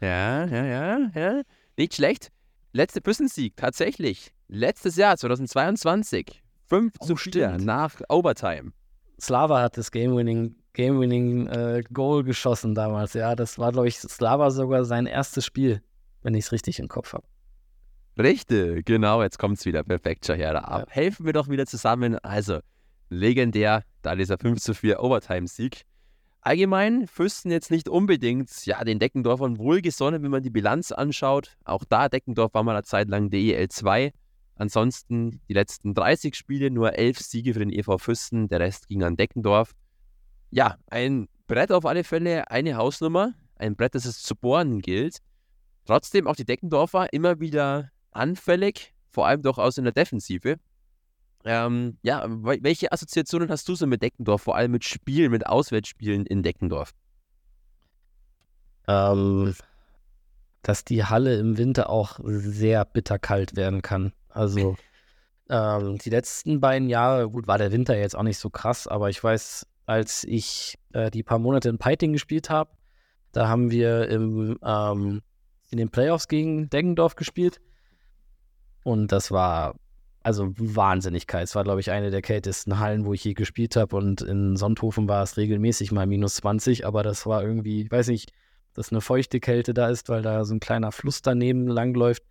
Ja, 0.00 0.46
ja, 0.46 0.64
ja, 0.64 1.10
ja. 1.14 1.42
Nicht 1.76 1.94
schlecht. 1.94 2.30
Letzte 2.74 3.02
Püssensieg, 3.02 3.54
tatsächlich. 3.56 4.32
Letztes 4.48 4.96
Jahr, 4.96 5.18
2022. 5.18 6.42
5 6.68 6.94
oh, 7.00 7.04
zu 7.04 7.16
4 7.16 7.58
nach 7.58 8.00
Overtime. 8.08 8.72
Slava 9.20 9.60
hat 9.60 9.76
das 9.76 9.90
Game-Winning 9.90 10.56
Game-Winning 10.72 11.48
äh, 11.48 11.82
Goal 11.92 12.24
geschossen 12.24 12.74
damals. 12.74 13.12
Ja, 13.12 13.36
das 13.36 13.58
war, 13.58 13.72
glaube 13.72 13.88
ich, 13.88 13.98
Slava 13.98 14.50
sogar 14.50 14.86
sein 14.86 15.04
erstes 15.04 15.44
Spiel, 15.44 15.82
wenn 16.22 16.34
ich 16.34 16.46
es 16.46 16.52
richtig 16.52 16.78
im 16.78 16.88
Kopf 16.88 17.12
habe. 17.12 17.26
Richtig, 18.18 18.86
genau, 18.86 19.22
jetzt 19.22 19.38
kommt 19.38 19.58
es 19.58 19.66
wieder. 19.66 19.82
Perfekt, 19.84 20.24
Shahera. 20.24 20.78
Ja. 20.78 20.86
Helfen 20.88 21.26
wir 21.26 21.34
doch 21.34 21.50
wieder 21.50 21.66
zusammen. 21.66 22.18
Also, 22.20 22.60
legendär, 23.10 23.84
da 24.00 24.14
dieser 24.14 24.38
5 24.38 24.58
zu 24.60 24.72
4 24.72 25.02
Overtime-Sieg. 25.02 25.82
Allgemein 26.44 27.06
Fürsten 27.06 27.52
jetzt 27.52 27.70
nicht 27.70 27.88
unbedingt 27.88 28.66
ja, 28.66 28.82
den 28.82 28.98
Deckendorfern 28.98 29.58
wohlgesonnen, 29.58 30.24
wenn 30.24 30.30
man 30.32 30.42
die 30.42 30.50
Bilanz 30.50 30.90
anschaut. 30.90 31.56
Auch 31.64 31.84
da, 31.84 32.08
Deckendorf 32.08 32.52
war 32.52 32.64
mal 32.64 32.74
eine 32.74 32.82
Zeit 32.82 33.08
lang 33.08 33.30
DEL 33.30 33.68
2. 33.68 34.12
Ansonsten 34.56 35.40
die 35.48 35.52
letzten 35.54 35.94
30 35.94 36.34
Spiele 36.34 36.72
nur 36.72 36.94
11 36.98 37.20
Siege 37.20 37.52
für 37.52 37.60
den 37.60 37.70
EV 37.70 37.98
Fürsten, 37.98 38.48
der 38.48 38.58
Rest 38.58 38.88
ging 38.88 39.04
an 39.04 39.16
Deckendorf. 39.16 39.70
Ja, 40.50 40.78
ein 40.90 41.28
Brett 41.46 41.70
auf 41.70 41.86
alle 41.86 42.02
Fälle, 42.02 42.50
eine 42.50 42.76
Hausnummer, 42.76 43.34
ein 43.54 43.76
Brett, 43.76 43.94
das 43.94 44.04
es 44.04 44.20
zu 44.20 44.34
bohren 44.34 44.80
gilt. 44.80 45.18
Trotzdem 45.84 46.26
auch 46.26 46.36
die 46.36 46.44
Deckendorfer 46.44 47.12
immer 47.12 47.38
wieder 47.38 47.90
anfällig, 48.10 48.94
vor 49.10 49.28
allem 49.28 49.42
doch 49.42 49.58
aus 49.58 49.78
in 49.78 49.84
der 49.84 49.92
Defensive. 49.92 50.56
Ähm, 51.44 51.98
ja, 52.02 52.24
welche 52.28 52.92
Assoziationen 52.92 53.50
hast 53.50 53.68
du 53.68 53.74
so 53.74 53.86
mit 53.86 54.02
Deckendorf, 54.02 54.42
vor 54.42 54.56
allem 54.56 54.72
mit 54.72 54.84
Spielen, 54.84 55.32
mit 55.32 55.46
Auswärtsspielen 55.46 56.26
in 56.26 56.42
Deckendorf? 56.42 56.92
Ähm, 58.86 59.54
dass 60.62 60.84
die 60.84 61.04
Halle 61.04 61.36
im 61.38 61.58
Winter 61.58 61.90
auch 61.90 62.20
sehr 62.24 62.84
bitterkalt 62.84 63.56
werden 63.56 63.82
kann. 63.82 64.12
Also 64.28 64.76
ähm, 65.50 65.98
die 65.98 66.10
letzten 66.10 66.60
beiden 66.60 66.88
Jahre, 66.88 67.28
gut, 67.28 67.46
war 67.46 67.58
der 67.58 67.72
Winter 67.72 67.96
jetzt 67.96 68.16
auch 68.16 68.22
nicht 68.22 68.38
so 68.38 68.48
krass, 68.48 68.86
aber 68.86 69.10
ich 69.10 69.22
weiß, 69.22 69.66
als 69.86 70.24
ich 70.24 70.78
äh, 70.92 71.10
die 71.10 71.22
paar 71.22 71.38
Monate 71.38 71.68
in 71.68 71.78
Peiting 71.78 72.12
gespielt 72.12 72.50
habe. 72.50 72.70
Da 73.32 73.48
haben 73.48 73.70
wir 73.70 74.08
im, 74.08 74.58
ähm, 74.64 75.22
in 75.70 75.78
den 75.78 75.90
Playoffs 75.90 76.28
gegen 76.28 76.70
Deggendorf 76.70 77.16
gespielt. 77.16 77.60
Und 78.84 79.12
das 79.12 79.30
war 79.30 79.74
also 80.22 80.52
Wahnsinnigkeit. 80.56 81.44
Es 81.44 81.54
war, 81.54 81.64
glaube 81.64 81.80
ich, 81.80 81.90
eine 81.90 82.10
der 82.10 82.22
kältesten 82.22 82.78
Hallen, 82.78 83.04
wo 83.04 83.12
ich 83.12 83.24
je 83.24 83.34
gespielt 83.34 83.76
habe. 83.76 83.96
Und 83.96 84.22
in 84.22 84.56
Sonthofen 84.56 85.08
war 85.08 85.22
es 85.22 85.36
regelmäßig 85.36 85.92
mal 85.92 86.06
minus 86.06 86.36
20, 86.36 86.86
aber 86.86 87.02
das 87.02 87.26
war 87.26 87.42
irgendwie, 87.42 87.82
ich 87.82 87.90
weiß 87.90 88.08
nicht, 88.08 88.32
dass 88.74 88.90
eine 88.90 89.00
feuchte 89.00 89.40
Kälte 89.40 89.74
da 89.74 89.88
ist, 89.88 90.08
weil 90.08 90.22
da 90.22 90.44
so 90.44 90.54
ein 90.54 90.60
kleiner 90.60 90.92
Fluss 90.92 91.22
daneben 91.22 91.66
langläuft. 91.66 92.22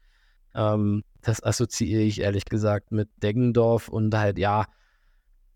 Ähm, 0.55 1.03
das 1.21 1.43
assoziiere 1.43 2.01
ich 2.01 2.21
ehrlich 2.21 2.45
gesagt 2.45 2.91
mit 2.91 3.09
Deggendorf 3.21 3.89
und 3.89 4.15
halt, 4.15 4.39
ja, 4.39 4.65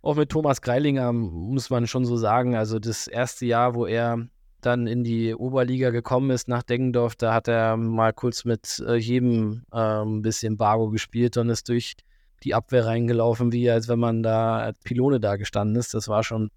auch 0.01 0.15
mit 0.15 0.29
Thomas 0.29 0.61
Greilinger 0.61 1.11
muss 1.13 1.71
man 1.71 1.87
schon 1.87 2.05
so 2.05 2.15
sagen. 2.15 2.55
Also 2.55 2.77
das 2.77 3.07
erste 3.07 3.47
Jahr, 3.47 3.73
wo 3.73 3.87
er 3.87 4.27
dann 4.61 4.87
in 4.87 5.03
die 5.03 5.33
Oberliga 5.33 5.89
gekommen 5.89 6.29
ist 6.29 6.47
nach 6.47 6.63
Deggendorf, 6.63 7.15
da 7.15 7.33
hat 7.33 7.47
er 7.47 7.77
mal 7.77 8.13
kurz 8.13 8.45
mit 8.45 8.83
äh, 8.87 8.95
jedem 8.95 9.63
äh, 9.71 9.77
ein 9.77 10.21
bisschen 10.21 10.57
Bargo 10.57 10.89
gespielt 10.89 11.37
und 11.37 11.49
ist 11.49 11.69
durch 11.69 11.95
die 12.43 12.53
Abwehr 12.53 12.85
reingelaufen, 12.85 13.51
wie 13.51 13.69
als 13.69 13.87
wenn 13.87 13.99
man 13.99 14.23
da 14.23 14.59
als 14.59 14.79
Pylone 14.79 15.19
da 15.19 15.35
gestanden 15.35 15.75
ist. 15.75 15.93
Das 15.93 16.07
war 16.07 16.23
schon 16.23 16.51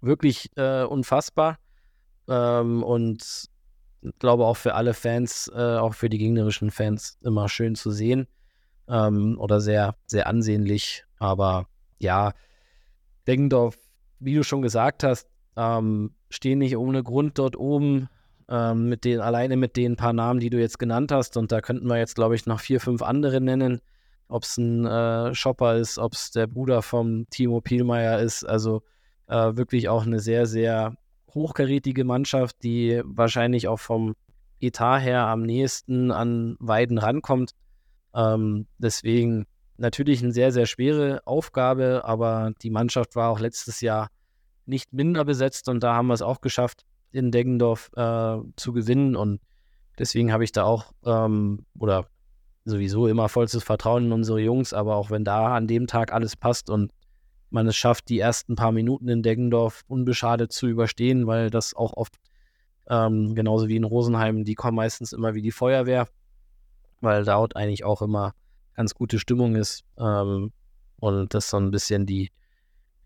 wirklich 0.00 0.50
äh, 0.56 0.84
unfassbar. 0.84 1.58
Ähm, 2.28 2.82
und 2.82 3.48
ich 4.02 4.18
glaube 4.18 4.46
auch 4.46 4.56
für 4.56 4.74
alle 4.74 4.94
Fans, 4.94 5.50
äh, 5.54 5.76
auch 5.76 5.94
für 5.94 6.08
die 6.08 6.18
gegnerischen 6.18 6.70
Fans, 6.70 7.18
immer 7.22 7.48
schön 7.48 7.74
zu 7.74 7.90
sehen. 7.90 8.26
Ähm, 8.88 9.36
oder 9.38 9.60
sehr, 9.60 9.94
sehr 10.06 10.26
ansehnlich. 10.26 11.04
Aber 11.18 11.66
ja, 11.98 12.32
Deggendorf, 13.26 13.76
wie 14.18 14.34
du 14.34 14.42
schon 14.42 14.62
gesagt 14.62 15.04
hast, 15.04 15.28
ähm, 15.56 16.14
stehen 16.30 16.58
nicht 16.58 16.76
ohne 16.76 17.02
Grund 17.02 17.38
dort 17.38 17.56
oben. 17.56 18.08
Ähm, 18.48 18.88
mit 18.88 19.04
den, 19.04 19.20
alleine 19.20 19.56
mit 19.56 19.76
den 19.76 19.94
paar 19.94 20.12
Namen, 20.12 20.40
die 20.40 20.50
du 20.50 20.58
jetzt 20.58 20.80
genannt 20.80 21.12
hast. 21.12 21.36
Und 21.36 21.52
da 21.52 21.60
könnten 21.60 21.86
wir 21.86 21.98
jetzt, 21.98 22.16
glaube 22.16 22.34
ich, 22.34 22.46
noch 22.46 22.58
vier, 22.58 22.80
fünf 22.80 23.02
andere 23.02 23.40
nennen. 23.40 23.80
Ob 24.30 24.44
es 24.44 24.56
ein 24.56 24.86
äh, 24.86 25.34
Shopper 25.34 25.76
ist, 25.76 25.98
ob 25.98 26.14
es 26.14 26.30
der 26.30 26.46
Bruder 26.46 26.82
vom 26.82 27.28
Timo 27.30 27.60
Pielmeier 27.60 28.20
ist. 28.20 28.44
Also 28.44 28.82
äh, 29.26 29.56
wirklich 29.56 29.88
auch 29.88 30.06
eine 30.06 30.20
sehr, 30.20 30.46
sehr 30.46 30.94
hochkarätige 31.34 32.04
Mannschaft, 32.04 32.62
die 32.62 33.02
wahrscheinlich 33.04 33.68
auch 33.68 33.78
vom 33.78 34.14
Etat 34.60 35.00
her 35.00 35.26
am 35.26 35.42
nächsten 35.42 36.10
an 36.10 36.56
Weiden 36.58 36.98
rankommt. 36.98 37.52
Ähm, 38.14 38.66
deswegen 38.78 39.46
natürlich 39.76 40.22
eine 40.22 40.32
sehr, 40.32 40.52
sehr 40.52 40.66
schwere 40.66 41.26
Aufgabe, 41.26 42.02
aber 42.04 42.52
die 42.62 42.70
Mannschaft 42.70 43.16
war 43.16 43.30
auch 43.30 43.40
letztes 43.40 43.80
Jahr 43.80 44.08
nicht 44.66 44.92
minder 44.92 45.24
besetzt 45.24 45.68
und 45.68 45.82
da 45.82 45.94
haben 45.94 46.08
wir 46.08 46.14
es 46.14 46.22
auch 46.22 46.40
geschafft, 46.40 46.84
in 47.12 47.32
Deggendorf 47.32 47.90
äh, 47.96 48.38
zu 48.56 48.72
gewinnen 48.72 49.16
und 49.16 49.40
deswegen 49.98 50.32
habe 50.32 50.44
ich 50.44 50.52
da 50.52 50.64
auch 50.64 50.92
ähm, 51.04 51.64
oder 51.78 52.06
sowieso 52.64 53.08
immer 53.08 53.28
vollstes 53.28 53.62
Vertrauen 53.62 54.06
in 54.06 54.12
unsere 54.12 54.40
Jungs, 54.40 54.72
aber 54.72 54.96
auch 54.96 55.10
wenn 55.10 55.24
da 55.24 55.54
an 55.54 55.66
dem 55.66 55.86
Tag 55.86 56.12
alles 56.12 56.36
passt 56.36 56.70
und 56.70 56.92
man 57.50 57.66
es 57.66 57.76
schafft, 57.76 58.08
die 58.08 58.20
ersten 58.20 58.54
paar 58.54 58.72
Minuten 58.72 59.08
in 59.08 59.22
Deggendorf 59.22 59.82
unbeschadet 59.88 60.52
zu 60.52 60.68
überstehen, 60.68 61.26
weil 61.26 61.50
das 61.50 61.74
auch 61.74 61.94
oft, 61.94 62.14
ähm, 62.88 63.34
genauso 63.34 63.68
wie 63.68 63.76
in 63.76 63.84
Rosenheim, 63.84 64.44
die 64.44 64.54
kommen 64.54 64.76
meistens 64.76 65.12
immer 65.12 65.34
wie 65.34 65.42
die 65.42 65.50
Feuerwehr, 65.50 66.06
weil 67.00 67.24
dort 67.24 67.56
eigentlich 67.56 67.84
auch 67.84 68.02
immer 68.02 68.34
ganz 68.74 68.94
gute 68.94 69.18
Stimmung 69.18 69.56
ist. 69.56 69.84
Ähm, 69.98 70.52
und 71.00 71.34
das 71.34 71.44
ist 71.44 71.50
so 71.50 71.56
ein 71.56 71.70
bisschen 71.70 72.06
die, 72.06 72.30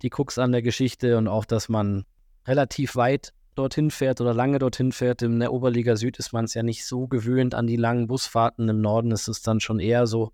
die 0.02 0.10
Krux 0.10 0.38
an 0.38 0.52
der 0.52 0.62
Geschichte 0.62 1.16
und 1.16 1.28
auch, 1.28 1.44
dass 1.44 1.68
man 1.68 2.04
relativ 2.46 2.96
weit 2.96 3.32
dorthin 3.54 3.90
fährt 3.90 4.20
oder 4.20 4.34
lange 4.34 4.58
dorthin 4.58 4.92
fährt. 4.92 5.22
In 5.22 5.40
der 5.40 5.52
Oberliga 5.52 5.96
Süd 5.96 6.18
ist 6.18 6.32
man 6.32 6.44
es 6.44 6.54
ja 6.54 6.62
nicht 6.62 6.84
so 6.86 7.06
gewöhnt 7.06 7.54
an 7.54 7.66
die 7.66 7.76
langen 7.76 8.06
Busfahrten. 8.06 8.68
Im 8.68 8.80
Norden 8.80 9.10
ist 9.10 9.28
es 9.28 9.42
dann 9.42 9.60
schon 9.60 9.80
eher 9.80 10.06
so, 10.06 10.32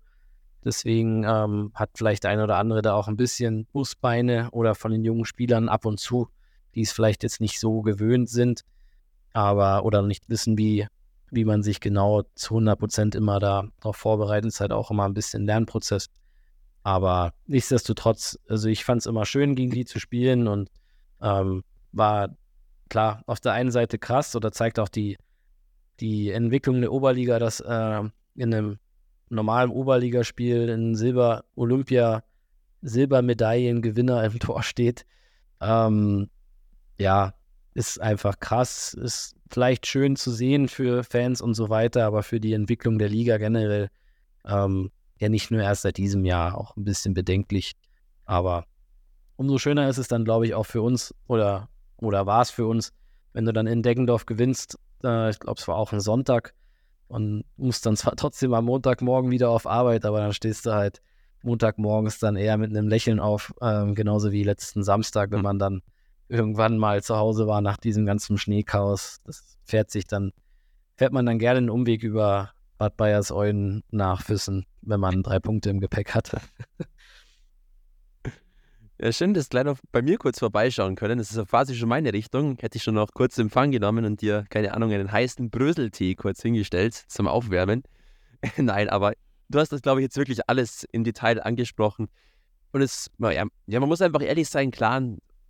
Deswegen 0.63 1.23
ähm, 1.23 1.71
hat 1.73 1.91
vielleicht 1.95 2.25
eine 2.25 2.43
oder 2.43 2.57
andere 2.57 2.81
da 2.81 2.93
auch 2.93 3.07
ein 3.07 3.17
bisschen 3.17 3.65
Busbeine 3.71 4.49
oder 4.51 4.75
von 4.75 4.91
den 4.91 5.03
jungen 5.03 5.25
Spielern 5.25 5.69
ab 5.69 5.85
und 5.85 5.99
zu, 5.99 6.27
die 6.75 6.81
es 6.81 6.91
vielleicht 6.91 7.23
jetzt 7.23 7.41
nicht 7.41 7.59
so 7.59 7.81
gewöhnt 7.81 8.29
sind, 8.29 8.63
aber 9.33 9.85
oder 9.85 10.03
nicht 10.03 10.29
wissen, 10.29 10.57
wie, 10.57 10.87
wie 11.31 11.45
man 11.45 11.63
sich 11.63 11.79
genau 11.79 12.23
zu 12.35 12.55
100 12.55 12.77
Prozent 12.77 13.15
immer 13.15 13.39
darauf 13.39 13.95
vorbereitet. 13.95 14.49
Ist 14.49 14.59
halt 14.59 14.71
auch 14.71 14.91
immer 14.91 15.05
ein 15.05 15.15
bisschen 15.15 15.45
Lernprozess. 15.45 16.09
Aber 16.83 17.33
nichtsdestotrotz, 17.47 18.37
also 18.47 18.67
ich 18.67 18.85
fand 18.85 19.01
es 19.01 19.07
immer 19.07 19.25
schön, 19.25 19.55
gegen 19.55 19.71
die 19.71 19.85
zu 19.85 19.99
spielen 19.99 20.47
und 20.47 20.69
ähm, 21.21 21.63
war 21.91 22.35
klar 22.91 23.23
auf 23.25 23.39
der 23.39 23.53
einen 23.53 23.71
Seite 23.71 23.97
krass 23.97 24.35
oder 24.35 24.51
zeigt 24.51 24.77
auch 24.77 24.89
die, 24.89 25.17
die 25.99 26.29
Entwicklung 26.29 26.81
der 26.81 26.91
Oberliga, 26.91 27.39
dass 27.39 27.61
äh, 27.61 28.03
in 28.35 28.53
einem 28.53 28.79
normalem 29.29 29.71
Oberligaspiel 29.71 30.69
in 30.69 30.95
Silber 30.95 31.45
Olympia 31.55 32.23
Silbermedaillengewinner 32.81 34.23
im 34.25 34.39
Tor 34.39 34.61
steht. 34.61 35.05
Ähm, 35.61 36.29
ja, 36.99 37.33
ist 37.73 38.01
einfach 38.01 38.39
krass, 38.39 38.93
ist 38.93 39.35
vielleicht 39.49 39.87
schön 39.87 40.15
zu 40.17 40.31
sehen 40.31 40.67
für 40.67 41.03
Fans 41.03 41.41
und 41.41 41.53
so 41.53 41.69
weiter, 41.69 42.05
aber 42.05 42.23
für 42.23 42.39
die 42.39 42.53
Entwicklung 42.53 42.99
der 42.99 43.09
Liga 43.09 43.37
generell 43.37 43.89
ähm, 44.45 44.91
ja 45.19 45.29
nicht 45.29 45.49
nur 45.49 45.61
erst 45.61 45.83
seit 45.83 45.97
diesem 45.97 46.25
Jahr, 46.25 46.57
auch 46.57 46.75
ein 46.75 46.83
bisschen 46.83 47.13
bedenklich. 47.13 47.73
Aber 48.25 48.65
umso 49.37 49.57
schöner 49.59 49.87
ist 49.87 49.97
es 49.97 50.09
dann, 50.09 50.25
glaube 50.25 50.45
ich, 50.45 50.53
auch 50.53 50.65
für 50.65 50.81
uns 50.81 51.15
oder, 51.27 51.69
oder 52.01 52.25
war 52.25 52.41
es 52.41 52.51
für 52.51 52.65
uns, 52.65 52.91
wenn 53.33 53.45
du 53.45 53.53
dann 53.53 53.67
in 53.67 53.83
Deggendorf 53.83 54.25
gewinnst. 54.25 54.77
Äh, 55.03 55.29
ich 55.29 55.39
glaube, 55.39 55.59
es 55.59 55.67
war 55.67 55.77
auch 55.77 55.93
ein 55.93 56.01
Sonntag 56.01 56.53
und 57.07 57.43
musst 57.57 57.85
dann 57.85 57.95
zwar 57.95 58.15
trotzdem 58.17 58.53
am 58.53 58.65
Montagmorgen 58.65 59.31
wieder 59.31 59.49
auf 59.49 59.67
Arbeit, 59.67 60.05
aber 60.05 60.19
dann 60.19 60.33
stehst 60.33 60.65
du 60.65 60.73
halt 60.73 61.01
Montagmorgens 61.43 62.19
dann 62.19 62.35
eher 62.35 62.57
mit 62.57 62.69
einem 62.71 62.87
Lächeln 62.87 63.19
auf, 63.19 63.53
ähm, 63.61 63.95
genauso 63.95 64.31
wie 64.31 64.43
letzten 64.43 64.83
Samstag, 64.83 65.31
wenn 65.31 65.39
hm. 65.39 65.43
man 65.43 65.59
dann 65.59 65.81
irgendwann 66.27 66.77
mal 66.77 67.03
zu 67.03 67.17
Hause 67.17 67.47
war 67.47 67.61
nach 67.61 67.77
diesem 67.77 68.05
ganzen 68.05 68.37
Schneechaos. 68.37 69.19
Das 69.25 69.57
fährt 69.63 69.91
sich 69.91 70.07
dann, 70.07 70.31
fährt 70.95 71.13
man 71.13 71.25
dann 71.25 71.39
gerne 71.39 71.57
einen 71.57 71.69
Umweg 71.69 72.03
über 72.03 72.51
Bad 72.77 72.95
Bayersäulen 72.97 73.83
nach 73.91 74.23
Füssen, 74.23 74.65
wenn 74.81 74.99
man 74.99 75.23
drei 75.23 75.39
Punkte 75.39 75.69
im 75.69 75.79
Gepäck 75.79 76.15
hatte. 76.15 76.39
Ja, 79.03 79.11
schön, 79.11 79.33
dass 79.33 79.49
gleich 79.49 79.63
noch 79.63 79.79
bei 79.91 80.03
mir 80.03 80.19
kurz 80.19 80.37
vorbeischauen 80.37 80.95
können. 80.95 81.17
Das 81.17 81.31
ist 81.31 81.37
ja 81.37 81.43
quasi 81.43 81.73
schon 81.73 81.89
meine 81.89 82.13
Richtung. 82.13 82.59
Hätte 82.59 82.77
ich 82.77 82.83
schon 82.83 82.93
noch 82.93 83.09
kurz 83.15 83.35
Empfang 83.39 83.71
genommen 83.71 84.05
und 84.05 84.21
dir, 84.21 84.45
keine 84.51 84.75
Ahnung, 84.75 84.91
einen 84.91 85.11
heißen 85.11 85.49
Bröseltee 85.49 86.13
kurz 86.13 86.43
hingestellt 86.43 86.93
zum 86.93 87.27
Aufwärmen. 87.27 87.81
Nein, 88.57 88.89
aber 88.89 89.13
du 89.49 89.57
hast 89.57 89.71
das, 89.71 89.81
glaube 89.81 90.01
ich, 90.01 90.03
jetzt 90.03 90.17
wirklich 90.17 90.47
alles 90.47 90.85
im 90.91 91.03
Detail 91.03 91.41
angesprochen. 91.41 92.09
Und 92.73 92.83
es, 92.83 93.09
ja, 93.17 93.31
ja, 93.65 93.79
man 93.79 93.89
muss 93.89 94.03
einfach 94.03 94.21
ehrlich 94.21 94.47
sein, 94.47 94.69
klar, 94.69 95.01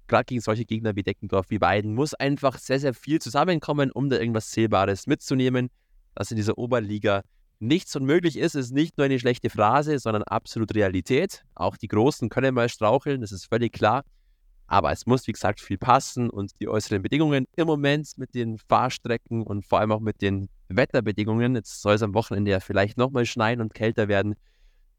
gerade 0.08 0.24
gegen 0.24 0.40
solche 0.40 0.64
Gegner 0.64 0.96
wie 0.96 1.04
Deckendorf, 1.04 1.50
wie 1.50 1.60
Weiden, 1.60 1.94
muss 1.94 2.14
einfach 2.14 2.58
sehr, 2.58 2.80
sehr 2.80 2.94
viel 2.94 3.20
zusammenkommen, 3.20 3.92
um 3.92 4.10
da 4.10 4.18
irgendwas 4.18 4.50
Zählbares 4.52 5.08
mitzunehmen, 5.08 5.70
dass 6.16 6.32
in 6.32 6.38
dieser 6.38 6.58
Oberliga 6.58 7.24
nichts 7.62 7.96
unmöglich 7.96 8.38
ist, 8.38 8.56
ist 8.56 8.72
nicht 8.72 8.98
nur 8.98 9.06
eine 9.06 9.20
schlechte 9.20 9.50
Phrase, 9.50 10.00
sondern 10.00 10.24
absolut 10.24 10.74
Realität. 10.74 11.44
Auch 11.56 11.78
die 11.78 11.88
Großen 11.88 12.28
können 12.30 12.56
mal 12.56 12.70
straucheln, 12.70 13.22
das 13.22 13.32
ist 13.32 13.46
völlig 13.46 13.72
klar. 13.72 14.04
Aber 14.66 14.92
es 14.92 15.06
muss, 15.06 15.28
wie 15.28 15.34
gesagt, 15.34 15.60
viel 15.60 15.78
passen 15.78 16.30
und 16.30 16.52
die 16.60 16.68
äußeren 16.68 17.02
Bedingungen 17.02 17.46
im 17.56 17.68
Moment 17.68 18.18
mit 18.18 18.34
den 18.34 18.58
Fahrstrecken 18.58 19.44
und 19.44 19.66
vor 19.66 19.80
allem 19.80 19.92
auch 19.92 20.00
mit 20.00 20.22
den 20.22 20.50
Wetterbedingungen, 20.70 21.56
jetzt 21.56 21.82
soll 21.82 21.96
es 21.96 22.02
am 22.02 22.14
Wochenende 22.14 22.52
ja 22.52 22.60
vielleicht 22.60 22.98
nochmal 22.98 23.26
schneien 23.26 23.62
und 23.62 23.74
kälter 23.74 24.08
werden, 24.08 24.36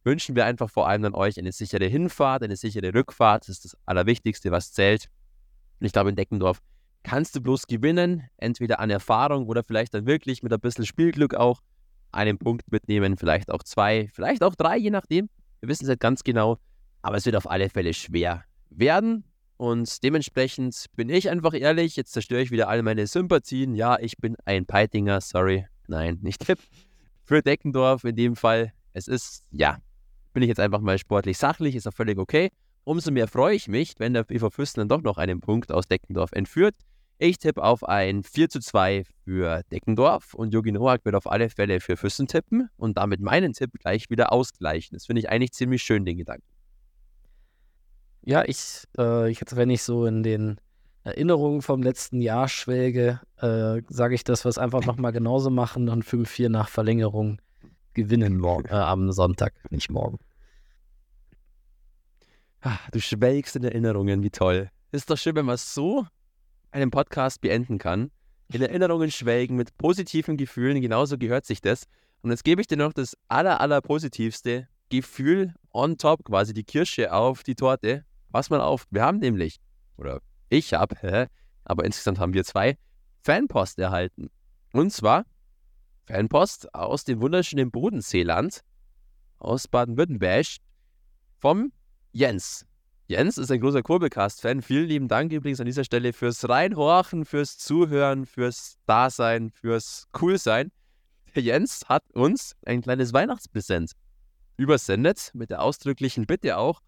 wünschen 0.04 0.36
wir 0.36 0.44
einfach 0.44 0.70
vor 0.70 0.88
allem 0.88 1.04
an 1.04 1.14
euch 1.14 1.38
eine 1.38 1.52
sichere 1.52 1.86
Hinfahrt, 1.86 2.42
eine 2.42 2.56
sichere 2.56 2.92
Rückfahrt. 2.94 3.42
Das 3.42 3.48
ist 3.48 3.64
das 3.64 3.76
Allerwichtigste, 3.86 4.50
was 4.50 4.72
zählt. 4.72 5.08
Ich 5.80 5.92
glaube, 5.92 6.10
in 6.10 6.16
Deckendorf 6.16 6.60
kannst 7.02 7.34
du 7.34 7.40
bloß 7.40 7.66
gewinnen, 7.66 8.28
entweder 8.36 8.78
an 8.78 8.90
Erfahrung 8.90 9.46
oder 9.46 9.64
vielleicht 9.64 9.94
dann 9.94 10.06
wirklich 10.06 10.42
mit 10.42 10.52
ein 10.52 10.60
bisschen 10.60 10.86
Spielglück 10.86 11.34
auch 11.34 11.60
einen 12.12 12.38
Punkt 12.38 12.70
mitnehmen, 12.70 13.16
vielleicht 13.16 13.50
auch 13.50 13.62
zwei, 13.62 14.08
vielleicht 14.12 14.42
auch 14.42 14.54
drei, 14.54 14.76
je 14.76 14.90
nachdem. 14.90 15.28
Wir 15.60 15.68
wissen 15.68 15.84
es 15.84 15.88
nicht 15.88 16.00
ganz 16.00 16.24
genau, 16.24 16.58
aber 17.02 17.16
es 17.16 17.26
wird 17.26 17.36
auf 17.36 17.50
alle 17.50 17.68
Fälle 17.68 17.94
schwer 17.94 18.44
werden. 18.70 19.24
Und 19.56 20.02
dementsprechend 20.02 20.86
bin 20.96 21.08
ich 21.08 21.30
einfach 21.30 21.54
ehrlich, 21.54 21.96
jetzt 21.96 22.12
zerstöre 22.12 22.42
ich 22.42 22.50
wieder 22.50 22.68
all 22.68 22.82
meine 22.82 23.06
Sympathien. 23.06 23.74
Ja, 23.74 23.98
ich 23.98 24.16
bin 24.16 24.36
ein 24.44 24.66
Peitinger, 24.66 25.20
sorry. 25.20 25.66
Nein, 25.86 26.18
nicht 26.22 26.44
Tipp. 26.44 26.58
Für 27.24 27.42
Deckendorf 27.42 28.02
in 28.04 28.16
dem 28.16 28.34
Fall. 28.34 28.72
Es 28.92 29.06
ist, 29.06 29.44
ja, 29.52 29.78
bin 30.32 30.42
ich 30.42 30.48
jetzt 30.48 30.58
einfach 30.58 30.80
mal 30.80 30.98
sportlich 30.98 31.38
sachlich, 31.38 31.76
ist 31.76 31.86
auch 31.86 31.94
völlig 31.94 32.18
okay. 32.18 32.50
Umso 32.84 33.12
mehr 33.12 33.28
freue 33.28 33.54
ich 33.54 33.68
mich, 33.68 33.94
wenn 33.98 34.12
der 34.12 34.24
PV 34.24 34.50
Füssen 34.50 34.80
dann 34.80 34.88
doch 34.88 35.02
noch 35.02 35.18
einen 35.18 35.40
Punkt 35.40 35.70
aus 35.70 35.86
Deckendorf 35.86 36.32
entführt. 36.32 36.74
Ich 37.18 37.38
tippe 37.38 37.62
auf 37.62 37.84
ein 37.84 38.22
4 38.24 38.48
zu 38.48 38.60
2 38.60 39.04
für 39.24 39.62
Deckendorf 39.70 40.34
und 40.34 40.52
Jogi 40.52 40.72
Noak 40.72 41.04
wird 41.04 41.14
auf 41.14 41.30
alle 41.30 41.50
Fälle 41.50 41.80
für 41.80 41.96
Füssen 41.96 42.26
tippen 42.26 42.68
und 42.76 42.98
damit 42.98 43.20
meinen 43.20 43.52
Tipp 43.52 43.70
gleich 43.78 44.10
wieder 44.10 44.32
ausgleichen. 44.32 44.96
Das 44.96 45.06
finde 45.06 45.20
ich 45.20 45.28
eigentlich 45.28 45.52
ziemlich 45.52 45.82
schön, 45.82 46.04
den 46.04 46.16
Gedanken. 46.16 46.46
Ja, 48.24 48.44
ich, 48.44 48.84
äh, 48.98 49.30
ich 49.30 49.40
jetzt, 49.40 49.56
wenn 49.56 49.70
ich 49.70 49.82
so 49.82 50.06
in 50.06 50.22
den 50.22 50.60
Erinnerungen 51.04 51.62
vom 51.62 51.82
letzten 51.82 52.20
Jahr 52.20 52.48
schwelge, 52.48 53.20
äh, 53.38 53.82
sage 53.88 54.14
ich, 54.14 54.24
dass 54.24 54.44
wir 54.44 54.48
es 54.48 54.58
einfach 54.58 54.84
nochmal 54.84 55.12
genauso 55.12 55.50
machen 55.50 55.88
und 55.88 56.04
5-4 56.04 56.48
nach 56.48 56.68
Verlängerung 56.68 57.40
gewinnen 57.94 58.38
morgen, 58.38 58.68
äh, 58.68 58.74
am 58.74 59.10
Sonntag, 59.12 59.52
nicht 59.70 59.90
morgen. 59.90 60.18
Ach, 62.60 62.88
du 62.90 63.00
schwelgst 63.00 63.56
in 63.56 63.64
Erinnerungen, 63.64 64.22
wie 64.22 64.30
toll. 64.30 64.70
Ist 64.92 65.10
doch 65.10 65.18
schön, 65.18 65.34
wenn 65.34 65.46
man 65.46 65.56
es 65.56 65.74
so 65.74 66.06
einen 66.72 66.90
Podcast 66.90 67.40
beenden 67.40 67.78
kann. 67.78 68.10
in 68.52 68.60
Erinnerungen 68.60 69.10
schwelgen, 69.10 69.56
mit 69.56 69.76
positiven 69.78 70.36
Gefühlen, 70.36 70.80
genauso 70.82 71.16
gehört 71.16 71.46
sich 71.46 71.60
das. 71.60 71.84
Und 72.22 72.30
jetzt 72.30 72.44
gebe 72.44 72.60
ich 72.60 72.66
dir 72.66 72.76
noch 72.76 72.92
das 72.92 73.16
aller, 73.28 73.60
aller 73.60 73.80
positivste 73.80 74.68
Gefühl 74.90 75.54
on 75.72 75.96
top, 75.96 76.24
quasi 76.24 76.52
die 76.52 76.64
Kirsche 76.64 77.12
auf 77.12 77.42
die 77.42 77.54
Torte. 77.54 78.04
Was 78.28 78.50
man 78.50 78.60
auf, 78.60 78.86
wir 78.90 79.02
haben 79.02 79.18
nämlich, 79.18 79.58
oder 79.96 80.20
ich 80.48 80.74
habe, 80.74 81.28
aber 81.64 81.84
insgesamt 81.84 82.18
haben 82.18 82.34
wir 82.34 82.44
zwei, 82.44 82.76
Fanpost 83.22 83.78
erhalten. 83.78 84.30
Und 84.72 84.92
zwar 84.92 85.24
Fanpost 86.06 86.74
aus 86.74 87.04
dem 87.04 87.20
wunderschönen 87.20 87.70
Bodenseeland, 87.70 88.62
aus 89.38 89.68
Baden-Württemberg, 89.68 90.46
vom 91.38 91.72
Jens. 92.12 92.66
Jens 93.12 93.36
ist 93.36 93.50
ein 93.50 93.60
großer 93.60 93.82
Kurbelcast-Fan. 93.82 94.62
Vielen 94.62 94.88
lieben 94.88 95.06
Dank 95.06 95.30
übrigens 95.32 95.60
an 95.60 95.66
dieser 95.66 95.84
Stelle 95.84 96.14
fürs 96.14 96.48
Reinhorchen, 96.48 97.26
fürs 97.26 97.58
Zuhören, 97.58 98.24
fürs 98.24 98.78
Dasein, 98.86 99.50
fürs 99.50 100.08
Coolsein. 100.12 100.72
Der 101.34 101.42
Jens 101.42 101.90
hat 101.90 102.10
uns 102.14 102.56
ein 102.64 102.80
kleines 102.80 103.12
Weihnachtspräsent 103.12 103.92
übersendet, 104.56 105.30
mit 105.34 105.50
der 105.50 105.60
ausdrücklichen 105.60 106.26
Bitte 106.26 106.56
auch, 106.56 106.80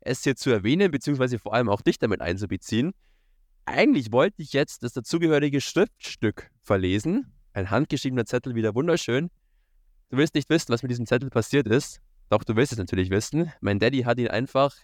es 0.00 0.22
hier 0.24 0.36
zu 0.36 0.50
erwähnen, 0.50 0.90
beziehungsweise 0.90 1.38
vor 1.38 1.54
allem 1.54 1.70
auch 1.70 1.80
dich 1.80 1.98
damit 1.98 2.20
einzubeziehen. 2.20 2.92
Eigentlich 3.64 4.12
wollte 4.12 4.42
ich 4.42 4.52
jetzt 4.52 4.82
das 4.82 4.92
dazugehörige 4.92 5.62
Schriftstück 5.62 6.50
verlesen. 6.60 7.32
Ein 7.54 7.70
handgeschriebener 7.70 8.26
Zettel, 8.26 8.54
wieder 8.54 8.74
wunderschön. 8.74 9.30
Du 10.10 10.18
willst 10.18 10.34
nicht 10.34 10.50
wissen, 10.50 10.68
was 10.68 10.82
mit 10.82 10.90
diesem 10.90 11.06
Zettel 11.06 11.30
passiert 11.30 11.66
ist. 11.66 12.02
Doch, 12.28 12.44
du 12.44 12.56
willst 12.56 12.72
es 12.72 12.78
natürlich 12.78 13.08
wissen. 13.08 13.50
Mein 13.62 13.78
Daddy 13.78 14.02
hat 14.02 14.18
ihn 14.18 14.28
einfach 14.28 14.74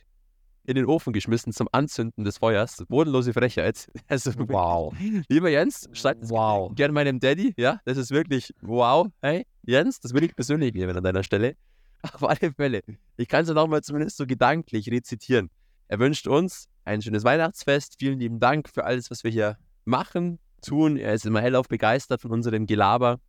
in 0.69 0.75
den 0.75 0.85
Ofen 0.85 1.15
geschmissen 1.15 1.53
zum 1.53 1.67
Anzünden 1.73 2.25
des 2.25 2.39
Feuers. 2.39 2.85
Bodenlose 2.89 3.33
Frechheit. 3.33 3.91
Also, 4.09 4.33
wow. 4.37 4.95
Lieber 5.29 5.49
Jens, 5.49 5.89
schreib 5.93 6.21
das 6.21 6.31
wow. 6.31 6.75
gerne 6.75 6.93
meinem 6.93 7.21
Daddy. 7.21 7.55
Ja, 7.57 7.81
das 7.85 7.97
ist 7.97 8.11
wirklich 8.11 8.55
wow. 8.61 9.09
Hey, 9.23 9.47
Jens, 9.63 10.01
das 10.01 10.13
will 10.13 10.25
ich 10.25 10.35
persönlich 10.37 10.75
nehmen 10.75 10.97
an 10.97 11.03
deiner 11.03 11.23
Stelle. 11.23 11.57
Auf 12.03 12.23
alle 12.23 12.53
Fälle. 12.53 12.83
Ich 13.17 13.29
kann 13.29 13.45
es 13.45 13.51
nochmal 13.51 13.83
zumindest 13.83 14.19
so 14.19 14.27
gedanklich 14.27 14.91
rezitieren. 14.91 15.51
Er 15.89 15.99
wünscht 15.99 16.27
uns 16.27 16.69
ein 16.85 17.01
schönes 17.01 17.25
Weihnachtsfest. 17.25 17.97
Vielen 17.99 18.19
lieben 18.19 18.41
Dank 18.41 18.69
für 18.69 18.85
alles, 18.85 19.11
was 19.11 19.25
wir 19.25 19.31
hier 19.31 19.57
machen, 19.85 20.39
tun. 20.63 20.97
Er 20.97 21.15
ist 21.15 21.25
immer 21.25 21.41
hellauf 21.41 21.69
begeistert 21.69 22.21
von 22.21 22.31
unserem 22.31 22.67
Gelaber, 22.67 23.21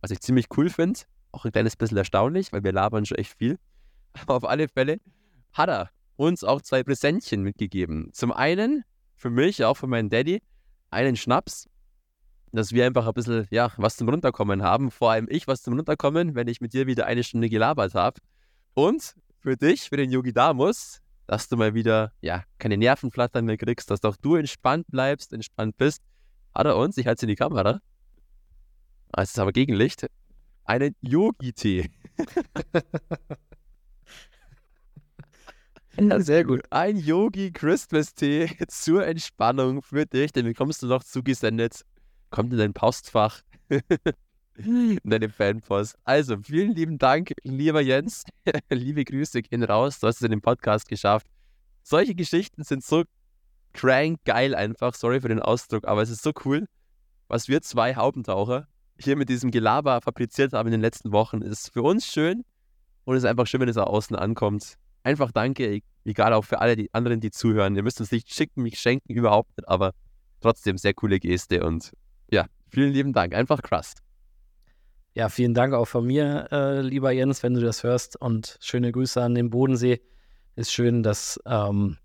was 0.00 0.10
ich 0.10 0.20
ziemlich 0.20 0.46
cool 0.56 0.68
finde. 0.68 1.00
Auch 1.30 1.44
ein 1.44 1.52
kleines 1.52 1.76
bisschen 1.76 1.96
erstaunlich, 1.96 2.52
weil 2.52 2.64
wir 2.64 2.72
labern 2.72 3.06
schon 3.06 3.18
echt 3.18 3.34
viel. 3.38 3.58
Aber 4.20 4.34
auf 4.36 4.44
alle 4.44 4.68
Fälle 4.68 4.98
hat 5.52 5.68
er 5.68 5.90
uns 6.18 6.42
auch 6.42 6.60
zwei 6.60 6.82
Präsentchen 6.82 7.42
mitgegeben. 7.42 8.10
Zum 8.12 8.32
einen 8.32 8.84
für 9.14 9.30
mich, 9.30 9.64
auch 9.64 9.76
für 9.76 9.86
meinen 9.86 10.10
Daddy, 10.10 10.42
einen 10.90 11.16
Schnaps, 11.16 11.68
dass 12.52 12.72
wir 12.72 12.86
einfach 12.86 13.06
ein 13.06 13.14
bisschen, 13.14 13.46
ja, 13.50 13.70
was 13.76 13.96
zum 13.96 14.08
Runterkommen 14.08 14.62
haben. 14.62 14.90
Vor 14.90 15.12
allem 15.12 15.28
ich 15.30 15.46
was 15.46 15.62
zum 15.62 15.74
Runterkommen, 15.74 16.34
wenn 16.34 16.48
ich 16.48 16.60
mit 16.60 16.72
dir 16.72 16.86
wieder 16.86 17.06
eine 17.06 17.22
Stunde 17.22 17.48
gelabert 17.48 17.94
habe. 17.94 18.20
Und 18.74 19.14
für 19.38 19.56
dich, 19.56 19.88
für 19.88 19.96
den 19.96 20.10
Yogi 20.10 20.32
Damus, 20.32 21.00
dass 21.26 21.48
du 21.48 21.56
mal 21.56 21.74
wieder, 21.74 22.12
ja, 22.20 22.42
keine 22.58 22.76
Nervenflattern 22.76 23.44
mehr 23.44 23.56
kriegst, 23.56 23.90
dass 23.90 24.02
auch 24.02 24.16
du 24.16 24.34
entspannt 24.34 24.86
bleibst, 24.88 25.32
entspannt 25.32 25.76
bist, 25.76 26.02
hat 26.54 26.66
er 26.66 26.76
uns, 26.76 26.96
ich 26.96 27.06
halte 27.06 27.18
es 27.18 27.22
in 27.22 27.28
die 27.28 27.36
Kamera, 27.36 27.80
ah, 29.12 29.22
es 29.22 29.30
ist 29.30 29.38
aber 29.38 29.52
Gegenlicht, 29.52 30.06
einen 30.64 30.96
Yogi-Tee. 31.00 31.90
sehr 36.18 36.44
gut. 36.44 36.62
Ein 36.70 36.96
Yogi 36.96 37.50
Christmas 37.52 38.14
Tee 38.14 38.48
zur 38.68 39.06
Entspannung 39.06 39.82
für 39.82 40.06
dich, 40.06 40.32
den 40.32 40.46
bekommst 40.46 40.82
du 40.82 40.86
noch 40.86 41.04
zugesendet 41.04 41.84
kommt 42.30 42.52
in 42.52 42.58
dein 42.58 42.72
Postfach. 42.72 43.42
in 44.56 44.98
deine 45.04 45.28
Fanpost. 45.28 45.96
Also, 46.04 46.36
vielen 46.42 46.74
lieben 46.74 46.98
Dank, 46.98 47.32
lieber 47.42 47.80
Jens. 47.80 48.24
Liebe 48.70 49.04
Grüße 49.04 49.42
gehen 49.42 49.62
raus. 49.62 50.00
Du 50.00 50.06
hast 50.06 50.16
es 50.16 50.22
in 50.22 50.30
dem 50.30 50.40
Podcast 50.40 50.88
geschafft. 50.88 51.26
Solche 51.82 52.14
Geschichten 52.14 52.64
sind 52.64 52.84
so 52.84 53.04
crank 53.72 54.20
geil 54.24 54.54
einfach. 54.54 54.94
Sorry 54.94 55.20
für 55.20 55.28
den 55.28 55.40
Ausdruck, 55.40 55.86
aber 55.86 56.02
es 56.02 56.10
ist 56.10 56.22
so 56.22 56.32
cool, 56.44 56.66
was 57.28 57.48
wir 57.48 57.62
zwei 57.62 57.94
Haubentaucher 57.96 58.66
hier 58.98 59.16
mit 59.16 59.28
diesem 59.28 59.50
Gelaber 59.50 60.00
fabriziert 60.00 60.52
haben 60.52 60.66
in 60.66 60.72
den 60.72 60.80
letzten 60.80 61.12
Wochen. 61.12 61.40
Ist 61.40 61.72
für 61.72 61.82
uns 61.82 62.06
schön 62.06 62.44
und 63.04 63.16
es 63.16 63.22
ist 63.22 63.30
einfach 63.30 63.46
schön, 63.46 63.60
wenn 63.60 63.68
es 63.68 63.76
auch 63.76 63.86
außen 63.86 64.16
ankommt. 64.16 64.76
Einfach 65.02 65.32
danke, 65.32 65.80
egal 66.04 66.32
auch 66.32 66.44
für 66.44 66.60
alle 66.60 66.76
die 66.76 66.92
anderen, 66.92 67.20
die 67.20 67.30
zuhören. 67.30 67.76
Ihr 67.76 67.82
müsst 67.82 68.00
uns 68.00 68.12
nicht 68.12 68.32
schicken, 68.32 68.62
mich 68.62 68.78
schenken, 68.78 69.12
überhaupt 69.12 69.56
nicht, 69.56 69.68
aber 69.68 69.92
trotzdem 70.40 70.78
sehr 70.78 70.94
coole 70.94 71.18
Geste 71.20 71.64
und 71.64 71.92
ja, 72.30 72.46
vielen 72.70 72.92
lieben 72.92 73.12
Dank. 73.12 73.34
Einfach 73.34 73.62
Crust. 73.62 74.02
Ja, 75.14 75.28
vielen 75.28 75.54
Dank 75.54 75.74
auch 75.74 75.86
von 75.86 76.06
mir, 76.06 76.48
äh, 76.52 76.80
lieber 76.80 77.10
Jens, 77.10 77.42
wenn 77.42 77.54
du 77.54 77.60
das 77.60 77.82
hörst. 77.82 78.20
Und 78.20 78.56
schöne 78.60 78.92
Grüße 78.92 79.20
an 79.20 79.34
den 79.34 79.50
Bodensee. 79.50 80.00
Ist 80.54 80.72
schön, 80.72 81.02
dass 81.02 81.40
ähm, 81.46 81.96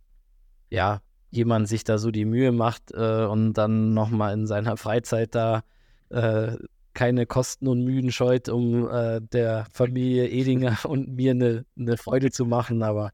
ja, 0.69 1.01
jemand 1.29 1.67
sich 1.67 1.83
da 1.83 1.97
so 1.97 2.11
die 2.11 2.25
Mühe 2.25 2.51
macht 2.51 2.91
äh, 2.91 3.25
und 3.25 3.53
dann 3.53 3.93
nochmal 3.93 4.33
in 4.33 4.47
seiner 4.47 4.77
Freizeit 4.77 5.35
da 5.35 5.63
äh, 6.09 6.55
keine 6.93 7.25
Kosten 7.25 7.67
und 7.67 7.83
Mühen 7.83 8.11
scheut, 8.11 8.49
um 8.49 8.89
äh, 8.89 9.21
der 9.21 9.65
Familie 9.71 10.29
Edinger 10.29 10.77
und 10.85 11.15
mir 11.15 11.31
eine 11.31 11.65
ne 11.75 11.97
Freude 11.97 12.31
zu 12.31 12.45
machen. 12.45 12.83
Aber, 12.83 13.11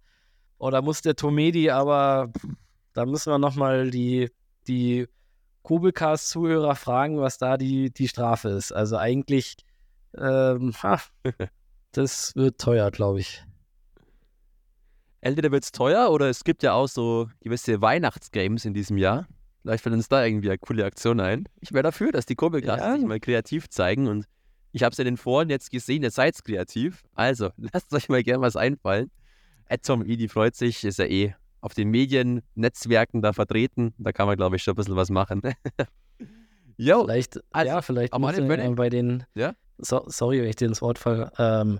oder 0.57 0.79
oh, 0.79 0.83
muss 0.83 1.01
der 1.01 1.15
Tomedi, 1.15 1.69
aber 1.69 2.31
da 2.93 3.05
müssen 3.05 3.31
wir 3.31 3.39
nochmal 3.39 3.89
die, 3.89 4.29
die 4.67 5.07
Kubelcast-Zuhörer 5.63 6.75
fragen, 6.75 7.19
was 7.19 7.37
da 7.37 7.57
die, 7.57 7.91
die 7.91 8.07
Strafe 8.07 8.49
ist. 8.49 8.71
Also 8.71 8.97
eigentlich, 8.97 9.57
ähm, 10.17 10.73
ha, 10.81 10.99
das 11.91 12.35
wird 12.35 12.59
teuer, 12.59 12.91
glaube 12.91 13.19
ich. 13.19 13.43
Entweder 15.21 15.51
wird 15.51 15.65
es 15.65 15.71
teuer 15.71 16.11
oder 16.11 16.29
es 16.29 16.43
gibt 16.43 16.63
ja 16.63 16.73
auch 16.73 16.87
so 16.87 17.29
gewisse 17.41 17.81
Weihnachtsgames 17.81 18.65
in 18.65 18.73
diesem 18.73 18.97
Jahr. 18.97 19.27
Vielleicht 19.61 19.83
fällt 19.83 19.95
uns 19.95 20.07
da 20.07 20.25
irgendwie 20.25 20.49
eine 20.49 20.57
coole 20.57 20.85
Aktion 20.85 21.19
ein. 21.19 21.45
Ich 21.59 21.73
wäre 21.73 21.83
dafür, 21.83 22.11
dass 22.11 22.25
die 22.25 22.35
Kurbelcasts 22.35 22.85
ja. 22.85 22.95
sich 22.95 23.05
mal 23.05 23.19
kreativ 23.19 23.69
zeigen 23.69 24.07
und 24.07 24.25
ich 24.71 24.83
habe 24.83 24.93
es 24.93 24.99
in 24.99 25.05
den 25.05 25.17
Foren 25.17 25.49
jetzt 25.49 25.71
gesehen, 25.71 26.03
ihr 26.03 26.11
seid 26.11 26.43
kreativ. 26.43 27.03
Also, 27.13 27.49
lasst 27.73 27.93
euch 27.93 28.09
mal 28.09 28.23
gerne 28.23 28.41
was 28.41 28.55
einfallen. 28.55 29.11
Ed 29.67 29.83
Tom 29.83 30.05
Edie 30.05 30.27
freut 30.27 30.55
sich, 30.55 30.83
ist 30.83 30.99
ja 30.99 31.05
eh 31.05 31.35
auf 31.61 31.73
den 31.73 31.89
Mediennetzwerken 31.89 33.21
da 33.21 33.33
vertreten. 33.33 33.93
Da 33.97 34.11
kann 34.11 34.27
man, 34.27 34.37
glaube 34.37 34.55
ich, 34.55 34.63
schon 34.63 34.73
ein 34.73 34.77
bisschen 34.77 34.95
was 34.95 35.09
machen. 35.09 35.41
jo, 36.77 37.03
vielleicht, 37.03 37.39
also, 37.51 37.67
ja, 37.67 37.81
vielleicht 37.81 38.17
muss 38.17 38.37
äh, 38.37 38.69
bei 38.69 38.89
den, 38.89 39.25
ja? 39.35 39.53
So, 39.77 40.03
sorry, 40.07 40.41
wenn 40.41 40.49
ich 40.49 40.55
dir 40.55 40.67
ins 40.67 40.81
Wort 40.81 40.97
falle. 40.97 41.31
Ähm, 41.37 41.79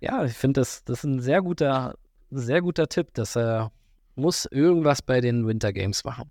ja, 0.00 0.24
ich 0.24 0.34
finde, 0.34 0.60
das, 0.60 0.84
das 0.84 0.98
ist 0.98 1.04
ein 1.04 1.20
sehr 1.20 1.42
guter, 1.42 1.96
sehr 2.30 2.60
guter 2.60 2.88
Tipp, 2.88 3.14
dass 3.14 3.36
er 3.36 3.70
muss 4.14 4.46
irgendwas 4.46 5.02
bei 5.02 5.20
den 5.20 5.46
Winter 5.46 5.72
Games 5.72 6.04
machen. 6.04 6.30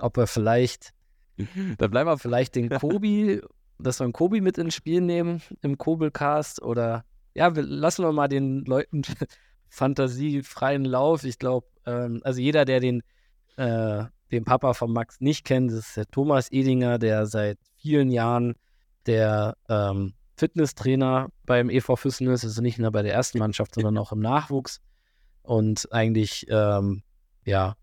Ob 0.00 0.16
er 0.16 0.26
vielleicht, 0.26 0.92
da 1.78 1.86
bleiben 1.88 2.10
wir 2.10 2.18
vielleicht 2.18 2.54
den 2.54 2.68
Kobi, 2.68 3.40
dass 3.78 4.00
wir 4.00 4.04
einen 4.04 4.12
Kobi 4.12 4.40
mit 4.40 4.58
ins 4.58 4.74
Spiel 4.74 5.00
nehmen 5.00 5.42
im 5.62 5.78
Kobelcast 5.78 6.62
oder 6.62 7.04
ja, 7.34 7.54
wir, 7.54 7.62
lassen 7.62 8.04
wir 8.04 8.12
mal 8.12 8.28
den 8.28 8.64
Leuten 8.64 9.02
fantasiefreien 9.68 10.84
Lauf. 10.84 11.24
Ich 11.24 11.38
glaube, 11.38 11.66
ähm, 11.86 12.20
also 12.24 12.40
jeder, 12.40 12.64
der 12.64 12.80
den, 12.80 13.02
äh, 13.56 14.04
den 14.30 14.44
Papa 14.44 14.74
von 14.74 14.92
Max 14.92 15.20
nicht 15.20 15.44
kennt, 15.44 15.70
das 15.70 15.88
ist 15.88 15.96
der 15.96 16.06
Thomas 16.06 16.50
Edinger, 16.50 16.98
der 16.98 17.26
seit 17.26 17.58
vielen 17.76 18.10
Jahren 18.10 18.54
der 19.06 19.56
ähm, 19.68 20.14
Fitnesstrainer 20.36 21.28
beim 21.46 21.70
EV 21.70 21.96
Füssen 21.96 22.28
ist. 22.28 22.44
Also 22.44 22.62
nicht 22.62 22.78
nur 22.78 22.90
bei 22.90 23.02
der 23.02 23.14
ersten 23.14 23.38
Mannschaft, 23.38 23.74
sondern 23.74 23.98
auch 23.98 24.12
im 24.12 24.20
Nachwuchs. 24.20 24.80
Und 25.42 25.90
eigentlich, 25.92 26.46
ähm, 26.48 27.02
ja, 27.44 27.74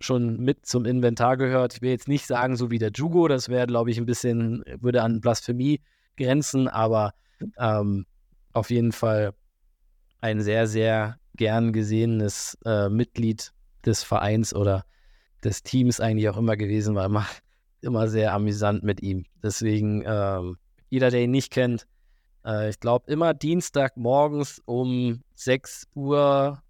schon 0.00 0.40
mit 0.40 0.66
zum 0.66 0.86
Inventar 0.86 1.36
gehört. 1.36 1.74
Ich 1.74 1.82
will 1.82 1.90
jetzt 1.90 2.08
nicht 2.08 2.26
sagen, 2.26 2.56
so 2.56 2.70
wie 2.70 2.78
der 2.78 2.90
Jugo, 2.92 3.28
das 3.28 3.48
wäre, 3.48 3.66
glaube 3.66 3.90
ich, 3.90 3.98
ein 3.98 4.06
bisschen, 4.06 4.64
würde 4.80 5.02
an 5.02 5.20
Blasphemie 5.20 5.80
grenzen, 6.16 6.68
aber 6.68 7.12
ähm, 7.58 8.06
auf 8.52 8.70
jeden 8.70 8.92
Fall 8.92 9.34
ein 10.20 10.40
sehr, 10.40 10.66
sehr 10.66 11.18
gern 11.36 11.72
gesehenes 11.72 12.58
äh, 12.64 12.88
Mitglied 12.88 13.52
des 13.84 14.02
Vereins 14.02 14.54
oder 14.54 14.84
des 15.44 15.62
Teams 15.62 16.00
eigentlich 16.00 16.28
auch 16.28 16.36
immer 16.36 16.56
gewesen, 16.56 16.94
war 16.94 17.06
immer, 17.06 17.26
immer 17.80 18.08
sehr 18.08 18.32
amüsant 18.34 18.82
mit 18.82 19.02
ihm. 19.02 19.24
Deswegen, 19.42 20.02
ähm, 20.06 20.56
jeder, 20.88 21.10
der 21.10 21.22
ihn 21.22 21.30
nicht 21.30 21.52
kennt, 21.52 21.86
äh, 22.44 22.70
ich 22.70 22.80
glaube, 22.80 23.10
immer 23.10 23.34
Dienstag 23.34 23.96
morgens 23.96 24.60
um 24.64 25.22
6.30 25.36 25.86
Uhr, 25.94 26.62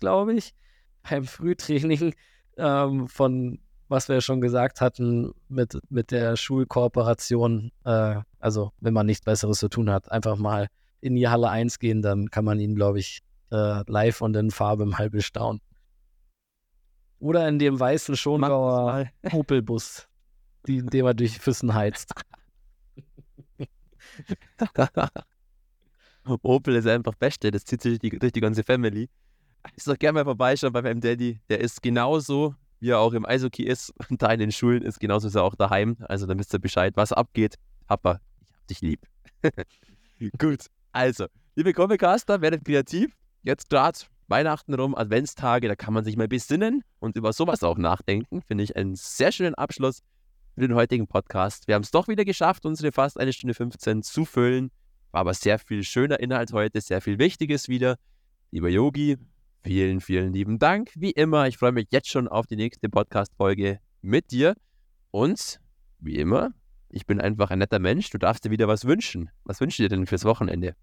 glaube 0.00 0.34
ich, 0.34 0.54
beim 1.08 1.24
Frühtraining 1.24 2.14
ähm, 2.56 3.08
von, 3.08 3.58
was 3.88 4.08
wir 4.08 4.20
schon 4.20 4.40
gesagt 4.40 4.80
hatten, 4.80 5.32
mit, 5.48 5.78
mit 5.88 6.10
der 6.10 6.36
Schulkooperation. 6.36 7.70
Äh, 7.84 8.16
also, 8.38 8.72
wenn 8.80 8.94
man 8.94 9.06
nichts 9.06 9.24
Besseres 9.24 9.58
zu 9.58 9.68
tun 9.68 9.90
hat, 9.90 10.10
einfach 10.10 10.36
mal 10.36 10.68
in 11.00 11.16
die 11.16 11.28
Halle 11.28 11.50
1 11.50 11.78
gehen, 11.78 12.02
dann 12.02 12.30
kann 12.30 12.44
man 12.44 12.60
ihn, 12.60 12.74
glaube 12.74 12.98
ich, 12.98 13.20
äh, 13.50 13.82
live 13.90 14.20
und 14.20 14.36
in 14.36 14.50
Farbe 14.50 14.86
mal 14.86 15.10
bestaunen. 15.10 15.60
Oder 17.18 17.48
in 17.48 17.58
dem 17.58 17.78
weißen 17.78 18.16
Schongauer 18.16 19.06
Opelbus. 19.32 20.08
indem 20.66 21.06
er 21.06 21.14
durch 21.14 21.38
Füssen 21.38 21.74
heizt. 21.74 22.12
Opel 26.42 26.76
ist 26.76 26.86
einfach 26.86 27.14
Beste, 27.14 27.50
das 27.50 27.64
zieht 27.64 27.82
sich 27.82 27.98
durch 27.98 28.12
die, 28.12 28.18
durch 28.18 28.32
die 28.32 28.40
ganze 28.40 28.62
Family. 28.62 29.08
Ist 29.76 29.88
doch 29.88 29.98
gerne 29.98 30.18
mal 30.18 30.24
vorbeischauen 30.24 30.72
bei 30.72 30.82
meinem 30.82 31.00
Daddy. 31.00 31.40
Der 31.48 31.60
ist 31.60 31.82
genauso, 31.82 32.54
wie 32.80 32.90
er 32.90 32.98
auch 32.98 33.12
im 33.12 33.24
Eishockey 33.24 33.64
ist 33.64 33.92
und 34.10 34.22
da 34.22 34.32
in 34.32 34.40
den 34.40 34.52
Schulen 34.52 34.82
ist, 34.82 35.00
genauso 35.00 35.28
ist 35.28 35.34
er 35.34 35.42
auch 35.42 35.54
daheim. 35.54 35.96
Also 36.00 36.26
dann 36.26 36.38
wisst 36.38 36.52
ihr 36.52 36.58
Bescheid, 36.58 36.94
was 36.96 37.12
abgeht. 37.12 37.56
Papa, 37.86 38.20
ich 38.40 38.56
hab 38.56 38.66
dich 38.66 38.80
lieb. 38.80 39.00
Gut, 40.38 40.66
also, 40.92 41.26
liebe 41.56 41.72
Comiccaster, 41.72 42.40
werdet 42.40 42.64
kreativ. 42.64 43.16
Jetzt 43.42 43.68
gerade 43.68 43.98
Weihnachten 44.28 44.72
rum, 44.74 44.94
Adventstage, 44.94 45.68
da 45.68 45.76
kann 45.76 45.92
man 45.92 46.04
sich 46.04 46.16
mal 46.16 46.28
besinnen 46.28 46.82
und 46.98 47.16
über 47.16 47.32
sowas 47.32 47.62
auch 47.62 47.76
nachdenken. 47.76 48.40
Finde 48.42 48.64
ich 48.64 48.74
einen 48.76 48.94
sehr 48.94 49.32
schönen 49.32 49.54
Abschluss 49.54 50.02
für 50.54 50.60
den 50.60 50.74
heutigen 50.74 51.06
Podcast. 51.06 51.68
Wir 51.68 51.74
haben 51.74 51.82
es 51.82 51.90
doch 51.90 52.08
wieder 52.08 52.24
geschafft, 52.24 52.64
unsere 52.64 52.92
fast 52.92 53.18
eine 53.18 53.32
Stunde 53.32 53.54
15 53.54 54.02
zu 54.02 54.24
füllen. 54.24 54.70
War 55.10 55.20
aber 55.22 55.34
sehr 55.34 55.58
viel 55.58 55.84
schöner 55.84 56.20
Inhalt 56.20 56.52
heute, 56.52 56.80
sehr 56.80 57.00
viel 57.00 57.18
Wichtiges 57.18 57.68
wieder. 57.68 57.96
Lieber 58.50 58.68
Yogi, 58.68 59.18
vielen, 59.64 60.00
vielen 60.00 60.32
lieben 60.32 60.58
Dank. 60.58 60.90
Wie 60.94 61.10
immer, 61.10 61.48
ich 61.48 61.56
freue 61.56 61.72
mich 61.72 61.86
jetzt 61.90 62.08
schon 62.08 62.28
auf 62.28 62.46
die 62.46 62.56
nächste 62.56 62.88
Podcast-Folge 62.88 63.78
mit 64.02 64.30
dir. 64.30 64.54
Und 65.10 65.58
wie 65.98 66.16
immer, 66.16 66.50
ich 66.90 67.06
bin 67.06 67.20
einfach 67.20 67.50
ein 67.50 67.58
netter 67.58 67.78
Mensch. 67.78 68.10
Du 68.10 68.18
darfst 68.18 68.44
dir 68.44 68.50
wieder 68.50 68.68
was 68.68 68.84
wünschen. 68.84 69.30
Was 69.44 69.60
wünschst 69.60 69.78
du 69.78 69.84
dir 69.84 69.88
denn 69.88 70.06
fürs 70.06 70.24
Wochenende? 70.24 70.76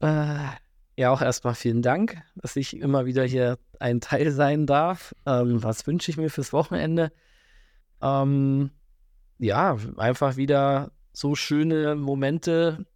Äh, 0.00 0.48
ja, 0.96 1.10
auch 1.10 1.22
erstmal 1.22 1.54
vielen 1.54 1.82
Dank, 1.82 2.20
dass 2.34 2.56
ich 2.56 2.76
immer 2.76 3.06
wieder 3.06 3.24
hier 3.24 3.58
ein 3.78 4.00
Teil 4.00 4.32
sein 4.32 4.66
darf. 4.66 5.14
Ähm, 5.24 5.62
was 5.62 5.86
wünsche 5.86 6.10
ich 6.10 6.16
mir 6.16 6.30
fürs 6.30 6.52
Wochenende? 6.52 7.12
Ähm, 8.00 8.70
ja, 9.38 9.76
einfach 9.96 10.36
wieder 10.36 10.90
so 11.12 11.36
schöne 11.36 11.94
Momente. 11.94 12.86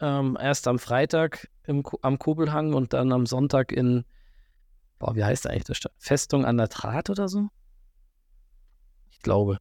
Ähm, 0.00 0.38
erst 0.40 0.68
am 0.68 0.78
Freitag 0.78 1.48
im, 1.64 1.82
am 2.02 2.18
Kobelhang 2.18 2.72
und 2.74 2.92
dann 2.92 3.12
am 3.12 3.26
Sonntag 3.26 3.72
in, 3.72 4.04
boah, 4.98 5.16
wie 5.16 5.24
heißt 5.24 5.46
eigentlich 5.46 5.80
das? 5.80 5.92
Festung 5.98 6.44
an 6.44 6.56
der 6.56 6.68
Draht 6.68 7.10
oder 7.10 7.28
so? 7.28 7.48
Ich 9.10 9.20
glaube, 9.20 9.58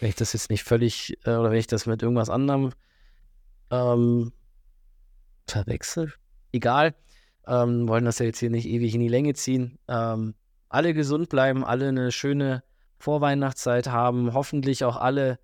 wenn 0.00 0.10
ich 0.10 0.14
das 0.14 0.32
jetzt 0.32 0.50
nicht 0.50 0.64
völlig, 0.64 1.16
äh, 1.24 1.30
oder 1.30 1.50
wenn 1.50 1.58
ich 1.58 1.66
das 1.66 1.86
mit 1.86 2.02
irgendwas 2.02 2.30
anderem 2.30 2.72
ähm, 3.70 4.32
verwechsel, 5.46 6.12
egal. 6.52 6.94
Ähm, 7.46 7.88
wollen 7.88 8.04
das 8.04 8.18
ja 8.18 8.26
jetzt 8.26 8.38
hier 8.38 8.50
nicht 8.50 8.66
ewig 8.66 8.94
in 8.94 9.00
die 9.00 9.08
Länge 9.08 9.32
ziehen. 9.32 9.78
Ähm, 9.88 10.34
alle 10.68 10.92
gesund 10.92 11.30
bleiben, 11.30 11.64
alle 11.64 11.88
eine 11.88 12.12
schöne 12.12 12.62
Vorweihnachtszeit 12.98 13.88
haben, 13.88 14.34
hoffentlich 14.34 14.84
auch 14.84 14.96
alle 14.96 15.38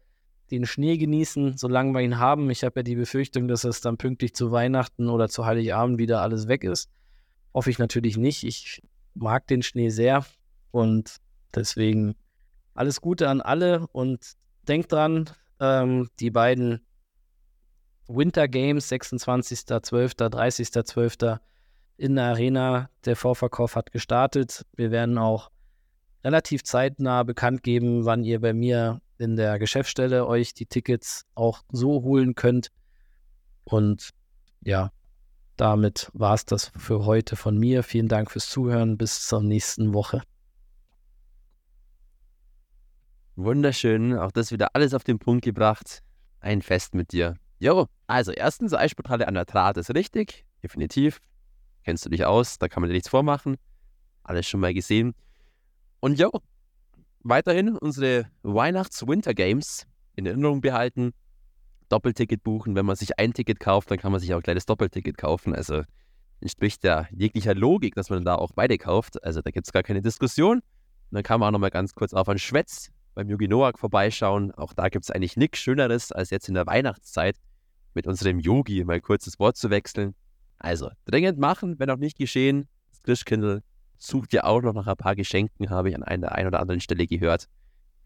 den 0.51 0.67
Schnee 0.67 0.97
genießen, 0.97 1.57
solange 1.57 1.93
wir 1.93 2.01
ihn 2.01 2.19
haben. 2.19 2.51
Ich 2.51 2.65
habe 2.65 2.81
ja 2.81 2.83
die 2.83 2.97
Befürchtung, 2.97 3.49
dass 3.49 3.65
es 3.65 3.81
dann 3.81 3.97
pünktlich 3.97 4.35
zu 4.35 4.53
Weihnachten 4.53 5.09
oder 5.09 5.29
zu 5.29 5.47
Heiligabend 5.47 5.99
wieder 5.99 6.21
alles 6.21 6.49
weg 6.49 6.65
ist. 6.65 6.91
Hoffe 7.53 7.71
ich 7.71 7.79
natürlich 7.79 8.17
nicht. 8.17 8.45
Ich 8.45 8.83
mag 9.15 9.47
den 9.47 9.63
Schnee 9.63 9.89
sehr 9.89 10.25
und 10.71 11.17
deswegen 11.55 12.15
alles 12.75 13.01
Gute 13.01 13.29
an 13.29 13.41
alle 13.41 13.87
und 13.93 14.33
denkt 14.69 14.93
dran, 14.93 15.31
ähm, 15.61 16.09
die 16.21 16.31
beiden 16.31 16.85
Winter 18.07 18.49
Games, 18.49 18.91
26.12., 18.91 20.29
30.12. 20.29 21.39
in 21.97 22.17
der 22.17 22.25
Arena. 22.25 22.91
Der 23.05 23.17
Vorverkauf 23.17 23.77
hat 23.77 23.93
gestartet. 23.93 24.67
Wir 24.77 24.91
werden 24.91 25.17
auch 25.17 25.51
relativ 26.23 26.65
zeitnah 26.65 27.23
bekannt 27.23 27.63
geben, 27.63 28.05
wann 28.05 28.25
ihr 28.25 28.41
bei 28.41 28.53
mir 28.53 29.01
in 29.19 29.37
der 29.37 29.59
Geschäftsstelle 29.59 30.27
euch 30.27 30.55
die 30.55 30.67
Tickets 30.67 31.25
auch 31.35 31.63
so 31.71 32.03
holen 32.03 32.35
könnt. 32.35 32.69
Und 33.65 34.11
ja, 34.63 34.91
damit 35.57 36.11
war 36.13 36.35
es 36.35 36.45
das 36.45 36.73
für 36.77 37.05
heute 37.05 37.37
von 37.37 37.57
mir. 37.57 37.83
Vielen 37.83 38.09
Dank 38.09 38.31
fürs 38.31 38.49
Zuhören. 38.49 38.99
Bis 38.99 39.27
zur 39.27 39.43
nächsten 39.43 39.95
Woche. 39.95 40.23
Wunderschön. 43.37 44.17
Auch 44.19 44.33
das 44.33 44.53
wieder 44.53 44.75
alles 44.75 44.95
auf 44.95 45.05
den 45.05 45.19
Punkt 45.19 45.45
gebracht. 45.45 46.03
Ein 46.41 46.63
Fest 46.63 46.95
mit 46.95 47.13
dir. 47.13 47.37
Jo, 47.59 47.87
also 48.07 48.33
erstens, 48.33 48.75
Eissporthalle 48.75 49.29
an 49.29 49.35
der 49.35 49.45
Draht 49.45 49.77
ist 49.77 49.95
richtig. 49.95 50.45
Definitiv. 50.63 51.21
Kennst 51.85 52.05
du 52.05 52.11
dich 52.11 52.25
aus, 52.25 52.59
da 52.59 52.69
kann 52.69 52.81
man 52.81 52.89
dir 52.89 52.95
nichts 52.95 53.09
vormachen. 53.09 53.57
Alles 54.23 54.47
schon 54.47 54.61
mal 54.61 54.75
gesehen. 54.75 55.15
Und 56.01 56.19
jo, 56.19 56.31
weiterhin 57.25 57.77
unsere 57.77 58.27
Weihnachts-Winter 58.43 59.35
Games 59.35 59.87
in 60.15 60.27
Erinnerung 60.27 60.61
behalten. 60.61 61.13
Doppelticket 61.89 62.43
buchen. 62.43 62.75
Wenn 62.77 62.87
man 62.87 62.97
sich 62.97 63.19
ein 63.19 63.33
Ticket 63.33 63.61
kauft, 63.61 63.91
dann 63.91 63.99
kann 63.99 64.13
man 64.13 64.21
sich 64.21 64.33
auch 64.35 64.43
gleich 64.43 64.55
das 64.55 64.67
Doppelticket 64.67 65.19
kaufen. 65.19 65.55
Also 65.55 65.83
entspricht 66.41 66.85
ja 66.85 67.07
jeglicher 67.11 67.55
Logik, 67.55 67.95
dass 67.95 68.11
man 68.11 68.25
da 68.25 68.37
auch 68.37 68.53
beide 68.55 68.79
kauft. 68.79 69.23
Also 69.25 69.41
da 69.43 69.51
gibt 69.51 69.67
es 69.67 69.73
gar 69.73 69.83
keine 69.83 70.03
Diskussion. 70.03 70.59
Und 70.59 70.63
dann 71.11 71.23
kann 71.23 71.41
man 71.41 71.49
auch 71.49 71.53
nochmal 71.53 71.71
ganz 71.71 71.95
kurz 71.95 72.13
auf 72.15 72.29
einen 72.29 72.39
Schwätz 72.39 72.91
beim 73.15 73.29
Yugi 73.29 73.49
Noak 73.49 73.79
vorbeischauen. 73.79 74.53
Auch 74.53 74.73
da 74.73 74.89
gibt 74.89 75.05
es 75.05 75.11
eigentlich 75.11 75.37
nichts 75.37 75.59
Schöneres, 75.59 76.13
als 76.13 76.31
jetzt 76.31 76.49
in 76.49 76.55
der 76.55 76.67
Weihnachtszeit 76.67 77.37
mit 77.95 78.07
unserem 78.07 78.41
Yogi 78.41 78.85
mal 78.85 79.01
kurz 79.01 79.25
das 79.25 79.39
Wort 79.39 79.57
zu 79.57 79.71
wechseln. 79.71 80.15
Also, 80.59 80.91
dringend 81.05 81.39
machen, 81.39 81.79
wenn 81.79 81.91
auch 81.91 81.97
nicht 81.97 82.19
geschehen. 82.19 82.69
Das 82.91 83.03
Christkindl 83.03 83.63
sucht 84.07 84.33
ja 84.33 84.45
auch 84.45 84.63
noch 84.63 84.75
nach 84.75 84.87
ein 84.87 84.97
paar 84.97 85.17
Geschenken, 85.17 85.71
habe 85.71 85.91
ich 85.91 85.95
an 85.95 86.03
einer 86.03 86.33
ein 86.33 86.47
oder 86.47 86.61
anderen 86.61 86.81
Stelle 86.81 87.07
gehört. 87.07 87.49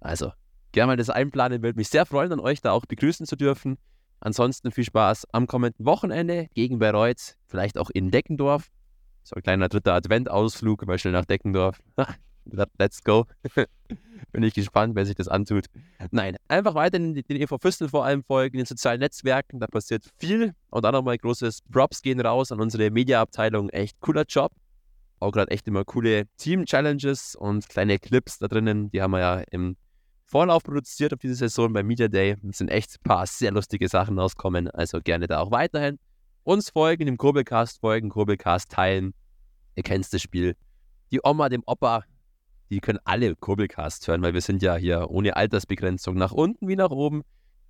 Also, 0.01 0.33
gerne 0.73 0.93
mal 0.93 0.97
das 0.97 1.11
einplanen, 1.11 1.63
würde 1.63 1.79
mich 1.79 1.89
sehr 1.89 2.07
freuen, 2.07 2.33
an 2.33 2.41
euch 2.41 2.61
da 2.61 2.73
auch 2.73 2.87
begrüßen 2.87 3.27
zu 3.27 3.37
dürfen. 3.37 3.79
Ansonsten 4.21 4.73
viel 4.73 4.85
Spaß 4.85 5.27
am 5.33 5.47
kommenden 5.47 5.87
Wochenende 5.87 6.49
gegen 6.55 6.79
Bayreuth, 6.79 7.37
vielleicht 7.47 7.79
auch 7.79 7.91
in 7.91 8.11
Deckendorf. 8.11 8.69
So 9.23 9.37
ein 9.37 9.43
kleiner 9.43 9.69
dritter 9.69 9.95
Advent-Ausflug, 9.95 10.87
mal 10.87 10.99
schnell 10.99 11.13
nach 11.13 11.25
Deckendorf. 11.25 11.81
Let's 12.79 13.05
go. 13.05 13.27
Bin 14.33 14.43
ich 14.43 14.55
gespannt, 14.55 14.95
wer 14.95 15.05
sich 15.05 15.15
das 15.15 15.29
antut. 15.29 15.67
Nein, 16.11 16.37
einfach 16.49 16.75
weiter 16.75 16.99
den, 16.99 17.15
den 17.15 17.37
EV 17.37 17.59
Füstel 17.61 17.89
vor 17.89 18.05
allem 18.05 18.23
folgen, 18.23 18.55
in 18.55 18.61
den 18.61 18.67
sozialen 18.67 19.01
Netzwerken, 19.01 19.61
da 19.61 19.67
passiert 19.67 20.05
viel. 20.17 20.55
Und 20.71 20.85
dann 20.85 20.95
nochmal 20.95 21.19
großes 21.19 21.61
Props 21.71 22.03
gehen 22.03 22.21
raus 22.21 22.51
an 22.51 22.61
unsere 22.61 22.91
Mediaabteilung. 22.91 23.69
Echt 23.71 24.01
cooler 24.01 24.25
Job. 24.27 24.53
Auch 25.21 25.33
gerade 25.33 25.51
echt 25.51 25.67
immer 25.67 25.85
coole 25.85 26.27
Team-Challenges 26.37 27.35
und 27.35 27.69
kleine 27.69 27.99
Clips 27.99 28.39
da 28.39 28.49
drinnen. 28.49 28.91
Die 28.91 29.03
haben 29.03 29.11
wir 29.11 29.21
ja 29.21 29.43
im 29.51 29.77
Vorlauf 30.25 30.63
produziert 30.63 31.13
auf 31.13 31.21
diese 31.21 31.35
Saison 31.35 31.73
beim 31.73 31.87
Media 31.87 32.09
Day. 32.09 32.37
Es 32.49 32.59
sind 32.59 32.69
echt 32.69 32.97
ein 32.97 33.03
paar 33.03 33.27
sehr 33.27 33.51
lustige 33.51 33.89
Sachen 33.89 34.19
rauskommen. 34.19 34.69
Also 34.69 35.01
gerne 35.01 35.27
da 35.27 35.41
auch 35.41 35.51
weiterhin. 35.51 35.99
Uns 36.45 36.71
folgen, 36.71 37.07
dem 37.07 37.17
Kurbelcast 37.17 37.81
folgen, 37.81 38.11
Kurbelcast 38.11 38.71
teilen. 38.71 39.15
Ihr 39.75 39.83
kennt 39.83 40.13
das 40.13 40.23
Spiel. 40.23 40.57
Die 41.11 41.21
Oma, 41.23 41.49
dem 41.49 41.63
Opa, 41.67 42.05
die 42.71 42.81
können 42.81 42.99
alle 43.05 43.35
Kurbelcast 43.35 44.07
hören, 44.07 44.23
weil 44.23 44.35
wir 44.35 44.43
sind 44.43 44.63
ja 44.63 44.77
hier 44.77 45.11
ohne 45.11 45.37
Altersbegrenzung 45.37 46.15
nach 46.17 46.33
unten 46.33 46.69
wie 46.69 46.77
nach 46.77 46.91
oben. 46.91 47.23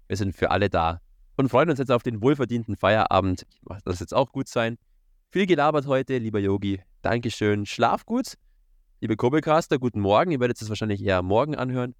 Wir 0.08 0.16
sind 0.16 0.34
für 0.34 0.50
alle 0.50 0.68
da 0.68 1.00
und 1.36 1.48
freuen 1.48 1.70
uns 1.70 1.78
jetzt 1.78 1.92
auf 1.92 2.02
den 2.02 2.20
wohlverdienten 2.20 2.76
Feierabend. 2.76 3.46
Das 3.84 4.00
jetzt 4.00 4.14
auch 4.14 4.32
gut 4.32 4.48
sein. 4.48 4.78
Viel 5.30 5.46
gelabert 5.46 5.86
heute, 5.86 6.18
lieber 6.18 6.40
Yogi. 6.40 6.80
Dankeschön. 7.02 7.66
Schlaf 7.66 8.04
gut. 8.04 8.34
Liebe 9.00 9.16
Kurbelcaster, 9.16 9.78
guten 9.78 10.00
Morgen. 10.00 10.30
Ihr 10.30 10.40
werdet 10.40 10.60
es 10.60 10.68
wahrscheinlich 10.68 11.02
eher 11.02 11.22
morgen 11.22 11.54
anhören. 11.54 11.94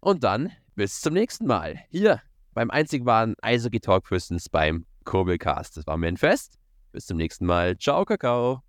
Und 0.00 0.24
dann 0.24 0.52
bis 0.74 1.00
zum 1.00 1.14
nächsten 1.14 1.46
Mal. 1.46 1.80
Hier 1.90 2.22
beim 2.54 2.70
einzig 2.70 3.04
wahren 3.04 3.34
Eishockey 3.42 3.80
Talkfürstens 3.80 4.48
beim 4.48 4.86
Kurbelcast. 5.04 5.76
Das 5.76 5.86
war 5.86 5.96
mir 5.96 6.08
ein 6.08 6.16
Fest. 6.16 6.58
Bis 6.92 7.06
zum 7.06 7.16
nächsten 7.16 7.46
Mal. 7.46 7.76
Ciao, 7.76 8.04
Kakao. 8.04 8.62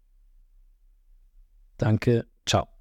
Danke. 1.78 2.26
Ciao. 2.46 2.79